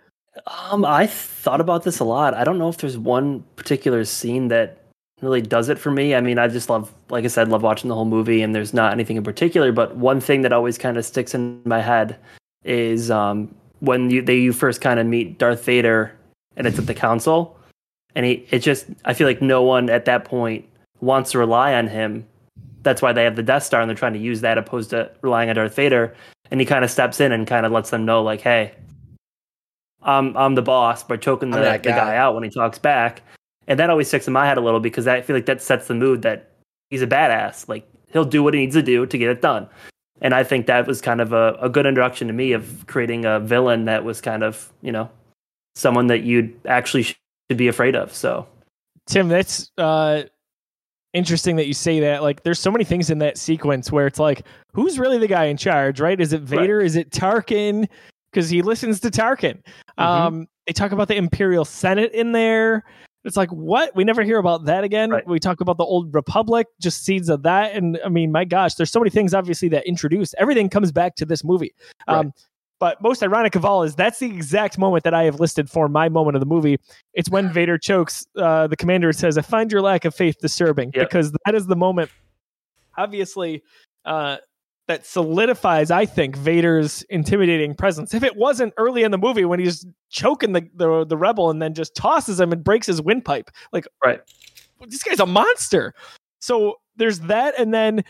Um, 0.70 0.86
I 0.86 1.08
thought 1.08 1.60
about 1.60 1.84
this 1.84 1.98
a 2.00 2.04
lot. 2.06 2.36
I 2.36 2.44
don't 2.44 2.60
know 2.60 2.70
if 2.70 2.78
there's 2.78 2.98
one 3.00 3.44
particular 3.56 4.06
scene 4.06 4.50
that 4.50 4.79
really 5.22 5.42
does 5.42 5.70
it 5.70 5.78
for 5.78 5.92
me. 5.92 6.16
I 6.16 6.22
mean, 6.22 6.38
I 6.38 6.48
just 6.48 6.70
love, 6.70 6.94
like 7.10 7.26
I 7.26 7.28
said, 7.28 7.50
love 7.50 7.64
watching 7.64 7.90
the 7.90 7.96
whole 7.96 8.06
movie, 8.06 8.42
and 8.42 8.56
there's 8.56 8.74
not 8.74 8.94
anything 8.94 9.18
in 9.18 9.24
particular. 9.24 9.72
But 9.72 9.96
one 9.96 10.22
thing 10.22 10.42
that 10.42 10.54
always 10.54 10.78
kind 10.78 10.98
of 10.98 11.06
sticks 11.06 11.34
in 11.34 11.62
my 11.66 11.82
head 11.82 12.18
is 12.64 13.12
um, 13.12 13.54
when 13.80 14.10
you 14.10 14.22
they 14.22 14.38
you 14.38 14.54
first 14.54 14.82
kind 14.82 15.00
of 15.00 15.06
meet 15.06 15.38
Darth 15.38 15.64
Vader, 15.64 16.16
and 16.56 16.68
it's 16.68 16.80
at 16.80 16.88
the 16.88 16.94
council, 16.94 17.58
and 18.16 18.26
he 18.26 18.46
it 18.50 18.60
just 18.60 18.88
I 19.06 19.14
feel 19.14 19.28
like 19.28 19.42
no 19.42 19.62
one 19.64 19.90
at 19.90 20.06
that 20.06 20.26
point 20.26 20.66
wants 21.02 21.32
to 21.32 21.40
rely 21.40 21.74
on 21.74 21.88
him. 21.88 22.26
That's 22.84 23.02
why 23.02 23.12
they 23.12 23.24
have 23.26 23.36
the 23.36 23.44
Death 23.44 23.64
Star, 23.64 23.82
and 23.82 23.90
they're 23.90 23.98
trying 23.98 24.14
to 24.14 24.20
use 24.20 24.42
that 24.42 24.58
opposed 24.58 24.92
to 24.92 25.12
relying 25.22 25.50
on 25.50 25.56
Darth 25.56 25.76
Vader. 25.76 26.16
And 26.52 26.60
he 26.60 26.66
kind 26.66 26.84
of 26.84 26.90
steps 26.90 27.20
in 27.20 27.32
and 27.32 27.46
kind 27.46 27.66
of 27.66 27.72
lets 27.72 27.92
them 27.92 28.06
know, 28.06 28.24
like, 28.24 28.42
hey, 28.42 28.74
I'm 30.02 30.36
I'm 30.36 30.56
the 30.56 30.62
boss 30.62 31.04
by 31.04 31.18
choking 31.18 31.52
the, 31.52 31.58
I'm 31.58 31.82
the 31.82 31.90
guy. 31.90 31.96
guy 31.96 32.16
out 32.16 32.34
when 32.34 32.44
he 32.44 32.50
talks 32.50 32.80
back. 32.80 33.22
And 33.70 33.80
that 33.80 33.90
always 33.90 34.10
sticks 34.10 34.28
in 34.28 34.34
my 34.34 34.46
head 34.46 34.58
a 34.58 34.62
little 34.62 34.82
because 34.82 35.08
I 35.08 35.22
feel 35.22 35.36
like 35.36 35.46
that 35.46 35.62
sets 35.62 35.88
the 35.88 35.96
mood 35.96 36.24
that 36.24 36.50
he's 36.90 37.02
a 37.02 37.08
badass. 37.08 37.70
Like 37.70 37.88
he'll 38.12 38.26
do 38.26 38.44
what 38.44 38.54
he 38.54 38.60
needs 38.60 38.76
to 38.76 38.84
do 38.84 39.06
to 39.06 39.18
get 39.18 39.30
it 39.30 39.42
done. 39.42 39.70
And 40.22 40.34
I 40.34 40.44
think 40.44 40.66
that 40.66 40.86
was 40.86 41.00
kind 41.00 41.22
of 41.22 41.32
a, 41.32 41.58
a 41.62 41.70
good 41.70 41.86
introduction 41.86 42.28
to 42.28 42.34
me 42.34 42.52
of 42.52 42.86
creating 42.88 43.24
a 43.24 43.40
villain 43.40 43.86
that 43.86 44.04
was 44.04 44.20
kind 44.20 44.44
of, 44.44 44.74
you 44.82 44.92
know, 44.92 45.10
someone 45.76 46.08
that 46.08 46.24
you'd 46.24 46.54
actually 46.66 47.04
should 47.04 47.18
be 47.56 47.70
afraid 47.70 47.96
of. 47.96 48.14
So 48.14 48.46
Tim, 49.10 49.28
that's 49.28 49.72
uh, 49.78 50.24
interesting 51.14 51.56
that 51.56 51.68
you 51.68 51.74
say 51.74 52.00
that. 52.00 52.22
Like, 52.22 52.44
there's 52.44 52.60
so 52.60 52.72
many 52.72 52.84
things 52.84 53.10
in 53.10 53.18
that 53.20 53.38
sequence 53.38 53.92
where 53.92 54.06
it's 54.08 54.20
like, 54.20 54.46
who's 54.74 55.00
really 55.00 55.18
the 55.18 55.28
guy 55.28 55.46
in 55.46 55.58
charge, 55.58 56.00
right? 56.00 56.20
Is 56.20 56.34
it 56.34 56.42
Vader? 56.42 56.80
Is 56.80 56.96
it 56.96 57.10
Tarkin? 57.10 57.88
Because 58.32 58.50
he 58.50 58.62
listens 58.62 59.00
to 59.00 59.10
Tarkin. 59.10 59.62
Um, 59.98 60.48
they 60.68 60.74
talk 60.74 60.92
about 60.92 61.08
the 61.08 61.16
Imperial 61.16 61.66
Senate 61.66 62.12
in 62.14 62.32
there. 62.32 62.84
It's 63.26 63.36
like, 63.36 63.50
what? 63.52 63.96
We 63.96 64.04
never 64.06 64.24
hear 64.24 64.38
about 64.38 64.66
that 64.66 64.84
again. 64.84 65.10
Right. 65.10 65.28
We 65.28 65.40
talk 65.40 65.60
about 65.62 65.78
the 65.78 65.84
Old 65.84 66.14
Republic, 66.14 66.68
just 66.80 67.04
seeds 67.04 67.28
of 67.30 67.44
that. 67.44 67.74
And 67.74 68.00
I 68.06 68.10
mean, 68.10 68.32
my 68.32 68.46
gosh, 68.46 68.76
there's 68.76 68.92
so 68.92 69.00
many 69.00 69.10
things 69.10 69.34
obviously 69.34 69.68
that 69.70 69.86
introduced. 69.86 70.36
Everything 70.38 70.70
comes 70.70 70.92
back 70.92 71.16
to 71.16 71.26
this 71.26 71.44
movie. 71.44 71.74
Um, 72.08 72.34
but 72.80 73.02
most 73.02 73.22
ironic 73.22 73.56
of 73.56 73.66
all 73.66 73.84
is 73.84 73.94
that's 73.94 74.20
the 74.20 74.28
exact 74.28 74.78
moment 74.78 75.04
that 75.04 75.14
I 75.14 75.24
have 75.26 75.42
listed 75.42 75.70
for 75.70 75.90
my 75.90 76.08
moment 76.08 76.38
of 76.38 76.40
the 76.40 76.46
movie. 76.46 76.80
It's 77.14 77.30
when 77.30 77.52
Vader 77.54 77.78
chokes 77.78 78.26
uh, 78.38 78.68
the 78.68 78.78
commander 78.78 79.12
says, 79.12 79.38
I 79.38 79.42
find 79.42 79.70
your 79.70 79.82
lack 79.82 80.06
of 80.06 80.16
faith 80.16 80.38
disturbing 80.40 80.92
Yep. 80.96 81.10
because 81.10 81.34
that 81.46 81.56
is 81.56 81.68
the 81.68 81.76
moment, 81.76 82.10
obviously, 82.98 83.64
uh, 84.06 84.38
that 84.90 85.06
solidifies, 85.06 85.92
I 85.92 86.08
think, 86.08 86.36
Vader's 86.36 87.04
intimidating 87.12 87.76
presence. 87.76 88.16
If 88.16 88.24
it 88.24 88.36
wasn't 88.36 88.74
early 88.78 89.04
in 89.04 89.12
the 89.12 89.20
movie 89.20 89.46
when 89.46 89.60
he's 89.60 89.86
choking 90.10 90.52
the, 90.54 90.68
the, 90.74 91.06
the 91.06 91.16
rebel 91.16 91.52
and 91.52 91.62
then 91.62 91.76
just 91.76 91.94
tosses 91.94 92.40
him 92.40 92.52
and 92.52 92.64
breaks 92.64 92.88
his 92.88 93.00
windpipe, 93.00 93.52
like, 93.72 93.86
Right. 94.04 94.20
this 94.88 95.04
guy's 95.04 95.20
a 95.20 95.28
monster. 95.28 95.94
So 96.42 96.80
there's 96.98 97.20
that. 97.22 97.54
And 97.60 97.72
then 97.72 98.04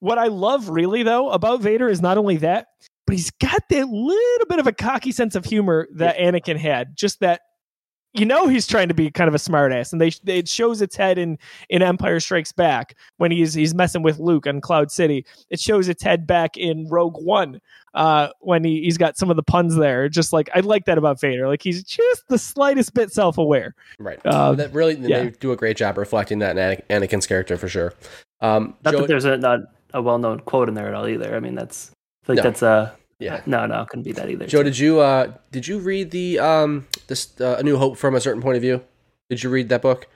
what 0.00 0.16
I 0.16 0.28
love 0.28 0.70
really, 0.70 1.02
though, 1.02 1.28
about 1.30 1.60
Vader 1.60 1.90
is 1.90 2.00
not 2.00 2.16
only 2.16 2.38
that, 2.38 2.68
but 3.06 3.16
he's 3.16 3.30
got 3.32 3.60
that 3.68 3.86
little 3.86 4.46
bit 4.48 4.58
of 4.58 4.66
a 4.66 4.72
cocky 4.72 5.12
sense 5.12 5.34
of 5.34 5.44
humor 5.44 5.86
that 5.94 6.16
Anakin 6.16 6.56
had. 6.56 6.96
Just 6.96 7.20
that 7.20 7.42
you 8.14 8.24
know 8.24 8.46
he's 8.46 8.66
trying 8.66 8.88
to 8.88 8.94
be 8.94 9.10
kind 9.10 9.28
of 9.28 9.34
a 9.34 9.38
smartass, 9.38 9.92
and 9.92 10.00
they 10.00 10.12
it 10.32 10.48
shows 10.48 10.80
its 10.80 10.96
head 10.96 11.18
in 11.18 11.36
in 11.68 11.82
Empire 11.82 12.20
Strikes 12.20 12.52
Back 12.52 12.96
when 13.16 13.30
he's 13.32 13.52
he's 13.54 13.74
messing 13.74 14.02
with 14.02 14.18
Luke 14.18 14.46
on 14.46 14.60
Cloud 14.60 14.90
City. 14.90 15.26
It 15.50 15.58
shows 15.60 15.88
its 15.88 16.02
head 16.02 16.26
back 16.26 16.56
in 16.56 16.88
Rogue 16.88 17.16
One 17.18 17.60
uh, 17.94 18.28
when 18.40 18.62
he 18.62 18.82
he's 18.82 18.96
got 18.96 19.18
some 19.18 19.30
of 19.30 19.36
the 19.36 19.42
puns 19.42 19.74
there. 19.74 20.08
Just 20.08 20.32
like 20.32 20.48
I 20.54 20.60
like 20.60 20.84
that 20.84 20.96
about 20.96 21.20
Vader, 21.20 21.48
like 21.48 21.62
he's 21.62 21.82
just 21.82 22.22
the 22.28 22.38
slightest 22.38 22.94
bit 22.94 23.12
self 23.12 23.36
aware. 23.36 23.74
Right. 23.98 24.24
Um, 24.24 24.56
that 24.56 24.72
really 24.72 24.94
yeah. 24.94 25.24
they 25.24 25.30
do 25.30 25.50
a 25.52 25.56
great 25.56 25.76
job 25.76 25.98
reflecting 25.98 26.38
that 26.38 26.56
in 26.56 26.58
Ana- 26.58 27.06
Anakin's 27.06 27.26
character 27.26 27.56
for 27.56 27.68
sure. 27.68 27.94
Um, 28.40 28.76
Not 28.84 28.92
Joe- 28.92 29.00
that 29.00 29.08
there's 29.08 29.24
a 29.24 29.36
not 29.36 29.60
a 29.92 30.00
well 30.00 30.18
known 30.18 30.40
quote 30.40 30.68
in 30.68 30.74
there 30.74 30.86
at 30.88 30.94
all 30.94 31.08
either. 31.08 31.34
I 31.34 31.40
mean, 31.40 31.56
that's 31.56 31.90
I 32.22 32.26
feel 32.26 32.36
like 32.36 32.44
No. 32.44 32.50
that's 32.50 32.62
uh 32.62 32.92
yeah. 33.24 33.40
no 33.46 33.66
no 33.66 33.82
it 33.82 33.88
couldn't 33.88 34.04
be 34.04 34.12
that 34.12 34.28
either. 34.28 34.46
Joe, 34.46 34.62
did 34.62 34.78
you 34.78 35.00
uh 35.00 35.32
did 35.50 35.66
you 35.66 35.78
read 35.78 36.10
the 36.10 36.38
um 36.38 36.86
this 37.08 37.38
uh, 37.40 37.56
A 37.58 37.62
New 37.62 37.76
Hope 37.76 37.96
from 37.96 38.14
a 38.14 38.20
certain 38.20 38.42
point 38.42 38.56
of 38.56 38.62
view? 38.62 38.82
Did 39.30 39.42
you 39.42 39.50
read 39.50 39.68
that 39.70 39.82
book? 39.82 40.06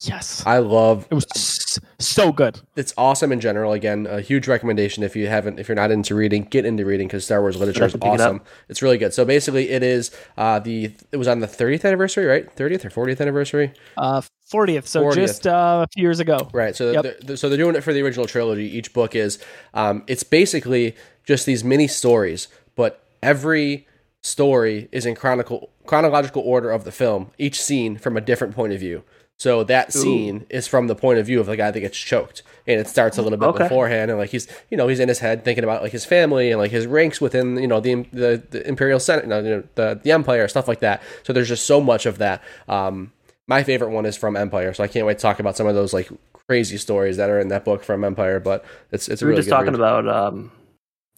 Yes, 0.00 0.42
I 0.44 0.58
love 0.58 1.06
it 1.10 1.14
was 1.14 1.78
so 2.00 2.32
good. 2.32 2.60
it's 2.74 2.92
awesome 2.98 3.30
in 3.30 3.38
general. 3.38 3.72
Again, 3.72 4.08
a 4.10 4.20
huge 4.20 4.48
recommendation 4.48 5.04
if 5.04 5.14
you 5.14 5.28
haven't, 5.28 5.60
if 5.60 5.68
you're 5.68 5.76
not 5.76 5.92
into 5.92 6.16
reading, 6.16 6.42
get 6.42 6.64
into 6.66 6.84
reading 6.84 7.06
because 7.06 7.24
Star 7.24 7.40
Wars 7.40 7.56
literature 7.56 7.84
is 7.84 7.92
have 7.92 8.00
to 8.00 8.04
pick 8.04 8.14
it 8.14 8.20
awesome. 8.20 8.40
It's 8.68 8.82
really 8.82 8.98
good. 8.98 9.14
So 9.14 9.24
basically, 9.24 9.70
it 9.70 9.84
is 9.84 10.10
uh, 10.36 10.58
the 10.58 10.92
it 11.12 11.18
was 11.18 11.28
on 11.28 11.38
the 11.38 11.46
30th 11.46 11.84
anniversary, 11.84 12.24
right? 12.26 12.52
30th 12.56 12.84
or 12.84 12.90
40th 12.90 13.20
anniversary, 13.20 13.72
Uh, 13.96 14.22
40th, 14.52 14.86
so 14.86 15.02
40th. 15.04 15.14
just 15.14 15.46
uh, 15.46 15.84
a 15.84 15.92
few 15.94 16.02
years 16.02 16.20
ago. 16.20 16.48
right? 16.52 16.76
So 16.76 16.90
Yep. 16.92 17.02
they're, 17.02 17.16
they're- 17.22 17.36
so 17.36 17.48
they're 17.48 17.58
doing 17.58 17.74
it 17.76 17.80
for 17.82 17.92
the 17.92 18.02
original 18.02 18.26
trilogy. 18.26 18.64
Each 18.76 18.92
book 18.92 19.14
is 19.16 19.38
um, 19.74 20.04
it's 20.06 20.22
basically 20.22 20.94
just 21.24 21.46
these 21.46 21.64
mini 21.64 21.88
stories, 21.88 22.48
but 22.76 23.02
every 23.22 23.86
story 24.20 24.88
is 24.92 25.06
in 25.06 25.14
chronicle 25.14 25.70
chronological 25.86 26.42
order 26.42 26.70
of 26.70 26.84
the 26.84 26.92
film. 26.92 27.30
Each 27.38 27.60
scene 27.60 27.96
from 27.98 28.16
a 28.16 28.20
different 28.20 28.54
point 28.54 28.72
of 28.72 28.80
view. 28.80 29.02
So 29.38 29.64
that 29.64 29.92
scene 29.92 30.46
is 30.50 30.68
from 30.68 30.86
the 30.86 30.94
point 30.94 31.18
of 31.18 31.26
view 31.26 31.40
of 31.40 31.46
the 31.46 31.56
guy 31.56 31.72
that 31.72 31.80
gets 31.80 31.98
choked, 31.98 32.44
and 32.64 32.78
it 32.78 32.86
starts 32.86 33.18
a 33.18 33.22
little 33.22 33.38
bit 33.38 33.46
Okay. 33.46 33.64
beforehand, 33.64 34.08
and 34.12 34.20
like 34.20 34.30
he's 34.30 34.46
you 34.70 34.76
know 34.76 34.86
he's 34.86 35.00
in 35.00 35.08
his 35.08 35.18
head 35.18 35.44
thinking 35.44 35.64
about 35.64 35.82
like 35.82 35.90
his 35.90 36.04
family 36.04 36.52
and 36.52 36.60
like 36.60 36.70
his 36.70 36.86
ranks 36.86 37.20
within 37.20 37.56
you 37.56 37.66
know 37.66 37.80
the 37.80 38.06
the, 38.12 38.40
the 38.50 38.68
imperial 38.68 39.00
senate, 39.00 39.24
you 39.24 39.30
know, 39.30 39.64
the 39.74 39.98
the 40.00 40.12
empire 40.12 40.46
stuff 40.46 40.68
like 40.68 40.78
that. 40.80 41.02
So 41.24 41.32
there's 41.32 41.48
just 41.48 41.66
so 41.66 41.80
much 41.80 42.06
of 42.06 42.18
that. 42.18 42.40
Um, 42.68 43.10
my 43.52 43.62
favorite 43.62 43.90
one 43.90 44.06
is 44.06 44.16
from 44.16 44.36
Empire, 44.36 44.72
so 44.74 44.82
I 44.82 44.88
can't 44.88 45.06
wait 45.06 45.18
to 45.18 45.22
talk 45.22 45.38
about 45.40 45.56
some 45.56 45.66
of 45.66 45.74
those 45.74 45.92
like 45.92 46.08
crazy 46.48 46.76
stories 46.78 47.16
that 47.18 47.28
are 47.30 47.38
in 47.38 47.48
that 47.48 47.64
book 47.64 47.84
from 47.84 48.04
Empire. 48.04 48.40
But 48.40 48.64
it's 48.90 49.08
it's 49.08 49.22
a 49.22 49.24
we 49.24 49.26
were 49.26 49.30
really 49.32 49.38
just 49.40 49.48
good 49.50 49.56
talking 49.56 49.72
read. 49.72 49.80
about 50.04 50.08
um, 50.08 50.50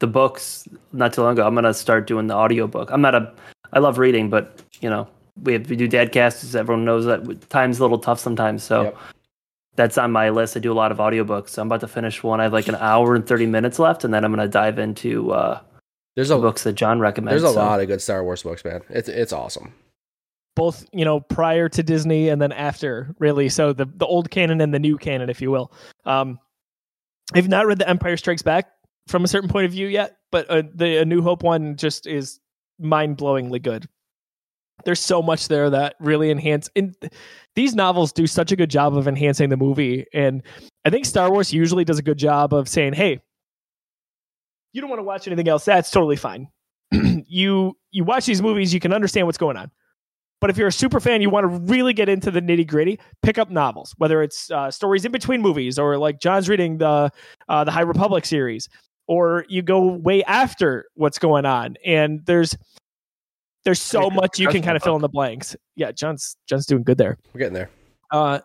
the 0.01 0.07
books 0.07 0.69
not 0.93 1.13
too 1.13 1.23
long 1.23 1.33
ago. 1.35 1.47
I'm 1.47 1.55
gonna 1.55 1.75
start 1.75 2.07
doing 2.07 2.27
the 2.27 2.35
audiobook. 2.35 2.91
I'm 2.91 3.01
not 3.01 3.15
a 3.15 3.33
I 3.73 3.79
love 3.79 3.99
reading, 3.99 4.31
but 4.31 4.63
you 4.81 4.91
know 4.91 5.07
we 5.43 5.53
have 5.55 5.69
we 5.71 5.77
do 5.77 5.89
dadcasts. 5.89 6.55
Everyone 6.55 6.85
knows 6.85 7.05
that 7.07 7.49
time's 7.51 7.79
a 7.79 7.83
little 7.83 7.99
tough 7.99 8.19
sometimes. 8.21 8.63
So 8.63 8.83
Yep. 8.83 8.97
that's 9.77 9.99
on 9.99 10.11
my 10.13 10.31
list. 10.31 10.57
I 10.57 10.61
do 10.61 10.73
a 10.73 10.75
lot 10.83 10.93
of 10.93 10.99
audiobooks. 10.99 11.51
So 11.51 11.63
I'm 11.63 11.69
about 11.69 11.81
to 11.81 11.89
finish 11.89 12.23
one. 12.23 12.41
I 12.41 12.45
have 12.45 12.53
like 12.53 12.69
an 12.69 12.77
hour 12.77 13.15
and 13.15 13.27
30 13.27 13.47
minutes 13.47 13.79
left, 13.79 14.05
and 14.05 14.13
then 14.15 14.25
I'm 14.25 14.33
gonna 14.33 14.49
dive 14.49 14.79
into 14.79 15.33
uh, 15.33 15.61
There's 16.17 16.29
the 16.29 16.39
a 16.39 16.41
books 16.41 16.63
that 16.65 16.75
John 16.75 17.01
recommends. 17.01 17.43
there's 17.43 17.51
a 17.51 17.55
So 17.55 17.61
lot 17.65 17.81
of 17.81 17.87
good 17.89 18.03
Star 18.03 18.23
Wars 18.25 18.43
books, 18.43 18.65
man. 18.65 18.83
It's 18.91 19.09
it's 19.09 19.33
awesome. 19.33 19.73
Both 20.57 20.87
you 20.93 21.05
know 21.05 21.21
prior 21.21 21.69
to 21.69 21.83
Disney 21.83 22.29
and 22.29 22.41
then 22.41 22.53
after 22.53 23.15
really. 23.19 23.49
So 23.49 23.73
the 23.73 23.87
the 23.97 24.07
old 24.07 24.31
canon 24.31 24.61
and 24.61 24.73
the 24.73 24.79
new 24.79 24.97
canon 24.99 25.31
if 25.31 25.41
you 25.41 25.51
will. 25.51 25.73
Um 26.05 26.39
I've 27.33 27.49
not 27.49 27.67
read 27.67 27.79
the 27.79 27.89
Empire 27.89 28.17
Strikes 28.17 28.43
Back 28.43 28.69
from 29.09 29.25
a 29.25 29.29
certain 29.29 29.49
point 29.49 29.67
of 29.67 29.73
view 29.73 29.87
yet 29.87 30.17
but 30.31 30.51
uh, 30.51 30.63
the 30.75 30.99
A 30.99 31.05
New 31.05 31.23
Hope 31.23 31.43
one 31.45 31.77
just 31.77 32.07
is 32.07 32.41
mind-blowingly 32.81 33.63
good. 33.63 33.89
There's 34.85 34.99
so 34.99 35.23
much 35.23 35.47
there 35.47 35.71
that 35.71 35.95
really 36.01 36.31
enhance 36.31 36.69
and 36.75 36.95
these 37.55 37.75
novels 37.75 38.13
do 38.13 38.27
such 38.27 38.51
a 38.51 38.57
good 38.57 38.71
job 38.71 38.97
of 38.97 39.07
enhancing 39.07 39.49
the 39.49 39.57
movie 39.57 40.07
and 40.13 40.43
I 40.85 40.91
think 40.91 41.07
Star 41.07 41.31
Wars 41.31 41.53
usually 41.53 41.85
does 41.85 41.99
a 41.99 42.03
good 42.03 42.19
job 42.19 42.53
of 42.53 42.69
saying 42.69 42.95
hey 42.95 43.21
you 44.73 44.81
don't 44.81 44.91
want 44.91 44.99
to 44.99 45.05
watch 45.05 45.27
anything 45.27 45.49
else 45.49 45.65
that's 45.65 45.91
totally 45.91 46.17
fine. 46.17 46.49
You 47.27 47.77
you 47.91 48.05
watch 48.05 48.27
these 48.27 48.43
movies 48.43 48.73
you 48.75 48.81
can 48.81 48.93
understand 48.93 49.27
what's 49.27 49.39
going 49.39 49.57
on 49.57 49.71
but 50.41 50.51
if 50.51 50.57
you're 50.57 50.69
a 50.69 50.73
super 50.73 51.01
fan, 51.01 51.23
you 51.23 51.31
want 51.31 51.45
to 51.45 51.73
really 51.73 51.93
get 51.93 52.09
into 52.09 52.31
the 52.31 52.41
nitty 52.41 52.67
gritty, 52.67 52.99
pick 53.23 53.39
up 53.39 53.51
novels, 53.51 53.95
whether 53.99 54.23
it's 54.23 54.51
uh, 54.51 54.71
stories 54.71 55.05
in 55.05 55.13
between 55.13 55.41
movies 55.41 55.79
or 55.79 55.97
like 55.97 56.21
John's 56.21 56.49
reading 56.49 56.79
the 56.79 57.11
uh, 57.49 57.65
the 57.65 57.71
High 57.71 57.83
Republic 57.83 58.27
series, 58.27 58.69
or 59.07 59.45
you 59.49 59.63
go 59.63 59.81
way 59.87 60.23
after 60.25 60.87
what's 60.95 61.19
going 61.19 61.47
on. 61.47 61.77
And 61.85 62.25
there's 62.27 62.57
there's 63.65 63.81
so 63.81 64.11
much 64.11 64.39
you 64.39 64.49
can 64.49 64.63
kind 64.63 64.77
of 64.77 64.83
fill 64.83 64.97
in 64.97 65.03
the 65.03 65.09
blanks. 65.09 65.57
Yeah, 65.77 65.93
John's 65.93 66.37
John's 66.47 66.67
doing 66.67 66.83
good 66.83 66.99
there. 66.99 67.17
We're 67.33 67.39
getting 67.39 67.55
there. 67.55 67.71
Uh, 68.11 68.41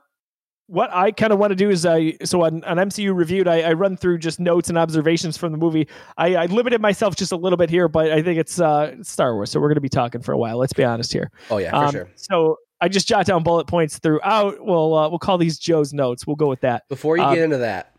what 0.70 0.94
I 0.94 1.12
kind 1.12 1.34
of 1.34 1.40
want 1.40 1.50
to 1.50 1.56
do 1.56 1.72
is 1.72 1.84
I 1.84 2.14
so 2.24 2.44
on, 2.44 2.64
on 2.64 2.78
MCU 2.78 3.14
reviewed 3.16 3.48
I, 3.48 3.62
I 3.62 3.74
run 3.74 3.98
through 3.98 4.20
just 4.20 4.40
notes 4.40 4.70
and 4.70 4.78
observations 4.78 5.36
from 5.36 5.52
the 5.52 5.58
movie. 5.58 5.88
I, 6.18 6.36
I 6.36 6.46
limited 6.46 6.80
myself 6.80 7.16
just 7.16 7.32
a 7.32 7.36
little 7.36 7.58
bit 7.58 7.72
here, 7.72 7.88
but 7.88 8.12
I 8.12 8.22
think 8.22 8.40
it's 8.40 8.62
uh, 8.62 8.96
Star 9.02 9.34
Wars, 9.34 9.50
so 9.50 9.60
we're 9.60 9.70
going 9.70 9.76
to 9.76 9.82
be 9.82 9.90
talking 9.90 10.22
for 10.22 10.32
a 10.32 10.38
while. 10.38 10.58
Let's 10.58 10.74
be 10.74 10.84
honest 10.84 11.12
here. 11.12 11.32
Oh 11.50 11.58
yeah, 11.58 11.72
for 11.72 11.86
Um, 11.86 11.92
sure. 11.92 12.10
So 12.16 12.58
I 12.80 12.88
just 12.88 13.08
jot 13.08 13.26
down 13.26 13.42
bullet 13.42 13.66
points 13.66 13.98
throughout. 13.98 14.64
We'll 14.64 14.94
uh, 14.94 15.10
we'll 15.10 15.20
call 15.20 15.40
these 15.40 15.58
Joe's 15.58 15.92
notes. 15.92 16.28
We'll 16.28 16.36
go 16.36 16.48
with 16.48 16.62
that. 16.62 16.88
Before 16.88 17.18
you 17.18 17.24
um, 17.24 17.34
get 17.34 17.44
into 17.44 17.58
that, 17.58 17.94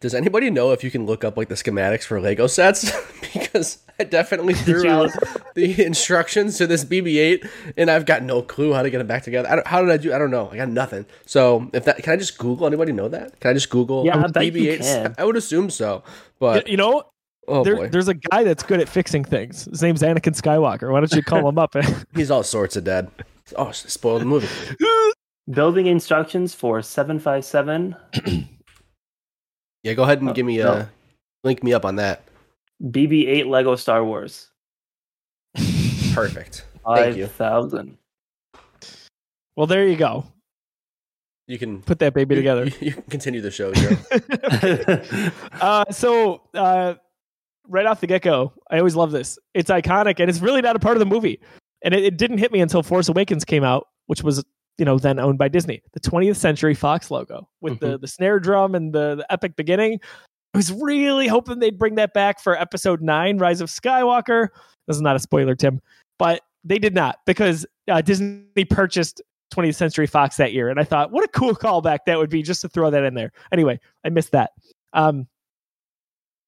does 0.00 0.14
anybody 0.14 0.50
know 0.50 0.72
if 0.72 0.82
you 0.82 0.90
can 0.90 1.04
look 1.04 1.24
up 1.24 1.36
like 1.36 1.48
the 1.48 1.54
schematics 1.56 2.04
for 2.04 2.20
Lego 2.20 2.46
sets? 2.46 2.90
because 3.52 3.78
I 3.98 4.04
definitely 4.04 4.54
threw 4.66 4.88
out 4.88 5.10
the 5.54 5.84
instructions 5.84 6.56
to 6.58 6.66
this 6.66 6.84
BB-8, 6.84 7.48
and 7.76 7.90
I've 7.90 8.06
got 8.06 8.22
no 8.22 8.42
clue 8.42 8.72
how 8.72 8.82
to 8.82 8.90
get 8.90 9.00
it 9.00 9.06
back 9.06 9.22
together. 9.22 9.48
I 9.50 9.56
don't, 9.56 9.66
how 9.66 9.82
did 9.82 9.90
I 9.90 9.96
do? 9.96 10.12
I 10.14 10.18
don't 10.18 10.30
know. 10.30 10.48
I 10.50 10.56
got 10.56 10.68
nothing. 10.68 11.06
So 11.26 11.70
if 11.72 11.84
that, 11.84 12.02
can 12.02 12.12
I 12.12 12.16
just 12.16 12.38
Google? 12.38 12.66
Anybody 12.66 12.92
know 12.92 13.08
that? 13.08 13.38
Can 13.40 13.50
I 13.50 13.54
just 13.54 13.70
Google? 13.70 14.04
Yeah, 14.06 14.18
I 14.18 14.22
um, 14.24 14.32
bet 14.32 14.46
you 14.46 14.52
BB-8? 14.52 14.78
can. 14.80 15.14
I 15.18 15.24
would 15.24 15.36
assume 15.36 15.70
so, 15.70 16.02
but 16.38 16.68
you 16.68 16.76
know, 16.76 17.04
oh 17.48 17.64
there, 17.64 17.76
boy, 17.76 17.88
there's 17.88 18.08
a 18.08 18.14
guy 18.14 18.44
that's 18.44 18.62
good 18.62 18.80
at 18.80 18.88
fixing 18.88 19.24
things. 19.24 19.66
His 19.66 19.82
name's 19.82 20.02
Anakin 20.02 20.40
Skywalker. 20.40 20.90
Why 20.90 21.00
don't 21.00 21.12
you 21.12 21.22
call 21.22 21.48
him 21.48 21.58
up? 21.58 21.74
he's 22.14 22.30
all 22.30 22.42
sorts 22.42 22.76
of 22.76 22.84
dead. 22.84 23.10
Oh, 23.56 23.70
spoiled 23.72 24.22
the 24.22 24.26
movie. 24.26 24.48
building 25.50 25.86
instructions 25.86 26.54
for 26.54 26.80
757 26.80 27.96
Yeah, 29.82 29.94
go 29.94 30.04
ahead 30.04 30.20
and 30.20 30.30
Oh, 30.30 30.32
give 30.32 30.46
me 30.46 30.60
a 30.60 30.64
no. 30.64 30.88
link 31.44 31.62
me 31.62 31.72
up 31.74 31.84
on 31.84 31.96
that. 31.96 32.22
BB-8 32.82 33.46
Lego 33.46 33.76
Star 33.76 34.04
Wars. 34.04 34.50
Perfect. 36.12 36.66
Thank 36.84 37.16
you. 37.16 37.26
5,000. 37.26 37.96
well, 39.56 39.66
there 39.66 39.86
you 39.86 39.96
go. 39.96 40.26
You 41.46 41.58
can 41.58 41.82
Put 41.82 41.98
that 42.00 42.14
baby 42.14 42.34
together. 42.34 42.66
You, 42.66 42.72
you 42.80 42.92
can 42.92 43.02
continue 43.02 43.40
the 43.40 43.50
show 43.50 43.72
here. 43.72 45.32
uh, 45.60 45.84
so 45.90 46.42
uh, 46.54 46.94
right 47.68 47.86
off 47.86 48.00
the 48.00 48.06
get 48.06 48.22
go, 48.22 48.52
I 48.70 48.78
always 48.78 48.96
love 48.96 49.10
this. 49.10 49.38
It's 49.54 49.70
iconic, 49.70 50.20
and 50.20 50.30
it's 50.30 50.40
really 50.40 50.62
not 50.62 50.76
a 50.76 50.78
part 50.78 50.96
of 50.96 51.00
the 51.00 51.06
movie. 51.06 51.40
And 51.84 51.94
it, 51.94 52.04
it 52.04 52.16
didn't 52.16 52.38
hit 52.38 52.52
me 52.52 52.60
until 52.60 52.82
Force 52.82 53.08
Awakens 53.08 53.44
came 53.44 53.64
out, 53.64 53.88
which 54.06 54.22
was 54.22 54.44
you 54.78 54.84
know 54.84 54.98
then 54.98 55.18
owned 55.18 55.38
by 55.38 55.48
Disney. 55.48 55.82
The 55.92 56.00
20th 56.00 56.36
Century 56.36 56.74
Fox 56.74 57.10
logo 57.10 57.48
with 57.60 57.80
the 57.80 57.98
the 57.98 58.08
snare 58.08 58.40
drum 58.40 58.74
and 58.74 58.92
the, 58.92 59.16
the 59.16 59.32
epic 59.32 59.56
beginning. 59.56 60.00
I 60.54 60.58
was 60.58 60.72
really 60.72 61.28
hoping 61.28 61.58
they'd 61.58 61.78
bring 61.78 61.94
that 61.94 62.12
back 62.12 62.40
for 62.40 62.60
Episode 62.60 63.00
Nine, 63.00 63.38
Rise 63.38 63.60
of 63.60 63.70
Skywalker. 63.70 64.48
This 64.86 64.96
is 64.96 65.02
not 65.02 65.16
a 65.16 65.18
spoiler, 65.18 65.54
Tim, 65.54 65.80
but 66.18 66.42
they 66.64 66.78
did 66.78 66.94
not 66.94 67.18
because 67.26 67.66
uh, 67.88 68.02
Disney 68.02 68.64
purchased 68.68 69.22
20th 69.54 69.76
Century 69.76 70.06
Fox 70.06 70.36
that 70.36 70.52
year, 70.52 70.68
and 70.68 70.78
I 70.78 70.84
thought, 70.84 71.10
what 71.10 71.24
a 71.24 71.28
cool 71.28 71.54
callback 71.54 72.00
that 72.06 72.18
would 72.18 72.30
be 72.30 72.42
just 72.42 72.60
to 72.62 72.68
throw 72.68 72.90
that 72.90 73.04
in 73.04 73.14
there. 73.14 73.32
Anyway, 73.52 73.80
I 74.04 74.10
missed 74.10 74.32
that. 74.32 74.50
Um, 74.92 75.26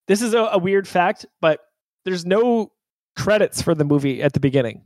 this 0.07 0.21
is 0.21 0.35
a, 0.35 0.39
a 0.39 0.59
weird 0.59 0.87
fact, 0.87 1.25
but 1.41 1.61
there's 2.05 2.27
no 2.27 2.73
credits 3.17 3.63
for 3.63 3.75
the 3.75 3.85
movie 3.85 4.23
at 4.23 4.33
the 4.33 4.41
beginning. 4.41 4.83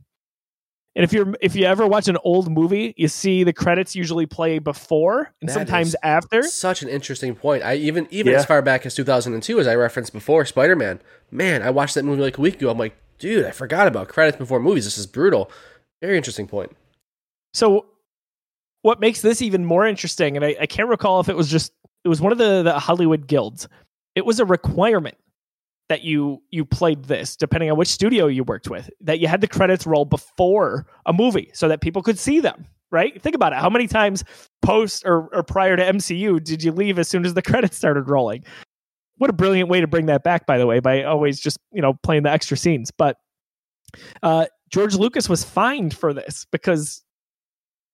And 0.95 1.03
if 1.03 1.13
you're 1.13 1.33
if 1.39 1.55
you 1.55 1.65
ever 1.65 1.85
watch 1.87 2.07
an 2.07 2.17
old 2.23 2.51
movie, 2.51 2.93
you 2.97 3.07
see 3.07 3.43
the 3.43 3.53
credits 3.53 3.95
usually 3.95 4.25
play 4.25 4.59
before 4.59 5.31
and 5.39 5.49
That 5.49 5.53
sometimes 5.53 5.89
is 5.89 5.95
after. 6.03 6.43
Such 6.43 6.81
an 6.81 6.89
interesting 6.89 7.35
point. 7.35 7.63
I 7.63 7.75
even 7.75 8.07
even 8.09 8.33
Yeah. 8.33 8.39
as 8.39 8.45
far 8.45 8.61
back 8.61 8.85
as 8.85 8.95
2002, 8.95 9.59
as 9.59 9.67
I 9.67 9.75
referenced 9.75 10.13
before, 10.13 10.45
Spider 10.45 10.75
Man. 10.75 10.99
Man, 11.31 11.61
I 11.61 11.69
watched 11.69 11.95
that 11.95 12.03
movie 12.03 12.21
like 12.23 12.37
a 12.37 12.41
week 12.41 12.55
ago. 12.55 12.69
I'm 12.71 12.77
like, 12.77 12.95
dude, 13.19 13.45
I 13.45 13.51
forgot 13.51 13.87
about 13.87 14.07
credits 14.07 14.37
before 14.37 14.59
movies. 14.59 14.85
This 14.85 14.97
is 14.97 15.05
brutal. 15.05 15.51
Very 16.01 16.17
interesting 16.17 16.47
point. 16.47 16.75
So, 17.53 17.85
what 18.81 18.99
makes 18.99 19.21
this 19.21 19.41
even 19.41 19.65
more 19.65 19.85
interesting, 19.85 20.35
and 20.35 20.45
I, 20.45 20.55
I 20.61 20.65
can't 20.65 20.89
recall 20.89 21.19
if 21.19 21.29
it 21.29 21.35
was 21.37 21.49
just 21.49 21.71
it 22.03 22.09
was 22.09 22.19
one 22.21 22.31
of 22.31 22.37
the, 22.37 22.63
the 22.63 22.79
Hollywood 22.79 23.27
guilds. 23.27 23.67
It 24.15 24.25
was 24.25 24.39
a 24.39 24.45
requirement 24.45 25.17
that 25.89 26.03
you 26.03 26.41
you 26.51 26.63
played 26.63 27.05
this, 27.05 27.35
depending 27.35 27.69
on 27.69 27.77
which 27.77 27.89
studio 27.89 28.27
you 28.27 28.43
worked 28.43 28.69
with, 28.69 28.89
that 29.01 29.19
you 29.19 29.27
had 29.27 29.41
the 29.41 29.47
credits 29.47 29.85
roll 29.85 30.05
before 30.05 30.85
a 31.05 31.11
movie 31.11 31.49
so 31.53 31.67
that 31.67 31.81
people 31.81 32.01
could 32.01 32.17
see 32.17 32.39
them. 32.39 32.65
Right? 32.91 33.21
Think 33.21 33.35
about 33.35 33.53
it. 33.53 33.59
How 33.59 33.69
many 33.69 33.85
times 33.85 34.23
post 34.63 35.03
or, 35.05 35.27
or 35.35 35.43
prior 35.43 35.75
to 35.75 35.83
MCU 35.83 36.43
did 36.43 36.63
you 36.63 36.71
leave 36.71 36.97
as 36.97 37.07
soon 37.07 37.23
as 37.23 37.35
the 37.35 37.41
credits 37.43 37.77
started 37.77 38.09
rolling? 38.09 38.43
What 39.17 39.29
a 39.29 39.33
brilliant 39.33 39.69
way 39.69 39.81
to 39.81 39.85
bring 39.85 40.07
that 40.07 40.23
back, 40.23 40.47
by 40.47 40.57
the 40.57 40.65
way, 40.65 40.79
by 40.79 41.03
always 41.03 41.39
just 41.39 41.57
you 41.71 41.81
know 41.81 41.95
playing 42.03 42.23
the 42.23 42.31
extra 42.31 42.55
scenes. 42.55 42.91
But 42.91 43.17
uh, 44.23 44.45
George 44.69 44.95
Lucas 44.95 45.27
was 45.27 45.43
fined 45.43 45.95
for 45.95 46.13
this 46.13 46.45
because 46.51 47.03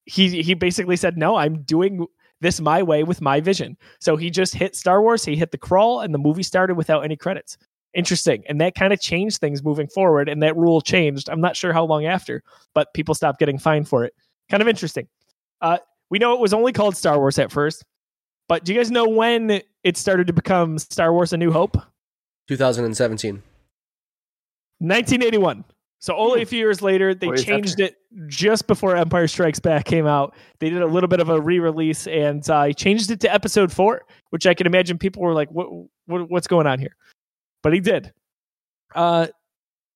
he 0.06 0.44
he 0.44 0.54
basically 0.54 0.98
said, 0.98 1.18
"No, 1.18 1.36
I'm 1.36 1.62
doing 1.64 2.06
this 2.42 2.60
my 2.60 2.84
way 2.84 3.04
with 3.04 3.22
my 3.22 3.40
vision." 3.40 3.78
So 4.00 4.18
he 4.18 4.30
just 4.30 4.54
hit 4.54 4.76
Star 4.76 5.02
Wars, 5.02 5.24
he 5.24 5.36
hit 5.36 5.52
the 5.52 5.58
crawl, 5.58 6.02
and 6.02 6.14
the 6.14 6.20
movie 6.20 6.44
started 6.44 6.76
without 6.76 7.06
any 7.06 7.16
credits. 7.16 7.58
Interesting, 7.96 8.44
and 8.48 8.60
that 8.60 8.76
kind 8.76 8.92
of 8.92 9.00
changed 9.00 9.40
things 9.40 9.64
moving 9.64 9.88
forward. 9.88 10.28
And 10.28 10.44
that 10.44 10.56
rule 10.58 10.82
changed. 10.82 11.30
I'm 11.30 11.42
not 11.42 11.56
sure 11.56 11.72
how 11.72 11.86
long 11.86 12.06
after, 12.06 12.44
but 12.74 12.94
people 12.94 13.16
stopped 13.16 13.40
getting 13.40 13.58
fined 13.58 13.88
for 13.88 14.04
it. 14.04 14.14
Kind 14.50 14.62
of 14.62 14.68
interesting. 14.68 15.08
Uh, 15.62 15.78
we 16.10 16.20
know 16.20 16.34
it 16.34 16.40
was 16.40 16.54
only 16.54 16.74
called 16.74 16.98
Star 16.98 17.18
Wars 17.18 17.40
at 17.40 17.52
first, 17.52 17.86
but 18.48 18.66
do 18.66 18.74
you 18.74 18.80
guys 18.80 18.92
know 18.92 19.08
when 19.08 19.62
it 19.84 19.98
started 19.98 20.28
to 20.28 20.34
become 20.34 20.78
Star 20.78 21.14
Wars: 21.14 21.34
A 21.34 21.38
New 21.38 21.52
Hope? 21.52 21.78
2017. 22.48 23.42
1981. 24.80 25.64
So 26.00 26.16
only 26.16 26.42
a 26.44 26.46
few 26.46 26.60
years 26.60 26.82
later, 26.82 27.16
they 27.16 27.32
changed 27.32 27.80
it 27.80 27.96
just 28.28 28.68
before 28.68 28.96
Empire 28.96 29.28
Strikes 29.28 29.60
Back 29.60 29.86
came 29.86 30.06
out. 30.06 30.36
They 30.60 30.70
did 30.70 30.82
a 30.82 30.88
little 30.88 31.08
bit 31.08 31.20
of 31.20 31.30
a 31.30 31.42
re-release 31.42 32.06
and 32.06 32.48
uh, 32.50 32.72
changed 32.74 33.10
it 33.10 33.22
to 33.22 33.34
Episode 33.34 33.72
Four, 33.72 34.04
which 34.30 34.46
I 34.46 34.54
can 34.54 34.68
imagine 34.68 35.00
people 35.00 35.24
were 35.24 35.34
like, 35.34 35.50
"What? 35.50 35.68
what 36.06 36.30
what's 36.30 36.46
going 36.46 36.68
on 36.68 36.78
here?" 36.78 36.96
But 37.66 37.74
he 37.74 37.80
did. 37.80 38.14
Uh, 38.94 39.26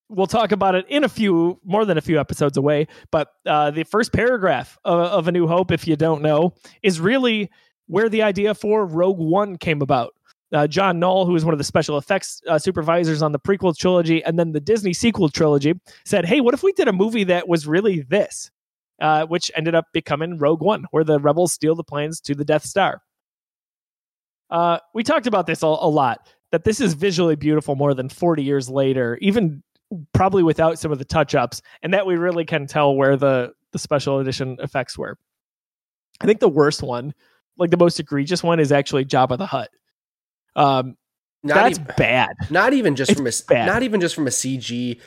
we'll 0.10 0.26
talk 0.26 0.52
about 0.52 0.74
it 0.74 0.88
in 0.90 1.04
a 1.04 1.08
few, 1.08 1.60
more 1.64 1.86
than 1.86 2.00
a 2.00 2.02
few 2.02 2.20
episodes 2.20 2.58
away. 2.58 2.88
But 3.12 3.28
uh, 3.46 3.70
the 3.70 3.84
first 3.84 4.12
paragraph 4.12 4.76
of, 4.84 5.00
of 5.00 5.28
A 5.28 5.32
New 5.32 5.46
Hope, 5.46 5.72
if 5.72 5.88
you 5.88 5.96
don't 5.96 6.24
know, 6.24 6.56
is 6.82 7.00
really 7.00 7.52
where 7.86 8.10
the 8.10 8.24
idea 8.24 8.56
for 8.56 8.88
Rogue 8.88 9.20
One 9.20 9.56
came 9.56 9.84
about 9.84 10.16
uh, 10.52 10.66
John 10.66 10.98
Knoll, 10.98 11.28
who 11.28 11.34
was 11.34 11.46
one 11.46 11.54
of 11.54 11.60
the 11.60 11.64
special 11.64 12.00
effects 12.00 12.42
uh, 12.48 12.58
supervisors 12.58 13.22
on 13.22 13.34
the 13.34 13.40
prequel 13.40 13.78
trilogy 13.78 14.24
and 14.24 14.40
then 14.40 14.52
the 14.52 14.60
Disney 14.60 14.92
sequel 14.92 15.30
trilogy, 15.30 15.80
said, 16.06 16.26
"Hey, 16.26 16.42
what 16.42 16.56
if 16.56 16.64
we 16.64 16.72
did 16.72 16.88
a 16.88 16.92
movie 16.92 17.26
that 17.26 17.48
was 17.48 17.68
really 17.68 18.02
this?" 18.02 18.50
Uh, 19.00 19.28
which 19.28 19.52
ended 19.56 19.76
up 19.76 19.86
becoming 19.94 20.40
Rogue 20.40 20.64
One, 20.64 20.86
where 20.90 21.04
the 21.04 21.20
rebels 21.20 21.54
steal 21.54 21.76
the 21.76 21.84
planes 21.84 22.20
to 22.22 22.34
the 22.34 22.44
Death 22.44 22.66
Star. 22.66 23.04
Uh, 24.50 24.80
we 24.96 25.04
talked 25.04 25.28
about 25.28 25.46
this 25.46 25.62
a, 25.62 25.68
a 25.68 25.88
lot. 25.88 26.28
That 26.52 26.64
this 26.64 26.82
is 26.82 26.94
visually 26.96 27.36
beautiful 27.36 27.76
more 27.76 27.94
than 27.94 28.10
40 28.10 28.44
years 28.44 28.70
later, 28.70 29.18
even 29.22 29.62
probably 30.14 30.44
without 30.44 30.80
some 30.80 30.92
of 30.92 30.98
the 31.00 31.06
touch-ups, 31.06 31.62
and 31.84 31.94
that 31.94 32.06
we 32.08 32.16
really 32.16 32.46
can 32.46 32.66
tell 32.68 32.96
where 32.96 33.16
the 33.18 33.54
the 33.72 33.80
special 33.80 34.20
edition 34.20 34.58
effects 34.62 34.98
were. 34.98 35.18
I 36.22 36.26
think 36.26 36.40
the 36.40 36.50
worst 36.50 36.82
one, 36.82 37.14
like 37.58 37.70
the 37.70 37.78
most 37.78 38.00
egregious 38.00 38.44
one, 38.44 38.60
is 38.60 38.72
actually 38.72 39.06
Jabba 39.06 39.38
the 39.38 39.46
Hutt. 39.46 39.70
Um, 40.56 40.98
Not 41.44 41.54
that's 41.56 41.80
even, 41.80 41.94
bad. 41.98 42.32
not 42.50 42.74
even 42.74 42.96
just 42.96 43.12
It's 43.12 43.20
from 43.20 43.28
a 43.28 43.32
bad. 43.48 43.68
not 43.68 43.84
even 43.84 44.02
just 44.02 44.16
from 44.16 44.26
a 44.28 44.32
CG 44.32 45.00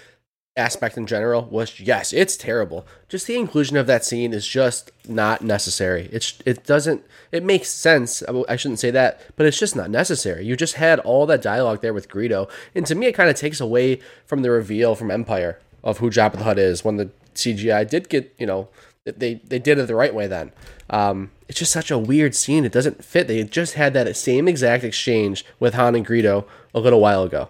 aspect 0.56 0.96
in 0.96 1.06
general. 1.06 1.44
Was 1.44 1.80
yes, 1.80 2.12
it's 2.12 2.36
terrible. 2.36 2.86
Just 3.08 3.26
the 3.26 3.36
inclusion 3.36 3.76
of 3.76 3.86
that 3.86 4.04
scene 4.04 4.32
is 4.32 4.46
just 4.46 4.90
not 5.08 5.42
necessary. 5.42 6.08
It's 6.12 6.38
it 6.44 6.64
doesn't 6.64 7.04
it 7.30 7.42
makes 7.42 7.68
sense. 7.68 8.22
I 8.48 8.56
shouldn't 8.56 8.80
say 8.80 8.90
that, 8.90 9.20
but 9.36 9.46
it's 9.46 9.58
just 9.58 9.76
not 9.76 9.90
necessary. 9.90 10.44
You 10.44 10.56
just 10.56 10.74
had 10.74 10.98
all 11.00 11.26
that 11.26 11.42
dialogue 11.42 11.80
there 11.80 11.94
with 11.94 12.08
Greedo, 12.08 12.50
and 12.74 12.86
to 12.86 12.94
me, 12.94 13.06
it 13.06 13.14
kind 13.14 13.30
of 13.30 13.36
takes 13.36 13.60
away 13.60 14.00
from 14.26 14.42
the 14.42 14.50
reveal 14.50 14.94
from 14.94 15.10
Empire 15.10 15.58
of 15.82 15.98
who 15.98 16.10
Jabba 16.10 16.38
the 16.38 16.44
Hutt 16.44 16.58
is 16.58 16.84
when 16.84 16.96
the 16.96 17.10
CGI 17.34 17.88
did 17.88 18.08
get 18.08 18.34
you 18.38 18.46
know 18.46 18.68
they 19.04 19.34
they 19.34 19.58
did 19.58 19.78
it 19.78 19.86
the 19.86 19.94
right 19.94 20.14
way 20.14 20.26
then. 20.26 20.52
Um, 20.90 21.30
it's 21.48 21.58
just 21.58 21.72
such 21.72 21.90
a 21.90 21.98
weird 21.98 22.34
scene. 22.34 22.64
It 22.64 22.72
doesn't 22.72 23.04
fit. 23.04 23.28
They 23.28 23.42
just 23.44 23.74
had 23.74 23.94
that 23.94 24.14
same 24.16 24.46
exact 24.46 24.84
exchange 24.84 25.44
with 25.58 25.74
Han 25.74 25.94
and 25.94 26.06
Greedo 26.06 26.46
a 26.74 26.80
little 26.80 27.00
while 27.00 27.22
ago. 27.22 27.48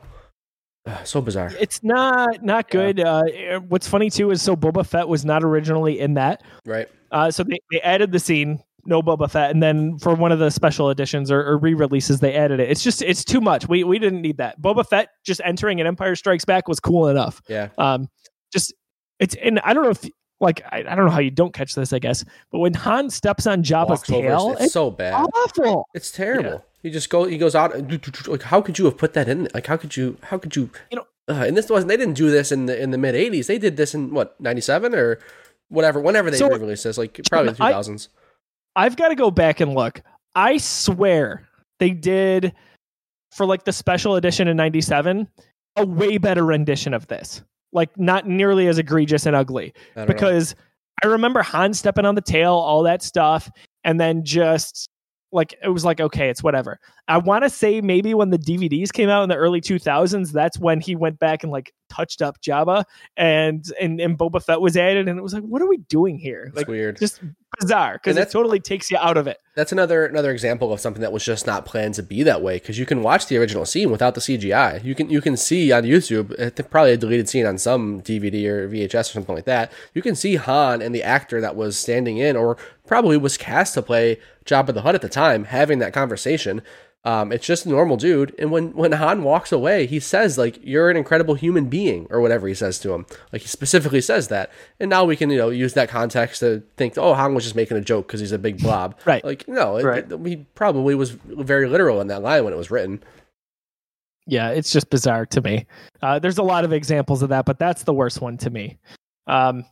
So 1.05 1.20
bizarre. 1.20 1.53
It's 1.61 1.83
not 1.85 2.43
not 2.43 2.68
good. 2.68 2.99
Uh, 2.99 3.22
what's 3.68 3.87
funny 3.87 4.11
too 4.11 4.30
is 4.30 4.43
so 4.43 4.57
Boba 4.57 4.85
Fett 4.85 5.07
was 5.07 5.24
not 5.24 5.45
originally 5.45 6.01
in 6.01 6.14
that. 6.14 6.43
Right. 6.66 6.89
Uh, 7.12 7.30
so 7.30 7.45
they, 7.45 7.59
they 7.70 7.80
added 7.83 8.11
the 8.11 8.18
scene, 8.18 8.61
no 8.85 9.01
Boba 9.01 9.30
Fett, 9.30 9.51
and 9.53 9.62
then 9.62 9.99
for 9.99 10.14
one 10.14 10.33
of 10.33 10.41
the 10.41 10.51
special 10.51 10.91
editions 10.91 11.30
or, 11.30 11.41
or 11.41 11.59
re-releases, 11.59 12.18
they 12.18 12.35
added 12.35 12.59
it. 12.59 12.68
It's 12.68 12.83
just 12.83 13.01
it's 13.03 13.24
too 13.24 13.41
much. 13.41 13.68
We 13.68 13.85
we 13.85 13.99
didn't 14.01 14.22
need 14.22 14.39
that. 14.39 14.61
Boba 14.61 14.85
Fett 14.89 15.11
just 15.24 15.41
entering 15.45 15.80
an 15.80 15.87
Empire 15.87 16.16
Strikes 16.16 16.45
Back 16.45 16.66
was 16.66 16.80
cool 16.80 17.09
enough. 17.09 17.41
Yeah. 17.49 17.68
Um, 17.78 18.09
just 18.53 18.74
it's 19.20 19.37
and 19.37 19.61
I 19.61 19.74
don't 19.74 19.85
know 19.85 19.91
if 19.91 20.05
like 20.41 20.62
I, 20.72 20.78
I 20.78 20.95
don't 20.97 21.05
know 21.05 21.12
how 21.12 21.20
you 21.20 21.30
don't 21.30 21.55
catch 21.55 21.76
this. 21.76 21.93
I 21.93 22.01
guess, 22.01 22.24
but 22.51 22.59
when 22.59 22.74
Han 22.74 23.09
steps 23.09 23.47
on 23.47 23.62
Jabba's 23.62 23.89
Walks 23.89 24.09
tail, 24.09 24.53
it's, 24.53 24.62
it's 24.62 24.72
so 24.72 24.91
bad. 24.91 25.14
awful. 25.14 25.87
It's 25.95 26.11
terrible. 26.11 26.64
He 26.83 26.91
just 26.91 27.11
go. 27.11 27.24
He 27.24 27.39
goes 27.39 27.55
out. 27.55 27.74
and 27.74 28.26
Like, 28.26 28.43
how 28.43 28.61
could 28.61 28.78
you 28.78 28.85
have 28.87 28.99
put 28.99 29.12
that 29.14 29.28
in? 29.28 29.49
Like, 29.55 29.66
how 29.66 29.76
could 29.76 29.97
you? 29.97 30.16
How 30.24 30.39
could 30.39 30.57
you? 30.57 30.70
You 30.91 30.97
know- 30.99 31.07
Uh, 31.28 31.45
and 31.47 31.57
this 31.57 31.70
wasn't. 31.70 31.89
They 31.89 31.97
didn't 31.97 32.14
do 32.16 32.30
this 32.30 32.51
in 32.51 32.66
the 32.66 32.80
in 32.80 32.91
the 32.91 32.99
mid 32.99 33.14
'80s. 33.14 33.47
They 33.47 33.59
did 33.59 33.76
this 33.76 33.95
in 33.95 34.12
what 34.12 34.39
'97 34.41 34.95
or 34.95 35.20
whatever. 35.68 36.01
Whenever 36.01 36.30
they 36.30 36.37
So- 36.37 36.49
re-released 36.49 36.85
this, 36.85 36.99
like 36.99 37.20
probably 37.30 37.53
the 37.53 37.59
2000s. 37.59 38.09
I've 38.74 38.97
got 38.97 39.09
to 39.09 39.14
go 39.14 39.30
back 39.30 39.61
and 39.61 39.74
look. 39.74 40.03
I 40.35 40.57
swear 40.57 41.47
they 41.78 41.91
did 41.91 42.53
for 43.30 43.47
like 43.47 43.64
the 43.64 43.72
special 43.72 44.16
edition 44.16 44.49
in 44.49 44.57
97 44.57 45.28
a 45.76 45.87
way 45.87 46.18
better 46.18 46.45
rendition 46.45 46.93
of 46.95 47.07
this. 47.07 47.43
Like 47.72 47.97
not 47.99 48.26
nearly 48.26 48.66
as 48.66 48.78
egregious 48.78 49.24
and 49.24 49.37
ugly 49.37 49.72
I 49.95 50.01
don't 50.01 50.09
know. 50.09 50.14
because 50.14 50.55
I 51.03 51.07
remember 51.07 51.43
Han 51.43 51.72
stepping 51.74 52.05
on 52.05 52.14
the 52.14 52.20
tail, 52.20 52.53
all 52.55 52.83
that 52.83 53.03
stuff, 53.03 53.51
and 53.85 53.99
then 54.01 54.24
just 54.24 54.89
like 55.33 55.55
it 55.62 55.68
was 55.68 55.85
like 55.85 56.01
okay, 56.01 56.28
it's 56.28 56.43
whatever. 56.43 56.78
I 57.09 57.18
want 57.18 57.45
to 57.45 57.51
say 57.51 57.80
maybe 57.80 58.14
when 58.14 58.30
the 58.30 58.39
DVDs 58.39 58.93
came 58.93 59.09
out 59.09 59.22
in 59.22 59.28
the 59.28 59.37
early 59.37 59.61
2000s, 59.61 60.30
that's 60.30 60.59
when 60.59 60.80
he 60.80 60.95
went 60.95 61.18
back 61.18 61.43
and 61.43 61.51
like 61.51 61.74
touched 61.89 62.22
up 62.22 62.41
Jabba 62.41 62.85
and 63.16 63.64
and 63.80 64.01
and 64.01 64.16
Boba 64.18 64.43
Fett 64.43 64.61
was 64.61 64.76
added, 64.76 65.09
and 65.09 65.18
it 65.18 65.22
was 65.22 65.35
like, 65.35 65.43
what 65.43 65.62
are 65.62 65.68
we 65.68 65.78
doing 65.78 66.18
here? 66.18 66.45
it's 66.45 66.57
Like 66.57 66.68
weird. 66.68 66.99
just 66.99 67.20
bizarre 67.61 67.95
because 67.95 68.16
it 68.16 68.30
totally 68.30 68.61
takes 68.61 68.91
you 68.91 68.97
out 68.99 69.16
of 69.16 69.26
it. 69.26 69.39
That's 69.55 69.72
another 69.72 70.07
another 70.07 70.30
example 70.30 70.72
of 70.72 70.80
something 70.80 71.03
that 71.03 71.12
was 71.12 71.24
just 71.24 71.47
not 71.47 71.66
planned 71.66 71.95
to 71.95 72.03
be 72.03 72.22
that 72.22 72.43
way. 72.43 72.57
Because 72.57 72.78
you 72.78 72.87
can 72.87 73.03
watch 73.03 73.26
the 73.26 73.37
original 73.37 73.66
scene 73.66 73.91
without 73.91 74.14
the 74.14 74.20
CGI. 74.20 74.83
You 74.85 74.95
can 74.95 75.11
you 75.11 75.20
can 75.20 75.37
see 75.37 75.72
on 75.72 75.83
YouTube, 75.83 76.35
eh, 76.39 76.51
I 76.57 76.62
probably 76.62 76.93
a 76.93 76.97
deleted 76.97 77.28
scene 77.28 77.47
on 77.47 77.59
some 77.59 78.01
DVD 78.01 78.47
or 78.47 78.68
VHS 78.68 79.11
or 79.11 79.12
something 79.12 79.35
like 79.35 79.45
that. 79.45 79.72
You 79.95 80.03
can 80.03 80.14
see 80.14 80.37
Han 80.37 80.80
and 80.80 80.95
the 80.95 81.03
actor 81.03 81.41
that 81.41 81.57
was 81.57 81.78
standing 81.78 82.18
in, 82.18 82.37
or 82.37 82.57
probably 82.87 83.16
was 83.16 83.37
cast 83.37 83.74
to 83.74 83.83
play 83.83 84.18
Jabba 84.45 84.74
the 84.74 84.82
Hutt 84.82 84.95
at 84.95 85.03
the 85.03 85.09
time, 85.09 85.45
having 85.45 85.78
that 85.80 85.93
conversation. 85.93 86.62
Um, 87.05 87.32
it's 87.32 87.45
just 87.45 87.66
a 87.66 87.68
normal 87.68 87.97
dude, 87.97 88.32
and 88.38 88.53
when 88.53 88.72
when 88.74 88.93
Han 88.93 89.24
walks 89.24 89.51
away, 89.51 89.86
he 89.86 89.99
says 89.99 90.38
like, 90.38 90.61
"You're 90.62 90.88
an 90.88 90.97
incredible 90.97 91.34
human 91.34 91.64
being," 91.64 92.07
or 92.11 92.20
whatever 92.20 92.47
he 92.47 92.55
says 92.55 92.78
to 92.78 92.93
him. 92.95 93.07
Like 93.32 93.43
he 93.43 93.49
specifically 93.49 94.01
says 94.01 94.28
that, 94.28 94.53
and 94.78 94.88
now 94.88 95.03
we 95.05 95.16
can 95.16 95.28
you 95.28 95.36
know 95.38 95.49
use 95.51 95.74
that 95.74 95.88
context 95.88 96.38
to 96.40 96.62
think, 96.76 96.97
"Oh, 96.97 97.14
Han 97.14 97.34
was 97.34 97.43
just 97.43 97.57
making 97.57 97.76
a 97.76 97.80
joke 97.80 98.07
because 98.07 98.20
he's 98.20 98.30
a 98.30 98.38
big 98.38 98.59
blob." 98.62 98.95
Right. 99.05 99.24
Like 99.24 99.49
no, 99.49 99.78
it- 99.78 99.84
Right. 99.84 100.12
it- 100.12 100.26
he 100.26 100.36
probably 100.55 100.95
was 100.95 101.11
very 101.11 101.68
literal 101.68 102.01
in 102.01 102.07
that 102.07 102.22
line 102.22 102.45
when 102.45 102.53
it 102.53 102.57
was 102.57 102.70
written. 102.70 103.03
yeah, 104.28 104.51
it's 104.51 104.70
just 104.70 104.88
bizarre 104.88 105.26
to 105.26 105.40
me. 105.40 105.66
Uh, 106.01 106.20
there's 106.20 106.38
a 106.38 106.43
lot 106.45 106.64
of 106.64 106.72
examples 106.72 107.22
of 107.22 107.30
that, 107.30 107.45
but 107.45 107.59
that's 107.59 107.82
the 107.82 107.93
worst 107.93 108.20
one 108.20 108.36
to 108.38 108.51
me. 108.51 108.78
Um, 109.26 109.64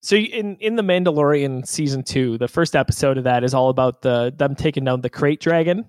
so 0.00 0.16
in 0.16 0.56
in 0.56 0.76
the 0.76 0.82
Mandalorian 0.82 1.66
season 1.66 2.02
two, 2.02 2.38
the 2.38 2.48
first 2.48 2.76
episode 2.76 3.18
of 3.18 3.24
that 3.24 3.44
is 3.44 3.54
all 3.54 3.68
about 3.68 4.02
the 4.02 4.32
them 4.36 4.54
taking 4.54 4.84
down 4.84 5.00
the 5.00 5.10
crate 5.10 5.40
dragon. 5.40 5.84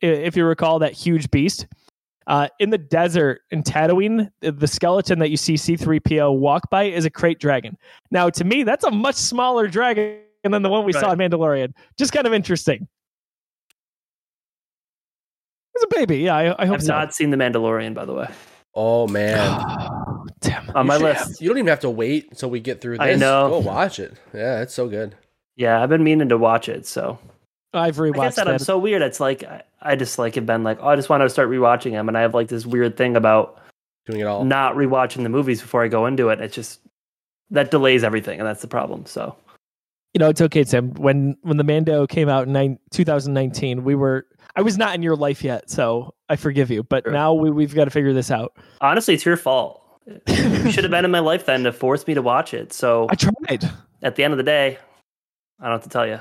If 0.00 0.36
you 0.36 0.44
recall 0.44 0.80
that 0.80 0.92
huge 0.94 1.30
beast 1.30 1.66
uh, 2.26 2.48
in 2.58 2.70
the 2.70 2.78
desert 2.78 3.42
in 3.50 3.62
Tatooine, 3.62 4.30
the- 4.40 4.50
the 4.52 4.66
skeleton 4.66 5.20
that 5.20 5.30
you 5.30 5.36
see 5.36 5.56
C-3PO 5.56 6.36
walk 6.38 6.70
by 6.70 6.84
is 6.84 7.04
a 7.04 7.10
crate 7.10 7.38
dragon. 7.38 7.76
Now, 8.10 8.28
to 8.30 8.44
me, 8.44 8.64
that's 8.64 8.84
a 8.84 8.90
much 8.90 9.14
smaller 9.14 9.68
dragon 9.68 10.18
than 10.42 10.62
the 10.62 10.68
one 10.68 10.84
we 10.84 10.92
saw 10.92 11.12
in 11.12 11.18
Mandalorian. 11.18 11.72
Just 11.98 12.12
kind 12.12 12.26
of 12.26 12.32
interesting. 12.32 12.88
It's 15.74 15.84
a 15.84 15.88
baby. 15.88 16.18
Yeah, 16.18 16.36
I, 16.36 16.62
I 16.62 16.66
hope 16.66 16.76
I've 16.76 16.82
so. 16.82 16.92
not 16.92 17.14
seen 17.14 17.30
The 17.30 17.36
Mandalorian, 17.36 17.94
by 17.94 18.04
the 18.04 18.12
way, 18.14 18.28
Oh 18.74 19.06
man, 19.06 19.38
Damn. 20.42 20.70
on 20.76 20.86
my 20.86 20.96
list. 20.96 21.18
have- 21.20 21.36
you 21.40 21.48
don't 21.48 21.58
even 21.58 21.68
have 21.68 21.80
to 21.80 21.90
wait 21.90 22.28
until 22.30 22.50
we 22.50 22.60
get 22.60 22.80
through 22.80 22.98
this. 22.98 23.06
I 23.06 23.14
know. 23.14 23.48
Go 23.48 23.58
watch 23.60 23.98
it. 23.98 24.14
Yeah, 24.34 24.60
it's 24.62 24.74
so 24.74 24.88
good. 24.88 25.14
Yeah, 25.56 25.82
I've 25.82 25.88
been 25.88 26.04
meaning 26.04 26.28
to 26.30 26.38
watch 26.38 26.68
it. 26.68 26.86
So 26.86 27.18
I've 27.74 27.98
like 27.98 28.14
I 28.16 28.18
rewatched 28.28 28.32
said, 28.34 28.48
I'm 28.48 28.58
so 28.58 28.78
weird. 28.78 29.02
It's 29.02 29.20
like 29.20 29.44
I, 29.44 29.62
I 29.80 29.96
just 29.96 30.18
like 30.18 30.34
have 30.34 30.46
been 30.46 30.62
like, 30.64 30.78
oh, 30.80 30.88
I 30.88 30.96
just 30.96 31.08
want 31.08 31.22
to 31.22 31.28
start 31.30 31.48
rewatching 31.48 31.92
them, 31.92 32.08
and 32.08 32.16
I 32.18 32.20
have 32.22 32.34
like 32.34 32.48
this 32.48 32.66
weird 32.66 32.96
thing 32.96 33.16
about 33.16 33.60
Doing 34.06 34.20
it 34.20 34.24
all. 34.26 34.44
not 34.44 34.74
rewatching 34.74 35.22
the 35.22 35.28
movies 35.28 35.60
before 35.60 35.82
I 35.84 35.88
go 35.88 36.06
into 36.06 36.28
it. 36.30 36.40
It's 36.40 36.54
just 36.54 36.80
that 37.50 37.70
delays 37.70 38.02
everything, 38.04 38.38
and 38.40 38.48
that's 38.48 38.62
the 38.62 38.68
problem. 38.68 39.06
So 39.06 39.36
you 40.14 40.18
know, 40.18 40.28
it's 40.28 40.40
okay, 40.40 40.64
Tim. 40.64 40.92
When 40.94 41.36
when 41.42 41.56
the 41.56 41.64
Mando 41.64 42.06
came 42.06 42.28
out 42.28 42.46
in 42.46 42.52
nine, 42.52 42.78
2019, 42.90 43.84
we 43.84 43.94
were 43.94 44.26
I 44.56 44.62
was 44.62 44.76
not 44.76 44.94
in 44.94 45.02
your 45.02 45.16
life 45.16 45.42
yet, 45.44 45.70
so 45.70 46.14
I 46.28 46.36
forgive 46.36 46.70
you. 46.70 46.82
But 46.82 47.04
Sure. 47.04 47.12
now 47.12 47.32
we, 47.34 47.50
we've 47.50 47.74
got 47.74 47.84
to 47.84 47.90
figure 47.90 48.12
this 48.12 48.30
out. 48.30 48.52
honestly, 48.80 49.14
it's 49.14 49.24
your 49.24 49.36
fault. 49.36 49.81
You 50.06 50.70
should 50.70 50.84
have 50.84 50.90
been 50.90 51.04
in 51.04 51.10
my 51.10 51.20
life 51.20 51.46
then 51.46 51.64
to 51.64 51.72
force 51.72 52.06
me 52.06 52.14
to 52.14 52.22
watch 52.22 52.54
it. 52.54 52.72
So 52.72 53.06
I 53.10 53.14
tried. 53.14 53.70
at 54.02 54.16
the 54.16 54.24
end 54.24 54.32
of 54.32 54.38
the 54.38 54.44
day, 54.44 54.78
I 55.60 55.64
don't 55.64 55.72
have 55.72 55.82
to 55.84 55.88
tell 55.88 56.06
you. 56.06 56.20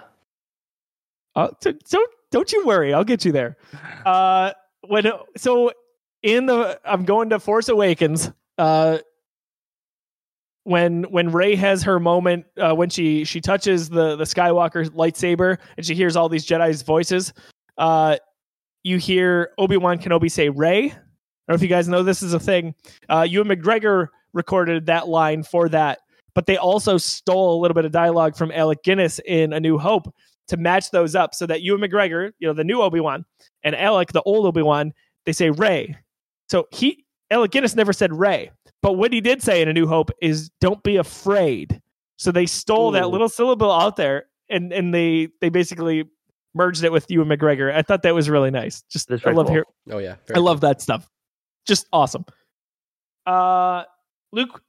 Uh, 1.36 1.50
don't 1.62 2.12
don't 2.32 2.52
you 2.52 2.66
worry, 2.66 2.94
I'll 2.94 3.04
get 3.04 3.26
you 3.26 3.32
there. 3.32 3.58
Uh, 4.06 4.52
when 4.88 5.12
so 5.38 5.72
in 6.24 6.46
the 6.46 6.80
I'm 6.86 7.06
going 7.06 7.30
to 7.30 7.40
Force 7.40 7.70
Awakens. 7.70 8.32
Uh, 8.58 9.00
when 10.64 11.04
when 11.04 11.32
Rey 11.32 11.56
has 11.56 11.84
her 11.84 12.00
moment 12.00 12.46
uh, 12.58 12.76
when 12.76 12.90
she 12.90 13.24
she 13.24 13.42
touches 13.42 13.90
the 13.90 14.16
the 14.16 14.26
Skywalker 14.26 14.88
lightsaber 14.90 15.58
and 15.78 15.86
she 15.86 15.96
hears 15.96 16.16
all 16.16 16.30
these 16.30 16.46
Jedi's 16.46 16.84
voices. 16.84 17.34
Uh, 17.78 18.18
you 18.84 18.98
hear 18.98 19.52
Obi 19.58 19.78
Wan 19.78 19.98
Kenobi 19.98 20.30
say 20.30 20.50
Rey. 20.50 20.94
I 21.48 21.52
don't 21.52 21.56
know 21.56 21.56
if 21.56 21.62
you 21.62 21.76
guys 21.76 21.88
know 21.88 22.04
this 22.04 22.24
is 22.24 22.34
a 22.34 22.40
thing. 22.40 22.76
Uh, 23.10 23.26
Ewan 23.30 23.48
McGregor 23.48 24.08
recorded 24.34 24.86
that 24.86 25.08
line 25.08 25.44
for 25.44 25.70
that, 25.70 26.00
but 26.34 26.46
they 26.46 26.58
also 26.58 26.98
stole 26.98 27.58
a 27.58 27.60
little 27.60 27.76
bit 27.76 27.86
of 27.86 27.92
dialogue 27.92 28.36
from 28.36 28.52
Alec 28.52 28.84
Guinness 28.84 29.20
in 29.26 29.54
A 29.54 29.60
New 29.60 29.78
Hope 29.78 30.14
to 30.48 30.58
match 30.58 30.92
those 30.92 31.16
up, 31.16 31.34
so 31.34 31.46
that 31.46 31.62
Ewan 31.62 31.82
McGregor, 31.82 32.32
you 32.40 32.48
know, 32.48 32.54
the 32.54 32.64
new 32.64 32.82
Obi 32.82 33.00
Wan, 33.00 33.26
and 33.64 33.76
Alec, 33.76 34.12
the 34.12 34.22
old 34.24 34.46
Obi 34.46 34.62
Wan, 34.62 34.94
they 35.26 35.32
say 35.32 35.50
Rey. 35.50 35.96
So 36.50 36.68
he 36.72 37.06
Alec 37.30 37.52
Guinness 37.52 37.76
never 37.76 37.94
said 37.94 38.14
Rey. 38.14 38.52
But 38.82 38.94
what 38.94 39.14
he 39.14 39.22
did 39.22 39.42
say 39.42 39.62
in 39.62 39.68
A 39.70 39.74
New 39.74 39.88
Hope 39.88 40.12
is 40.22 40.50
don't 40.60 40.82
be 40.84 40.98
afraid. 40.98 41.82
So 42.18 42.32
they 42.32 42.46
stole 42.46 42.92
that 42.92 43.10
little 43.10 43.30
syllable 43.30 43.72
out 43.72 43.96
there 43.96 44.26
and 44.50 44.72
and 44.72 44.94
they 44.94 45.30
they 45.40 45.50
basically 45.50 46.06
merged 46.54 46.84
it 46.84 46.92
with 46.92 47.10
Ewan 47.10 47.30
McGregor. 47.30 47.74
I 47.74 47.82
thought 47.82 48.04
that 48.04 48.14
was 48.14 48.30
really 48.30 48.52
nice. 48.52 48.84
Just 48.90 49.10
I 49.12 49.32
love 49.32 49.48
cool. 49.48 49.56
hear 49.56 49.66
Oh 49.90 49.98
yeah, 49.98 50.16
I 50.36 50.40
love 50.40 50.62
that 50.62 50.82
stuff. 50.82 51.10
Just 51.66 51.88
awesome. 51.94 52.26
Uh 53.26 53.84
Luke 54.32 54.62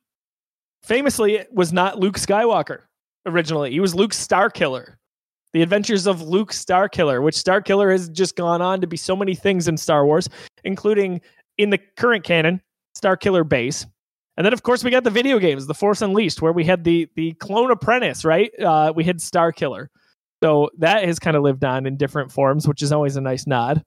famously 0.82 1.44
was 1.52 1.72
not 1.72 1.98
Luke 1.98 2.16
Skywalker 2.16 2.80
originally. 3.26 3.70
He 3.70 3.80
was 3.80 3.94
Luke 3.94 4.12
Starkiller. 4.12 4.96
The 5.52 5.62
Adventures 5.62 6.06
of 6.06 6.22
Luke 6.22 6.50
Starkiller, 6.50 7.22
which 7.22 7.36
Starkiller 7.36 7.92
has 7.92 8.08
just 8.08 8.36
gone 8.36 8.62
on 8.62 8.80
to 8.80 8.86
be 8.86 8.96
so 8.96 9.14
many 9.14 9.34
things 9.34 9.68
in 9.68 9.76
Star 9.76 10.06
Wars, 10.06 10.28
including 10.64 11.20
in 11.58 11.68
the 11.68 11.78
current 11.98 12.24
canon, 12.24 12.62
Starkiller 12.96 13.46
Base. 13.46 13.84
And 14.38 14.46
then 14.46 14.54
of 14.54 14.62
course 14.62 14.82
we 14.82 14.90
got 14.90 15.04
the 15.04 15.10
video 15.10 15.38
games, 15.38 15.66
The 15.66 15.74
Force 15.74 16.00
Unleashed, 16.00 16.40
where 16.40 16.52
we 16.52 16.64
had 16.64 16.84
the 16.84 17.08
the 17.16 17.32
clone 17.34 17.70
apprentice, 17.70 18.24
right? 18.24 18.50
Uh, 18.58 18.92
we 18.96 19.04
had 19.04 19.18
Starkiller. 19.18 19.88
So 20.42 20.70
that 20.78 21.04
has 21.04 21.18
kind 21.18 21.36
of 21.36 21.42
lived 21.42 21.64
on 21.64 21.86
in 21.86 21.96
different 21.96 22.32
forms, 22.32 22.66
which 22.66 22.82
is 22.82 22.90
always 22.90 23.16
a 23.16 23.20
nice 23.20 23.46
nod. 23.46 23.82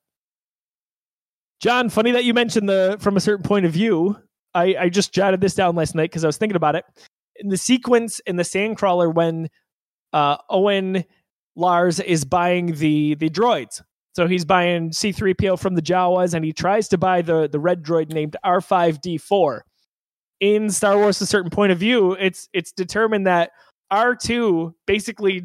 John, 1.61 1.89
funny 1.89 2.11
that 2.11 2.25
you 2.25 2.33
mentioned 2.33 2.67
the 2.69 2.97
from 2.99 3.17
a 3.17 3.21
certain 3.21 3.43
point 3.43 3.65
of 3.65 3.71
view. 3.71 4.17
I, 4.53 4.75
I 4.79 4.89
just 4.89 5.13
jotted 5.13 5.41
this 5.41 5.55
down 5.55 5.75
last 5.75 5.95
night 5.95 6.09
because 6.09 6.23
I 6.23 6.27
was 6.27 6.37
thinking 6.37 6.55
about 6.55 6.75
it. 6.75 6.85
In 7.37 7.49
the 7.49 7.57
sequence 7.57 8.19
in 8.21 8.37
the 8.37 8.43
Sandcrawler 8.43 9.13
when 9.13 9.49
uh, 10.13 10.37
Owen 10.49 11.03
Lars 11.55 11.99
is 11.99 12.25
buying 12.25 12.75
the 12.75 13.15
the 13.15 13.29
droids. 13.29 13.81
So 14.15 14.27
he's 14.27 14.45
buying 14.45 14.91
C3PO 14.91 15.59
from 15.59 15.75
the 15.75 15.81
Jawas 15.81 16.33
and 16.33 16.45
he 16.45 16.53
tries 16.53 16.87
to 16.89 16.97
buy 16.97 17.21
the 17.21 17.49
the 17.49 17.59
red 17.59 17.83
droid 17.83 18.11
named 18.11 18.35
R5D4. 18.45 19.61
In 20.41 20.69
Star 20.69 20.97
Wars 20.97 21.21
a 21.21 21.25
certain 21.25 21.49
point 21.49 21.71
of 21.71 21.77
view, 21.77 22.13
it's 22.13 22.47
it's 22.53 22.71
determined 22.71 23.27
that 23.27 23.51
R2 23.91 24.73
basically 24.85 25.43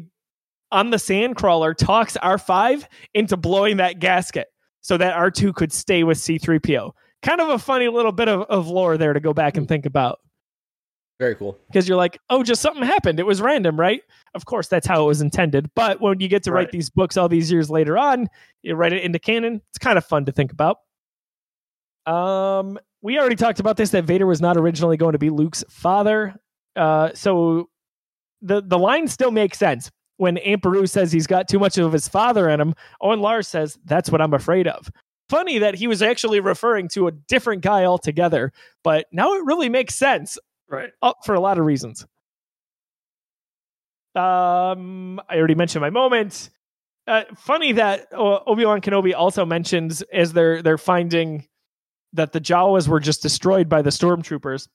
on 0.71 0.89
the 0.89 0.97
Sandcrawler 0.97 1.75
talks 1.75 2.15
R5 2.17 2.85
into 3.13 3.35
blowing 3.35 3.77
that 3.77 3.99
gasket 3.99 4.47
so 4.81 4.97
that 4.97 5.15
R2 5.15 5.53
could 5.55 5.71
stay 5.71 6.03
with 6.03 6.17
C3PO. 6.17 6.91
Kind 7.21 7.39
of 7.39 7.49
a 7.49 7.59
funny 7.59 7.87
little 7.87 8.11
bit 8.11 8.27
of, 8.27 8.41
of 8.43 8.67
lore 8.67 8.97
there 8.97 9.13
to 9.13 9.19
go 9.19 9.33
back 9.33 9.55
and 9.55 9.67
think 9.67 9.85
about 9.85 10.19
Very 11.19 11.35
cool. 11.35 11.57
because 11.67 11.87
you're 11.87 11.97
like, 11.97 12.19
oh, 12.29 12.43
just 12.43 12.61
something 12.61 12.83
happened. 12.83 13.19
It 13.19 13.25
was 13.25 13.41
random, 13.41 13.79
right? 13.79 14.01
Of 14.33 14.45
course, 14.45 14.67
that's 14.67 14.87
how 14.87 15.03
it 15.03 15.07
was 15.07 15.21
intended. 15.21 15.69
But 15.75 16.01
when 16.01 16.19
you 16.19 16.27
get 16.27 16.43
to 16.43 16.51
write 16.51 16.71
these 16.71 16.89
books 16.89 17.17
all 17.17 17.29
these 17.29 17.51
years 17.51 17.69
later 17.69 17.97
on, 17.97 18.27
you 18.63 18.73
write 18.75 18.93
it 18.93 19.03
into 19.03 19.19
canon. 19.19 19.61
It's 19.69 19.77
kind 19.77 19.97
of 19.97 20.05
fun 20.05 20.25
to 20.25 20.31
think 20.31 20.51
about. 20.51 20.77
Um, 22.05 22.79
we 23.03 23.19
already 23.19 23.35
talked 23.35 23.59
about 23.59 23.77
this 23.77 23.91
that 23.91 24.05
Vader 24.05 24.25
was 24.25 24.41
not 24.41 24.57
originally 24.57 24.97
going 24.97 25.13
to 25.13 25.19
be 25.19 25.29
Luke's 25.29 25.63
father. 25.69 26.35
Uh, 26.75 27.11
so 27.13 27.69
the 28.41 28.61
the 28.61 28.79
line 28.79 29.07
still 29.07 29.29
makes 29.29 29.59
sense 29.59 29.91
when 30.21 30.37
Aunt 30.37 30.61
Beru 30.61 30.85
says 30.85 31.11
he's 31.11 31.25
got 31.25 31.47
too 31.47 31.57
much 31.57 31.79
of 31.79 31.91
his 31.91 32.07
father 32.07 32.47
in 32.47 32.61
him. 32.61 32.75
Owen 33.01 33.21
Lars 33.21 33.47
says 33.47 33.79
that's 33.85 34.11
what 34.11 34.21
I'm 34.21 34.35
afraid 34.35 34.67
of. 34.67 34.91
Funny 35.29 35.57
that 35.57 35.73
he 35.73 35.87
was 35.87 36.03
actually 36.03 36.39
referring 36.39 36.87
to 36.89 37.07
a 37.07 37.11
different 37.11 37.63
guy 37.63 37.85
altogether, 37.85 38.53
but 38.83 39.07
now 39.11 39.33
it 39.33 39.43
really 39.45 39.67
makes 39.67 39.95
sense 39.95 40.37
Right. 40.69 40.91
up 41.01 41.17
for 41.25 41.33
a 41.33 41.39
lot 41.39 41.57
of 41.57 41.65
reasons. 41.65 42.05
Um, 44.13 45.19
I 45.27 45.37
already 45.37 45.55
mentioned 45.55 45.81
my 45.81 45.89
moment. 45.89 46.51
Uh, 47.07 47.23
funny 47.35 47.71
that 47.71 48.07
uh, 48.13 48.41
Obi 48.45 48.63
Wan 48.63 48.79
Kenobi 48.79 49.15
also 49.15 49.43
mentions 49.43 50.03
as 50.13 50.33
they're 50.33 50.61
they're 50.61 50.77
finding 50.77 51.47
that 52.13 52.31
the 52.31 52.39
Jawas 52.41 52.87
were 52.87 52.99
just 52.99 53.23
destroyed 53.23 53.67
by 53.67 53.81
the 53.81 53.89
stormtroopers. 53.89 54.67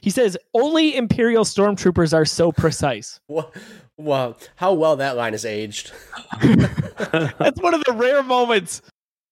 He 0.00 0.10
says 0.10 0.36
only 0.54 0.96
Imperial 0.96 1.44
stormtroopers 1.44 2.12
are 2.14 2.24
so 2.24 2.52
precise. 2.52 3.20
Wow, 3.28 3.50
wow, 3.96 4.36
how 4.54 4.74
well 4.74 4.94
that 4.96 5.16
line 5.16 5.34
is 5.34 5.44
aged. 5.44 5.90
That's 6.40 7.60
one 7.60 7.74
of 7.74 7.82
the 7.84 7.92
rare 7.94 8.22
moments 8.22 8.80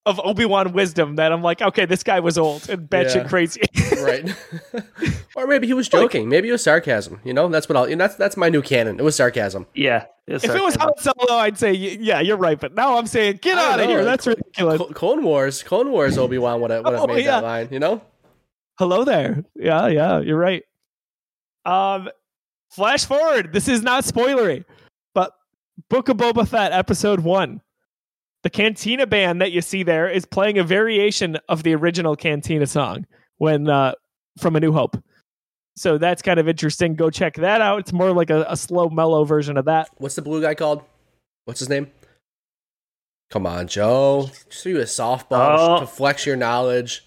of 0.05 0.21
Obi 0.25 0.45
Wan 0.45 0.73
wisdom 0.73 1.17
that 1.17 1.33
I'm 1.33 1.43
like, 1.43 1.61
okay, 1.63 1.85
this 1.85 2.03
guy 2.03 2.19
was 2.21 2.37
old 2.39 2.69
and 2.69 2.89
batshit 2.89 3.15
Yeah. 3.15 3.29
crazy. 3.29 3.63
right. 4.03 4.35
or 5.35 5.47
maybe 5.47 5.67
he 5.67 5.73
was 5.75 5.89
joking. 5.89 6.29
Maybe 6.29 6.49
it 6.49 6.53
was 6.53 6.63
sarcasm. 6.63 7.21
You 7.25 7.33
know, 7.35 7.49
that's 7.49 7.69
what 7.69 7.77
I'll. 7.77 7.89
You 7.89 7.97
know, 7.97 8.05
that's 8.05 8.17
that's 8.17 8.37
my 8.37 8.49
new 8.49 8.63
canon. 8.63 8.99
It 8.99 9.03
was 9.03 9.17
sarcasm. 9.17 9.67
Yeah. 9.75 10.07
if 10.27 10.45
it 10.45 10.63
was 10.63 10.77
Han 10.77 10.93
Solo, 10.99 11.39
I'd 11.39 11.59
say 11.59 11.73
yeah, 11.73 12.21
you're 12.21 12.37
right. 12.37 12.59
But 12.59 12.75
now 12.75 12.99
I'm 12.99 13.07
saying 13.07 13.39
get 13.43 13.59
out 13.59 13.81
of 13.81 13.87
here. 13.87 14.05
That's 14.05 14.27
ridiculous. 14.27 14.79
Cl- 14.79 14.91
Clone 14.93 15.23
Wars. 15.25 15.63
Clone 15.63 15.91
Wars. 15.91 16.19
Obi 16.19 16.39
Wan 16.39 16.61
would 16.61 16.71
have 16.71 16.85
would 16.85 16.93
have 16.95 17.03
Oh, 17.03 17.07
made 17.07 17.25
yeah. 17.25 17.41
that 17.41 17.45
line. 17.45 17.69
You 17.71 17.79
know. 17.81 18.01
Hello 18.79 19.05
there. 19.05 19.45
Yeah, 19.55 19.87
yeah, 19.89 20.21
you're 20.21 20.39
right. 20.39 20.63
Um, 21.65 22.09
flash 22.71 23.05
forward. 23.07 23.53
This 23.53 23.69
is 23.69 23.83
not 23.83 24.05
spoilery, 24.05 24.65
but 25.15 25.33
Book 25.89 26.09
of 26.09 26.17
Boba 26.19 26.47
Fett, 26.47 26.73
episode 26.73 27.21
one. 27.21 27.63
The 28.43 28.51
Cantina 28.51 29.07
band 29.07 29.41
that 29.41 29.51
you 29.53 29.61
see 29.63 29.83
there 29.83 30.09
is 30.09 30.25
playing 30.25 30.59
a 30.59 30.65
variation 30.65 31.39
of 31.49 31.63
the 31.63 31.75
original 31.75 32.15
Cantina 32.15 32.67
song 32.67 33.07
when 33.39 33.69
uh, 33.69 33.93
from 34.39 34.55
A 34.57 34.61
New 34.61 34.73
Hope. 34.73 34.97
So 35.77 35.99
that's 35.99 36.23
kind 36.23 36.39
of 36.39 36.49
interesting. 36.49 36.95
Go 36.95 37.11
check 37.11 37.35
that 37.37 37.61
out. 37.61 37.81
It's 37.81 37.93
more 37.93 38.13
like 38.13 38.31
a, 38.31 38.47
a 38.49 38.57
slow, 38.57 38.89
mellow 38.89 39.25
version 39.25 39.57
of 39.57 39.65
that. 39.65 39.89
What's 39.97 40.15
the 40.15 40.23
blue 40.23 40.41
guy 40.43 40.55
called? 40.55 40.83
What's 41.45 41.61
his 41.61 41.69
name? 41.69 41.91
Come 43.31 43.47
on, 43.47 43.67
Joe. 43.67 44.31
Just 44.49 44.63
do 44.65 44.79
a 44.79 44.85
softball 44.85 45.57
Oh. 45.59 45.81
to 45.81 45.87
flex 45.87 46.25
your 46.25 46.37
knowledge. 46.37 47.06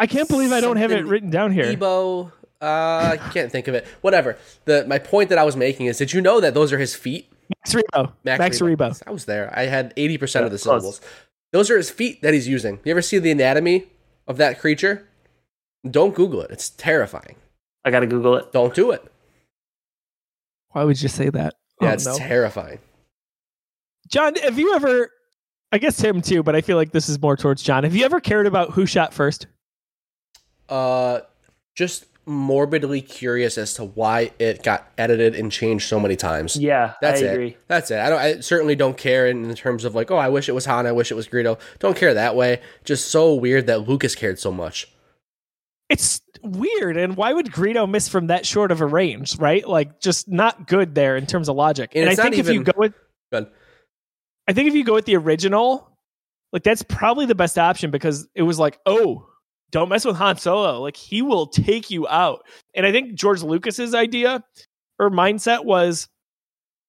I 0.00 0.06
can't 0.06 0.28
believe 0.28 0.50
I 0.50 0.60
don't 0.60 0.78
have 0.78 0.90
it 0.92 1.04
written 1.06 1.30
down 1.30 1.52
here. 1.52 1.64
Ebo. 1.66 2.32
Uh, 2.60 2.64
I 3.12 3.16
can't 3.32 3.50
think 3.52 3.68
of 3.68 3.74
it. 3.74 3.86
Whatever. 4.00 4.36
The 4.64 4.84
my 4.86 4.98
point 4.98 5.28
that 5.28 5.38
I 5.38 5.44
was 5.44 5.56
making 5.56 5.86
is, 5.86 5.98
did 5.98 6.12
you 6.12 6.20
know 6.20 6.40
that 6.40 6.54
those 6.54 6.72
are 6.72 6.78
his 6.78 6.94
feet? 6.94 7.30
Max 7.56 7.74
Rebo. 7.74 8.12
Max, 8.24 8.58
Rebo. 8.60 9.02
I 9.06 9.10
was 9.10 9.24
there. 9.26 9.52
I 9.56 9.62
had 9.66 9.92
eighty 9.96 10.18
percent 10.18 10.44
of 10.44 10.50
the 10.50 10.56
Yeah, 10.58 10.62
close. 10.62 10.82
syllables. 10.82 11.00
Those 11.52 11.70
are 11.70 11.76
his 11.76 11.90
feet 11.90 12.22
that 12.22 12.32
he's 12.34 12.48
using. 12.48 12.78
You 12.84 12.90
ever 12.92 13.02
see 13.02 13.18
the 13.18 13.30
anatomy 13.30 13.86
of 14.28 14.36
that 14.38 14.58
creature? 14.60 15.06
Don't 15.90 16.14
Google 16.14 16.42
it. 16.42 16.50
It's 16.50 16.70
terrifying. 16.70 17.36
I 17.84 17.90
gotta 17.90 18.06
Google 18.06 18.36
it. 18.36 18.52
Don't 18.52 18.74
do 18.74 18.90
it. 18.90 19.02
Why 20.70 20.84
would 20.84 21.00
you 21.00 21.08
say 21.08 21.30
that? 21.30 21.54
Yeah, 21.80 21.90
Oh, 21.90 21.92
it's 21.94 22.06
no. 22.06 22.16
terrifying. 22.16 22.78
John, 24.08 24.34
have 24.36 24.58
you 24.58 24.74
ever? 24.74 25.10
I 25.72 25.78
guess 25.78 26.00
him 26.00 26.20
too, 26.20 26.42
but 26.42 26.54
I 26.56 26.60
feel 26.60 26.76
like 26.76 26.90
this 26.92 27.08
is 27.08 27.20
more 27.20 27.36
towards 27.36 27.62
John. 27.62 27.84
Have 27.84 27.94
you 27.94 28.04
ever 28.04 28.20
cared 28.20 28.46
about 28.46 28.70
who 28.72 28.86
shot 28.86 29.14
first? 29.14 29.46
Uh, 30.70 31.20
just 31.74 32.06
morbidly 32.26 33.00
curious 33.00 33.58
as 33.58 33.74
to 33.74 33.84
why 33.84 34.30
it 34.38 34.62
got 34.62 34.88
edited 34.96 35.34
and 35.34 35.50
changed 35.50 35.88
so 35.88 35.98
many 35.98 36.14
times. 36.14 36.56
Yeah, 36.56 36.94
That's 37.00 37.20
I 37.22 37.24
it. 37.24 37.32
agree. 37.32 37.56
That's 37.66 37.90
it. 37.90 37.98
I 37.98 38.08
don't. 38.08 38.20
I 38.20 38.40
certainly 38.40 38.76
don't 38.76 38.96
care 38.96 39.26
in, 39.26 39.52
terms 39.54 39.84
of 39.84 39.94
like, 39.94 40.10
oh, 40.10 40.16
I 40.16 40.28
wish 40.28 40.48
it 40.48 40.52
was 40.52 40.64
Han. 40.66 40.86
I 40.86 40.92
wish 40.92 41.10
it 41.10 41.14
was 41.14 41.26
Greedo. 41.26 41.58
Don't 41.80 41.96
care 41.96 42.14
that 42.14 42.36
way. 42.36 42.60
Just 42.84 43.10
so 43.10 43.34
weird 43.34 43.66
that 43.66 43.88
Lucas 43.88 44.14
cared 44.14 44.38
so 44.38 44.52
much. 44.52 44.88
It's 45.88 46.20
weird, 46.42 46.96
and 46.96 47.16
why 47.16 47.32
would 47.32 47.46
Greedo 47.46 47.90
miss 47.90 48.08
from 48.08 48.28
that 48.28 48.46
short 48.46 48.70
of 48.70 48.80
a 48.80 48.86
range? 48.86 49.36
Right, 49.36 49.66
like 49.66 50.00
just 50.00 50.28
not 50.28 50.68
good 50.68 50.94
there 50.94 51.16
in 51.16 51.26
terms 51.26 51.48
of 51.48 51.56
logic. 51.56 51.92
And 51.94 52.08
And, 52.08 52.18
I 52.18 52.22
think 52.22 52.38
if 52.38 52.48
you 52.48 52.62
go 52.62 52.72
with, 52.76 52.94
Good. 53.32 53.48
I 54.46 54.52
think 54.52 54.68
if 54.68 54.74
you 54.74 54.84
go 54.84 54.94
with 54.94 55.04
the 55.04 55.16
original, 55.16 55.90
like 56.52 56.62
that's 56.62 56.82
probably 56.84 57.26
the 57.26 57.34
best 57.34 57.58
option 57.58 57.90
because 57.90 58.28
it 58.36 58.42
was 58.42 58.58
like, 58.58 58.78
oh, 58.86 59.26
don't 59.70 59.88
mess 59.88 60.04
with 60.04 60.16
Han 60.16 60.36
Solo. 60.36 60.80
Like 60.80 60.96
he 60.96 61.22
will 61.22 61.46
take 61.46 61.90
you 61.90 62.06
out. 62.08 62.44
And 62.74 62.84
I 62.86 62.92
think 62.92 63.14
George 63.14 63.42
Lucas's 63.42 63.94
idea 63.94 64.42
or 64.98 65.10
mindset 65.10 65.64
was 65.64 66.08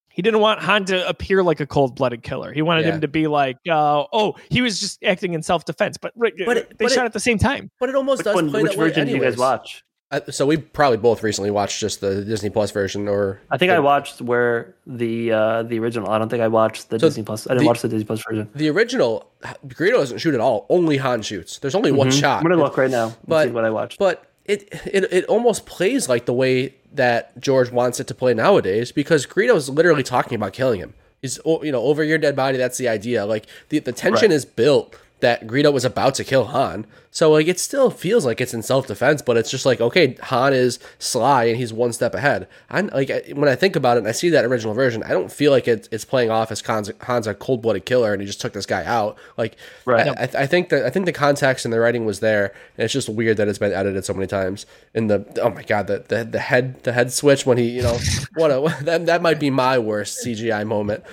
he 0.10 0.22
didn't 0.22 0.41
want 0.41 0.60
Han 0.62 0.86
to 0.86 1.08
appear 1.08 1.41
like 1.44 1.60
a 1.62 1.66
cold 1.68 1.95
blooded 1.95 2.22
killer. 2.24 2.52
He 2.52 2.62
wanted 2.62 2.86
Yeah. 2.86 2.95
him 2.95 3.02
to 3.02 3.08
be 3.08 3.28
like, 3.28 3.58
uh, 3.70 4.03
oh, 4.12 4.36
he 4.49 4.62
was 4.62 4.80
just 4.80 5.02
acting 5.03 5.34
in 5.34 5.41
self 5.41 5.64
defense. 5.66 5.98
But, 5.98 6.14
But 6.18 6.34
it- 6.58 6.78
they 6.78 6.86
but 6.86 6.91
shot 6.91 7.03
it- 7.03 7.06
at 7.08 7.14
the 7.14 7.20
same 7.20 7.38
time. 7.38 7.72
But 7.80 7.90
it 7.90 7.95
almost 7.95 8.20
Which 8.20 8.26
does 8.26 8.36
one? 8.36 8.49
play 8.49 8.64
Which 8.64 8.72
that 8.74 8.78
way 8.80 8.88
version 8.90 9.08
did 9.08 9.16
you 9.16 9.22
guys 9.22 9.38
watch? 9.38 9.84
So 10.30 10.46
we 10.46 10.58
probably 10.58 10.98
both 10.98 11.24
recently 11.24 11.52
watched 11.52 11.80
just 11.80 12.02
the 12.02 12.26
Disney 12.26 12.50
Plus 12.50 12.72
version, 12.72 13.08
or 13.08 13.40
I 13.50 13.58
think 13.58 13.70
the, 13.70 13.76
I 13.78 13.80
watched 13.80 14.20
where 14.22 14.76
the 14.86 15.32
uh 15.32 15.64
the 15.64 15.80
original. 15.80 16.10
I 16.10 16.20
don't 16.20 16.28
think 16.28 16.42
I 16.44 16.50
watched 16.50 16.90
the 16.90 17.00
So 17.00 17.08
Disney 17.08 17.24
Plus. 17.24 17.48
I 17.48 17.52
didn't 17.54 17.64
the- 17.64 17.68
watch 17.68 17.82
the 17.82 17.88
Disney 17.88 18.06
Plus 18.06 18.22
version. 18.28 18.50
the 18.54 18.70
original. 18.70 19.32
Greedo 19.68 19.94
doesn't 19.94 20.18
shoot 20.18 20.34
at 20.34 20.42
all. 20.42 20.66
Only 20.70 20.98
Han 20.98 21.22
shoots. 21.22 21.60
There's 21.60 21.76
only 21.76 21.92
one 21.94 22.10
Mhm. 22.10 22.20
shot. 22.20 22.38
I'm 22.44 22.44
gonna 22.50 22.62
look 22.62 22.76
right 22.78 22.92
now. 22.92 23.06
and 23.08 23.16
But- 23.28 23.48
see 23.48 23.54
what 23.54 23.64
I 23.64 23.70
watched. 23.70 24.00
But 24.00 24.26
it, 24.46 24.68
it 24.86 25.06
it 25.14 25.26
almost 25.26 25.66
plays 25.66 26.10
like 26.10 26.26
the 26.26 26.34
way 26.34 26.76
that 26.94 27.40
George 27.40 27.72
wants 27.72 28.02
it 28.02 28.08
to 28.08 28.14
play 28.14 28.34
nowadays 28.34 28.92
because 28.92 29.26
Greedo's 29.26 29.70
literally 29.70 30.04
talking 30.04 30.36
about 30.36 30.52
killing 30.52 30.82
him. 30.82 30.94
He's 31.22 31.40
you 31.46 31.72
know 31.72 31.84
over 31.84 32.04
your 32.04 32.18
dead 32.18 32.36
body. 32.36 32.58
That's 32.58 32.78
the 32.78 32.90
idea. 32.90 33.26
Like 33.26 33.46
the 33.70 33.80
the 33.80 33.92
tension 33.94 34.30
Right. 34.32 34.36
is 34.36 34.44
built 34.44 34.96
that 35.22 35.48
Greedo 35.48 35.72
was 35.73 35.85
about 35.85 36.15
to 36.15 36.23
kill 36.23 36.45
Han. 36.45 36.85
So 37.14 37.31
like 37.31 37.48
it 37.48 37.60
still 37.60 37.89
feels 37.89 38.26
like 38.26 38.39
it's 38.39 38.53
in 38.53 38.61
self 38.61 38.88
defense, 38.88 39.22
but 39.22 39.35
it's 39.38 39.52
just 39.52 39.65
like 39.65 39.81
okay, 39.81 40.15
Han 40.23 40.53
is 40.53 40.80
sly 40.99 41.45
and 41.45 41.57
he's 41.57 41.73
one 41.73 41.91
step 41.93 42.14
ahead. 42.15 42.48
I 42.69 42.81
like 42.81 43.10
I- 43.10 43.34
when 43.34 43.49
I 43.49 43.56
think 43.56 43.76
about 43.76 43.98
it 43.98 43.99
and 43.99 44.07
I 44.07 44.11
see 44.14 44.30
that 44.30 44.45
original 44.45 44.73
version, 44.73 45.03
I 45.03 45.10
don't 45.10 45.31
feel 45.31 45.52
like 45.52 45.68
it's 45.68 45.89
it's 45.91 46.06
playing 46.06 46.31
off 46.31 46.52
as 46.52 46.61
Han's, 46.61 46.89
Han's 47.02 47.27
a 47.27 47.34
cold 47.34 47.61
blooded 47.61 47.85
killer 47.85 48.14
and 48.14 48.22
he 48.22 48.26
just 48.27 48.39
took 48.39 48.53
this 48.53 48.65
guy 48.65 48.85
out. 48.85 49.18
Like 49.38 49.57
Right. 49.85 50.07
I, 50.07 50.11
I, 50.23 50.43
I 50.43 50.48
think 50.48 50.69
that 50.69 50.85
I 50.85 50.89
think 50.89 51.06
the 51.06 51.11
context 51.14 51.65
and 51.65 51.73
the 51.73 51.80
writing 51.80 52.06
was 52.06 52.19
there, 52.22 52.53
and 52.77 52.85
it's 52.85 52.93
just 52.93 53.10
weird 53.10 53.38
that 53.38 53.48
it's 53.48 53.60
been 53.60 53.73
edited 53.73 54.06
so 54.06 54.14
many 54.14 54.27
times. 54.27 54.65
In 54.93 55.07
the 55.07 55.26
oh 55.41 55.49
my 55.49 55.64
god, 55.64 55.88
the 55.88 56.06
the, 56.07 56.23
the 56.23 56.39
head 56.39 56.81
the 56.84 56.93
head 56.93 57.11
switch 57.11 57.45
when 57.45 57.57
he 57.57 57.69
you 57.69 57.81
know 57.81 57.98
what 58.35 58.52
a 58.52 58.77
that 58.84 59.06
that 59.07 59.22
might 59.22 59.39
be 59.39 59.49
my 59.49 59.77
worst 59.80 60.26
CGI 60.26 60.65
moment, 60.65 61.03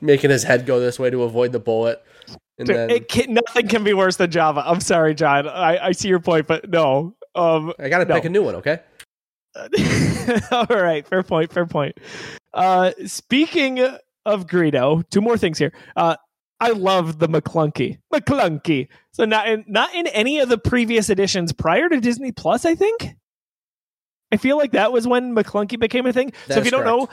making 0.00 0.30
his 0.30 0.44
head 0.44 0.66
go 0.66 0.78
this 0.78 0.98
way 0.98 1.10
to 1.10 1.22
avoid 1.24 1.50
the 1.52 1.58
bullet, 1.58 2.02
and 2.58 2.68
then 2.68 2.90
it 2.90 3.08
can, 3.08 3.34
nothing 3.34 3.68
can 3.68 3.84
be 3.84 3.94
worse 3.94 4.16
than 4.16 4.30
Jabba. 4.30 4.62
I'm 4.64 4.80
sorry, 4.80 5.14
John. 5.14 5.48
I, 5.48 5.86
I 5.86 5.92
see 5.92 6.08
your 6.08 6.20
point, 6.20 6.46
but 6.46 6.68
no. 6.70 7.14
Um, 7.34 7.72
I 7.78 7.88
gotta 7.88 8.04
no. 8.04 8.14
pick 8.14 8.24
a 8.24 8.28
new 8.28 8.42
one. 8.42 8.54
Okay, 8.56 8.78
All 10.52 10.66
right, 10.68 11.06
fair 11.06 11.22
point, 11.22 11.52
fair 11.52 11.66
point. 11.66 11.98
Uh, 12.52 12.92
speaking 13.06 13.80
of 14.26 14.46
Greedo, 14.46 15.08
two 15.10 15.20
more 15.20 15.38
things 15.38 15.58
here. 15.58 15.72
Uh, 15.96 16.16
I 16.60 16.70
love 16.70 17.18
the 17.18 17.28
Maclunkey, 17.28 17.98
Maclunkey. 18.12 18.88
So 19.12 19.24
not 19.24 19.48
in, 19.48 19.64
not 19.66 19.94
in 19.94 20.06
any 20.08 20.40
of 20.40 20.48
the 20.48 20.58
previous 20.58 21.10
editions 21.10 21.52
prior 21.52 21.88
to 21.88 22.00
Disney 22.00 22.32
Plus. 22.32 22.64
I 22.64 22.74
think. 22.74 23.10
I 24.32 24.36
feel 24.36 24.56
like 24.56 24.72
that 24.72 24.92
was 24.92 25.06
when 25.06 25.34
Maclunkey 25.34 25.78
became 25.78 26.06
a 26.06 26.12
thing. 26.12 26.32
That 26.48 26.54
so 26.54 26.60
if 26.60 26.64
you 26.64 26.70
don't 26.70 26.84
know. 26.84 27.08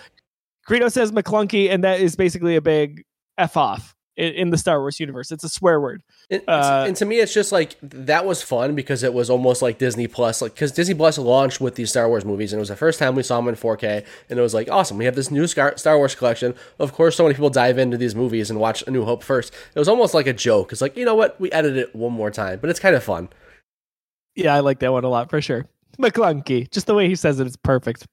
Greedo 0.70 0.92
says 0.92 1.12
Maclunkey, 1.12 1.72
and 1.72 1.84
that 1.84 2.00
is 2.00 2.16
basically 2.16 2.56
a 2.56 2.62
big 2.62 3.04
f 3.38 3.58
off 3.58 3.96
in, 4.18 4.34
in 4.34 4.50
the 4.50 4.58
Star 4.58 4.80
Wars 4.80 5.00
universe. 5.00 5.32
It's 5.32 5.44
a 5.44 5.50
swear 5.50 5.80
word. 5.80 6.04
And, 6.30 6.42
Uh, 6.48 6.84
and 6.88 6.96
to 6.98 7.06
me, 7.06 7.20
it's 7.20 7.34
just 7.34 7.52
like 7.52 7.76
that 7.82 8.26
was 8.26 8.42
fun 8.42 8.76
because 8.76 9.04
it 9.04 9.14
was 9.14 9.30
almost 9.30 9.62
like 9.62 9.78
Disney 9.78 10.08
Plus, 10.08 10.42
like 10.42 10.54
because 10.54 10.72
Disney 10.72 10.96
Plus 10.96 11.18
launched 11.18 11.62
with 11.62 11.76
these 11.76 11.90
Star 11.90 12.08
Wars 12.08 12.26
movies, 12.26 12.54
and 12.54 12.60
it 12.60 12.62
was 12.62 12.70
the 12.70 12.76
first 12.76 13.00
time 13.00 13.16
we 13.16 13.24
saw 13.24 13.38
them 13.38 13.48
in 13.48 13.56
4K, 13.56 14.06
and 14.30 14.40
it 14.40 14.42
was 14.42 14.54
like 14.54 14.70
awesome. 14.70 14.98
We 14.98 15.06
have 15.06 15.16
this 15.16 15.32
new 15.32 15.48
Star 15.48 15.98
Wars 15.98 16.16
collection. 16.16 16.56
Of 16.80 16.94
course, 16.94 17.16
so 17.16 17.24
many 17.24 17.36
people 17.36 17.50
dive 17.50 17.78
into 17.78 17.98
these 17.98 18.16
movies 18.16 18.50
and 18.50 18.60
watch 18.60 18.84
A 18.88 18.92
New 18.92 19.06
Hope 19.06 19.24
first. 19.24 19.54
It 19.74 19.80
was 19.80 19.88
almost 19.88 20.14
like 20.14 20.28
a 20.28 20.34
joke. 20.34 20.72
It's 20.72 20.82
like 20.82 20.98
you 20.98 21.06
know 21.06 21.16
what, 21.16 21.40
we 21.40 21.52
edited 21.52 21.78
it 21.78 21.96
one 21.96 22.14
more 22.14 22.32
time, 22.32 22.60
but 22.60 22.70
it's 22.70 22.80
kind 22.80 22.96
of 22.96 23.04
fun. 23.04 23.30
Yeah, 24.36 24.56
I 24.56 24.60
like 24.60 24.80
that 24.80 24.92
one 24.92 25.04
a 25.04 25.10
lot 25.10 25.30
for 25.30 25.42
sure. 25.42 25.66
Maclunkey, 26.00 26.70
just 26.72 26.88
the 26.88 26.94
way 26.96 27.08
he 27.08 27.16
says 27.16 27.40
it, 27.40 27.48
it's 27.48 27.58
perfect. 27.58 28.08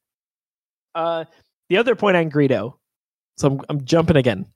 Uh, 0.94 1.24
the 1.68 1.76
other 1.76 1.94
point 1.94 2.16
on 2.16 2.30
Greedo, 2.30 2.74
so 3.36 3.48
I'm, 3.48 3.60
I'm 3.68 3.84
jumping 3.84 4.16
again. 4.16 4.46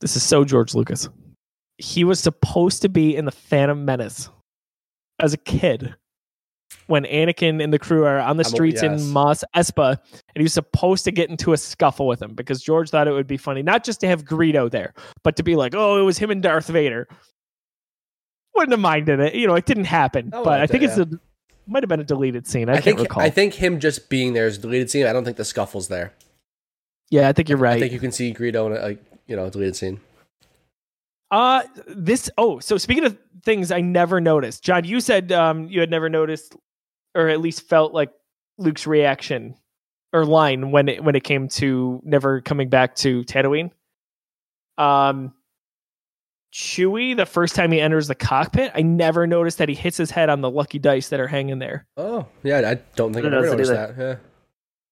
This 0.00 0.16
is 0.16 0.22
so 0.22 0.44
George 0.44 0.74
Lucas. 0.74 1.08
He 1.78 2.04
was 2.04 2.20
supposed 2.20 2.82
to 2.82 2.88
be 2.88 3.16
in 3.16 3.24
the 3.24 3.32
Phantom 3.32 3.84
Menace 3.84 4.28
as 5.18 5.32
a 5.32 5.38
kid 5.38 5.94
when 6.86 7.04
Anakin 7.04 7.62
and 7.62 7.72
the 7.72 7.78
crew 7.78 8.04
are 8.04 8.18
on 8.18 8.36
the 8.36 8.44
streets 8.44 8.82
yes. 8.82 9.00
in 9.02 9.10
Mos 9.10 9.44
Espa, 9.54 9.90
and 9.92 10.34
he 10.34 10.42
was 10.42 10.52
supposed 10.52 11.04
to 11.04 11.12
get 11.12 11.30
into 11.30 11.52
a 11.52 11.56
scuffle 11.56 12.06
with 12.06 12.20
him 12.20 12.34
because 12.34 12.62
George 12.62 12.90
thought 12.90 13.08
it 13.08 13.12
would 13.12 13.26
be 13.26 13.36
funny 13.36 13.62
not 13.62 13.84
just 13.84 14.00
to 14.00 14.08
have 14.08 14.24
Greedo 14.24 14.70
there, 14.70 14.92
but 15.22 15.36
to 15.36 15.42
be 15.42 15.56
like, 15.56 15.74
oh, 15.74 15.98
it 15.98 16.02
was 16.02 16.18
him 16.18 16.30
and 16.30 16.42
Darth 16.42 16.66
Vader. 16.66 17.08
Wouldn't 18.54 18.72
have 18.72 18.80
minded 18.80 19.20
it. 19.20 19.34
You 19.34 19.46
know, 19.46 19.54
it 19.54 19.66
didn't 19.66 19.84
happen, 19.84 20.30
I 20.34 20.42
but 20.42 20.60
I 20.60 20.66
think 20.66 20.82
that, 20.82 20.98
it's 20.98 20.98
a 20.98 21.20
might 21.66 21.82
have 21.82 21.88
been 21.88 22.00
a 22.00 22.04
deleted 22.04 22.46
scene. 22.46 22.68
I, 22.68 22.72
I, 22.72 22.74
can't 22.76 22.84
think 22.84 23.00
recall. 23.00 23.22
I 23.22 23.30
think 23.30 23.54
him 23.54 23.78
just 23.78 24.08
being 24.10 24.32
there 24.32 24.46
is 24.46 24.58
a 24.58 24.60
deleted 24.60 24.90
scene. 24.90 25.06
I 25.06 25.12
don't 25.12 25.24
think 25.24 25.36
the 25.36 25.44
scuffle's 25.44 25.88
there. 25.88 26.12
yeah, 27.10 27.28
I 27.28 27.32
think 27.32 27.48
you're 27.48 27.58
right. 27.58 27.76
I 27.76 27.80
think 27.80 27.92
you 27.92 28.00
can 28.00 28.12
see 28.12 28.34
Greedo 28.34 28.66
in 28.66 28.76
a 28.76 28.80
like, 28.80 29.04
you 29.30 29.36
know 29.36 29.48
deleted 29.48 29.76
scene. 29.76 30.00
Uh 31.30 31.62
this 31.86 32.28
oh, 32.36 32.58
so 32.58 32.76
speaking 32.76 33.04
of 33.04 33.16
things 33.44 33.70
I 33.70 33.80
never 33.80 34.20
noticed. 34.20 34.64
John, 34.64 34.84
you 34.84 35.00
said 35.00 35.32
um 35.32 35.68
you 35.68 35.80
had 35.80 35.90
never 35.90 36.10
noticed 36.10 36.56
or 37.14 37.28
at 37.28 37.40
least 37.40 37.62
felt 37.62 37.94
like 37.94 38.10
Luke's 38.58 38.86
reaction 38.86 39.54
or 40.12 40.26
line 40.26 40.72
when 40.72 40.88
it 40.88 41.04
when 41.04 41.14
it 41.14 41.22
came 41.22 41.48
to 41.48 42.00
never 42.04 42.40
coming 42.40 42.68
back 42.68 42.96
to 42.96 43.22
Tatooine. 43.22 43.70
Um 44.76 45.32
Chewie, 46.52 47.16
the 47.16 47.26
first 47.26 47.54
time 47.54 47.70
he 47.70 47.80
enters 47.80 48.08
the 48.08 48.16
cockpit, 48.16 48.72
I 48.74 48.82
never 48.82 49.24
noticed 49.24 49.58
that 49.58 49.68
he 49.68 49.74
hits 49.76 49.96
his 49.96 50.10
head 50.10 50.28
on 50.28 50.40
the 50.40 50.50
lucky 50.50 50.80
dice 50.80 51.10
that 51.10 51.20
are 51.20 51.28
hanging 51.28 51.60
there. 51.60 51.86
Oh 51.96 52.26
yeah, 52.42 52.68
I 52.68 52.74
don't 52.96 53.12
think 53.12 53.24
I 53.24 53.28
I 53.28 53.36
ever 53.36 53.46
noticed 53.46 53.70
that. 53.70 53.94
Yeah. 53.96 54.16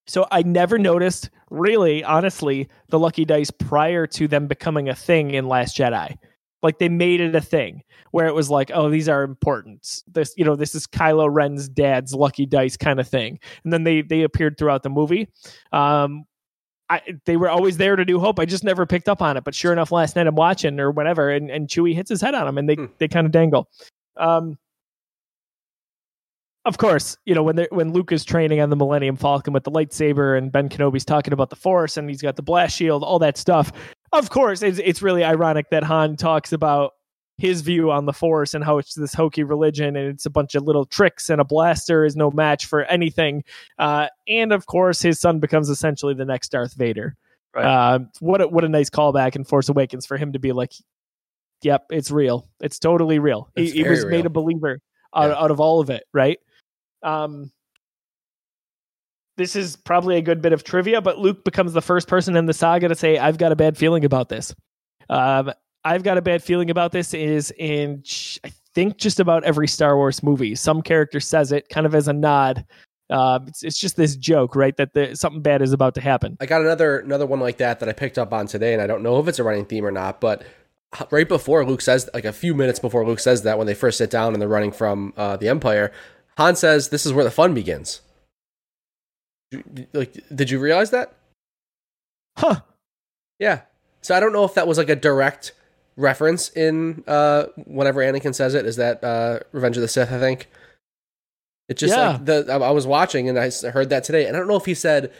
So 0.08 0.26
I 0.30 0.42
never 0.42 0.78
noticed, 0.78 1.30
really, 1.50 2.02
honestly, 2.02 2.68
the 2.88 2.98
lucky 2.98 3.24
dice 3.24 3.50
prior 3.50 4.06
to 4.08 4.26
them 4.26 4.46
becoming 4.46 4.88
a 4.88 4.94
thing 4.94 5.32
in 5.32 5.46
Last 5.46 5.76
Jedi. 5.76 6.16
Like 6.62 6.78
they 6.78 6.88
made 6.88 7.20
it 7.20 7.36
a 7.36 7.40
thing 7.40 7.82
where 8.10 8.26
it 8.26 8.34
was 8.34 8.50
like, 8.50 8.72
oh, 8.74 8.90
these 8.90 9.08
are 9.08 9.22
important. 9.22 10.02
This, 10.08 10.34
you 10.36 10.44
know, 10.44 10.56
this 10.56 10.74
is 10.74 10.88
Kylo 10.88 11.28
Ren's 11.32 11.68
dad's 11.68 12.14
lucky 12.14 12.46
dice 12.46 12.76
kind 12.76 12.98
of 12.98 13.06
thing. 13.06 13.38
And 13.62 13.72
then 13.72 13.84
they 13.84 14.02
they 14.02 14.22
appeared 14.22 14.58
throughout 14.58 14.82
the 14.82 14.90
movie. 14.90 15.28
Um, 15.72 16.24
I 16.90 17.02
they 17.26 17.36
were 17.36 17.50
always 17.50 17.76
there 17.76 17.94
to 17.94 18.04
do 18.04 18.18
hope. 18.18 18.40
I 18.40 18.44
just 18.44 18.64
never 18.64 18.86
picked 18.86 19.08
up 19.08 19.22
on 19.22 19.36
it. 19.36 19.44
But 19.44 19.54
sure 19.54 19.72
enough, 19.72 19.92
last 19.92 20.16
night 20.16 20.26
I'm 20.26 20.34
watching 20.34 20.80
or 20.80 20.90
whatever, 20.90 21.30
and, 21.30 21.48
and 21.50 21.68
Chewie 21.68 21.94
hits 21.94 22.10
his 22.10 22.20
head 22.20 22.34
on 22.34 22.48
him, 22.48 22.58
and 22.58 22.68
they 22.68 22.74
Hmm. 22.74 22.86
they 22.98 23.06
kind 23.08 23.26
of 23.26 23.30
dangle. 23.32 23.68
Um, 24.16 24.58
of 26.68 26.78
course, 26.78 27.16
you 27.24 27.34
know 27.34 27.42
when 27.42 27.66
when 27.70 27.92
Luke 27.92 28.12
is 28.12 28.24
training 28.24 28.60
on 28.60 28.70
the 28.70 28.76
Millennium 28.76 29.16
Falcon 29.16 29.52
with 29.52 29.64
the 29.64 29.70
lightsaber, 29.70 30.36
and 30.36 30.52
Ben 30.52 30.68
Kenobi's 30.68 31.04
talking 31.04 31.32
about 31.32 31.50
the 31.50 31.56
Force, 31.56 31.96
and 31.96 32.08
he's 32.08 32.22
got 32.22 32.36
the 32.36 32.42
blast 32.42 32.76
shield, 32.76 33.02
all 33.02 33.18
that 33.18 33.36
stuff. 33.38 33.72
Of 34.12 34.30
course, 34.30 34.62
it's 34.62 34.78
it's 34.78 35.02
really 35.02 35.24
ironic 35.24 35.70
that 35.70 35.82
Han 35.82 36.16
talks 36.16 36.52
about 36.52 36.92
his 37.38 37.62
view 37.62 37.90
on 37.90 38.04
the 38.04 38.12
Force 38.12 38.52
and 38.52 38.64
how 38.64 38.78
it's 38.78 38.94
this 38.94 39.14
hokey 39.14 39.44
religion, 39.44 39.96
and 39.96 40.08
it's 40.08 40.26
a 40.26 40.30
bunch 40.30 40.54
of 40.54 40.64
little 40.64 40.84
tricks, 40.84 41.30
and 41.30 41.40
a 41.40 41.44
blaster 41.44 42.04
is 42.04 42.16
no 42.16 42.30
match 42.30 42.66
for 42.66 42.84
anything. 42.84 43.44
Uh, 43.78 44.08
and 44.28 44.52
of 44.52 44.66
course, 44.66 45.00
his 45.00 45.18
son 45.18 45.38
becomes 45.40 45.68
essentially 45.70 46.14
the 46.14 46.24
next 46.24 46.50
Darth 46.50 46.74
Vader. 46.74 47.16
Right. 47.54 47.64
Uh, 47.64 47.98
what 48.20 48.40
a, 48.42 48.48
what 48.48 48.64
a 48.64 48.68
nice 48.68 48.90
callback 48.90 49.36
in 49.36 49.44
Force 49.44 49.68
Awakens 49.70 50.04
for 50.04 50.16
him 50.18 50.32
to 50.34 50.38
be 50.38 50.52
like, 50.52 50.72
"Yep, 51.62 51.86
it's 51.90 52.10
real. 52.10 52.46
It's 52.60 52.78
totally 52.78 53.18
real." 53.18 53.48
He, 53.56 53.70
he 53.70 53.82
was 53.88 54.04
made 54.04 54.26
a 54.26 54.30
believer 54.30 54.80
out, 55.14 55.30
Yeah. 55.30 55.36
out 55.38 55.50
of 55.50 55.60
all 55.60 55.80
of 55.80 55.88
it, 55.90 56.04
right? 56.12 56.38
Um, 57.02 57.50
this 59.36 59.54
is 59.54 59.76
probably 59.76 60.16
a 60.16 60.22
good 60.22 60.42
bit 60.42 60.52
of 60.52 60.64
trivia, 60.64 61.00
but 61.00 61.18
Luke 61.18 61.44
becomes 61.44 61.72
the 61.72 61.80
first 61.80 62.08
person 62.08 62.36
in 62.36 62.46
the 62.46 62.52
saga 62.52 62.88
to 62.88 62.94
say, 62.94 63.18
"I've 63.18 63.38
got 63.38 63.52
a 63.52 63.56
bad 63.56 63.76
feeling 63.76 64.04
about 64.04 64.28
this." 64.28 64.54
Um, 65.08 65.52
I've 65.84 66.02
got 66.02 66.18
a 66.18 66.22
bad 66.22 66.42
feeling 66.42 66.70
about 66.70 66.92
this 66.92 67.14
is 67.14 67.52
in 67.56 68.02
I 68.44 68.50
think 68.74 68.98
just 68.98 69.20
about 69.20 69.44
every 69.44 69.68
Star 69.68 69.96
Wars 69.96 70.22
movie. 70.22 70.54
Some 70.54 70.82
character 70.82 71.20
says 71.20 71.52
it 71.52 71.68
kind 71.68 71.86
of 71.86 71.94
as 71.94 72.08
a 72.08 72.12
nod. 72.12 72.64
Uh, 73.10 73.38
it's, 73.46 73.62
it's 73.62 73.78
just 73.78 73.96
this 73.96 74.16
joke, 74.16 74.54
right? 74.54 74.76
That 74.76 74.92
the, 74.92 75.16
something 75.16 75.40
bad 75.40 75.62
is 75.62 75.72
about 75.72 75.94
to 75.94 76.00
happen. 76.00 76.36
I 76.40 76.46
got 76.46 76.60
another 76.60 76.98
another 76.98 77.26
one 77.26 77.40
like 77.40 77.58
that 77.58 77.80
that 77.80 77.88
I 77.88 77.92
picked 77.92 78.18
up 78.18 78.32
on 78.32 78.46
today, 78.46 78.72
and 78.74 78.82
I 78.82 78.86
don't 78.86 79.02
know 79.02 79.18
if 79.18 79.28
it's 79.28 79.38
a 79.38 79.44
running 79.44 79.64
theme 79.64 79.86
or 79.86 79.90
not. 79.90 80.20
But 80.20 80.42
right 81.10 81.28
before 81.28 81.64
Luke 81.64 81.80
says, 81.80 82.10
like 82.12 82.24
a 82.24 82.32
few 82.32 82.54
minutes 82.54 82.78
before 82.78 83.06
Luke 83.06 83.20
says 83.20 83.42
that, 83.42 83.56
when 83.56 83.66
they 83.66 83.74
first 83.74 83.98
sit 83.98 84.10
down 84.10 84.32
and 84.32 84.42
they're 84.42 84.48
running 84.48 84.72
from 84.72 85.14
uh, 85.16 85.36
the 85.36 85.48
Empire, 85.48 85.92
Han 86.38 86.56
says, 86.56 86.88
"This 86.88 87.04
is 87.04 87.12
where 87.12 87.24
the 87.24 87.30
fun 87.30 87.52
begins." 87.52 88.00
Like, 89.92 90.12
did 90.34 90.50
you 90.50 90.58
realize 90.58 90.90
that? 90.90 91.12
Huh. 92.36 92.60
Yeah. 93.38 93.62
So 94.02 94.14
I 94.14 94.20
don't 94.20 94.32
know 94.32 94.44
if 94.44 94.54
that 94.54 94.66
was 94.68 94.78
like 94.78 94.88
a 94.90 94.96
direct 94.96 95.52
reference 95.96 96.50
in 96.50 97.02
uh 97.06 97.46
whenever 97.66 98.00
Anakin 98.00 98.34
says 98.34 98.54
it. 98.54 98.66
Is 98.66 98.76
that 98.76 99.02
uh 99.02 99.40
Revenge 99.52 99.76
of 99.76 99.80
the 99.82 99.88
Sith? 99.88 100.12
I 100.12 100.18
think. 100.18 100.48
It 101.68 101.76
just 101.76 101.94
Yeah. 101.96 102.10
like 102.12 102.24
the 102.24 102.46
I 102.52 102.70
was 102.70 102.86
watching 102.86 103.28
and 103.28 103.38
I 103.38 103.50
heard 103.70 103.90
that 103.90 104.04
today, 104.04 104.26
and 104.26 104.36
I 104.36 104.38
don't 104.38 104.48
know 104.48 104.56
if 104.56 104.64
he 104.66 104.74
said 104.74 105.12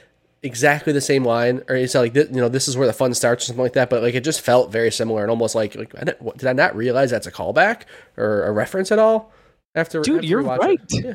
exactly 0.43 0.93
the 0.93 1.01
same 1.01 1.25
line 1.25 1.63
or 1.69 1.75
he 1.75 1.87
said 1.89 2.01
like 2.01 2.15
you 2.15 2.29
know 2.41 2.49
this 2.49 2.69
is 2.69 2.77
where 2.77 2.87
the 2.87 2.93
fun 2.93 3.13
starts 3.15 3.45
or 3.45 3.47
something 3.49 3.63
like 3.65 3.73
that, 3.73 3.91
but 3.91 4.03
like 4.03 4.15
it 4.15 4.23
just 4.25 4.41
felt 4.41 4.71
very 4.71 4.91
similar 4.93 5.23
and 5.23 5.31
almost 5.31 5.55
like 5.55 5.75
like 5.75 5.95
I 5.97 6.05
didn't- 6.05 6.23
what- 6.23 6.37
did 6.39 6.47
I 6.49 6.53
not 6.53 6.77
realize 6.77 7.11
that's 7.11 7.27
a 7.27 7.33
callback 7.33 7.83
or 8.17 8.45
a 8.45 8.53
reference 8.53 8.93
at 8.93 8.99
all? 9.01 9.33
After 9.79 10.01
Dude, 10.03 10.17
after 10.17 10.27
you're 10.27 10.43
watch 10.43 10.61
right. 10.61 10.81
Yeah. 10.91 11.15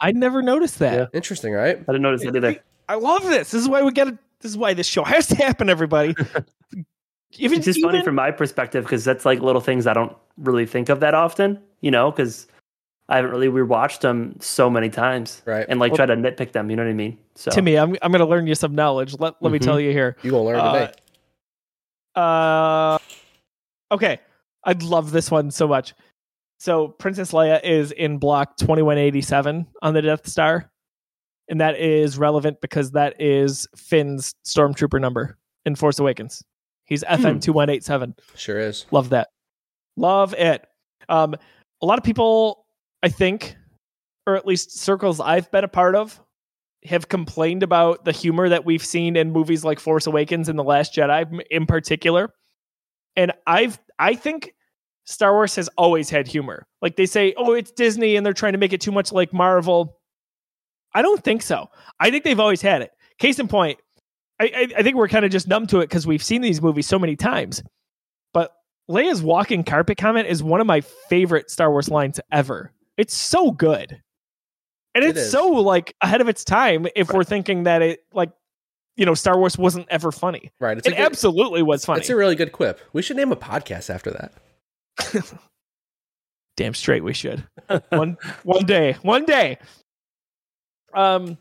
I 0.00 0.10
never 0.12 0.42
noticed 0.42 0.78
that. 0.80 0.94
Yeah. 0.98 1.06
Interesting, 1.12 1.52
right? 1.52 1.76
I 1.76 1.80
didn't 1.92 2.02
notice 2.02 2.22
that 2.22 2.34
either. 2.34 2.56
I 2.88 2.96
love 2.96 3.22
this. 3.22 3.50
This 3.52 3.62
is 3.62 3.68
why 3.68 3.82
we 3.82 3.92
get 3.92 4.08
it. 4.08 4.16
This 4.40 4.50
is 4.50 4.58
why 4.58 4.74
this 4.74 4.86
show 4.88 5.04
has 5.04 5.28
to 5.28 5.36
happen, 5.36 5.70
everybody. 5.70 6.14
Even, 7.38 7.58
It's 7.58 7.64
just 7.66 7.80
funny 7.82 8.02
from 8.02 8.16
my 8.16 8.30
perspective 8.30 8.84
because 8.84 9.04
that's 9.04 9.24
like 9.24 9.40
little 9.40 9.60
things 9.60 9.86
I 9.86 9.92
don't 9.94 10.14
really 10.36 10.66
think 10.66 10.88
of 10.88 11.00
that 11.00 11.14
often, 11.14 11.58
you 11.80 11.90
know, 11.90 12.10
because 12.10 12.46
I 13.08 13.16
haven't 13.16 13.30
really 13.30 13.46
rewatched 13.48 14.00
them 14.00 14.36
so 14.40 14.68
many 14.68 14.90
times, 14.90 15.40
Right. 15.46 15.64
And 15.68 15.78
like 15.80 15.92
Well- 15.92 15.98
try 15.98 16.06
to 16.06 16.16
nitpick 16.16 16.52
them, 16.52 16.68
you 16.70 16.76
know 16.76 16.82
what 16.84 16.90
I 16.90 16.94
mean? 16.94 17.16
So 17.34 17.50
Timmy, 17.50 17.78
I'm 17.78 17.96
I'm 18.02 18.10
going 18.12 18.20
to 18.20 18.26
learn 18.26 18.46
you 18.46 18.54
some 18.54 18.74
knowledge. 18.74 19.18
Let 19.18 19.34
let 19.40 19.52
me 19.52 19.58
Mhm. 19.58 19.62
tell 19.64 19.80
you 19.80 19.92
here. 19.92 20.16
You 20.22 20.30
gonna 20.32 20.42
learn 20.42 20.56
Uh, 20.60 20.72
today? 20.72 20.92
Uh, 22.14 22.98
okay, 23.92 24.18
I'd 24.64 24.82
love 24.82 25.12
this 25.12 25.30
one 25.30 25.50
so 25.50 25.66
much. 25.66 25.94
So 26.62 26.86
Princess 26.86 27.32
Leia 27.32 27.60
is 27.64 27.90
in 27.90 28.18
block 28.18 28.56
2187 28.56 29.66
on 29.82 29.94
the 29.94 30.00
Death 30.00 30.28
Star. 30.28 30.70
And 31.48 31.60
that 31.60 31.76
is 31.76 32.16
relevant 32.16 32.60
because 32.60 32.92
that 32.92 33.20
is 33.20 33.66
Finn's 33.74 34.36
stormtrooper 34.46 35.00
number 35.00 35.38
in 35.66 35.74
Force 35.74 35.98
Awakens. 35.98 36.40
He's 36.84 37.02
FN 37.02 37.42
2187. 37.42 38.14
Sure 38.36 38.60
is. 38.60 38.86
Love 38.92 39.08
that. 39.08 39.30
Love 39.96 40.34
it. 40.34 40.64
Um, 41.08 41.34
a 41.82 41.84
lot 41.86 41.98
of 41.98 42.04
people, 42.04 42.64
I 43.02 43.08
think, 43.08 43.56
or 44.28 44.36
at 44.36 44.46
least 44.46 44.78
circles 44.78 45.18
I've 45.18 45.50
been 45.50 45.64
a 45.64 45.68
part 45.68 45.96
of, 45.96 46.20
have 46.84 47.08
complained 47.08 47.64
about 47.64 48.04
the 48.04 48.12
humor 48.12 48.48
that 48.48 48.64
we've 48.64 48.86
seen 48.86 49.16
in 49.16 49.32
movies 49.32 49.64
like 49.64 49.80
Force 49.80 50.06
Awakens 50.06 50.48
and 50.48 50.56
The 50.56 50.62
Last 50.62 50.94
Jedi 50.94 51.40
in 51.50 51.66
particular. 51.66 52.32
And 53.16 53.32
I've 53.48 53.80
I 53.98 54.14
think 54.14 54.54
Star 55.04 55.32
Wars 55.32 55.56
has 55.56 55.68
always 55.76 56.10
had 56.10 56.28
humor. 56.28 56.66
Like 56.80 56.96
they 56.96 57.06
say, 57.06 57.34
oh, 57.36 57.52
it's 57.52 57.70
Disney 57.70 58.16
and 58.16 58.24
they're 58.24 58.32
trying 58.32 58.52
to 58.52 58.58
make 58.58 58.72
it 58.72 58.80
too 58.80 58.92
much 58.92 59.12
like 59.12 59.32
Marvel. 59.32 59.98
I 60.94 61.02
don't 61.02 61.22
think 61.22 61.42
so. 61.42 61.68
I 61.98 62.10
think 62.10 62.24
they've 62.24 62.38
always 62.38 62.62
had 62.62 62.82
it. 62.82 62.92
Case 63.18 63.38
in 63.38 63.48
point, 63.48 63.78
I, 64.40 64.44
I, 64.44 64.68
I 64.78 64.82
think 64.82 64.96
we're 64.96 65.08
kind 65.08 65.24
of 65.24 65.30
just 65.30 65.48
numb 65.48 65.66
to 65.68 65.78
it 65.78 65.88
because 65.88 66.06
we've 66.06 66.22
seen 66.22 66.42
these 66.42 66.62
movies 66.62 66.86
so 66.86 66.98
many 66.98 67.16
times. 67.16 67.62
But 68.32 68.52
Leia's 68.90 69.22
walking 69.22 69.64
carpet 69.64 69.98
comment 69.98 70.28
is 70.28 70.42
one 70.42 70.60
of 70.60 70.66
my 70.66 70.80
favorite 70.80 71.50
Star 71.50 71.70
Wars 71.70 71.88
lines 71.88 72.20
ever. 72.30 72.72
It's 72.96 73.14
so 73.14 73.50
good. 73.50 74.00
And 74.94 75.04
it's 75.04 75.20
is. 75.20 75.30
so 75.30 75.48
like 75.48 75.94
ahead 76.02 76.20
of 76.20 76.28
its 76.28 76.44
time 76.44 76.86
if 76.94 77.10
we're 77.10 77.24
thinking 77.24 77.62
that 77.62 77.80
it 77.80 78.00
like 78.12 78.30
you 78.96 79.06
know 79.06 79.14
Star 79.14 79.38
Wars 79.38 79.56
wasn't 79.56 79.86
ever 79.88 80.12
funny. 80.12 80.52
Right. 80.60 80.76
It's 80.76 80.86
It 80.86 80.90
good, 80.90 81.00
absolutely 81.00 81.62
was 81.62 81.84
funny. 81.84 82.00
It's 82.00 82.10
a 82.10 82.16
really 82.16 82.34
good 82.34 82.52
quip. 82.52 82.78
We 82.92 83.00
should 83.00 83.16
name 83.16 83.32
a 83.32 83.36
podcast 83.36 83.88
after 83.88 84.10
that. 84.10 84.34
Damn 86.56 86.74
straight 86.74 87.04
we 87.04 87.14
should. 87.14 87.46
one 87.90 88.18
one 88.44 88.66
day. 88.66 88.96
One 89.02 89.24
day. 89.24 89.58
Um 90.94 91.38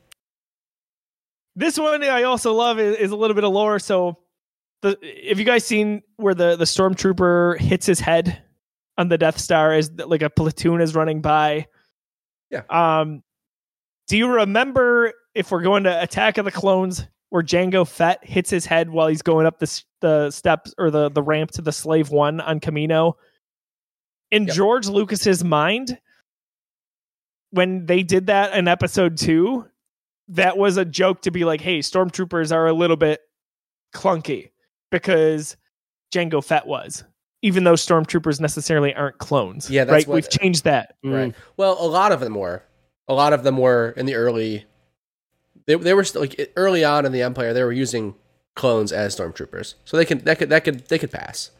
this 1.55 1.77
one 1.77 2.03
I 2.03 2.23
also 2.23 2.53
love 2.53 2.79
is, 2.79 2.95
is 2.97 3.11
a 3.11 3.15
little 3.15 3.35
bit 3.35 3.43
of 3.43 3.51
lore. 3.51 3.79
So 3.79 4.17
the 4.81 4.97
have 5.27 5.37
you 5.37 5.45
guys 5.45 5.65
seen 5.65 6.01
where 6.15 6.33
the, 6.33 6.55
the 6.55 6.65
stormtrooper 6.65 7.59
hits 7.59 7.85
his 7.85 7.99
head 7.99 8.41
on 8.97 9.09
the 9.09 9.17
Death 9.17 9.37
Star 9.37 9.73
as 9.73 9.91
like 9.91 10.21
a 10.21 10.29
platoon 10.29 10.81
is 10.81 10.95
running 10.95 11.21
by? 11.21 11.67
Yeah. 12.49 12.63
Um 12.69 13.23
do 14.07 14.17
you 14.17 14.27
remember 14.27 15.13
if 15.35 15.51
we're 15.51 15.61
going 15.61 15.83
to 15.83 16.01
Attack 16.01 16.37
of 16.37 16.45
the 16.45 16.51
Clones 16.51 17.07
where 17.29 17.43
Jango 17.43 17.87
Fett 17.87 18.23
hits 18.25 18.49
his 18.49 18.65
head 18.65 18.89
while 18.89 19.07
he's 19.07 19.21
going 19.21 19.45
up 19.45 19.59
the 19.59 19.83
the 20.01 20.31
steps 20.31 20.73
or 20.77 20.91
the 20.91 21.09
the 21.09 21.23
ramp 21.23 21.51
to 21.51 21.61
the 21.61 21.71
Slave 21.71 22.09
One 22.09 22.39
on 22.41 22.59
Kamino? 22.59 23.13
In 24.31 24.45
Yep. 24.45 24.55
George 24.55 24.87
Lucas's 24.87 25.43
mind, 25.43 25.99
when 27.51 27.85
they 27.85 28.03
did 28.03 28.27
that 28.27 28.53
in 28.57 28.67
Episode 28.67 29.17
Two, 29.17 29.67
that 30.29 30.57
was 30.57 30.77
a 30.77 30.85
joke 30.85 31.21
to 31.23 31.31
be 31.31 31.43
like, 31.43 31.61
"Hey, 31.61 31.79
stormtroopers 31.79 32.51
are 32.53 32.67
a 32.67 32.73
little 32.73 32.95
bit 32.95 33.19
clunky 33.93 34.51
because 34.89 35.57
Jango 36.13 36.43
Fett 36.43 36.65
was." 36.65 37.03
Even 37.43 37.63
though 37.63 37.73
stormtroopers 37.73 38.39
necessarily 38.39 38.93
aren't 38.93 39.17
clones, 39.17 39.67
Yeah, 39.69 39.83
that's 39.83 39.91
right. 39.91 40.07
what- 40.07 40.15
We've 40.15 40.29
changed 40.29 40.63
that. 40.65 40.95
Right. 41.03 41.33
Well, 41.57 41.75
a 41.83 41.87
lot 41.87 42.11
of 42.11 42.19
them 42.19 42.35
were. 42.35 42.61
A 43.07 43.15
lot 43.15 43.33
of 43.33 43.43
them 43.43 43.57
were 43.57 43.93
in 43.97 44.05
the 44.05 44.13
early. 44.15 44.65
They 45.65 45.75
they 45.75 45.93
were 45.93 46.03
still, 46.03 46.21
like 46.21 46.51
early 46.55 46.83
on 46.85 47.05
in 47.05 47.11
the 47.11 47.21
Empire. 47.23 47.51
They 47.53 47.63
were 47.63 47.71
using 47.71 48.15
clones 48.55 48.91
as 48.91 49.15
stormtroopers, 49.15 49.73
so 49.85 49.97
they 49.97 50.05
can 50.05 50.19
that 50.19 50.37
could 50.39 50.49
that 50.49 50.63
could 50.63 50.87
they 50.87 50.99
could 50.99 51.11
pass. 51.11 51.51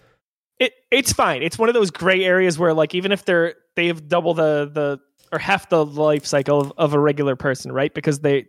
It 0.62 0.74
it's 0.92 1.12
fine. 1.12 1.42
It's 1.42 1.58
one 1.58 1.70
of 1.70 1.76
those 1.76 1.90
gray 1.90 2.24
areas 2.24 2.58
where 2.58 2.74
like 2.74 2.94
even 2.94 3.12
if 3.12 3.26
they're 3.26 3.56
they 3.76 3.88
have 3.88 4.08
double 4.08 4.34
the 4.36 4.70
the 4.72 5.00
or 5.34 5.40
half 5.40 5.68
the 5.70 5.84
life 5.84 6.26
cycle 6.26 6.62
of, 6.62 6.74
of 6.78 6.94
a 6.94 7.00
regular 7.00 7.36
person, 7.36 7.72
right? 7.72 7.94
Because 7.94 8.20
they 8.20 8.46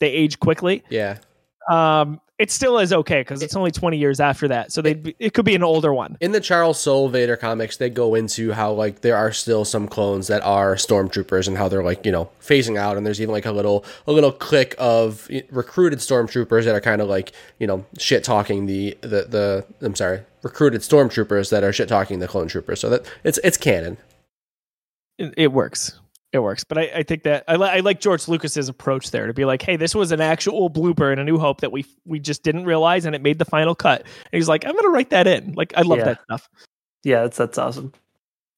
they 0.00 0.08
age 0.08 0.40
quickly. 0.40 0.82
Yeah. 0.88 1.18
Um, 1.70 2.20
it 2.40 2.50
still 2.50 2.78
is 2.78 2.90
okay 2.90 3.20
because 3.20 3.42
it's 3.42 3.54
only 3.54 3.70
twenty 3.70 3.98
years 3.98 4.18
after 4.18 4.48
that, 4.48 4.72
so 4.72 4.80
they 4.80 5.14
it 5.18 5.34
could 5.34 5.44
be 5.44 5.54
an 5.54 5.62
older 5.62 5.92
one. 5.92 6.16
In 6.20 6.32
the 6.32 6.40
Charles 6.40 6.80
Soule 6.80 7.10
Vader 7.10 7.36
comics, 7.36 7.76
they 7.76 7.90
go 7.90 8.14
into 8.14 8.52
how 8.52 8.72
like 8.72 9.02
there 9.02 9.14
are 9.16 9.30
still 9.30 9.66
some 9.66 9.86
clones 9.86 10.26
that 10.28 10.42
are 10.42 10.74
stormtroopers 10.74 11.46
and 11.46 11.58
how 11.58 11.68
they're 11.68 11.84
like 11.84 12.06
you 12.06 12.10
know 12.10 12.30
phasing 12.40 12.78
out, 12.78 12.96
and 12.96 13.04
there's 13.04 13.20
even 13.20 13.32
like 13.32 13.44
a 13.44 13.52
little 13.52 13.84
a 14.06 14.12
little 14.12 14.32
clique 14.32 14.74
of 14.78 15.28
recruited 15.50 15.98
stormtroopers 15.98 16.64
that 16.64 16.74
are 16.74 16.80
kind 16.80 17.02
of 17.02 17.08
like 17.08 17.32
you 17.58 17.66
know 17.66 17.84
shit 17.98 18.24
talking 18.24 18.64
the 18.64 18.96
the 19.02 19.26
the 19.28 19.66
I'm 19.82 19.94
sorry 19.94 20.22
recruited 20.42 20.80
stormtroopers 20.80 21.50
that 21.50 21.62
are 21.62 21.72
shit 21.74 21.90
talking 21.90 22.20
the 22.20 22.28
clone 22.28 22.48
troopers. 22.48 22.80
So 22.80 22.88
that 22.88 23.06
it's 23.22 23.38
it's 23.44 23.58
canon. 23.58 23.98
It, 25.18 25.34
it 25.36 25.52
works. 25.52 25.99
It 26.32 26.38
works, 26.38 26.62
but 26.62 26.78
I, 26.78 26.82
I 26.96 27.02
think 27.02 27.24
that 27.24 27.42
I, 27.48 27.56
li- 27.56 27.68
I 27.68 27.80
like 27.80 27.98
George 27.98 28.28
Lucas's 28.28 28.68
approach 28.68 29.10
there 29.10 29.26
to 29.26 29.34
be 29.34 29.44
like, 29.44 29.62
"Hey, 29.62 29.76
this 29.76 29.96
was 29.96 30.12
an 30.12 30.20
actual 30.20 30.70
blooper 30.70 31.12
in 31.12 31.18
A 31.18 31.24
New 31.24 31.38
Hope 31.38 31.60
that 31.60 31.72
we 31.72 31.84
we 32.06 32.20
just 32.20 32.44
didn't 32.44 32.66
realize, 32.66 33.04
and 33.04 33.16
it 33.16 33.22
made 33.22 33.40
the 33.40 33.44
final 33.44 33.74
cut." 33.74 34.02
And 34.02 34.08
he's 34.38 34.48
like, 34.48 34.64
"I'm 34.64 34.76
gonna 34.76 34.90
write 34.90 35.10
that 35.10 35.26
in." 35.26 35.54
Like, 35.54 35.72
I 35.76 35.82
love 35.82 35.98
Yeah. 35.98 36.04
that 36.04 36.22
stuff. 36.22 36.48
Yeah, 37.02 37.22
that's 37.22 37.36
that's 37.36 37.58
awesome. 37.58 37.92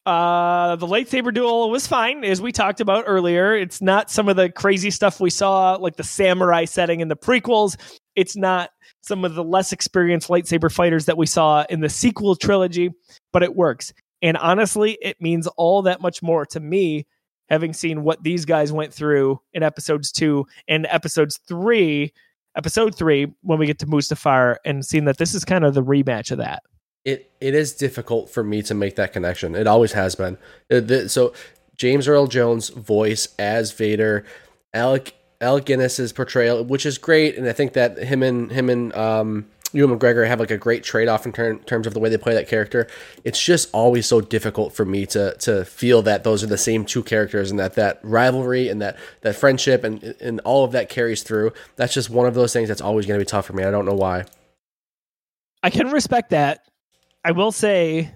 Uh, 0.05 0.75
the 0.77 0.87
lightsaber 0.87 1.33
duel 1.33 1.71
was 1.71 1.87
fine, 1.87 2.25
as 2.25 2.43
we 2.43 2.51
talked 2.53 2.81
about 2.81 3.05
earlier. 3.07 3.55
It's 3.55 3.81
not 3.81 4.11
some 4.11 4.29
of 4.29 4.35
the 4.37 4.51
crazy 4.51 4.91
stuff 4.91 5.21
we 5.21 5.31
saw, 5.31 5.75
like 5.77 5.97
the 5.97 6.03
samurai 6.05 6.65
setting 6.65 7.01
in 7.01 7.09
the 7.09 7.17
prequels. 7.17 7.77
It's 8.17 8.37
not 8.37 8.71
some 9.01 9.25
of 9.25 9.35
the 9.35 9.45
less 9.45 9.73
experienced 9.73 10.29
lightsaber 10.29 10.71
fighters 10.73 11.07
that 11.07 11.17
we 11.17 11.27
saw 11.27 11.65
in 11.71 11.81
the 11.81 11.89
sequel 11.89 12.35
trilogy, 12.35 12.91
but 13.33 13.43
it 13.45 13.55
works. 13.55 13.93
And 14.21 14.37
honestly, 14.37 14.99
it 15.01 15.21
means 15.21 15.47
all 15.57 15.83
that 15.83 16.01
much 16.01 16.21
more 16.23 16.45
to 16.47 16.61
me, 16.61 17.07
having 17.53 17.73
seen 17.75 18.03
what 18.03 18.23
these 18.23 18.45
guys 18.47 18.73
went 18.73 18.93
through 18.93 19.39
in 19.53 19.63
episodes 19.63 20.11
two 20.11 20.47
and 20.67 20.87
episodes 20.91 21.39
three, 21.47 22.13
episode 22.57 22.97
three, 22.97 23.33
when 23.43 23.59
we 23.59 23.67
get 23.67 23.79
to 23.79 23.87
Mustafar, 23.87 24.57
and 24.65 24.85
seeing 24.85 25.05
that 25.05 25.19
this 25.19 25.35
is 25.35 25.45
kind 25.45 25.65
of 25.65 25.75
the 25.75 25.83
rematch 25.83 26.31
of 26.33 26.39
that. 26.39 26.63
it 27.05 27.31
it 27.41 27.55
is 27.55 27.73
difficult 27.73 28.31
for 28.31 28.43
me 28.43 28.63
to 28.63 28.75
make 28.75 28.97
that 28.97 29.13
connection. 29.13 29.55
It 29.55 29.67
always 29.67 29.93
has 29.93 30.15
been. 30.15 30.39
Uh, 30.71 31.09
so 31.09 31.33
James 31.77 32.09
Earl 32.09 32.27
Jones' 32.27 32.71
voice 32.71 33.29
as 33.39 33.73
Vader, 33.73 34.25
Alec 34.73 35.15
Alec 35.41 35.65
Guinness's 35.65 36.13
portrayal, 36.13 36.65
which 36.65 36.87
is 36.87 36.99
great, 36.99 37.37
and 37.37 37.49
I 37.49 37.53
think 37.53 37.73
that 37.75 37.99
him 37.99 38.23
and 38.23 38.51
him 38.51 38.71
and 38.71 38.95
um, 38.95 39.47
Ewan 39.73 39.99
McGregor 39.99 40.27
have 40.27 40.39
like 40.41 40.51
a 40.51 40.59
great 40.59 40.83
trade 40.85 41.09
off 41.09 41.25
in 41.27 41.33
ter- 41.33 41.57
terms 41.59 41.87
of 41.87 41.95
the 41.95 42.01
way 42.01 42.09
they 42.09 42.19
play 42.19 42.35
that 42.35 42.49
character. 42.49 42.87
It's 43.25 43.43
just 43.43 43.71
always 43.73 44.07
so 44.07 44.21
difficult 44.21 44.73
for 44.75 44.85
me 44.85 45.07
to 45.07 45.35
to 45.41 45.65
feel 45.65 46.03
that 46.03 46.25
those 46.25 46.43
are 46.43 46.47
the 46.47 46.59
same 46.59 46.85
two 46.85 47.03
characters 47.03 47.51
and 47.51 47.59
that 47.59 47.75
that 47.75 48.01
rivalry 48.03 48.69
and 48.69 48.81
that 48.83 48.97
that 49.23 49.35
friendship 49.37 49.85
and 49.85 50.03
and 50.21 50.41
all 50.41 50.65
of 50.65 50.73
that 50.73 50.89
carries 50.89 51.23
through. 51.23 51.53
That's 51.77 51.95
just 51.95 52.11
one 52.11 52.27
of 52.27 52.35
those 52.35 52.53
things 52.53 52.69
that's 52.69 52.81
always 52.81 53.07
going 53.07 53.19
to 53.19 53.25
be 53.25 53.29
tough 53.29 53.47
for 53.47 53.55
me. 53.55 53.65
I 53.65 53.71
don't 53.71 53.87
know 53.87 53.95
why. 53.95 54.25
I 55.63 55.71
can 55.71 55.91
respect 55.91 56.31
that. 56.31 56.67
I 57.25 57.33
will 57.33 57.53
say 57.53 58.13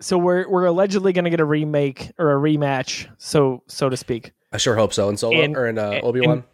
so 0.00 0.16
we're 0.18 0.48
we're 0.48 0.66
allegedly 0.66 1.12
going 1.12 1.24
to 1.24 1.30
get 1.30 1.40
a 1.40 1.44
remake 1.44 2.12
or 2.18 2.32
a 2.32 2.36
rematch, 2.36 3.08
so 3.18 3.62
so 3.66 3.88
to 3.88 3.96
speak. 3.96 4.32
I 4.52 4.56
sure 4.56 4.76
hope 4.76 4.92
so. 4.94 5.08
In 5.08 5.16
Solo 5.16 5.36
And- 5.40 5.56
or 5.56 5.66
in 5.66 5.78
uh, 5.78 6.00
Obi 6.02 6.20
Wan. 6.26 6.44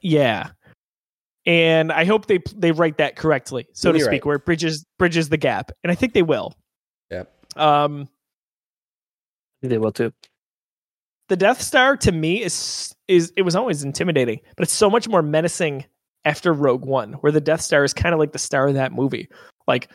Yeah. 0.00 0.50
And 1.50 1.90
I 1.90 2.04
hope 2.04 2.26
they 2.26 2.38
they 2.54 2.70
write 2.70 2.98
that 2.98 3.16
correctly, 3.16 3.66
so 3.72 3.90
to 3.90 3.98
You're 3.98 4.04
speak, 4.06 4.22
right. 4.22 4.26
where 4.26 4.36
it 4.36 4.44
bridges 4.44 4.86
bridges 4.98 5.30
the 5.30 5.36
gap. 5.36 5.72
And 5.82 5.90
I 5.90 5.96
think 5.96 6.12
they 6.12 6.22
will. 6.22 6.54
Yep. 7.10 7.28
Um 7.56 8.08
They 9.60 9.76
will 9.76 9.90
too. 9.90 10.12
the 11.28 11.36
Death 11.36 11.60
Star 11.60 11.96
to 11.96 12.12
me 12.12 12.40
is 12.40 12.94
is 13.08 13.32
it 13.36 13.42
was 13.42 13.56
always 13.56 13.82
intimidating, 13.82 14.38
but 14.56 14.62
it's 14.62 14.72
so 14.72 14.88
much 14.88 15.08
more 15.08 15.22
menacing 15.22 15.86
after 16.24 16.52
Rogue 16.52 16.84
One, 16.84 17.14
where 17.14 17.32
the 17.32 17.40
Death 17.40 17.62
Star 17.62 17.82
is 17.82 17.92
kind 17.92 18.12
of 18.12 18.20
like 18.20 18.30
the 18.30 18.38
star 18.38 18.68
of 18.68 18.74
that 18.74 18.92
movie. 18.92 19.28
Like 19.66 19.90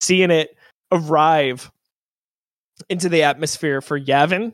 seeing 0.00 0.32
it 0.32 0.56
arrive 0.90 1.70
into 2.88 3.08
the 3.08 3.22
atmosphere 3.22 3.80
for 3.80 4.00
Yavin, 4.00 4.52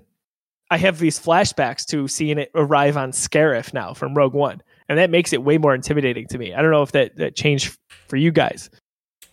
I 0.71 0.77
have 0.77 0.99
these 0.99 1.19
flashbacks 1.19 1.87
to 1.87 2.07
seeing 2.07 2.37
it 2.39 2.51
arrive 2.55 2.99
on 2.99 3.13
Scarif 3.13 3.73
now 3.73 3.95
from 3.95 4.15
Rogue 4.15 4.35
One, 4.35 4.61
and 4.89 4.99
that 4.99 5.11
makes 5.11 5.33
it 5.33 5.43
way 5.43 5.59
more 5.59 5.75
intimidating 5.75 6.27
to 6.29 6.39
me. 6.39 6.55
I 6.55 6.63
don't 6.63 6.71
know 6.71 6.83
if 6.83 6.93
that, 6.93 7.17
that 7.17 7.35
changed 7.35 7.77
for 8.09 8.17
you 8.17 8.31
guys, 8.33 8.71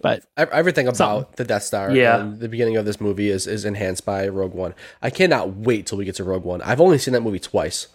but 0.02 0.24
Everything 0.38 0.88
about 0.88 0.98
Something. 0.98 1.34
the 1.38 1.44
Death 1.44 1.64
Star 1.64 1.92
Yeah. 1.92 2.20
and 2.20 2.40
the 2.40 2.50
beginning 2.50 2.78
of 2.78 2.86
this 2.86 3.00
movie 3.02 3.30
is, 3.30 3.48
is 3.48 3.66
enhanced 3.66 4.06
by 4.06 4.28
Rogue 4.28 4.54
One. 4.54 4.74
I 5.02 5.10
cannot 5.10 5.56
wait 5.58 5.86
till 5.86 5.98
we 5.98 6.06
get 6.06 6.16
to 6.16 6.24
Rogue 6.24 6.44
One. 6.44 6.62
I've 6.62 6.82
only 6.82 6.98
seen 6.98 7.14
that 7.14 7.22
movie 7.22 7.40
twice. 7.40 7.88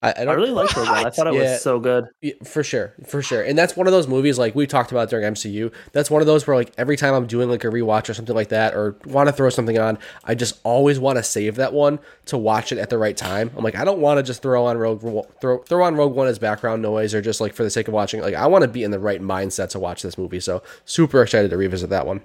I, 0.00 0.10
I 0.10 0.12
I 0.20 0.24
don't 0.26 0.36
really 0.36 0.50
liked 0.50 0.76
Rogue 0.76 0.86
One. 0.88 1.06
I 1.06 1.10
thought 1.10 1.26
it 1.26 1.34
Yeah. 1.34 1.52
was 1.52 1.60
so 1.62 1.80
good. 1.80 2.04
Yeah, 2.22 2.34
for 2.44 2.62
sure, 2.62 2.94
for 3.06 3.20
sure. 3.20 3.42
And 3.42 3.58
that's 3.58 3.76
one 3.76 3.86
of 3.88 3.92
those 3.92 4.06
movies 4.06 4.38
like 4.38 4.54
we 4.54 4.66
talked 4.66 4.92
about 4.92 5.10
during 5.10 5.24
MCU. 5.32 5.72
That's 5.92 6.08
one 6.10 6.20
of 6.22 6.26
those 6.26 6.46
where 6.46 6.56
like 6.56 6.72
every 6.78 6.96
time 6.96 7.14
I'm 7.14 7.26
doing 7.26 7.48
like 7.48 7.64
a 7.64 7.66
rewatch 7.68 8.08
or 8.08 8.14
something 8.14 8.34
like 8.36 8.48
that, 8.50 8.74
or 8.74 8.96
want 9.06 9.28
to 9.28 9.32
throw 9.32 9.50
something 9.50 9.76
on, 9.78 9.98
I 10.24 10.36
just 10.36 10.60
always 10.62 11.00
want 11.00 11.16
to 11.18 11.24
save 11.24 11.56
that 11.56 11.72
one 11.72 11.98
to 12.26 12.38
watch 12.38 12.70
it 12.70 12.78
at 12.78 12.90
the 12.90 12.98
right 12.98 13.16
time. 13.16 13.50
I'm 13.56 13.64
like, 13.64 13.74
I 13.74 13.84
don't 13.84 13.98
want 14.00 14.18
to 14.18 14.22
just 14.22 14.40
throw 14.40 14.66
on 14.66 14.78
Rogue 14.78 15.00
throw 15.40 15.58
throw 15.64 15.82
on 15.84 15.96
Rogue 15.96 16.14
One 16.14 16.28
as 16.28 16.38
background 16.38 16.80
noise 16.80 17.12
or 17.12 17.20
just 17.20 17.40
like 17.40 17.54
for 17.54 17.64
the 17.64 17.70
sake 17.70 17.88
of 17.88 17.94
watching. 17.94 18.20
Like 18.20 18.34
I 18.34 18.46
want 18.46 18.62
to 18.62 18.68
be 18.68 18.84
in 18.84 18.92
the 18.92 19.00
right 19.00 19.20
mindset 19.20 19.70
to 19.70 19.80
watch 19.80 20.02
this 20.02 20.16
movie. 20.16 20.38
So 20.38 20.62
super 20.84 21.22
excited 21.22 21.50
to 21.50 21.56
revisit 21.56 21.90
that 21.90 22.06
one. 22.06 22.20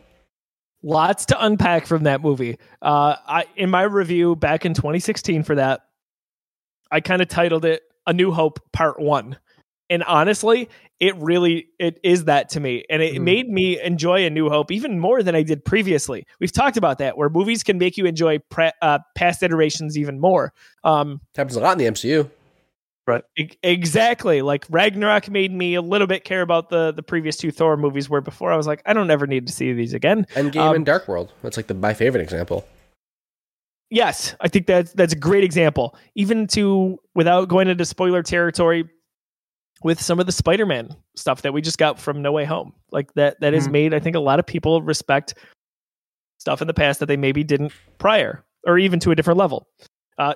lots 0.84 1.26
to 1.28 1.46
unpack 1.46 1.88
from 1.88 2.04
that 2.04 2.22
movie. 2.22 2.60
Uh, 2.82 3.16
I 3.26 3.46
in 3.56 3.70
my 3.70 3.84
review 3.84 4.36
back 4.36 4.66
in 4.66 4.74
2016 4.76 5.44
for 5.44 5.56
that, 5.56 5.82
I 6.94 7.02
kind 7.02 7.22
of 7.22 7.28
titled 7.28 7.66
it 7.66 7.82
"A 8.08 8.14
New 8.14 8.32
Hope 8.32 8.60
Part 8.72 9.00
One," 9.02 9.38
and 9.90 10.04
honestly, 10.04 10.70
it 11.00 11.16
really 11.18 11.68
it 11.80 12.00
is 12.04 12.26
that 12.26 12.50
to 12.50 12.60
me, 12.60 12.86
and 12.90 13.02
it 13.02 13.16
Mhm. 13.16 13.22
made 13.24 13.50
me 13.50 13.82
enjoy 13.82 14.26
A 14.26 14.30
New 14.30 14.48
Hope 14.50 14.72
even 14.72 15.00
more 15.00 15.22
than 15.24 15.36
I 15.36 15.44
did 15.44 15.66
previously. 15.66 16.26
We've 16.40 16.52
talked 16.54 16.78
about 16.78 17.00
that, 17.00 17.18
where 17.18 17.28
movies 17.30 17.64
can 17.64 17.78
make 17.78 17.98
you 17.98 18.06
enjoy 18.06 18.40
pre- 18.50 18.72
uh, 18.82 19.00
past 19.16 19.44
iterations 19.44 19.98
even 19.98 20.20
more. 20.22 20.54
Um, 20.86 21.20
it 21.34 21.38
happens 21.38 21.56
a 21.58 21.60
lot 21.60 21.74
in 21.74 21.78
the 21.80 21.86
MCU. 21.88 22.30
E- 23.38 23.50
Exactly. 23.64 24.42
Like 24.42 24.66
Ragnarok 24.70 25.30
made 25.30 25.52
me 25.52 25.76
a 25.76 25.82
little 25.82 26.08
bit 26.08 26.24
care 26.24 26.42
about 26.42 26.70
the 26.70 26.94
the 26.94 27.04
previous 27.04 27.36
two 27.36 27.52
Thor 27.52 27.76
movies 27.76 28.10
where 28.10 28.22
before 28.22 28.54
I 28.54 28.56
was 28.56 28.66
like, 28.68 28.82
I 28.86 28.94
don't 28.94 29.12
ever 29.12 29.28
need 29.28 29.46
to 29.48 29.52
see 29.54 29.74
these 29.74 29.94
again. 29.94 30.26
Endgame 30.36 30.62
Um, 30.62 30.76
and 30.78 30.86
Dark 30.86 31.08
World. 31.10 31.34
That's 31.42 31.58
like 31.58 31.68
the 31.68 31.74
my 31.74 31.94
favorite 31.94 32.22
example. 32.22 32.66
Yes, 33.94 34.36
I 34.42 34.48
think 34.48 34.66
that's 34.66 34.92
that's 34.94 35.14
a 35.14 35.16
great 35.16 35.44
example. 35.44 35.96
Even 36.16 36.48
to 36.48 36.98
without 37.14 37.48
going 37.48 37.68
into 37.68 37.86
spoiler 37.86 38.24
territory 38.24 38.90
with 39.84 40.02
some 40.02 40.20
of 40.20 40.26
the 40.26 40.32
Spider-Man 40.32 40.96
stuff 41.16 41.44
that 41.44 41.54
we 41.54 41.62
just 41.62 41.78
got 41.78 42.00
from 42.00 42.24
No 42.24 42.32
Way 42.32 42.44
Home. 42.46 42.74
Like 42.92 43.14
that 43.14 43.40
that 43.42 43.54
has 43.54 43.68
Mhm. 43.68 43.72
made 43.72 43.94
I 43.94 44.00
think 44.00 44.16
a 44.16 44.20
lot 44.20 44.40
of 44.40 44.48
people 44.48 44.82
respect 44.82 45.36
stuff 46.40 46.60
in 46.60 46.68
the 46.68 46.74
past 46.74 47.00
that 47.02 47.06
they 47.06 47.18
maybe 47.18 47.44
didn't 47.44 47.72
prior 48.00 48.44
or 48.66 48.80
even 48.80 49.00
to 49.02 49.12
a 49.12 49.16
different 49.16 49.38
level. 49.38 49.68
Uh 50.18 50.34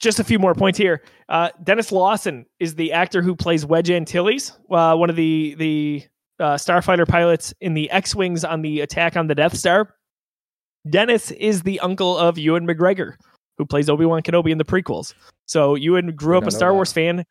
just 0.00 0.18
a 0.18 0.24
few 0.24 0.40
more 0.40 0.52
points 0.56 0.76
here. 0.78 1.00
Uh, 1.28 1.50
Denis 1.62 1.92
Lawson 1.92 2.44
is 2.58 2.74
the 2.74 2.90
actor 2.92 3.22
who 3.22 3.36
plays 3.36 3.64
Wedge 3.64 3.88
Antilles, 3.88 4.50
uh, 4.68 4.96
one 4.96 5.10
of 5.10 5.14
the 5.14 5.54
the 5.60 6.02
uh, 6.40 6.54
starfighter 6.56 7.06
pilots 7.06 7.54
in 7.60 7.74
the 7.74 7.88
X-wings 7.92 8.44
on 8.44 8.62
the 8.62 8.80
attack 8.80 9.16
on 9.16 9.28
the 9.28 9.34
Death 9.36 9.56
Star. 9.56 9.94
Denis 10.88 11.30
is 11.32 11.62
the 11.62 11.80
uncle 11.80 12.16
of 12.18 12.38
Ewan 12.38 12.66
McGregor, 12.66 13.14
who 13.58 13.64
plays 13.66 13.88
Obi 13.88 14.04
Wan 14.04 14.22
Kenobi 14.22 14.50
in 14.50 14.58
the 14.58 14.64
prequels. 14.64 15.14
So 15.46 15.74
Ewan 15.74 16.14
grew 16.16 16.38
up 16.38 16.46
a 16.46 16.50
Star. 16.50 16.72
Wars 16.72 16.92
fan 16.92 17.24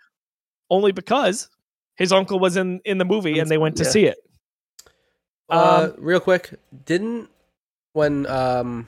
only 0.69 0.91
because 0.91 1.49
his 1.95 2.11
uncle 2.11 2.39
was 2.39 2.55
in 2.57 2.79
in 2.85 2.97
the 2.97 3.05
movie 3.05 3.39
and 3.39 3.49
they 3.49 3.57
went 3.57 3.75
to 3.77 3.83
Yeah. 3.83 3.89
see 3.89 4.05
it. 4.05 4.17
Uh, 5.49 5.89
Um, 5.91 5.95
real 5.97 6.19
quick, 6.21 6.53
didn't 6.85 7.29
when 7.93 8.25
um 8.27 8.87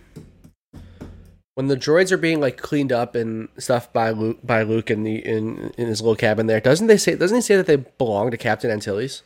when 1.55 1.67
the 1.67 1.75
droids 1.75 2.11
are 2.11 2.17
being 2.17 2.39
like 2.39 2.57
cleaned 2.57 2.91
up 2.93 3.15
and 3.15 3.49
stuff 3.57 3.91
by 3.91 4.11
Luke 4.11 4.39
by 4.43 4.63
Luke 4.63 4.89
in 4.89 5.03
the 5.03 5.15
in 5.17 5.73
in 5.77 5.87
his 5.87 6.01
little 6.01 6.15
cabin 6.15 6.47
there, 6.47 6.61
doesn't 6.61 6.87
they 6.87 6.97
say 6.97 7.15
doesn't 7.15 7.35
he 7.35 7.41
say 7.41 7.57
that 7.57 7.65
they 7.67 7.75
belong 7.75 8.31
to 8.31 8.37
Captain 8.37 8.71
Antilles? 8.71 9.23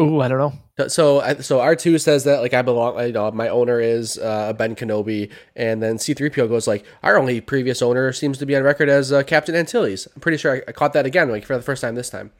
Ooh, 0.00 0.20
I 0.20 0.28
don't 0.28 0.38
know. 0.38 0.52
So 0.88 1.36
so 1.40 1.60
R 1.60 1.76
two 1.76 1.98
says 1.98 2.24
that 2.24 2.40
like 2.40 2.54
I 2.54 2.62
belong, 2.62 2.98
you 3.06 3.12
know, 3.12 3.30
my 3.30 3.48
owner 3.48 3.80
is 3.80 4.18
uh, 4.18 4.52
Ben 4.52 4.74
Kenobi, 4.74 5.30
and 5.56 5.82
then 5.82 5.98
C 5.98 6.14
three 6.14 6.30
PO 6.30 6.48
goes 6.48 6.66
like 6.66 6.84
our 7.02 7.18
only 7.18 7.40
previous 7.40 7.82
owner 7.82 8.12
seems 8.12 8.38
to 8.38 8.46
be 8.46 8.56
on 8.56 8.62
record 8.62 8.88
as 8.88 9.12
uh, 9.12 9.22
Captain 9.22 9.54
Antilles. 9.54 10.08
I'm 10.14 10.20
pretty 10.20 10.38
sure 10.38 10.56
I, 10.56 10.62
I 10.68 10.72
caught 10.72 10.92
that 10.92 11.06
again 11.06 11.30
like 11.30 11.44
for 11.44 11.56
the 11.56 11.62
first 11.62 11.82
time 11.82 11.94
this 11.94 12.10
time. 12.10 12.32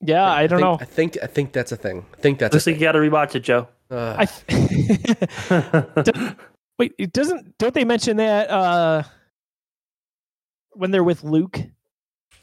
Yeah, 0.00 0.24
I 0.24 0.46
don't 0.46 0.58
think, 0.58 0.60
know. 0.60 0.78
I 0.80 0.84
think 0.84 1.18
I 1.22 1.26
think 1.26 1.52
that's 1.52 1.72
a 1.72 1.76
thing. 1.76 2.06
I 2.16 2.20
think 2.20 2.38
that's 2.38 2.54
Looks 2.54 2.66
a 2.66 2.70
like 2.70 2.80
you 2.80 2.86
got 2.86 2.92
to 2.92 3.00
rewatch 3.00 3.34
it, 3.34 3.40
Joe. 3.40 3.68
Uh, 3.90 4.16
I 4.18 4.26
th- 4.26 6.36
Wait, 6.78 6.94
it 6.98 7.12
doesn't 7.12 7.58
don't 7.58 7.74
they 7.74 7.84
mention 7.84 8.18
that 8.18 8.50
uh 8.50 9.02
when 10.72 10.92
they're 10.92 11.02
with 11.02 11.24
Luke 11.24 11.58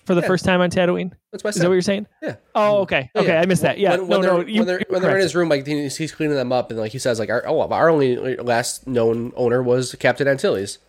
for 0.05 0.15
the 0.15 0.21
Yeah. 0.21 0.27
first 0.27 0.45
time 0.45 0.61
on 0.61 0.69
Tatooine? 0.69 1.11
that's 1.31 1.43
I 1.43 1.49
Is 1.49 1.55
that 1.55 1.67
what 1.67 1.73
you're 1.73 1.81
saying? 1.81 2.07
Yeah. 2.21 2.35
Oh, 2.53 2.77
okay. 2.79 3.09
Yeah, 3.15 3.21
Okay, 3.21 3.33
yeah. 3.33 3.41
I 3.41 3.45
missed 3.45 3.61
that. 3.63 3.77
Yeah. 3.79 3.91
When, 3.97 4.07
when 4.07 4.21
no, 4.21 4.21
they're, 4.21 4.33
no. 4.33 4.47
You, 4.47 4.59
when 4.61 4.67
they're, 4.67 4.81
when 4.89 5.01
they're 5.01 5.15
in 5.15 5.21
his 5.21 5.35
room, 5.35 5.49
like 5.49 5.65
he's, 5.65 5.97
he's 5.97 6.11
cleaning 6.11 6.35
them 6.35 6.51
up, 6.51 6.69
and 6.71 6.79
like 6.79 6.91
he 6.91 6.99
says, 6.99 7.19
like 7.19 7.29
our 7.29 7.43
oh, 7.47 7.61
our 7.61 7.89
only 7.89 8.35
last 8.37 8.87
known 8.87 9.33
owner 9.35 9.61
was 9.63 9.95
Captain 9.95 10.27
Antilles. 10.27 10.79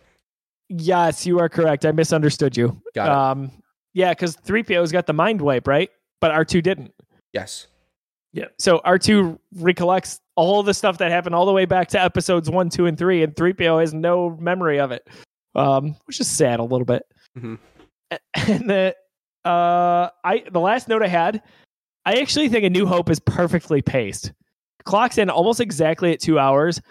Yes, 0.69 1.25
you 1.25 1.39
are 1.39 1.49
correct. 1.49 1.85
I 1.85 1.91
misunderstood 1.91 2.57
you. 2.57 2.81
Got 2.93 3.07
it. 3.07 3.11
Um 3.11 3.51
yeah, 3.93 4.11
because 4.11 4.35
3PO's 4.37 4.91
got 4.91 5.07
the 5.07 5.13
mind 5.13 5.41
wipe, 5.41 5.65
right? 5.67 5.89
But 6.21 6.31
R2 6.31 6.61
didn't. 6.61 6.93
Yes. 7.33 7.67
Yeah. 8.33 8.45
So 8.59 8.79
R2 8.85 9.39
recollects 9.55 10.19
all 10.35 10.61
the 10.61 10.73
stuff 10.73 10.99
that 10.99 11.09
happened 11.09 11.33
all 11.33 11.47
the 11.47 11.53
way 11.53 11.65
back 11.65 11.87
to 11.89 12.01
episodes 12.01 12.47
one, 12.49 12.69
two, 12.69 12.85
and 12.85 12.95
three, 12.97 13.23
and 13.23 13.33
3PO 13.35 13.79
has 13.79 13.93
no 13.95 14.37
memory 14.39 14.79
of 14.79 14.91
it. 14.91 15.07
Um, 15.55 15.95
which 16.05 16.19
is 16.19 16.27
sad 16.27 16.59
a 16.59 16.63
little 16.63 16.85
bit. 16.85 17.03
Mhm. 17.39 17.57
And 18.47 18.69
the 18.69 18.95
uh 19.47 20.09
I 20.23 20.43
the 20.51 20.59
last 20.59 20.87
note 20.87 21.01
I 21.01 21.07
had, 21.07 21.41
I 22.05 22.15
actually 22.15 22.49
think 22.49 22.65
A 22.65 22.69
New 22.69 22.85
Hope 22.85 23.09
is 23.09 23.19
perfectly 23.19 23.81
paced. 23.81 24.33
Clocks 24.83 25.17
in 25.17 25.29
almost 25.29 25.59
exactly 25.59 26.11
at 26.13 26.19
two 26.19 26.39
hours. 26.39 26.81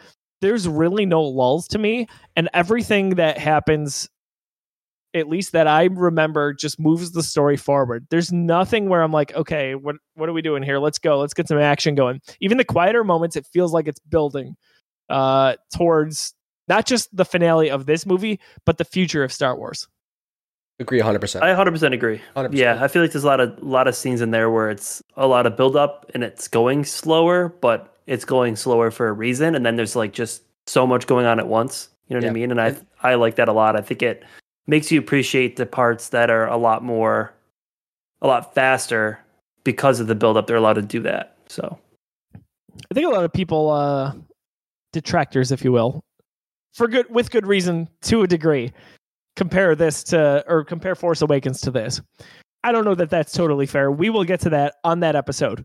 There's 0.40 0.68
really 0.68 1.06
no 1.06 1.22
lulls 1.22 1.68
to 1.68 1.78
me, 1.78 2.06
and 2.34 2.48
everything 2.54 3.10
that 3.16 3.38
happens 3.38 4.08
at 5.14 5.28
least 5.28 5.52
that 5.52 5.66
I 5.66 5.84
remember 5.84 6.52
just 6.52 6.78
moves 6.78 7.12
the 7.12 7.22
story 7.22 7.56
forward. 7.56 8.06
There's 8.10 8.32
nothing 8.32 8.88
where 8.88 9.02
I'm 9.02 9.12
like, 9.12 9.34
okay, 9.34 9.74
what 9.74 9.96
what 10.14 10.28
are 10.28 10.34
we 10.34 10.42
doing 10.42 10.62
here? 10.62 10.78
Let's 10.78 10.98
go. 10.98 11.18
Let's 11.18 11.34
get 11.34 11.48
some 11.48 11.58
action 11.58 11.94
going. 11.94 12.20
Even 12.40 12.58
the 12.58 12.64
quieter 12.64 13.04
moments, 13.04 13.36
it 13.36 13.46
feels 13.52 13.72
like 13.72 13.88
it's 13.88 14.00
building 14.00 14.56
uh 15.08 15.56
towards 15.74 16.34
not 16.68 16.84
just 16.84 17.14
the 17.16 17.24
finale 17.24 17.70
of 17.70 17.86
this 17.86 18.06
movie, 18.06 18.40
but 18.64 18.78
the 18.78 18.84
future 18.84 19.24
of 19.24 19.32
Star 19.32 19.56
Wars. 19.56 19.88
Agree 20.78 20.98
100. 20.98 21.18
percent 21.20 21.42
I 21.44 21.48
100% 21.54 21.92
agree. 21.94 22.20
100%. 22.36 22.50
Yeah, 22.52 22.82
I 22.82 22.88
feel 22.88 23.00
like 23.02 23.12
there's 23.12 23.24
a 23.24 23.26
lot 23.26 23.40
of 23.40 23.58
lot 23.62 23.88
of 23.88 23.94
scenes 23.94 24.20
in 24.20 24.30
there 24.30 24.50
where 24.50 24.68
it's 24.70 25.02
a 25.16 25.26
lot 25.26 25.46
of 25.46 25.56
build 25.56 25.74
up 25.76 26.10
and 26.14 26.22
it's 26.22 26.48
going 26.48 26.84
slower, 26.84 27.48
but 27.60 27.96
it's 28.06 28.24
going 28.26 28.56
slower 28.56 28.90
for 28.90 29.08
a 29.08 29.12
reason. 29.12 29.54
And 29.54 29.64
then 29.64 29.76
there's 29.76 29.96
like 29.96 30.12
just 30.12 30.42
so 30.66 30.86
much 30.86 31.06
going 31.06 31.24
on 31.24 31.38
at 31.38 31.48
once. 31.48 31.88
You 32.08 32.14
know 32.14 32.18
what 32.18 32.24
Yeah. 32.24 32.30
I 32.30 32.34
mean? 32.34 32.50
And 32.50 32.60
I 32.60 32.76
I 33.02 33.14
like 33.14 33.36
that 33.36 33.48
a 33.48 33.52
lot. 33.52 33.74
I 33.74 33.80
think 33.80 34.02
it 34.02 34.22
makes 34.66 34.92
you 34.92 34.98
appreciate 35.00 35.56
the 35.56 35.64
parts 35.66 36.10
that 36.10 36.28
are 36.28 36.46
a 36.46 36.56
lot 36.58 36.84
more, 36.84 37.32
a 38.20 38.26
lot 38.26 38.54
faster 38.54 39.18
because 39.64 39.98
of 39.98 40.08
the 40.08 40.14
build 40.14 40.36
up. 40.36 40.46
They're 40.46 40.56
allowed 40.56 40.74
to 40.74 40.82
do 40.82 41.00
that. 41.00 41.36
So 41.48 41.78
I 42.34 42.94
think 42.94 43.06
a 43.06 43.10
lot 43.10 43.24
of 43.24 43.32
people 43.32 43.70
uh 43.70 44.12
detractors, 44.92 45.52
if 45.52 45.64
you 45.64 45.72
will, 45.72 46.04
for 46.74 46.86
good 46.86 47.06
with 47.08 47.30
good 47.30 47.46
reason 47.46 47.88
to 48.02 48.22
a 48.22 48.26
degree, 48.26 48.72
compare 49.36 49.74
this 49.74 50.02
to 50.04 50.44
or 50.48 50.64
compare 50.64 50.94
Force 50.94 51.22
Awakens 51.22 51.60
to 51.60 51.70
this. 51.70 52.00
I 52.64 52.72
don't 52.72 52.84
know 52.84 52.94
that 52.96 53.10
that's 53.10 53.32
totally 53.32 53.66
fair. 53.66 53.92
We 53.92 54.10
will 54.10 54.24
get 54.24 54.40
to 54.40 54.50
that 54.50 54.76
on 54.82 55.00
that 55.00 55.14
episode. 55.14 55.64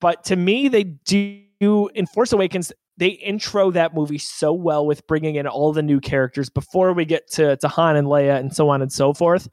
But 0.00 0.24
to 0.24 0.36
me, 0.36 0.68
they 0.68 0.84
do 0.84 1.88
in 1.94 2.06
Force 2.06 2.32
Awakens, 2.32 2.72
they 2.98 3.08
intro 3.08 3.70
that 3.70 3.94
movie 3.94 4.18
so 4.18 4.52
well 4.52 4.84
with 4.84 5.06
bringing 5.06 5.36
in 5.36 5.46
all 5.46 5.72
the 5.72 5.82
new 5.82 6.00
characters 6.00 6.50
before 6.50 6.92
we 6.92 7.04
get 7.04 7.30
to, 7.32 7.56
to 7.56 7.68
Han 7.68 7.96
and 7.96 8.08
Leia 8.08 8.38
and 8.38 8.54
so 8.54 8.68
on 8.68 8.82
and 8.82 8.92
so 8.92 9.14
forth. 9.14 9.48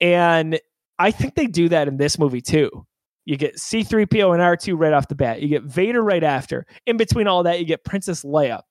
And 0.00 0.60
I 0.98 1.10
think 1.10 1.34
they 1.34 1.46
do 1.46 1.68
that 1.70 1.88
in 1.88 1.96
this 1.96 2.18
movie 2.18 2.40
too. 2.40 2.70
You 3.24 3.36
get 3.36 3.56
C3PO 3.56 4.32
and 4.32 4.42
R2 4.42 4.78
right 4.78 4.92
off 4.92 5.08
the 5.08 5.14
bat. 5.14 5.42
You 5.42 5.48
get 5.48 5.62
Vader 5.64 6.02
right 6.02 6.24
after. 6.24 6.66
In 6.86 6.96
between 6.96 7.26
all 7.26 7.42
that, 7.42 7.58
you 7.58 7.66
get 7.66 7.84
Princess 7.84 8.24
Leia. 8.24 8.62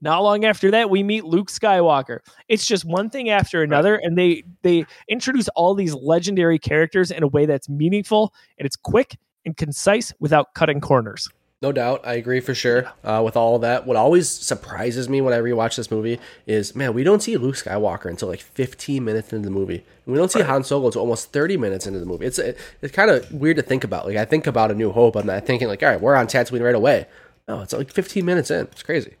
Not 0.00 0.22
long 0.22 0.44
after 0.44 0.70
that, 0.70 0.90
we 0.90 1.02
meet 1.02 1.24
Luke 1.24 1.50
Skywalker. 1.50 2.20
It's 2.48 2.66
just 2.66 2.84
one 2.84 3.10
thing 3.10 3.30
after 3.30 3.62
another, 3.62 3.96
and 3.96 4.16
they 4.16 4.44
they 4.62 4.86
introduce 5.08 5.48
all 5.50 5.74
these 5.74 5.94
legendary 5.94 6.58
characters 6.58 7.10
in 7.10 7.22
a 7.22 7.28
way 7.28 7.46
that's 7.46 7.68
meaningful 7.68 8.32
and 8.58 8.66
it's 8.66 8.76
quick 8.76 9.16
and 9.44 9.56
concise 9.56 10.12
without 10.20 10.54
cutting 10.54 10.80
corners. 10.80 11.28
No 11.60 11.72
doubt, 11.72 12.06
I 12.06 12.14
agree 12.14 12.38
for 12.38 12.54
sure. 12.54 12.92
Uh, 13.02 13.20
with 13.24 13.36
all 13.36 13.56
of 13.56 13.62
that, 13.62 13.84
what 13.84 13.96
always 13.96 14.28
surprises 14.28 15.08
me 15.08 15.20
when 15.20 15.34
I 15.34 15.38
rewatch 15.38 15.74
this 15.74 15.90
movie 15.90 16.20
is, 16.46 16.76
man, 16.76 16.94
we 16.94 17.02
don't 17.02 17.20
see 17.20 17.36
Luke 17.36 17.56
Skywalker 17.56 18.06
until 18.06 18.28
like 18.28 18.40
15 18.40 19.04
minutes 19.04 19.32
into 19.32 19.48
the 19.48 19.52
movie. 19.52 19.84
We 20.06 20.16
don't 20.16 20.30
see 20.30 20.42
Han 20.42 20.62
Solo 20.62 20.86
until 20.86 21.00
almost 21.00 21.32
30 21.32 21.56
minutes 21.56 21.84
into 21.84 21.98
the 21.98 22.06
movie. 22.06 22.26
It's 22.26 22.38
it's 22.38 22.92
kind 22.92 23.10
of 23.10 23.30
weird 23.32 23.56
to 23.56 23.62
think 23.62 23.82
about. 23.82 24.06
Like 24.06 24.16
I 24.16 24.24
think 24.24 24.46
about 24.46 24.70
A 24.70 24.74
New 24.74 24.92
Hope, 24.92 25.16
I'm 25.16 25.26
not 25.26 25.46
thinking 25.46 25.66
like, 25.66 25.82
all 25.82 25.88
right, 25.88 26.00
we're 26.00 26.14
on 26.14 26.28
Tatooine 26.28 26.62
right 26.62 26.76
away. 26.76 27.08
No, 27.48 27.60
it's 27.62 27.72
like 27.72 27.90
15 27.90 28.24
minutes 28.24 28.52
in. 28.52 28.66
It's 28.66 28.84
crazy. 28.84 29.16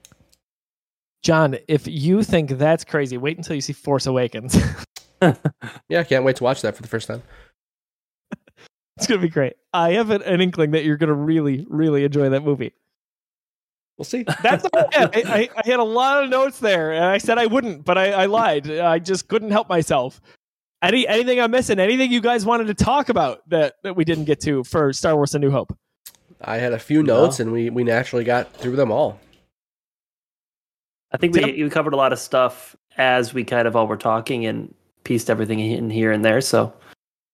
John, 1.22 1.56
if 1.66 1.86
you 1.86 2.22
think 2.22 2.50
that's 2.50 2.84
crazy, 2.84 3.16
wait 3.16 3.36
until 3.36 3.56
you 3.56 3.60
see 3.60 3.72
Force 3.72 4.06
Awakens. 4.06 4.56
Yeah, 5.88 6.00
I 6.00 6.04
can't 6.04 6.24
wait 6.24 6.36
to 6.36 6.44
watch 6.44 6.62
that 6.62 6.76
for 6.76 6.82
the 6.82 6.88
first 6.88 7.08
time. 7.08 7.22
it's 8.96 9.08
gonna 9.08 9.20
be 9.20 9.28
great. 9.28 9.54
I 9.72 9.94
have 9.94 10.10
an, 10.10 10.22
an 10.22 10.40
inkling 10.40 10.70
that 10.72 10.84
you're 10.84 10.96
gonna 10.96 11.12
really, 11.12 11.66
really 11.68 12.04
enjoy 12.04 12.28
that 12.28 12.44
movie. 12.44 12.72
We'll 13.96 14.04
see. 14.04 14.24
That's 14.42 14.64
all 14.64 14.86
I, 14.92 14.96
had. 14.96 15.16
I, 15.16 15.22
I, 15.26 15.48
I 15.56 15.68
had 15.68 15.80
a 15.80 15.84
lot 15.84 16.22
of 16.22 16.30
notes 16.30 16.60
there, 16.60 16.92
and 16.92 17.04
I 17.04 17.18
said 17.18 17.36
I 17.36 17.46
wouldn't, 17.46 17.84
but 17.84 17.98
I, 17.98 18.12
I 18.12 18.26
lied. 18.26 18.70
I 18.70 19.00
just 19.00 19.26
couldn't 19.26 19.50
help 19.50 19.68
myself. 19.68 20.20
Any 20.82 21.08
anything 21.08 21.40
I'm 21.40 21.50
missing? 21.50 21.80
Anything 21.80 22.12
you 22.12 22.20
guys 22.20 22.46
wanted 22.46 22.68
to 22.68 22.74
talk 22.74 23.08
about 23.08 23.48
that, 23.50 23.74
that 23.82 23.96
we 23.96 24.04
didn't 24.04 24.26
get 24.26 24.40
to 24.42 24.62
for 24.62 24.92
Star 24.92 25.16
Wars: 25.16 25.34
A 25.34 25.40
New 25.40 25.50
Hope? 25.50 25.76
I 26.40 26.58
had 26.58 26.72
a 26.72 26.78
few 26.78 27.02
notes, 27.02 27.40
and 27.40 27.50
we 27.50 27.70
we 27.70 27.82
naturally 27.82 28.22
got 28.22 28.52
through 28.52 28.76
them 28.76 28.92
all. 28.92 29.18
I 31.12 31.16
think 31.16 31.34
we, 31.34 31.62
we 31.62 31.70
covered 31.70 31.94
a 31.94 31.96
lot 31.96 32.12
of 32.12 32.18
stuff 32.18 32.76
as 32.96 33.32
we 33.32 33.44
kind 33.44 33.66
of 33.66 33.74
all 33.74 33.86
were 33.86 33.96
talking 33.96 34.44
and 34.46 34.74
pieced 35.04 35.30
everything 35.30 35.60
in 35.60 35.88
here 35.90 36.12
and 36.12 36.24
there. 36.24 36.40
So, 36.40 36.72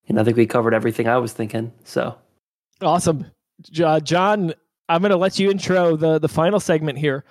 you 0.06 0.14
know, 0.14 0.20
I 0.20 0.24
think 0.24 0.36
we 0.36 0.46
covered 0.46 0.74
everything 0.74 1.08
I 1.08 1.16
was 1.18 1.32
thinking. 1.32 1.72
So, 1.84 2.16
Awesome, 2.80 3.26
Jo- 3.62 4.00
John. 4.00 4.54
I'm 4.88 5.00
going 5.00 5.10
to 5.10 5.16
let 5.16 5.38
you 5.38 5.50
intro 5.50 5.96
the 5.96 6.18
the 6.18 6.28
final 6.28 6.60
segment 6.60 6.98
here. 6.98 7.24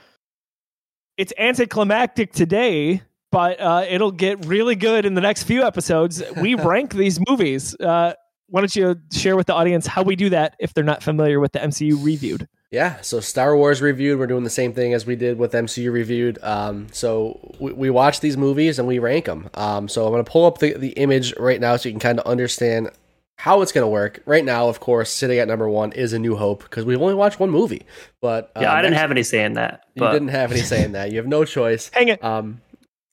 It's 1.17 1.31
anticlimactic 1.37 2.33
today, 2.33 3.03
but 3.31 3.59
uh, 3.59 3.85
it'll 3.87 4.11
get 4.11 4.45
really 4.45 4.75
good 4.75 5.05
in 5.05 5.13
the 5.13 5.21
next 5.21 5.43
few 5.43 5.63
episodes. 5.63 6.23
We 6.41 6.55
rank 6.71 6.93
these 6.93 7.19
movies. 7.29 7.75
Uh, 7.79 8.13
why 8.47 8.61
don't 8.61 8.75
you 8.75 8.95
share 9.11 9.35
with 9.35 9.47
the 9.47 9.53
audience 9.53 9.85
how 9.85 10.01
we 10.01 10.15
do 10.15 10.29
that 10.31 10.55
if 10.59 10.73
they're 10.73 10.83
not 10.83 11.03
familiar 11.03 11.39
with 11.39 11.51
the 11.51 11.59
MCU 11.59 12.03
reviewed? 12.03 12.47
Yeah, 12.73 13.01
so 13.01 13.19
Star 13.19 13.55
Wars 13.55 13.83
reviewed. 13.83 14.17
We're 14.17 14.25
doing 14.25 14.43
the 14.43 14.49
same 14.49 14.73
thing 14.73 14.95
as 14.95 15.05
we 15.05 15.15
did 15.15 15.37
with 15.37 15.51
MCU 15.51 15.91
reviewed. 15.91 16.39
Um, 16.41 16.87
so 16.91 17.39
we, 17.59 17.71
we 17.71 17.89
watch 17.91 18.19
these 18.19 18.35
movies 18.35 18.79
and 18.79 18.87
we 18.87 18.97
rank 18.97 19.25
them. 19.25 19.51
Um, 19.53 19.87
so 19.87 20.07
I'm 20.07 20.11
going 20.11 20.25
to 20.25 20.31
pull 20.31 20.47
up 20.47 20.57
the, 20.57 20.73
the 20.73 20.89
image 20.93 21.35
right 21.37 21.61
now 21.61 21.75
so 21.77 21.87
you 21.87 21.93
can 21.93 21.99
kind 21.99 22.19
of 22.19 22.25
understand 22.25 22.89
how 23.37 23.61
it's 23.61 23.71
going 23.71 23.83
to 23.83 23.87
work. 23.89 24.23
Right 24.25 24.43
now, 24.43 24.69
of 24.69 24.79
course, 24.79 25.11
sitting 25.11 25.37
at 25.37 25.47
number 25.47 25.69
one 25.69 25.91
is 25.91 26.13
A 26.13 26.19
New 26.19 26.35
Hope 26.35 26.63
because 26.63 26.83
we've 26.83 26.99
only 26.99 27.13
watched 27.13 27.39
one 27.39 27.51
movie. 27.51 27.83
But 28.21 28.51
Yeah, 28.59 28.73
uh, 28.73 28.75
I 28.77 28.81
didn't 28.81 28.97
have 28.97 29.11
any 29.11 29.21
say 29.21 29.43
in 29.45 29.53
that. 29.53 29.83
You 29.93 30.09
didn't 30.11 30.29
have 30.29 30.51
any 30.51 30.61
say 30.61 30.83
in 30.83 30.93
that. 30.93 31.11
You 31.11 31.17
have 31.17 31.27
no 31.27 31.45
choice. 31.45 31.91
Hang 31.93 32.07
it. 32.07 32.23
Um, 32.23 32.59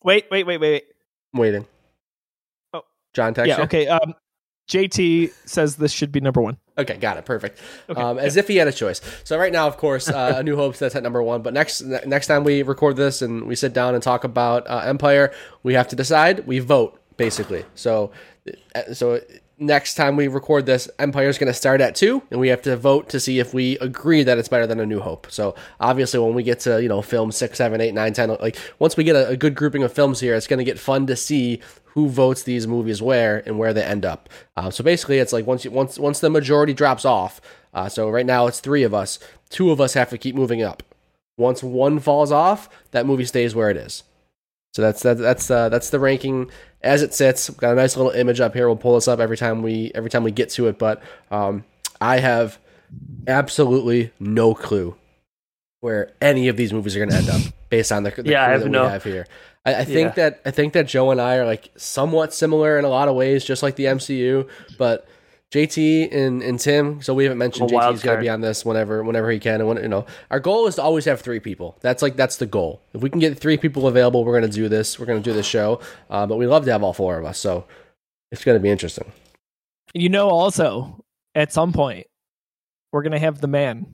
Wait, 0.03 0.25
wait, 0.31 0.45
wait, 0.47 0.57
wait, 0.59 0.73
wait. 0.73 0.85
I'm 1.35 1.41
waiting. 1.41 1.67
Oh. 2.73 2.81
John 3.13 3.35
text 3.35 3.49
Yeah, 3.51 3.59
you? 3.59 3.65
okay. 3.65 3.87
Um, 3.89 4.15
JT 4.71 5.33
says 5.45 5.77
this 5.77 5.93
should 5.93 6.13
be 6.13 6.21
number 6.21 6.41
one. 6.41 6.57
Okay, 6.81 6.97
got 6.97 7.17
it. 7.17 7.25
Perfect. 7.25 7.61
Okay, 7.89 8.01
um, 8.01 8.19
as 8.19 8.37
if 8.37 8.49
he 8.49 8.57
had 8.57 8.69
a 8.69 8.73
choice. 8.73 9.01
So 9.25 9.39
right 9.39 9.53
now, 9.53 9.67
of 9.67 9.77
course, 9.77 10.09
uh, 10.09 10.35
A 10.39 10.43
New 10.43 10.57
Hope's 10.57 10.79
that's 10.79 10.97
at 10.97 11.03
number 11.03 11.23
one. 11.23 11.43
But 11.43 11.55
next 11.55 11.83
ne- 11.83 12.03
next 12.07 12.27
time 12.27 12.45
we 12.45 12.63
record 12.63 12.97
this 12.97 13.23
and 13.23 13.45
we 13.45 13.55
sit 13.55 13.73
down 13.73 13.95
and 13.95 14.03
talk 14.03 14.25
about 14.25 14.69
uh, 14.69 14.83
Empire, 14.85 15.33
we 15.63 15.75
have 15.75 15.89
to 15.89 15.97
decide. 15.97 16.47
We 16.47 16.59
vote 16.59 17.01
basically. 17.17 17.65
So 17.75 18.13
uh, 18.75 18.95
so 18.95 19.21
next 19.59 19.95
time 19.95 20.17
we 20.17 20.27
record 20.27 20.65
this, 20.65 20.89
Empire's 20.99 21.37
going 21.37 21.49
to 21.49 21.55
start 21.55 21.83
at 21.83 21.95
two, 21.95 22.23
and 22.31 22.41
we 22.41 22.49
have 22.49 22.63
to 22.63 22.77
vote 22.77 23.11
to 23.11 23.21
see 23.21 23.39
if 23.39 23.53
we 23.53 23.77
agree 23.79 24.23
that 24.23 24.39
it's 24.39 24.49
better 24.49 24.67
than 24.67 24.81
A 24.81 24.87
New 24.87 25.01
Hope. 25.01 25.27
So 25.31 25.55
obviously, 25.79 26.19
when 26.19 26.35
we 26.35 26.43
get 26.43 26.61
to 26.61 26.83
you 26.83 26.89
know 26.89 27.03
film 27.03 27.31
six, 27.31 27.59
seven, 27.59 27.81
eight, 27.81 27.95
nine, 27.95 28.15
ten, 28.15 28.31
like 28.41 28.57
once 28.79 28.97
we 28.97 29.05
get 29.05 29.17
a, 29.17 29.29
a 29.29 29.37
good 29.37 29.55
grouping 29.55 29.83
of 29.83 29.93
films 29.93 30.19
here, 30.19 30.35
it's 30.35 30.47
going 30.47 30.59
to 30.59 30.65
get 30.65 30.79
fun 30.79 31.07
to 31.07 31.17
see 31.17 31.61
who 31.95 32.09
votes 32.09 32.43
these 32.43 32.67
movies 32.67 33.03
where 33.03 33.43
and 33.47 33.59
where 33.59 33.73
they 33.73 33.83
end 33.83 34.05
up. 34.05 34.29
Uh, 34.57 34.71
so 34.71 34.85
basically, 34.85 35.19
it's 35.19 35.33
like 35.33 35.47
once 35.47 35.65
you, 35.65 35.71
once 35.71 35.99
once 35.99 36.21
the 36.21 36.31
majority 36.31 36.73
drops 36.75 37.05
off. 37.05 37.41
Uh, 37.73 37.89
so 37.89 38.09
right 38.11 38.27
now 38.27 38.47
it's 38.47 38.61
three 38.61 38.83
of 38.83 38.93
us. 38.95 39.19
Two 39.49 39.71
of 39.71 39.81
us 39.81 39.95
have 39.95 40.11
to 40.11 40.19
keep 40.19 40.35
moving 40.35 40.63
up. 40.63 40.83
Once 41.37 41.63
one 41.63 41.99
falls 41.99 42.31
off, 42.33 42.69
that 42.91 43.07
movie 43.07 43.25
stays 43.25 43.55
where 43.55 43.71
it 43.71 43.77
is. 43.77 44.03
So 44.73 44.83
that's 44.83 45.03
that, 45.03 45.19
that's 45.19 45.51
uh, 45.51 45.69
that's 45.69 45.91
the 45.91 45.99
ranking 45.99 46.51
as 46.83 47.03
it 47.03 47.13
sits. 47.15 47.49
We've 47.51 47.59
got 47.59 47.73
a 47.73 47.77
nice 47.77 47.97
little 47.97 48.13
image 48.13 48.41
up 48.41 48.55
here. 48.55 48.69
We'll 48.69 48.77
pull 48.77 48.95
this 48.95 49.09
up 49.09 49.19
every 49.19 49.37
time 49.37 49.63
we 49.63 49.91
every 49.95 50.11
time 50.11 50.23
we 50.23 50.31
get 50.31 50.51
to 50.51 50.69
it. 50.69 50.79
But 50.79 51.03
um, 51.31 51.65
I 52.01 52.19
have 52.19 52.59
absolutely 53.27 54.13
no 54.21 54.55
clue 54.55 54.97
where 55.81 56.13
any 56.21 56.49
of 56.49 56.57
these 56.57 56.73
movies 56.73 56.95
are 56.95 56.99
going 56.99 57.11
to 57.11 57.17
end 57.17 57.31
up 57.31 57.41
based 57.69 57.91
on 57.91 58.03
the, 58.03 58.11
the 58.11 58.31
Yeah, 58.31 58.45
I 58.45 58.51
have 58.51 58.63
that 58.63 58.69
no- 58.69 58.85
we 58.85 58.91
have 58.91 59.05
here. 59.05 59.27
I, 59.77 59.81
I 59.81 59.85
think 59.85 60.09
Yeah. 60.17 60.31
that 60.31 60.41
I 60.45 60.51
think 60.51 60.73
that 60.75 60.87
Joe 60.87 61.11
and 61.11 61.21
I 61.21 61.37
are 61.37 61.47
like 61.47 61.71
somewhat 61.77 62.33
similar 62.35 62.79
in 62.79 62.85
a 62.85 62.89
lot 62.89 63.09
of 63.09 63.15
ways, 63.15 63.45
just 63.45 63.63
like 63.63 63.77
the 63.77 63.85
MCU. 63.85 64.49
But 64.79 65.07
JT 65.53 66.15
and, 66.15 66.43
and 66.43 66.61
Tim, 66.61 67.03
so 67.03 67.13
we 67.13 67.25
haven't 67.25 67.39
mentioned 67.39 67.71
A 67.71 67.75
wild 67.75 67.97
JT's 67.97 68.03
going 68.05 68.19
to 68.19 68.23
be 68.23 68.29
on 68.29 68.41
this 68.41 68.65
whenever 68.65 69.03
whenever 69.03 69.31
he 69.31 69.39
can. 69.41 69.57
And 69.61 69.69
when, 69.69 69.79
you 69.79 69.89
know, 69.89 70.07
our 70.31 70.39
goal 70.41 70.67
is 70.69 70.77
to 70.77 70.83
always 70.83 71.05
have 71.07 71.21
three 71.21 71.41
people. 71.41 71.77
That's 71.81 72.03
like 72.03 72.15
that's 72.17 72.37
the 72.37 72.47
goal. 72.47 72.81
If 72.95 73.03
we 73.03 73.11
can 73.11 73.19
get 73.19 73.39
three 73.39 73.57
people 73.57 73.87
available, 73.89 74.25
we're 74.25 74.39
going 74.39 74.51
to 74.51 74.57
do 74.57 74.69
this. 74.69 74.99
We're 74.99 75.07
going 75.07 75.23
to 75.23 75.29
do 75.29 75.35
this 75.35 75.47
show. 75.47 75.81
Uh, 76.09 76.27
but 76.27 76.37
we 76.37 76.47
love 76.47 76.65
to 76.67 76.73
have 76.73 76.83
all 76.85 76.93
four 76.93 77.19
of 77.19 77.25
us, 77.25 77.39
so 77.39 77.65
it's 78.31 78.45
going 78.45 78.57
to 78.57 78.63
be 78.63 78.71
interesting. 78.71 79.11
You 79.93 80.09
know, 80.09 80.29
also 80.31 81.05
at 81.35 81.53
some 81.53 81.73
point 81.73 82.07
we're 82.93 83.03
gonna 83.03 83.19
have 83.19 83.41
the 83.41 83.47
man, 83.49 83.87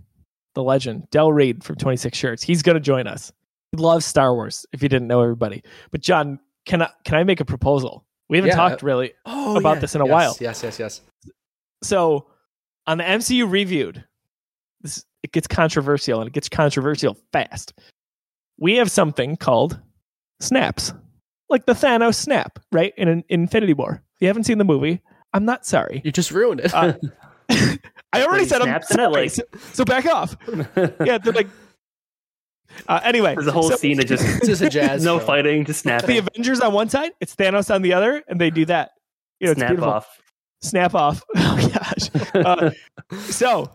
the 0.54 0.62
legend, 0.62 1.08
Del 1.10 1.32
Reed 1.32 1.62
from 1.64 1.76
Twenty 1.76 1.96
Six 1.96 2.16
Shirts. 2.18 2.42
He's 2.42 2.62
gonna 2.62 2.80
join 2.80 3.06
us. 3.06 3.32
He 3.76 3.82
loves 3.82 4.04
Star 4.06 4.34
Wars. 4.34 4.66
If 4.72 4.82
you 4.82 4.88
didn't 4.88 5.08
know 5.08 5.22
everybody, 5.22 5.62
but 5.90 6.00
John, 6.00 6.38
can 6.64 6.82
I 6.82 6.90
can 7.04 7.16
I 7.16 7.24
make 7.24 7.40
a 7.40 7.44
proposal? 7.44 8.04
We 8.28 8.38
haven't 8.38 8.50
Yeah. 8.50 8.56
talked 8.56 8.82
really. 8.82 9.12
Oh, 9.24 9.56
About 9.56 9.80
this 9.80 9.94
in 9.94 10.00
a 10.00 10.04
yes, 10.06 10.12
while. 10.12 10.36
Yes, 10.40 10.62
yes, 10.62 10.78
yes. 10.78 11.00
So 11.82 12.26
on 12.86 12.98
the 12.98 13.04
MCU 13.04 13.48
reviewed, 13.50 14.04
this 14.80 15.04
it 15.22 15.32
gets 15.32 15.46
controversial 15.46 16.20
and 16.20 16.28
it 16.28 16.32
gets 16.32 16.48
controversial 16.48 17.16
fast. 17.32 17.74
We 18.58 18.76
have 18.76 18.90
something 18.90 19.36
called 19.36 19.78
snaps, 20.40 20.92
like 21.48 21.66
the 21.66 21.72
Thanos 21.72 22.14
snap, 22.14 22.58
right? 22.72 22.92
In, 22.96 23.08
in 23.08 23.24
Infinity 23.28 23.74
War. 23.74 24.02
If 24.16 24.22
you 24.22 24.28
haven't 24.28 24.44
seen 24.44 24.58
the 24.58 24.64
movie, 24.64 25.02
I'm 25.32 25.44
not 25.44 25.66
sorry. 25.66 26.00
You 26.04 26.12
just 26.12 26.30
ruined 26.30 26.60
it. 26.60 26.72
Uh, 26.74 26.94
I 28.12 28.24
already 28.24 28.46
said 28.46 28.60
I'm 28.62 28.68
snaps 28.68 28.90
it, 28.90 28.94
sorry, 28.94 29.12
like- 29.12 29.30
so, 29.30 29.42
so 29.72 29.84
back 29.84 30.06
off. 30.06 30.36
Yeah, 31.04 31.18
they're 31.18 31.32
like. 31.32 31.48
Uh, 32.88 33.00
anyway, 33.04 33.34
There's 33.34 33.46
a 33.46 33.52
whole 33.52 33.70
so 33.70 33.76
scene 33.76 33.98
of 34.00 34.06
just 34.06 34.44
just 34.44 34.62
a 34.62 34.68
jazz. 34.68 35.04
no 35.04 35.18
show. 35.18 35.24
fighting, 35.26 35.64
just 35.64 35.80
snap. 35.82 36.04
the. 36.04 36.18
Avengers 36.18 36.60
on 36.60 36.72
one 36.72 36.88
side, 36.88 37.12
it's 37.20 37.34
Thanos 37.36 37.74
on 37.74 37.82
the 37.82 37.92
other, 37.92 38.22
and 38.28 38.40
they 38.40 38.50
do 38.50 38.64
that. 38.66 38.92
You 39.40 39.46
know, 39.46 39.50
it's 39.52 39.58
Snap 39.60 39.68
beautiful. 39.70 39.90
off. 39.92 40.20
snap 40.62 40.94
off. 40.94 41.22
Oh 41.36 41.70
gosh. 41.72 42.34
Uh, 42.34 42.70
so 43.30 43.70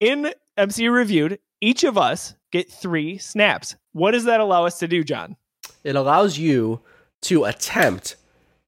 in 0.00 0.32
MCU 0.58 0.90
reviewed, 0.92 1.38
each 1.60 1.84
of 1.84 1.96
us 1.98 2.34
get 2.52 2.70
three 2.70 3.18
snaps. 3.18 3.76
What 3.92 4.10
does 4.12 4.24
that 4.24 4.40
allow 4.40 4.64
us 4.66 4.78
to 4.80 4.88
do, 4.88 5.02
John? 5.04 5.36
it 5.84 5.96
allows 5.96 6.36
you 6.38 6.80
to 7.22 7.44
attempt 7.44 8.16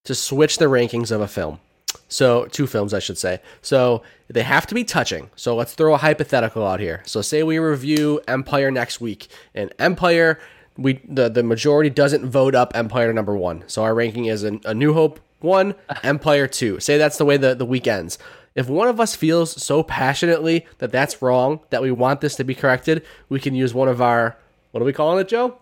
to 0.05 0.15
switch 0.15 0.59
the 0.59 0.67
rankings 0.67 1.11
of 1.11 1.21
a 1.21 1.29
film. 1.29 1.61
So, 2.09 2.47
two 2.47 2.67
films, 2.67 2.95
I 2.95 2.99
should 2.99 3.19
say. 3.19 3.41
So, 3.63 4.03
they 4.29 4.43
have 4.43 4.67
to 4.69 4.75
be 4.75 4.85
touching. 4.85 5.31
So, 5.37 5.55
let's 5.55 5.75
throw 5.75 5.95
a 5.95 5.99
hypothetical 5.99 6.67
out 6.67 6.81
here. 6.81 7.03
So, 7.07 7.21
say 7.23 7.43
we 7.43 7.59
review 7.59 8.21
Empire 8.27 8.71
next 8.71 9.01
week, 9.01 9.29
and 9.55 9.73
Empire, 9.79 10.39
we 10.77 11.01
the, 11.09 11.29
the 11.29 11.43
majority 11.43 11.91
doesn't 11.91 12.27
vote 12.27 12.55
up 12.55 12.73
Empire 12.75 13.13
number 13.13 13.37
one. 13.37 13.65
So, 13.67 13.83
our 13.83 13.95
ranking 13.95 14.25
is 14.25 14.43
a, 14.43 14.59
a 14.65 14.75
New 14.75 14.95
Hope 14.95 15.21
one, 15.41 15.75
Empire 16.03 16.47
two. 16.47 16.81
Say 16.81 16.99
that's 16.99 17.19
the 17.19 17.25
way 17.25 17.37
the, 17.37 17.55
the 17.55 17.67
week 17.67 17.87
ends. 17.87 18.19
If 18.55 18.69
one 18.69 18.89
of 18.89 18.99
us 18.99 19.15
feels 19.15 19.63
so 19.63 19.83
passionately 19.83 20.67
that 20.79 20.91
that's 20.91 21.23
wrong, 21.23 21.61
that 21.71 21.81
we 21.81 21.93
want 21.93 22.21
this 22.21 22.35
to 22.37 22.45
be 22.45 22.55
corrected, 22.55 23.05
we 23.29 23.39
can 23.39 23.55
use 23.55 23.73
one 23.73 23.87
of 23.87 24.03
our, 24.03 24.37
what 24.73 24.83
are 24.83 24.85
we 24.85 24.93
calling 24.93 25.21
it, 25.21 25.29
Joe? 25.29 25.59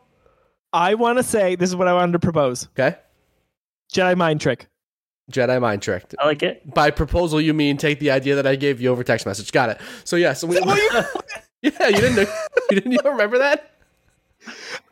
I 0.72 0.94
want 0.94 1.18
to 1.18 1.22
say 1.22 1.56
this 1.56 1.68
is 1.68 1.76
what 1.76 1.88
I 1.88 1.92
wanted 1.94 2.12
to 2.12 2.18
propose: 2.18 2.68
Okay. 2.78 2.96
Jedi 3.92 4.16
mind 4.16 4.40
trick. 4.40 4.66
Jedi 5.30 5.60
mind 5.60 5.82
tricked. 5.82 6.14
I 6.18 6.26
like 6.26 6.42
it. 6.42 6.72
By 6.72 6.90
proposal, 6.90 7.40
you 7.40 7.52
mean 7.52 7.76
take 7.76 7.98
the 7.98 8.10
idea 8.10 8.36
that 8.36 8.46
I 8.46 8.54
gave 8.56 8.80
you 8.80 8.90
over 8.90 9.02
text 9.02 9.26
message. 9.26 9.50
Got 9.52 9.70
it. 9.70 9.80
So 10.04 10.16
yeah, 10.16 10.32
so 10.32 10.46
we, 10.46 10.56
yeah, 11.62 11.88
you 11.88 11.96
didn't 11.96 12.16
know, 12.16 12.22
you 12.70 12.76
didn't 12.76 12.92
even 12.92 13.12
remember 13.12 13.38
that? 13.38 13.72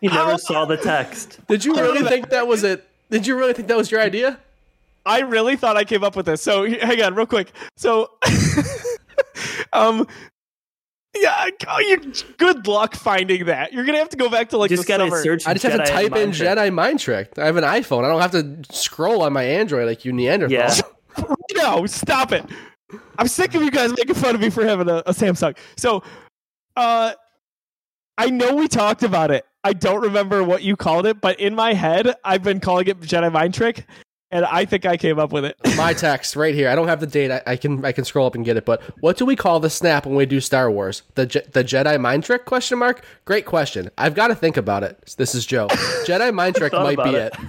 You 0.01 0.11
never 0.11 0.33
How- 0.33 0.37
saw 0.37 0.65
the 0.65 0.77
text. 0.77 1.39
Did 1.47 1.65
you 1.65 1.75
really 1.75 2.03
think 2.09 2.31
that 2.31 2.47
was 2.49 2.65
it? 2.65 2.85
Did 3.11 3.27
you 3.27 3.37
really 3.37 3.53
think 3.53 3.69
that 3.69 3.77
was 3.77 3.91
your 3.91 4.01
idea? 4.01 4.41
I 5.07 5.21
really 5.21 5.55
thought 5.57 5.77
I 5.77 5.85
came 5.85 6.03
up 6.03 6.17
with 6.17 6.27
this. 6.27 6.43
So 6.43 6.69
hang 6.69 7.01
on, 7.03 7.15
real 7.15 7.27
quick. 7.27 7.53
So, 7.77 8.11
um, 9.73 10.09
yeah, 11.17 11.51
oh, 11.69 11.79
you 11.81 12.13
good 12.39 12.67
luck 12.67 12.95
finding 12.95 13.47
that. 13.47 13.73
You're 13.73 13.85
gonna 13.85 13.99
have 13.99 14.09
to 14.11 14.17
go 14.17 14.29
back 14.29 14.51
to 14.51 14.59
like 14.59 14.71
just 14.71 14.83
the 14.83 14.89
gotta 14.89 15.05
summer. 15.05 15.23
search. 15.23 15.47
I 15.47 15.53
just 15.55 15.65
have 15.65 15.85
to 15.85 15.91
type 15.91 16.17
in 16.17 16.33
trick. 16.33 16.49
Jedi 16.49 16.73
mind 16.73 17.01
trick. 17.01 17.39
I 17.39 17.47
have 17.47 17.57
an 17.57 17.65
iPhone. 17.65 18.05
I 18.05 18.09
don't 18.09 18.21
have 18.21 18.33
to 18.33 18.75
scroll 18.75 19.23
on 19.23 19.33
my 19.33 19.45
Android 19.45 19.87
like 19.87 20.05
you 20.05 20.13
Neanderthals. 20.13 20.51
Yeah. 20.51 20.81
no, 21.55 21.87
stop 21.87 22.33
it. 22.33 22.45
I'm 23.19 23.29
sick 23.29 23.55
of 23.55 23.63
you 23.63 23.71
guys 23.71 23.91
making 23.97 24.15
fun 24.15 24.35
of 24.35 24.41
me 24.41 24.51
for 24.51 24.65
having 24.65 24.89
a, 24.89 24.97
a 25.07 25.13
Samsung. 25.13 25.57
So, 25.77 26.03
uh, 26.77 27.13
I 28.19 28.31
know 28.31 28.55
we 28.55 28.69
talked 28.69 29.03
about 29.03 29.31
it. 29.31 29.45
I 29.65 29.73
don't 29.73 30.03
remember 30.03 30.45
what 30.45 30.63
you 30.63 30.77
called 30.77 31.07
it, 31.07 31.21
but 31.21 31.41
in 31.41 31.55
my 31.55 31.73
head, 31.73 32.15
I've 32.25 32.43
been 32.43 32.61
calling 32.61 32.87
it 32.87 33.01
Jedi 33.01 33.33
Mind 33.33 33.55
Trick, 33.55 33.87
and 34.35 34.45
I 34.45 34.67
think 34.67 34.85
I 34.85 34.99
came 34.99 35.19
up 35.19 35.33
with 35.33 35.45
it. 35.47 35.57
my 35.77 35.95
text 36.07 36.37
right 36.37 36.55
here. 36.55 36.69
I 36.69 36.75
don't 36.75 36.89
have 36.89 37.01
the 37.01 37.07
date. 37.07 37.31
I, 37.31 37.41
I 37.47 37.57
can 37.57 37.83
I 37.85 37.93
can 37.93 38.05
scroll 38.05 38.27
up 38.27 38.35
and 38.35 38.45
get 38.45 38.57
it. 38.59 38.67
But 38.67 38.83
what 39.01 39.17
do 39.17 39.25
we 39.25 39.37
call 39.37 39.61
the 39.61 39.71
snap 39.71 40.05
when 40.05 40.17
we 40.17 40.27
do 40.27 40.41
Star 40.41 40.71
Wars? 40.71 41.03
The 41.15 41.25
Je- 41.27 41.43
the 41.53 41.65
Jedi 41.65 41.99
mind 42.01 42.25
trick? 42.25 42.45
Question 42.45 42.79
mark. 42.79 43.05
Great 43.25 43.47
question. 43.47 43.91
I've 43.97 44.15
got 44.15 44.29
to 44.29 44.35
think 44.35 44.57
about 44.59 44.83
it. 44.83 45.15
This 45.17 45.35
is 45.35 45.47
Joe. 45.47 45.69
Jedi 46.07 46.35
mind 46.35 46.57
trick 46.57 46.73
might 46.75 47.03
be 47.03 47.15
it. 47.15 47.33
it. 47.33 47.41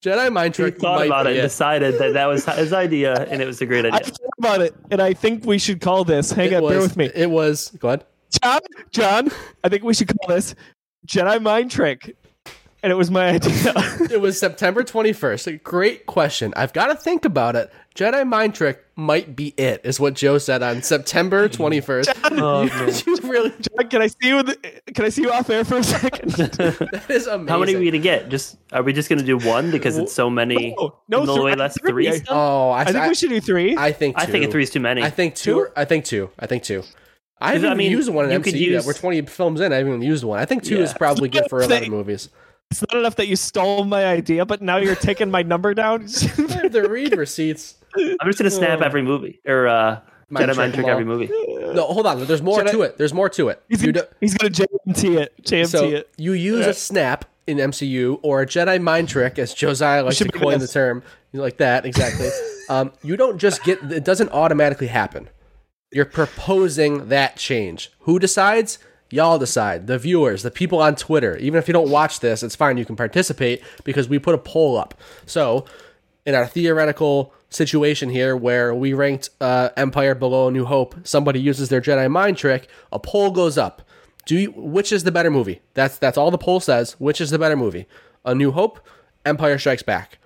Jedi 0.00 0.32
mind 0.32 0.54
He 0.56 0.62
trick 0.62 0.78
thought 0.78 1.00
might 1.00 1.06
about 1.06 1.24
be 1.26 1.30
it 1.32 1.34
and 1.34 1.38
it. 1.40 1.42
decided 1.48 1.98
that 1.98 2.12
that 2.12 2.26
was 2.26 2.44
his 2.46 2.72
idea, 2.72 3.14
and 3.24 3.42
it 3.42 3.46
was 3.46 3.60
a 3.60 3.66
great 3.66 3.84
I 3.84 3.88
idea. 3.88 4.00
thought 4.12 4.38
about 4.38 4.60
it, 4.62 4.74
and 4.92 5.02
I 5.02 5.12
think 5.12 5.44
we 5.44 5.58
should 5.58 5.80
call 5.80 6.04
this. 6.04 6.30
Hang 6.30 6.52
It 6.52 6.62
on, 6.62 6.68
bear 6.70 6.80
with 6.80 6.96
me, 6.96 7.10
It 7.16 7.30
was. 7.30 7.72
Go 7.80 7.88
ahead. 7.88 8.04
John. 8.42 8.60
John, 8.92 9.30
I 9.64 9.68
think 9.68 9.82
we 9.82 9.92
should 9.94 10.06
call 10.06 10.28
this 10.28 10.54
Jedi 11.06 11.42
Mind 11.42 11.70
Trick, 11.72 12.14
and 12.82 12.92
it 12.92 12.96
was 12.96 13.10
my 13.10 13.28
idea. 13.30 13.74
It 14.10 14.20
was 14.22 14.40
September 14.40 14.82
21st. 14.82 15.62
Great 15.62 16.06
question. 16.06 16.54
I've 16.56 16.72
got 16.72 16.86
to 16.86 16.94
think 16.94 17.24
about 17.26 17.56
it. 17.56 17.70
Jedi 17.94 18.26
mind 18.26 18.54
trick 18.54 18.82
might 18.96 19.36
be 19.36 19.48
it, 19.58 19.82
is 19.84 20.00
what 20.00 20.14
Joe 20.14 20.38
said 20.38 20.62
on 20.62 20.82
September 20.82 21.48
21st. 21.48 22.08
Oh, 22.40 22.62
you, 23.06 23.12
you 23.22 23.28
really, 23.30 23.50
John, 23.50 23.88
can 23.88 24.02
I 24.02 24.06
see 24.06 24.28
you? 24.28 24.42
the- 24.42 24.56
Can 24.94 25.04
I 25.04 25.08
see 25.08 25.22
you 25.22 25.30
off 25.32 25.50
air 25.50 25.64
for 25.64 25.78
a 25.78 25.82
second? 25.82 26.30
that 26.32 27.06
is 27.08 27.26
amazing. 27.26 27.48
How 27.48 27.58
many 27.58 27.74
are 27.74 27.78
we 27.80 27.90
gonna 27.90 28.02
get? 28.02 28.28
Just 28.28 28.56
are 28.72 28.82
we 28.82 28.92
just 28.92 29.08
gonna 29.08 29.22
do 29.22 29.36
one 29.38 29.70
because 29.70 29.98
it's 29.98 30.12
so 30.12 30.30
many? 30.30 30.74
No, 30.78 30.94
no, 31.08 31.24
no 31.24 31.34
three- 31.34 31.44
way 31.44 31.54
less 31.54 31.74
think 31.74 31.88
three. 31.88 32.10
three. 32.10 32.22
Oh, 32.28 32.70
I, 32.70 32.82
I 32.82 32.92
think 32.92 33.06
we 33.08 33.14
should 33.14 33.30
do 33.30 33.40
three. 33.40 33.76
I 33.76 33.92
think. 33.92 34.16
Two. 34.16 34.22
I 34.22 34.26
think 34.26 34.44
a 34.46 34.50
three 34.50 34.62
is 34.62 34.70
too 34.70 34.80
many. 34.80 35.02
I 35.02 35.10
think 35.10 35.34
two. 35.34 35.68
I 35.76 35.84
think 35.84 36.04
two. 36.04 36.30
I 36.38 36.46
think 36.46 36.62
two. 36.62 36.82
I 37.40 37.52
haven't 37.52 37.64
I 37.64 37.68
even 37.68 37.78
mean, 37.78 37.90
used 37.92 38.08
one 38.10 38.24
in 38.26 38.30
you 38.32 38.38
MCU 38.40 38.44
could 38.44 38.54
yet. 38.56 38.84
We're 38.84 38.94
20 38.94 39.22
films 39.26 39.60
in. 39.60 39.72
I 39.72 39.76
haven't 39.76 39.92
even 39.94 40.02
used 40.02 40.24
one. 40.24 40.38
I 40.40 40.44
think 40.44 40.62
two 40.64 40.78
is 40.80 40.92
probably 40.94 41.28
good 41.28 41.44
for 41.48 41.60
a 41.60 41.66
lot 41.66 41.82
of 41.82 41.88
movies. 41.88 42.30
It's 42.70 42.82
not 42.82 42.94
enough 43.00 43.16
that 43.16 43.28
you 43.28 43.36
stole 43.36 43.84
my 43.84 44.04
idea, 44.04 44.44
but 44.44 44.60
now 44.60 44.76
you're 44.76 44.94
taking 44.94 45.30
my 45.30 45.42
number 45.42 45.72
down. 45.72 46.02
I 46.22 46.52
have 46.52 46.72
the 46.72 46.86
read 46.88 47.16
receipts. 47.16 47.76
I'm 47.96 48.26
just 48.26 48.38
gonna 48.38 48.50
snap 48.50 48.80
Oh. 48.80 48.84
every 48.84 49.02
movie 49.02 49.40
or 49.46 49.66
uh, 49.66 50.00
Mind 50.28 50.50
Jedi 50.50 50.56
mind 50.56 50.74
trick 50.74 50.84
trick 50.84 50.86
every 50.92 51.04
movie. 51.06 51.30
No, 51.74 51.84
hold 51.86 52.06
on. 52.06 52.22
There's 52.26 52.42
more 52.42 52.58
Should 52.58 52.68
I- 52.68 52.72
to 52.72 52.82
it. 52.82 52.98
There's 52.98 53.14
more 53.14 53.30
to 53.30 53.48
it. 53.48 53.62
he's 53.70 53.80
gonna, 53.80 53.92
do- 53.94 54.02
he's 54.20 54.34
gonna 54.34 54.50
JMT 54.52 55.16
it. 55.18 55.42
JMT 55.42 55.68
so 55.68 55.88
it. 55.88 56.10
you 56.18 56.32
use 56.34 56.66
Yeah. 56.66 56.70
a 56.70 56.74
snap 56.74 57.24
in 57.46 57.56
MCU 57.56 58.20
or 58.22 58.42
a 58.42 58.46
Jedi 58.46 58.78
mind 58.82 59.08
trick, 59.08 59.38
as 59.38 59.54
Josiah 59.54 60.02
likes 60.04 60.18
to 60.18 60.24
should 60.24 60.32
be 60.34 60.38
coin 60.38 60.58
the 60.58 60.68
term, 60.68 61.02
like 61.32 61.56
that 61.56 61.86
exactly. 61.86 62.28
um, 62.68 62.92
you 63.02 63.16
don't 63.16 63.38
just 63.38 63.64
get 63.64 63.82
it 63.90 64.04
doesn't 64.04 64.30
automatically 64.30 64.88
happen. 64.88 65.30
You're 65.90 66.04
proposing 66.04 67.08
that 67.08 67.36
change. 67.36 67.90
Who 68.00 68.18
decides? 68.18 68.78
Y'all 69.10 69.38
decide. 69.38 69.86
The 69.86 69.98
viewers, 69.98 70.42
the 70.42 70.50
people 70.50 70.80
on 70.80 70.94
Twitter. 70.94 71.36
Even 71.38 71.58
if 71.58 71.66
you 71.66 71.72
don't 71.72 71.90
watch 71.90 72.20
this, 72.20 72.42
it's 72.42 72.56
fine. 72.56 72.76
You 72.76 72.84
can 72.84 72.96
participate 72.96 73.62
because 73.84 74.08
we 74.08 74.18
put 74.18 74.34
a 74.34 74.38
poll 74.38 74.76
up. 74.76 74.94
So, 75.24 75.64
in 76.26 76.34
our 76.34 76.46
theoretical 76.46 77.32
situation 77.48 78.10
here 78.10 78.36
where 78.36 78.74
we 78.74 78.92
ranked 78.92 79.30
uh, 79.40 79.70
Empire 79.76 80.14
below 80.14 80.50
New 80.50 80.66
Hope, 80.66 80.94
somebody 81.04 81.40
uses 81.40 81.70
their 81.70 81.80
Jedi 81.80 82.10
mind 82.10 82.36
trick, 82.36 82.68
a 82.92 82.98
poll 82.98 83.30
goes 83.30 83.56
up. 83.56 83.82
Do 84.26 84.36
you, 84.36 84.50
which 84.50 84.92
is 84.92 85.04
the 85.04 85.12
better 85.12 85.30
movie? 85.30 85.62
That's 85.72 85.96
that's 85.96 86.18
all 86.18 86.30
the 86.30 86.36
poll 86.36 86.60
says. 86.60 86.92
Which 86.98 87.18
is 87.18 87.30
the 87.30 87.38
better 87.38 87.56
movie? 87.56 87.86
A 88.26 88.34
New 88.34 88.50
Hope, 88.50 88.78
Empire 89.24 89.58
Strikes 89.58 89.82
Back. 89.82 90.18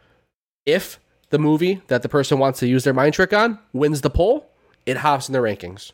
If 0.67 0.99
the 1.31 1.39
movie 1.39 1.83
that 1.87 2.03
the 2.03 2.09
person 2.09 2.41
wants 2.41 2.59
to 2.61 2.67
use 2.67 2.83
their 2.83 2.93
mind 2.93 3.15
trick 3.15 3.33
on 3.33 3.61
wins 3.73 4.01
the 4.01 4.11
poll, 4.11 4.51
it 4.87 4.99
hops 4.99 5.29
in 5.29 5.33
the 5.33 5.39
rankings. 5.39 5.93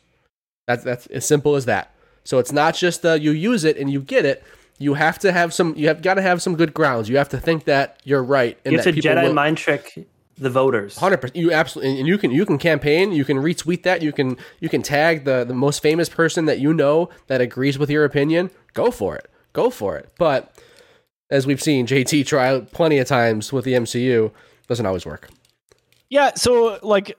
That's 0.65 0.83
that's 0.83 1.05
as 1.07 1.25
simple 1.25 1.55
as 1.55 1.65
that. 1.65 1.93
So 2.23 2.37
it's 2.39 2.51
not 2.51 2.75
just 2.75 3.05
uh, 3.05 3.13
you 3.13 3.31
use 3.31 3.63
it 3.63 3.77
and 3.77 3.91
you 3.91 4.01
get 4.01 4.25
it. 4.25 4.43
You 4.77 4.93
have 4.93 5.19
to 5.19 5.31
have 5.31 5.53
some. 5.53 5.73
You 5.75 5.87
have 5.87 6.01
got 6.01 6.13
to 6.15 6.21
have 6.21 6.41
some 6.41 6.55
good 6.55 6.73
grounds. 6.73 7.09
You 7.09 7.17
have 7.17 7.29
to 7.29 7.37
think 7.39 7.65
that 7.65 7.99
you're 8.03 8.23
right 8.23 8.57
and 8.63 8.71
You 8.71 8.77
have 8.77 8.85
that 8.85 8.91
to 8.91 8.95
people 9.01 9.11
Jedi 9.11 9.23
will- 9.23 9.33
mind 9.33 9.57
trick 9.57 10.07
the 10.37 10.49
voters. 10.49 10.97
Hundred 10.97 11.17
percent. 11.17 11.35
You 11.35 11.51
absolutely, 11.51 11.99
and 11.99 12.07
you 12.07 12.17
can 12.17 12.31
you 12.31 12.45
can 12.45 12.57
campaign. 12.57 13.11
You 13.11 13.25
can 13.25 13.37
retweet 13.37 13.83
that. 13.83 14.01
You 14.01 14.13
can 14.13 14.37
you 14.61 14.69
can 14.69 14.81
tag 14.81 15.25
the 15.25 15.43
the 15.43 15.53
most 15.53 15.81
famous 15.81 16.07
person 16.07 16.45
that 16.45 16.59
you 16.59 16.73
know 16.73 17.09
that 17.27 17.41
agrees 17.41 17.77
with 17.77 17.89
your 17.89 18.05
opinion. 18.05 18.51
Go 18.73 18.89
for 18.89 19.17
it. 19.17 19.29
Go 19.51 19.69
for 19.69 19.97
it. 19.97 20.09
But 20.17 20.53
as 21.29 21.45
we've 21.45 21.61
seen, 21.61 21.85
JT 21.85 22.25
try 22.25 22.61
plenty 22.61 22.99
of 22.99 23.07
times 23.07 23.51
with 23.51 23.65
the 23.65 23.73
MCU, 23.73 24.31
doesn't 24.67 24.85
always 24.85 25.05
work. 25.05 25.29
Yeah, 26.09 26.31
so 26.35 26.79
like 26.81 27.17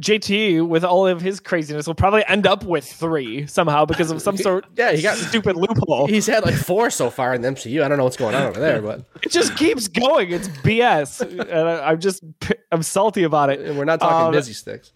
JT 0.00 0.66
with 0.66 0.84
all 0.84 1.06
of 1.06 1.20
his 1.20 1.38
craziness 1.38 1.86
will 1.86 1.94
probably 1.94 2.24
end 2.26 2.46
up 2.46 2.64
with 2.64 2.84
three 2.84 3.46
somehow 3.46 3.84
because 3.84 4.10
of 4.10 4.22
some 4.22 4.36
sort 4.38 4.64
Yeah, 4.74 4.92
he 4.92 5.02
got- 5.02 5.18
stupid 5.18 5.54
loophole. 5.56 6.06
He's 6.06 6.26
had 6.26 6.44
like 6.44 6.54
four 6.54 6.88
so 6.90 7.10
far 7.10 7.34
in 7.34 7.42
the 7.42 7.48
MCU. 7.48 7.82
I 7.82 7.88
don't 7.88 7.98
know 7.98 8.04
what's 8.04 8.16
going 8.16 8.34
on 8.34 8.42
over 8.44 8.58
there, 8.58 8.80
but 8.80 9.04
It 9.22 9.30
just 9.30 9.56
keeps 9.56 9.88
going. 9.88 10.30
It's 10.32 10.48
BS, 10.48 11.20
and 11.20 11.68
I, 11.68 11.90
I'm 11.90 12.00
just 12.00 12.24
I'm 12.70 12.82
salty 12.82 13.24
about 13.24 13.50
it. 13.50 13.60
and 13.60 13.76
we're 13.76 13.84
not 13.84 14.00
talking 14.00 14.26
Um, 14.28 14.32
busy 14.32 14.54
sticks. 14.54 14.92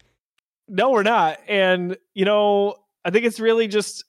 No, 0.67 0.89
we're 0.89 1.03
not. 1.03 1.39
And 1.47 1.95
you 2.15 2.25
know, 2.25 2.75
I 3.05 3.11
think 3.11 3.25
it's 3.25 3.39
really 3.39 3.67
just 3.67 4.03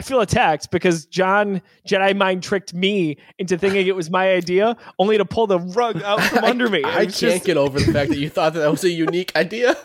I 0.00 0.02
feel 0.02 0.20
attacked 0.20 0.72
because 0.72 1.06
John 1.06 1.62
Jedi 1.88 2.16
mind 2.16 2.42
tricked 2.42 2.74
me 2.74 3.16
into 3.38 3.56
thinking 3.56 3.86
it 3.86 3.94
was 3.94 4.10
my 4.10 4.32
idea, 4.32 4.76
only 4.98 5.16
to 5.16 5.24
pull 5.24 5.46
the 5.46 5.60
rug 5.60 6.02
out 6.02 6.20
from 6.20 6.42
under 6.44 6.68
me. 6.68 6.82
I 6.82 7.02
It's 7.02 7.20
can't 7.20 7.34
just- 7.34 7.44
get 7.46 7.56
over 7.56 7.78
the 7.78 7.92
fact 7.92 8.10
that 8.10 8.18
you 8.18 8.28
thought 8.28 8.54
that, 8.54 8.58
that 8.60 8.70
was 8.72 8.82
a 8.82 8.90
unique 8.90 9.34
idea. 9.36 9.76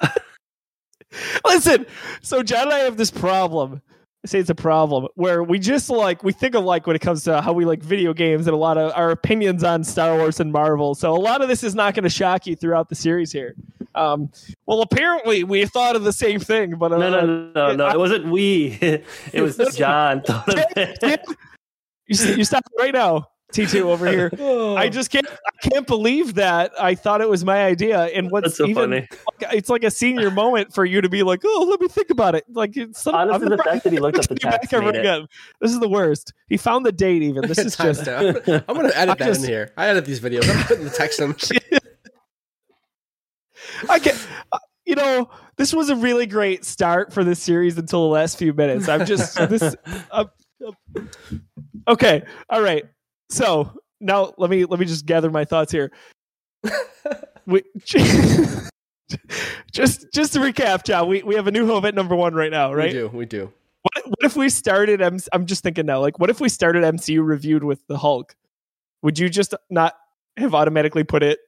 Listen, 1.44 1.86
so 2.20 2.42
John 2.42 2.64
and 2.64 2.72
I 2.74 2.78
have 2.80 2.96
this 2.96 3.10
problem. 3.10 3.80
I 4.24 4.28
say 4.28 4.40
it's 4.40 4.50
a 4.50 4.54
problem 4.54 5.06
where 5.14 5.42
we 5.44 5.58
just 5.58 5.88
like 5.90 6.22
we 6.24 6.32
think 6.32 6.54
alike 6.54 6.86
when 6.86 6.96
it 6.96 6.98
comes 6.98 7.22
to 7.24 7.40
how 7.40 7.52
we 7.52 7.64
like 7.64 7.80
video 7.82 8.12
games 8.12 8.46
and 8.46 8.54
a 8.54 8.58
lot 8.58 8.76
of 8.76 8.92
our 8.96 9.10
opinions 9.10 9.62
on 9.64 9.84
Star 9.84 10.16
Wars 10.16 10.40
and 10.40 10.52
Marvel. 10.52 10.94
So 10.96 11.14
a 11.14 11.16
lot 11.16 11.40
of 11.40 11.48
this 11.48 11.62
is 11.62 11.74
not 11.74 11.94
going 11.94 12.02
to 12.02 12.10
shock 12.10 12.46
you 12.46 12.56
throughout 12.56 12.88
the 12.88 12.94
series 12.96 13.30
here. 13.32 13.54
Um, 13.94 14.30
well, 14.66 14.82
apparently 14.82 15.44
we 15.44 15.64
thought 15.66 15.94
of 15.96 16.02
the 16.04 16.12
same 16.12 16.40
thing, 16.40 16.74
but 16.76 16.92
uh, 16.92 16.98
No, 16.98 17.10
no, 17.10 17.20
no, 17.26 17.52
no, 17.54 17.76
no. 17.76 17.84
I- 17.86 17.92
It 17.94 17.98
wasn't 17.98 18.26
we. 18.26 18.76
It 19.32 19.40
was 19.40 19.56
John. 19.76 20.22
thought 20.22 20.48
of 20.48 20.64
it. 20.76 21.24
you, 22.06 22.34
you 22.34 22.44
stop 22.44 22.64
right 22.78 22.92
now, 22.92 23.28
T2 23.52 23.82
over 23.82 24.06
here. 24.06 24.30
Oh. 24.40 24.76
I 24.76 24.88
just 24.88 25.10
can't. 25.10 25.26
I 25.26 25.68
can't 25.70 25.86
believe 25.86 26.34
that 26.34 26.70
I 26.78 26.94
thought 26.94 27.20
it 27.20 27.28
was 27.28 27.44
my 27.44 27.64
idea. 27.64 28.04
And 28.04 28.30
what's 28.30 28.44
That's 28.44 28.56
so 28.58 28.66
even 28.66 28.90
funny. 28.90 29.08
it's 29.56 29.68
like 29.70 29.82
a 29.84 29.90
senior 29.90 30.30
moment 30.30 30.72
for 30.74 30.84
you 30.84 31.00
to 31.00 31.08
be 31.08 31.22
like, 31.22 31.40
oh, 31.44 31.66
let 31.68 31.80
me 31.80 31.88
think 31.88 32.10
about 32.10 32.34
it. 32.34 32.44
Like 32.50 32.76
it's 32.76 33.00
some, 33.02 33.14
Honestly, 33.14 33.34
I'm 33.34 33.40
the 33.40 33.48
never 33.50 33.62
fact 33.64 33.84
that 33.84 33.92
he 33.92 33.98
looked 33.98 34.18
up 34.18 34.26
the 34.26 34.34
texting 34.34 34.42
back 34.50 34.60
text 34.60 34.74
ever 34.74 34.84
made 34.86 34.96
it. 34.96 35.00
again. 35.00 35.26
This 35.60 35.72
is 35.72 35.80
the 35.80 35.88
worst. 35.88 36.34
He 36.48 36.56
found 36.58 36.84
the 36.86 36.92
date. 36.92 37.22
Even 37.22 37.48
this 37.48 37.58
is 37.58 37.76
just 37.76 38.02
Timestamp. 38.02 38.64
I'm 38.68 38.76
gonna 38.76 38.88
edit 38.94 38.96
I 38.96 39.14
that 39.14 39.18
just- 39.18 39.42
in 39.42 39.48
here. 39.48 39.72
I 39.76 39.88
edit 39.88 40.04
these 40.04 40.20
videos. 40.20 40.48
I'm 40.48 40.64
putting 40.64 40.84
the 40.84 40.90
text 40.90 41.20
in. 41.20 41.34
I 43.88 43.98
get. 43.98 44.26
Uh, 44.52 44.58
you 44.84 44.94
know, 44.94 45.28
this 45.56 45.74
was 45.74 45.90
a 45.90 45.96
really 45.96 46.26
great 46.26 46.64
start 46.64 47.12
for 47.12 47.22
this 47.24 47.40
series 47.42 47.76
until 47.76 48.02
the 48.02 48.12
last 48.14 48.38
few 48.38 48.52
minutes. 48.52 48.88
I'm 48.88 49.04
just 49.06 49.36
this. 49.48 49.62
I'm- 49.62 49.74
I'm- 50.12 50.30
uh, 50.60 50.72
uh, 50.96 51.02
okay, 51.92 52.24
all 52.50 52.60
right. 52.62 52.84
So 53.30 53.72
now 54.00 54.34
let 54.38 54.50
me 54.50 54.64
let 54.64 54.80
me 54.80 54.86
just 54.86 55.06
gather 55.06 55.30
my 55.30 55.44
thoughts 55.44 55.72
here. 55.72 55.92
we, 57.46 57.62
just 59.72 60.06
just 60.12 60.32
to 60.32 60.38
recap, 60.38 60.84
John, 60.84 61.08
we, 61.08 61.22
we 61.22 61.34
have 61.34 61.46
a 61.46 61.50
new 61.50 61.66
home 61.66 61.84
at 61.84 61.94
number 61.94 62.16
one 62.16 62.34
right 62.34 62.50
now, 62.50 62.72
right? 62.72 62.92
We 62.92 62.98
do. 62.98 63.08
We 63.08 63.26
do. 63.26 63.52
What, 63.82 64.06
what 64.06 64.24
if 64.24 64.36
we 64.36 64.48
started? 64.48 65.00
i'm 65.00 65.46
just 65.46 65.62
thinking 65.62 65.86
now. 65.86 66.00
Like, 66.00 66.18
what 66.18 66.30
if 66.30 66.40
we 66.40 66.48
started 66.48 66.82
MCU 66.82 67.24
reviewed 67.24 67.64
with 67.64 67.86
the 67.86 67.96
Hulk? 67.96 68.34
Would 69.02 69.18
you 69.18 69.28
just 69.28 69.54
not 69.70 69.94
have 70.36 70.54
automatically 70.54 71.04
put 71.04 71.22
it 71.22 71.38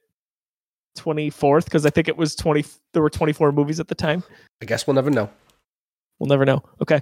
24th? 0.97 1.65
Because 1.65 1.85
I 1.85 1.89
think 1.89 2.07
it 2.07 2.15
was 2.15 2.35
20. 2.35 2.63
There 2.93 3.01
were 3.01 3.09
24 3.09 3.51
movies 3.51 3.79
at 3.79 3.89
the 3.89 3.95
time. 3.95 4.23
I 4.61 4.65
guess 4.65 4.87
we'll 4.87 4.93
never 4.93 5.09
know. 5.09 5.29
We'll 6.19 6.29
never 6.29 6.45
know. 6.45 6.63
Okay, 6.81 7.01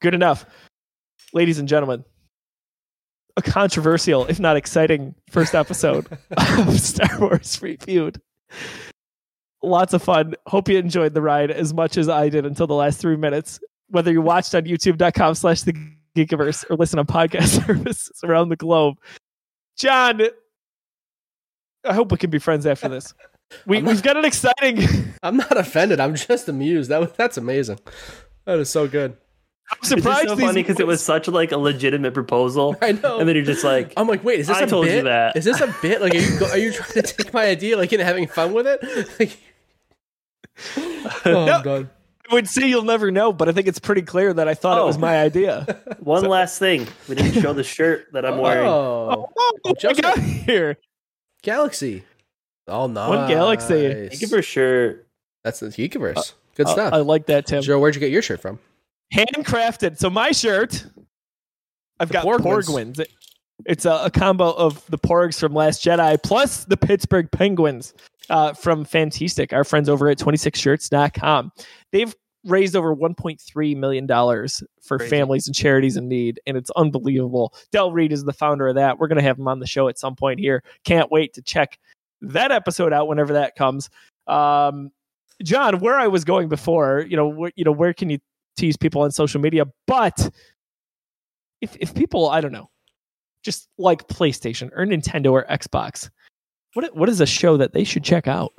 good 0.00 0.14
enough, 0.14 0.46
ladies 1.32 1.58
and 1.58 1.66
gentlemen. 1.68 2.04
A 3.40 3.42
controversial, 3.42 4.26
if 4.26 4.38
not 4.38 4.58
exciting, 4.58 5.14
first 5.30 5.54
episode 5.54 6.06
of 6.36 6.78
Star 6.78 7.18
Wars 7.18 7.62
reviewed. 7.62 8.20
Lots 9.62 9.94
of 9.94 10.02
fun. 10.02 10.34
Hope 10.46 10.68
you 10.68 10.76
enjoyed 10.76 11.14
the 11.14 11.22
ride 11.22 11.50
as 11.50 11.72
much 11.72 11.96
as 11.96 12.06
I 12.10 12.28
did 12.28 12.44
until 12.44 12.66
the 12.66 12.74
last 12.74 13.00
three 13.00 13.16
minutes. 13.16 13.58
Whether 13.88 14.12
you 14.12 14.20
watched 14.20 14.54
on 14.54 14.64
youtube.com 14.64 15.36
slash 15.36 15.62
the 15.62 15.72
Geekiverse 16.14 16.66
or 16.68 16.76
listen 16.76 16.98
on 16.98 17.06
podcast 17.06 17.64
services 17.66 18.20
around 18.22 18.50
the 18.50 18.56
globe. 18.56 18.96
John, 19.78 20.20
I 21.86 21.94
hope 21.94 22.12
we 22.12 22.18
can 22.18 22.28
be 22.28 22.38
friends 22.38 22.66
after 22.66 22.90
this. 22.90 23.14
We, 23.64 23.80
not, 23.80 23.88
we've 23.88 24.02
got 24.02 24.18
an 24.18 24.26
exciting. 24.26 24.86
I'm 25.22 25.38
not 25.38 25.56
offended. 25.56 25.98
I'm 25.98 26.14
just 26.14 26.46
amused. 26.46 26.90
That 26.90 27.16
that's 27.16 27.38
amazing. 27.38 27.78
That 28.44 28.58
is 28.58 28.68
so 28.68 28.86
good. 28.86 29.16
I'm 29.72 29.78
It's 29.80 29.88
surprised 29.88 30.28
just 30.28 30.40
so 30.40 30.46
funny 30.46 30.62
because 30.62 30.80
it 30.80 30.86
was 30.86 31.02
such 31.02 31.28
like 31.28 31.52
a 31.52 31.56
legitimate 31.56 32.12
proposal, 32.14 32.76
I 32.82 32.92
know. 32.92 33.18
and 33.20 33.28
then 33.28 33.36
you're 33.36 33.44
just 33.44 33.62
like, 33.64 33.92
I'm 33.96 34.08
like, 34.08 34.24
wait, 34.24 34.40
is 34.40 34.48
this 34.48 34.56
I 34.56 34.62
a 34.62 34.66
told 34.66 34.86
you 34.86 34.92
bit? 34.92 35.04
that. 35.04 35.36
Is 35.36 35.44
this 35.44 35.60
a 35.60 35.74
bit? 35.80 36.00
Like, 36.00 36.14
are 36.14 36.18
you 36.18 36.38
go- 36.38 36.50
are 36.50 36.58
you 36.58 36.72
trying 36.72 36.92
to 36.92 37.02
take 37.02 37.32
my 37.32 37.46
idea, 37.46 37.76
like, 37.76 37.92
and 37.92 38.02
having 38.02 38.26
fun 38.26 38.52
with 38.52 38.66
it? 38.66 38.80
Like, 39.20 39.38
oh, 41.24 41.44
No. 41.64 41.76
I'm. 41.76 41.90
I 42.30 42.34
would 42.34 42.46
say 42.48 42.68
you'll 42.68 42.84
never 42.84 43.10
know, 43.10 43.32
but 43.32 43.48
I 43.48 43.52
think 43.52 43.66
it's 43.66 43.80
pretty 43.80 44.02
clear 44.02 44.32
that 44.32 44.46
I 44.46 44.54
thought 44.54 44.78
it 44.78 44.82
Oh. 44.82 44.86
was 44.86 44.98
my 44.98 45.20
idea. 45.20 45.80
one 45.98 46.24
last 46.24 46.60
thing. 46.60 46.86
We 47.08 47.16
didn't 47.16 47.40
show 47.42 47.52
the 47.52 47.64
shirt 47.64 48.12
that 48.12 48.24
I'm 48.24 48.38
wearing. 48.38 48.68
Oh, 48.68 49.28
Oh, 49.36 49.58
what 49.62 50.00
got 50.00 50.16
here. 50.18 50.76
Galaxy. 51.42 52.04
Oh, 52.68 52.86
nice. 52.86 53.08
One 53.08 53.28
Galaxy. 53.28 54.08
Thank 54.10 54.20
you 54.22 54.28
for 54.28 54.42
shirt. 54.42 55.08
That's 55.42 55.58
the 55.58 55.66
Geekiverse. 55.68 56.34
Good 56.54 56.66
Uh, 56.66 56.70
stuff. 56.72 56.92
I 56.92 56.98
like 56.98 57.26
that, 57.26 57.46
Tim. 57.46 57.62
Joe, 57.62 57.80
where'd 57.80 57.96
you 57.96 58.00
get 58.00 58.12
your 58.12 58.22
shirt 58.22 58.40
from? 58.40 58.60
Handcrafted. 59.14 59.98
So 59.98 60.08
my 60.10 60.30
shirt, 60.32 60.86
I've 61.98 62.08
The 62.08 62.14
got 62.14 62.24
Porgwins. 62.26 62.64
Porgwins. 62.96 63.06
It's 63.66 63.84
a, 63.84 64.02
a 64.04 64.10
combo 64.10 64.52
of 64.52 64.84
the 64.86 64.98
Porgs 64.98 65.38
from 65.38 65.52
Last 65.54 65.84
Jedi 65.84 66.22
plus 66.22 66.64
the 66.64 66.76
Pittsburgh 66.78 67.30
Penguins 67.30 67.92
uh, 68.30 68.54
from 68.54 68.84
Fantastic, 68.86 69.52
our 69.52 69.64
friends 69.64 69.88
over 69.88 70.08
at 70.08 70.18
26shirts.com. 70.18 71.52
They've 71.92 72.14
raised 72.46 72.74
over 72.74 72.96
$1.3 72.96 73.76
million 73.76 74.06
for 74.08 74.96
Crazy. 74.96 75.10
families 75.10 75.46
and 75.46 75.54
charities 75.54 75.98
in 75.98 76.08
need, 76.08 76.40
and 76.46 76.56
it's 76.56 76.70
unbelievable. 76.70 77.52
Del 77.70 77.92
Reed 77.92 78.12
is 78.12 78.24
the 78.24 78.32
founder 78.32 78.68
of 78.68 78.76
that. 78.76 78.98
We're 78.98 79.08
going 79.08 79.18
to 79.18 79.22
have 79.24 79.38
him 79.38 79.46
on 79.48 79.58
the 79.58 79.66
show 79.66 79.88
at 79.88 79.98
some 79.98 80.16
point 80.16 80.40
here. 80.40 80.62
Can't 80.84 81.10
wait 81.10 81.34
to 81.34 81.42
check 81.42 81.78
that 82.22 82.50
episode 82.52 82.94
out 82.94 83.08
whenever 83.08 83.34
that 83.34 83.56
comes. 83.56 83.90
Um, 84.26 84.90
John, 85.42 85.80
where 85.80 85.98
I 85.98 86.06
was 86.06 86.24
going 86.24 86.48
before, 86.48 87.04
you 87.06 87.16
know, 87.16 87.30
wh- 87.30 87.52
you 87.56 87.64
know, 87.64 87.72
where 87.72 87.92
can 87.92 88.08
you 88.08 88.18
tease 88.56 88.76
people 88.76 89.02
on 89.02 89.10
social 89.10 89.40
media? 89.40 89.64
But 89.86 90.30
if 91.60 91.76
if 91.76 91.94
people, 91.94 92.28
I 92.28 92.40
don't 92.40 92.52
know, 92.52 92.70
just 93.44 93.68
like 93.78 94.08
PlayStation 94.08 94.70
or 94.74 94.84
Nintendo 94.86 95.32
or 95.32 95.46
Xbox, 95.50 96.10
what 96.74 96.94
what 96.96 97.08
is 97.08 97.20
a 97.20 97.26
show 97.26 97.56
that 97.56 97.72
they 97.72 97.84
should 97.84 98.04
check 98.04 98.26
out? 98.28 98.52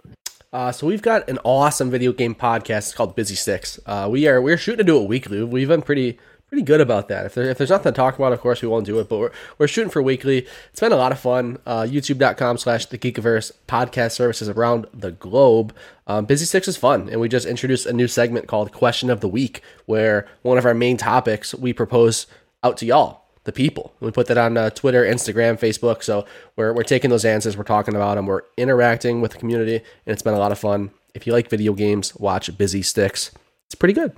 Uh, 0.54 0.72
so 0.72 0.86
we've 0.86 1.02
got 1.02 1.30
an 1.30 1.40
awesome 1.46 1.90
video 1.90 2.12
game 2.12 2.36
podcast 2.36 2.80
It's 2.80 2.94
called 2.94 3.16
Busy 3.16 3.36
Sticks. 3.36 3.80
Uh, 3.86 4.10
we 4.12 4.28
are 4.28 4.42
we're 4.42 4.58
shooting 4.58 4.80
to 4.80 4.84
do 4.84 5.02
it 5.02 5.08
weekly. 5.08 5.44
We've 5.44 5.70
been 5.70 5.82
pretty 5.82 6.20
pretty 6.52 6.64
good 6.64 6.82
about 6.82 7.08
that. 7.08 7.26
If, 7.26 7.34
there, 7.34 7.46
if 7.46 7.58
there's 7.58 7.70
nothing 7.70 7.94
to 7.94 7.96
talk 7.96 8.18
about, 8.18 8.34
of 8.34 8.42
course 8.42 8.62
we 8.62 8.68
won't 8.68 8.86
do 8.86 9.00
it. 9.00 9.08
But 9.08 9.20
we're 9.20 9.32
we're 9.58 9.68
shooting 9.68 9.90
for 9.90 10.02
weekly. 10.02 10.46
It's 10.72 10.82
been 10.82 10.92
a 10.92 10.98
lot 10.98 11.14
of 11.14 11.20
fun. 11.20 11.60
Uh, 11.66 11.84
YouTube.com 11.84 12.58
slash 12.58 12.88
the 12.88 12.98
Geekiverse 12.98 13.54
podcast 13.70 14.12
services 14.12 14.50
around 14.50 14.86
the 14.94 15.12
globe. 15.12 15.74
Um, 16.08 16.26
Busy 16.26 16.44
Sticks 16.44 16.68
is 16.68 16.76
fun, 16.76 17.08
and 17.08 17.22
we 17.22 17.30
just 17.30 17.48
introduced 17.48 17.86
a 17.86 17.94
new 17.94 18.08
segment 18.08 18.48
called 18.48 18.74
Question 18.74 19.10
of 19.10 19.22
the 19.22 19.30
Week, 19.30 19.62
where 19.86 20.28
one 20.42 20.58
of 20.58 20.66
our 20.66 20.74
main 20.74 20.98
topics 20.98 21.56
we 21.56 21.72
propose 21.72 22.28
out 22.64 22.76
to 22.78 22.86
y'all 22.86 23.22
the 23.46 23.54
people. 23.54 23.96
We 24.02 24.12
put 24.12 24.28
that 24.28 24.38
on 24.38 24.58
uh, 24.58 24.72
Twitter, 24.72 25.04
Instagram, 25.04 25.58
Facebook. 25.58 26.04
So 26.04 26.26
we're, 26.58 26.74
we're 26.74 26.84
taking 26.84 27.10
those 27.10 27.26
answers, 27.26 27.58
we're 27.58 27.64
talking 27.64 27.96
about 27.96 28.16
them, 28.16 28.28
we're 28.28 28.44
interacting 28.56 29.20
with 29.20 29.32
the 29.32 29.40
community, 29.40 29.78
and 29.78 30.14
it's 30.14 30.22
been 30.22 30.36
a 30.36 30.40
lot 30.40 30.52
of 30.52 30.60
fun. 30.60 30.92
If 31.16 31.26
you 31.26 31.34
like 31.34 31.50
video 31.50 31.74
games, 31.74 32.14
watch 32.18 32.56
Busy 32.56 32.84
Sticks. 32.84 33.32
It's 33.66 33.74
pretty 33.74 33.94
good. 33.94 34.16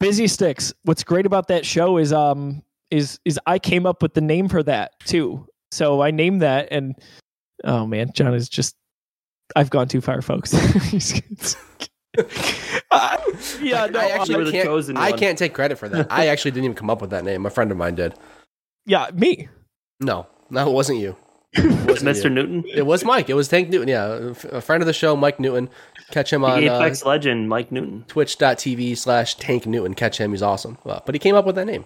Busy 0.00 0.26
Sticks. 0.26 0.72
What's 0.84 1.04
great 1.04 1.26
about 1.26 1.48
that 1.48 1.64
show 1.64 1.96
is 1.98 2.12
um 2.12 2.62
is 2.90 3.18
is 3.24 3.38
I 3.46 3.58
came 3.58 3.86
up 3.86 4.02
with 4.02 4.14
the 4.14 4.20
name 4.20 4.48
for 4.48 4.62
that 4.62 4.92
too. 5.04 5.46
So 5.70 6.00
I 6.02 6.10
named 6.10 6.42
that, 6.42 6.68
and 6.70 6.94
oh 7.64 7.86
man, 7.86 8.12
John 8.14 8.34
is 8.34 8.48
just 8.48 8.76
I've 9.54 9.70
gone 9.70 9.88
too 9.88 10.00
far, 10.00 10.22
folks. 10.22 10.54
Uh, 12.90 13.18
yeah, 13.60 13.84
no, 13.86 14.00
I 14.00 14.06
actually 14.06 14.36
were 14.36 14.44
the 14.44 14.52
can't, 14.52 14.64
chosen 14.64 14.96
I 14.96 15.12
can't 15.12 15.36
take 15.36 15.52
credit 15.52 15.76
for 15.76 15.86
that. 15.88 16.06
I 16.10 16.28
actually 16.28 16.52
didn't 16.52 16.64
even 16.64 16.74
come 16.76 16.88
up 16.88 17.02
with 17.02 17.10
that 17.10 17.24
name. 17.24 17.44
A 17.44 17.50
friend 17.50 17.70
of 17.70 17.76
mine 17.76 17.94
did. 17.94 18.14
yeah, 18.86 19.10
me. 19.12 19.48
No, 20.00 20.26
no, 20.48 20.70
it 20.70 20.72
wasn't 20.72 20.98
you. 21.00 21.14
It 21.52 21.64
wasn't 21.86 22.16
Mr. 22.16 22.24
you. 22.24 22.30
Newton, 22.30 22.64
It 22.72 22.86
was 22.86 23.04
Mike. 23.04 23.28
It 23.28 23.34
was 23.34 23.48
Tank 23.48 23.68
Newton. 23.68 23.88
Yeah, 23.88 24.32
a 24.50 24.60
friend 24.62 24.82
of 24.82 24.86
the 24.86 24.94
show, 24.94 25.14
Mike 25.14 25.38
Newton. 25.38 25.68
Catch 26.10 26.32
him 26.32 26.42
the 26.42 26.46
on 26.48 26.68
uh, 26.68 26.76
Apex 26.76 27.04
legend, 27.04 27.48
Mike 27.48 27.72
Newton. 27.72 28.04
twitch.tv 28.08 28.96
slash 28.96 29.34
Tank 29.36 29.66
Newton. 29.66 29.94
Catch 29.94 30.18
him. 30.18 30.30
He's 30.30 30.42
awesome. 30.42 30.78
Well, 30.84 31.02
but 31.04 31.14
he 31.14 31.18
came 31.18 31.34
up 31.34 31.44
with 31.46 31.56
that 31.56 31.66
name. 31.66 31.84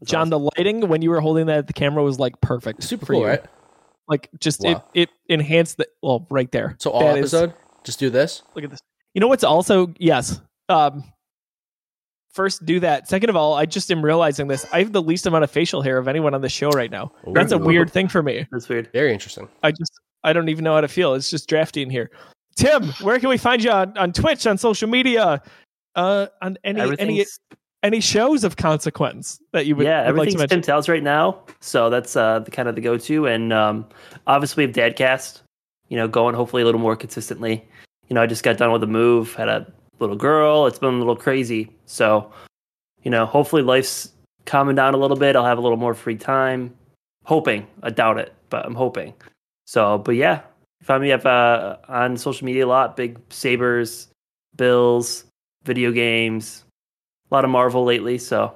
That's 0.00 0.10
John, 0.10 0.30
the 0.30 0.38
lighting 0.38 0.88
when 0.88 1.02
you 1.02 1.10
were 1.10 1.20
holding 1.20 1.46
that 1.46 1.58
at 1.58 1.66
the 1.66 1.72
camera 1.72 2.02
was 2.02 2.18
like 2.18 2.40
perfect. 2.40 2.82
Super 2.82 3.06
for 3.06 3.12
cool, 3.12 3.20
you. 3.22 3.26
right? 3.28 3.44
Like 4.08 4.28
just 4.40 4.60
Wow. 4.60 4.84
it 4.94 5.02
it 5.02 5.10
enhanced 5.28 5.76
the 5.78 5.86
well 6.02 6.26
right 6.30 6.50
there. 6.52 6.76
So 6.78 6.90
all 6.90 7.00
That 7.00 7.18
is- 7.18 7.32
episode, 7.34 7.54
just 7.84 7.98
do 7.98 8.10
this. 8.10 8.42
look 8.54 8.64
at 8.64 8.70
this. 8.70 8.80
You 9.14 9.20
know 9.20 9.28
what's 9.28 9.44
also 9.44 9.94
yes. 9.98 10.40
Um 10.68 11.04
first 12.32 12.64
do 12.66 12.80
that. 12.80 13.08
Second 13.08 13.30
of 13.30 13.36
all, 13.36 13.54
I 13.54 13.64
just 13.66 13.90
am 13.92 14.04
realizing 14.04 14.48
this. 14.48 14.66
I 14.72 14.80
have 14.80 14.92
the 14.92 15.02
least 15.02 15.26
amount 15.26 15.44
of 15.44 15.50
facial 15.50 15.82
hair 15.82 15.98
of 15.98 16.08
anyone 16.08 16.34
on 16.34 16.40
the 16.40 16.48
show 16.48 16.68
right 16.70 16.90
now. 16.90 17.12
That's 17.32 17.52
a 17.52 17.58
weird 17.58 17.90
thing 17.90 18.08
for 18.08 18.22
me. 18.22 18.46
That's 18.50 18.68
weird. 18.68 18.90
Very 18.92 19.12
interesting. 19.12 19.48
I 19.62 19.70
just 19.70 19.92
I 20.24 20.32
don't 20.32 20.48
even 20.48 20.64
know 20.64 20.74
how 20.74 20.80
to 20.80 20.88
feel. 20.88 21.14
It's 21.14 21.30
just 21.30 21.48
drafty 21.48 21.82
in 21.82 21.90
here. 21.90 22.10
Tim, 22.56 22.84
where 23.02 23.18
can 23.18 23.28
we 23.28 23.36
find 23.36 23.62
you 23.62 23.70
on, 23.70 23.96
on 23.98 24.12
Twitch, 24.12 24.46
on 24.46 24.58
social 24.58 24.88
media, 24.88 25.42
uh, 25.94 26.26
on 26.42 26.56
any 26.64 26.80
any 26.98 27.26
any 27.82 28.00
shows 28.00 28.44
of 28.44 28.56
consequence 28.56 29.40
that 29.52 29.66
you 29.66 29.76
would, 29.76 29.86
yeah, 29.86 30.06
would 30.06 30.16
like 30.16 30.28
to 30.28 30.34
everything's 30.34 30.38
mention? 30.38 30.56
Tim 30.60 30.62
Tells 30.62 30.88
right 30.88 31.02
now. 31.02 31.42
So 31.60 31.90
that's 31.90 32.16
uh, 32.16 32.40
the 32.40 32.50
kind 32.50 32.68
of 32.68 32.74
the 32.74 32.80
go-to, 32.80 33.26
and 33.26 33.52
um, 33.52 33.86
obviously 34.26 34.64
we 34.64 34.72
have 34.72 34.76
Dadcast. 34.76 35.42
You 35.88 35.98
know, 35.98 36.08
going 36.08 36.34
hopefully 36.34 36.62
a 36.62 36.64
little 36.64 36.80
more 36.80 36.96
consistently. 36.96 37.62
You 38.08 38.14
know, 38.14 38.22
I 38.22 38.26
just 38.26 38.42
got 38.42 38.56
done 38.56 38.72
with 38.72 38.82
a 38.82 38.86
move, 38.86 39.34
had 39.34 39.48
a 39.48 39.70
little 40.00 40.16
girl. 40.16 40.66
It's 40.66 40.78
been 40.78 40.94
a 40.94 40.98
little 40.98 41.14
crazy. 41.14 41.70
So, 41.84 42.32
you 43.02 43.10
know, 43.10 43.26
hopefully 43.26 43.62
life's 43.62 44.10
calming 44.46 44.76
down 44.76 44.94
a 44.94 44.96
little 44.96 45.16
bit. 45.16 45.36
I'll 45.36 45.44
have 45.44 45.58
a 45.58 45.60
little 45.60 45.76
more 45.76 45.92
free 45.92 46.16
time. 46.16 46.74
Hoping, 47.24 47.66
I 47.82 47.90
doubt 47.90 48.18
it, 48.18 48.32
but 48.48 48.64
I'm 48.64 48.74
hoping. 48.74 49.12
So, 49.66 49.98
but 49.98 50.12
yeah, 50.12 50.40
find 50.84 51.02
me 51.02 51.12
up 51.12 51.24
uh, 51.26 51.76
on 51.88 52.16
social 52.16 52.44
media 52.44 52.66
a 52.66 52.68
lot. 52.68 52.96
Big 52.96 53.18
Sabres, 53.30 54.08
Bills, 54.56 55.24
video 55.64 55.90
games, 55.90 56.64
a 57.30 57.34
lot 57.34 57.44
of 57.44 57.50
Marvel 57.50 57.84
lately. 57.84 58.18
So 58.18 58.54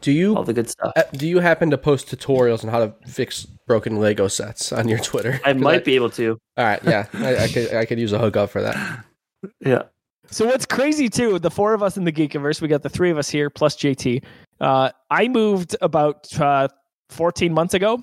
Do 0.00 0.12
you 0.12 0.36
all 0.36 0.44
the 0.44 0.52
good 0.52 0.70
stuff. 0.70 0.92
do 1.12 1.26
you 1.28 1.40
happen 1.40 1.70
to 1.70 1.78
post 1.78 2.08
tutorials 2.08 2.64
on 2.64 2.70
how 2.70 2.78
to 2.78 2.94
fix 3.06 3.44
broken 3.44 3.98
Lego 3.98 4.28
sets 4.28 4.72
on 4.72 4.88
your 4.88 4.98
Twitter? 4.98 5.40
I 5.44 5.52
might 5.54 5.84
be 5.84 5.94
able 5.96 6.10
to. 6.10 6.38
All 6.56 6.64
right, 6.64 6.82
yeah, 6.84 7.06
I, 7.14 7.36
I 7.44 7.48
could 7.48 7.74
I 7.74 7.84
could 7.84 7.98
use 7.98 8.12
a 8.12 8.18
hookup 8.18 8.50
for 8.50 8.62
that. 8.62 9.04
Yeah. 9.60 9.82
So 10.30 10.46
what's 10.46 10.64
crazy 10.64 11.10
too, 11.10 11.38
the 11.38 11.50
four 11.50 11.74
of 11.74 11.82
us 11.82 11.98
in 11.98 12.04
the 12.04 12.12
Geekiverse, 12.12 12.62
we 12.62 12.68
got 12.68 12.82
the 12.82 12.88
three 12.88 13.10
of 13.10 13.18
us 13.18 13.28
here 13.28 13.50
plus 13.50 13.76
JT. 13.76 14.24
Uh, 14.58 14.90
I 15.10 15.28
moved 15.28 15.76
about 15.82 16.40
uh, 16.40 16.68
14 17.10 17.52
months 17.52 17.74
ago. 17.74 18.02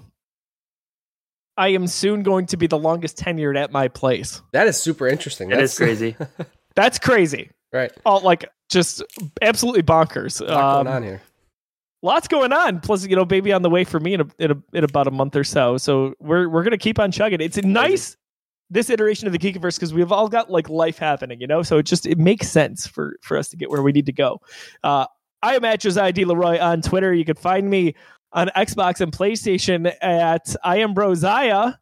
I 1.61 1.67
am 1.69 1.85
soon 1.87 2.23
going 2.23 2.47
to 2.47 2.57
be 2.57 2.65
the 2.67 2.77
longest 2.79 3.17
tenured 3.17 3.55
at 3.57 3.71
my 3.71 3.87
place. 3.87 4.41
That 4.51 4.67
is 4.67 4.77
super 4.79 5.07
interesting. 5.07 5.51
It 5.51 5.55
That's 5.57 5.73
is 5.73 5.77
crazy. 5.77 6.15
That's 6.75 6.97
crazy. 6.97 7.51
right. 7.71 7.91
All 8.05 8.21
like 8.21 8.45
just 8.69 9.03
absolutely 9.41 9.83
bonkers. 9.83 10.39
What's 10.41 10.51
going 10.51 10.59
Um, 10.59 10.87
on 10.87 11.03
here? 11.03 11.21
lots 12.01 12.27
going 12.27 12.51
on. 12.51 12.79
Plus, 12.79 13.05
you 13.05 13.15
know, 13.15 13.25
baby 13.25 13.53
on 13.53 13.61
the 13.61 13.69
way 13.69 13.83
for 13.83 13.99
me 13.99 14.15
in 14.15 14.21
a, 14.21 14.25
in, 14.39 14.51
a, 14.51 14.57
in 14.73 14.83
about 14.83 15.05
a 15.07 15.11
month 15.11 15.35
or 15.35 15.43
so. 15.43 15.77
So 15.77 16.15
we're 16.19 16.49
we're 16.49 16.63
gonna 16.63 16.77
keep 16.77 16.97
on 16.99 17.11
chugging. 17.11 17.41
It's 17.41 17.57
a 17.57 17.61
nice 17.61 18.17
this 18.71 18.89
iteration 18.89 19.27
of 19.27 19.33
the 19.33 19.39
Geekiverse 19.39 19.75
because 19.75 19.93
we've 19.93 20.11
all 20.11 20.29
got 20.29 20.49
like 20.49 20.67
life 20.69 20.97
happening, 20.97 21.39
you 21.41 21.45
know. 21.47 21.61
So 21.61 21.77
it 21.77 21.83
just 21.83 22.05
it 22.07 22.17
makes 22.17 22.49
sense 22.49 22.87
for 22.87 23.17
for 23.21 23.37
us 23.37 23.49
to 23.49 23.57
get 23.57 23.69
where 23.69 23.83
we 23.83 23.91
need 23.91 24.07
to 24.07 24.13
go. 24.13 24.39
Uh, 24.83 25.05
I 25.43 25.55
am 25.55 25.65
at 25.65 25.79
Josiah 25.81 26.11
D. 26.13 26.23
Leroy 26.25 26.57
on 26.59 26.81
Twitter. 26.81 27.13
You 27.13 27.25
can 27.25 27.35
find 27.35 27.69
me 27.69 27.93
on 28.33 28.47
Xbox 28.55 29.01
and 29.01 29.11
PlayStation 29.11 29.93
at 30.01 30.55
I 30.63 30.77
am 30.77 30.93
Brosiah. 30.93 31.77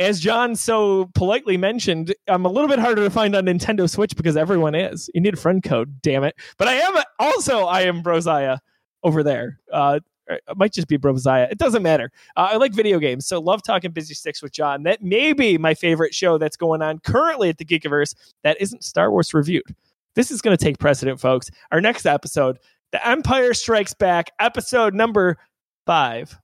As 0.00 0.18
John 0.18 0.56
so 0.56 1.08
politely 1.14 1.56
mentioned, 1.56 2.14
I'm 2.26 2.44
a 2.44 2.48
little 2.48 2.68
bit 2.68 2.80
harder 2.80 3.04
to 3.04 3.10
find 3.10 3.36
on 3.36 3.44
Nintendo 3.44 3.88
Switch 3.88 4.16
because 4.16 4.36
everyone 4.36 4.74
is. 4.74 5.08
You 5.14 5.20
need 5.20 5.34
a 5.34 5.36
friend 5.36 5.62
code, 5.62 6.02
damn 6.02 6.24
it. 6.24 6.34
But 6.58 6.66
I 6.66 6.74
am 6.74 6.94
also 7.20 7.66
I 7.66 7.82
am 7.82 8.02
Brosiah 8.02 8.58
over 9.04 9.22
there. 9.22 9.60
Uh, 9.72 10.00
it 10.26 10.42
might 10.56 10.72
just 10.72 10.88
be 10.88 10.98
Brosiah. 10.98 11.50
It 11.50 11.58
doesn't 11.58 11.82
matter. 11.82 12.10
Uh, 12.36 12.48
I 12.52 12.56
like 12.56 12.72
video 12.72 12.98
games, 12.98 13.26
so 13.26 13.38
love 13.40 13.62
talking 13.62 13.92
Busy 13.92 14.14
Sticks 14.14 14.42
with 14.42 14.52
John. 14.52 14.82
That 14.82 15.02
may 15.02 15.32
be 15.32 15.58
my 15.58 15.74
favorite 15.74 16.14
show 16.14 16.38
that's 16.38 16.56
going 16.56 16.82
on 16.82 16.98
currently 17.00 17.50
at 17.50 17.58
the 17.58 17.64
Geekiverse 17.64 18.14
that 18.42 18.60
isn't 18.60 18.82
Star 18.84 19.10
Wars 19.10 19.34
reviewed. 19.34 19.74
This 20.14 20.30
is 20.30 20.40
going 20.40 20.56
to 20.56 20.64
take 20.64 20.78
precedent, 20.78 21.20
folks. 21.20 21.50
Our 21.72 21.80
next 21.80 22.06
episode, 22.06 22.58
The 22.92 23.06
Empire 23.06 23.52
Strikes 23.52 23.94
Back, 23.94 24.30
episode 24.40 24.94
number 24.94 25.36
five. 25.86 26.38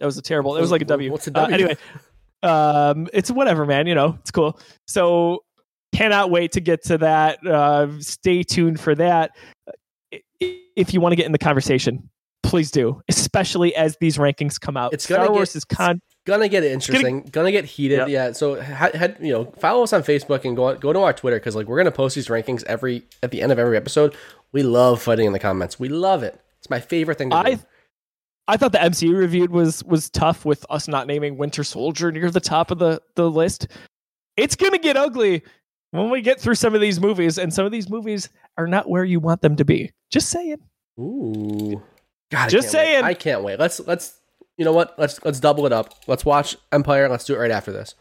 That 0.00 0.06
was 0.06 0.18
a 0.18 0.22
terrible. 0.22 0.56
It 0.56 0.60
was 0.60 0.70
like 0.70 0.82
a 0.82 0.86
W. 0.86 1.10
What's 1.10 1.26
a 1.28 1.38
Uh, 1.38 1.46
anyway, 1.46 1.76
um, 2.42 3.08
it's 3.12 3.30
whatever, 3.30 3.64
man. 3.64 3.86
You 3.86 3.94
know, 3.94 4.18
it's 4.20 4.30
cool. 4.30 4.58
So 4.86 5.42
cannot 5.94 6.30
wait 6.30 6.52
to 6.52 6.60
get 6.60 6.84
to 6.84 6.98
that. 6.98 7.44
Uh, 7.46 7.88
stay 8.00 8.42
tuned 8.42 8.78
for 8.78 8.94
that. 8.94 9.30
If 10.40 10.92
you 10.92 11.00
want 11.00 11.12
to 11.12 11.16
get 11.16 11.24
in 11.26 11.32
the 11.32 11.38
conversation, 11.38 12.10
please 12.42 12.70
do, 12.70 13.00
especially 13.08 13.74
as 13.74 13.96
these 14.00 14.18
rankings 14.18 14.60
come 14.60 14.76
out. 14.76 14.92
It's 14.92 15.06
gonna 15.06 15.20
Star 15.24 15.28
get- 15.28 15.34
Wars 15.34 15.56
is 15.56 15.64
con. 15.64 16.00
Gonna 16.26 16.48
get 16.48 16.64
interesting. 16.64 17.22
Gonna 17.30 17.52
get 17.52 17.64
heated. 17.64 17.98
Yep. 17.98 18.08
Yeah. 18.08 18.32
So 18.32 18.60
ha- 18.60 18.90
had 18.92 19.16
you 19.20 19.32
know, 19.32 19.44
follow 19.58 19.84
us 19.84 19.92
on 19.92 20.02
Facebook 20.02 20.44
and 20.44 20.56
go 20.56 20.74
go 20.74 20.92
to 20.92 20.98
our 21.00 21.12
Twitter 21.12 21.36
because 21.36 21.54
like 21.54 21.68
we're 21.68 21.76
gonna 21.78 21.92
post 21.92 22.16
these 22.16 22.26
rankings 22.26 22.64
every 22.64 23.04
at 23.22 23.30
the 23.30 23.40
end 23.42 23.52
of 23.52 23.58
every 23.58 23.76
episode. 23.76 24.14
We 24.52 24.62
love 24.62 25.00
fighting 25.00 25.26
in 25.26 25.32
the 25.32 25.38
comments. 25.38 25.78
We 25.78 25.88
love 25.88 26.22
it. 26.22 26.38
It's 26.58 26.68
my 26.68 26.80
favorite 26.80 27.16
thing 27.16 27.30
to 27.30 27.36
I 27.36 27.54
do. 27.54 27.60
I 28.48 28.56
thought 28.56 28.72
the 28.72 28.78
MCU 28.78 29.16
reviewed 29.16 29.50
was 29.50 29.82
was 29.84 30.08
tough 30.10 30.44
with 30.44 30.64
us 30.70 30.86
not 30.88 31.06
naming 31.06 31.36
Winter 31.36 31.64
Soldier 31.64 32.12
near 32.12 32.30
the 32.30 32.40
top 32.40 32.70
of 32.70 32.78
the 32.78 33.00
the 33.14 33.30
list. 33.30 33.68
It's 34.36 34.54
gonna 34.56 34.78
get 34.78 34.96
ugly 34.96 35.42
when 35.90 36.10
we 36.10 36.20
get 36.22 36.40
through 36.40 36.54
some 36.56 36.74
of 36.74 36.80
these 36.80 37.00
movies, 37.00 37.38
and 37.38 37.52
some 37.52 37.66
of 37.66 37.72
these 37.72 37.88
movies 37.90 38.28
are 38.58 38.66
not 38.66 38.88
where 38.88 39.04
you 39.04 39.18
want 39.20 39.40
them 39.42 39.56
to 39.56 39.64
be. 39.64 39.92
Just 40.10 40.28
saying. 40.28 40.58
Ooh. 41.00 41.82
God, 42.30 42.46
I 42.46 42.48
Just 42.48 42.72
can't 42.72 42.84
wait. 42.84 42.92
saying. 42.92 43.04
I 43.04 43.14
can't 43.14 43.42
wait. 43.42 43.58
Let's 43.58 43.80
let's 43.80 44.20
you 44.56 44.64
know 44.64 44.72
what? 44.72 44.94
Let's 44.98 45.22
let's 45.24 45.40
double 45.40 45.66
it 45.66 45.72
up. 45.72 45.94
Let's 46.06 46.24
watch 46.24 46.56
Empire. 46.72 47.08
Let's 47.08 47.24
do 47.24 47.34
it 47.34 47.38
right 47.38 47.50
after 47.50 47.72
this. 47.72 47.94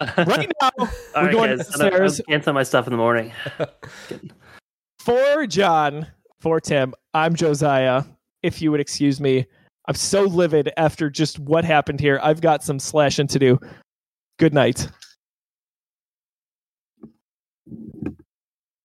Right 0.16 0.50
now, 0.60 0.70
we're 0.78 0.86
right, 1.14 1.32
going 1.32 1.56
guys. 1.56 1.70
I'm- 1.80 1.80
I'm 1.82 1.90
downstairs 1.90 2.20
canceling 2.28 2.54
my 2.54 2.62
stuff 2.64 2.86
in 2.86 2.90
the 2.92 2.96
morning. 2.96 3.32
for 5.00 5.46
John, 5.46 6.06
for 6.40 6.60
Tim. 6.60 6.94
I'm 7.14 7.34
Josiah. 7.34 8.04
If 8.42 8.60
you 8.62 8.70
would 8.72 8.80
excuse 8.80 9.20
me, 9.20 9.46
I'm 9.88 9.94
so 9.94 10.22
livid 10.22 10.70
after 10.76 11.10
just 11.10 11.38
what 11.38 11.64
happened 11.64 12.00
here. 12.00 12.20
I've 12.22 12.40
got 12.40 12.62
some 12.62 12.78
slashing 12.78 13.26
to 13.28 13.38
do. 13.38 13.58
Good 14.38 14.54
night. 14.54 14.88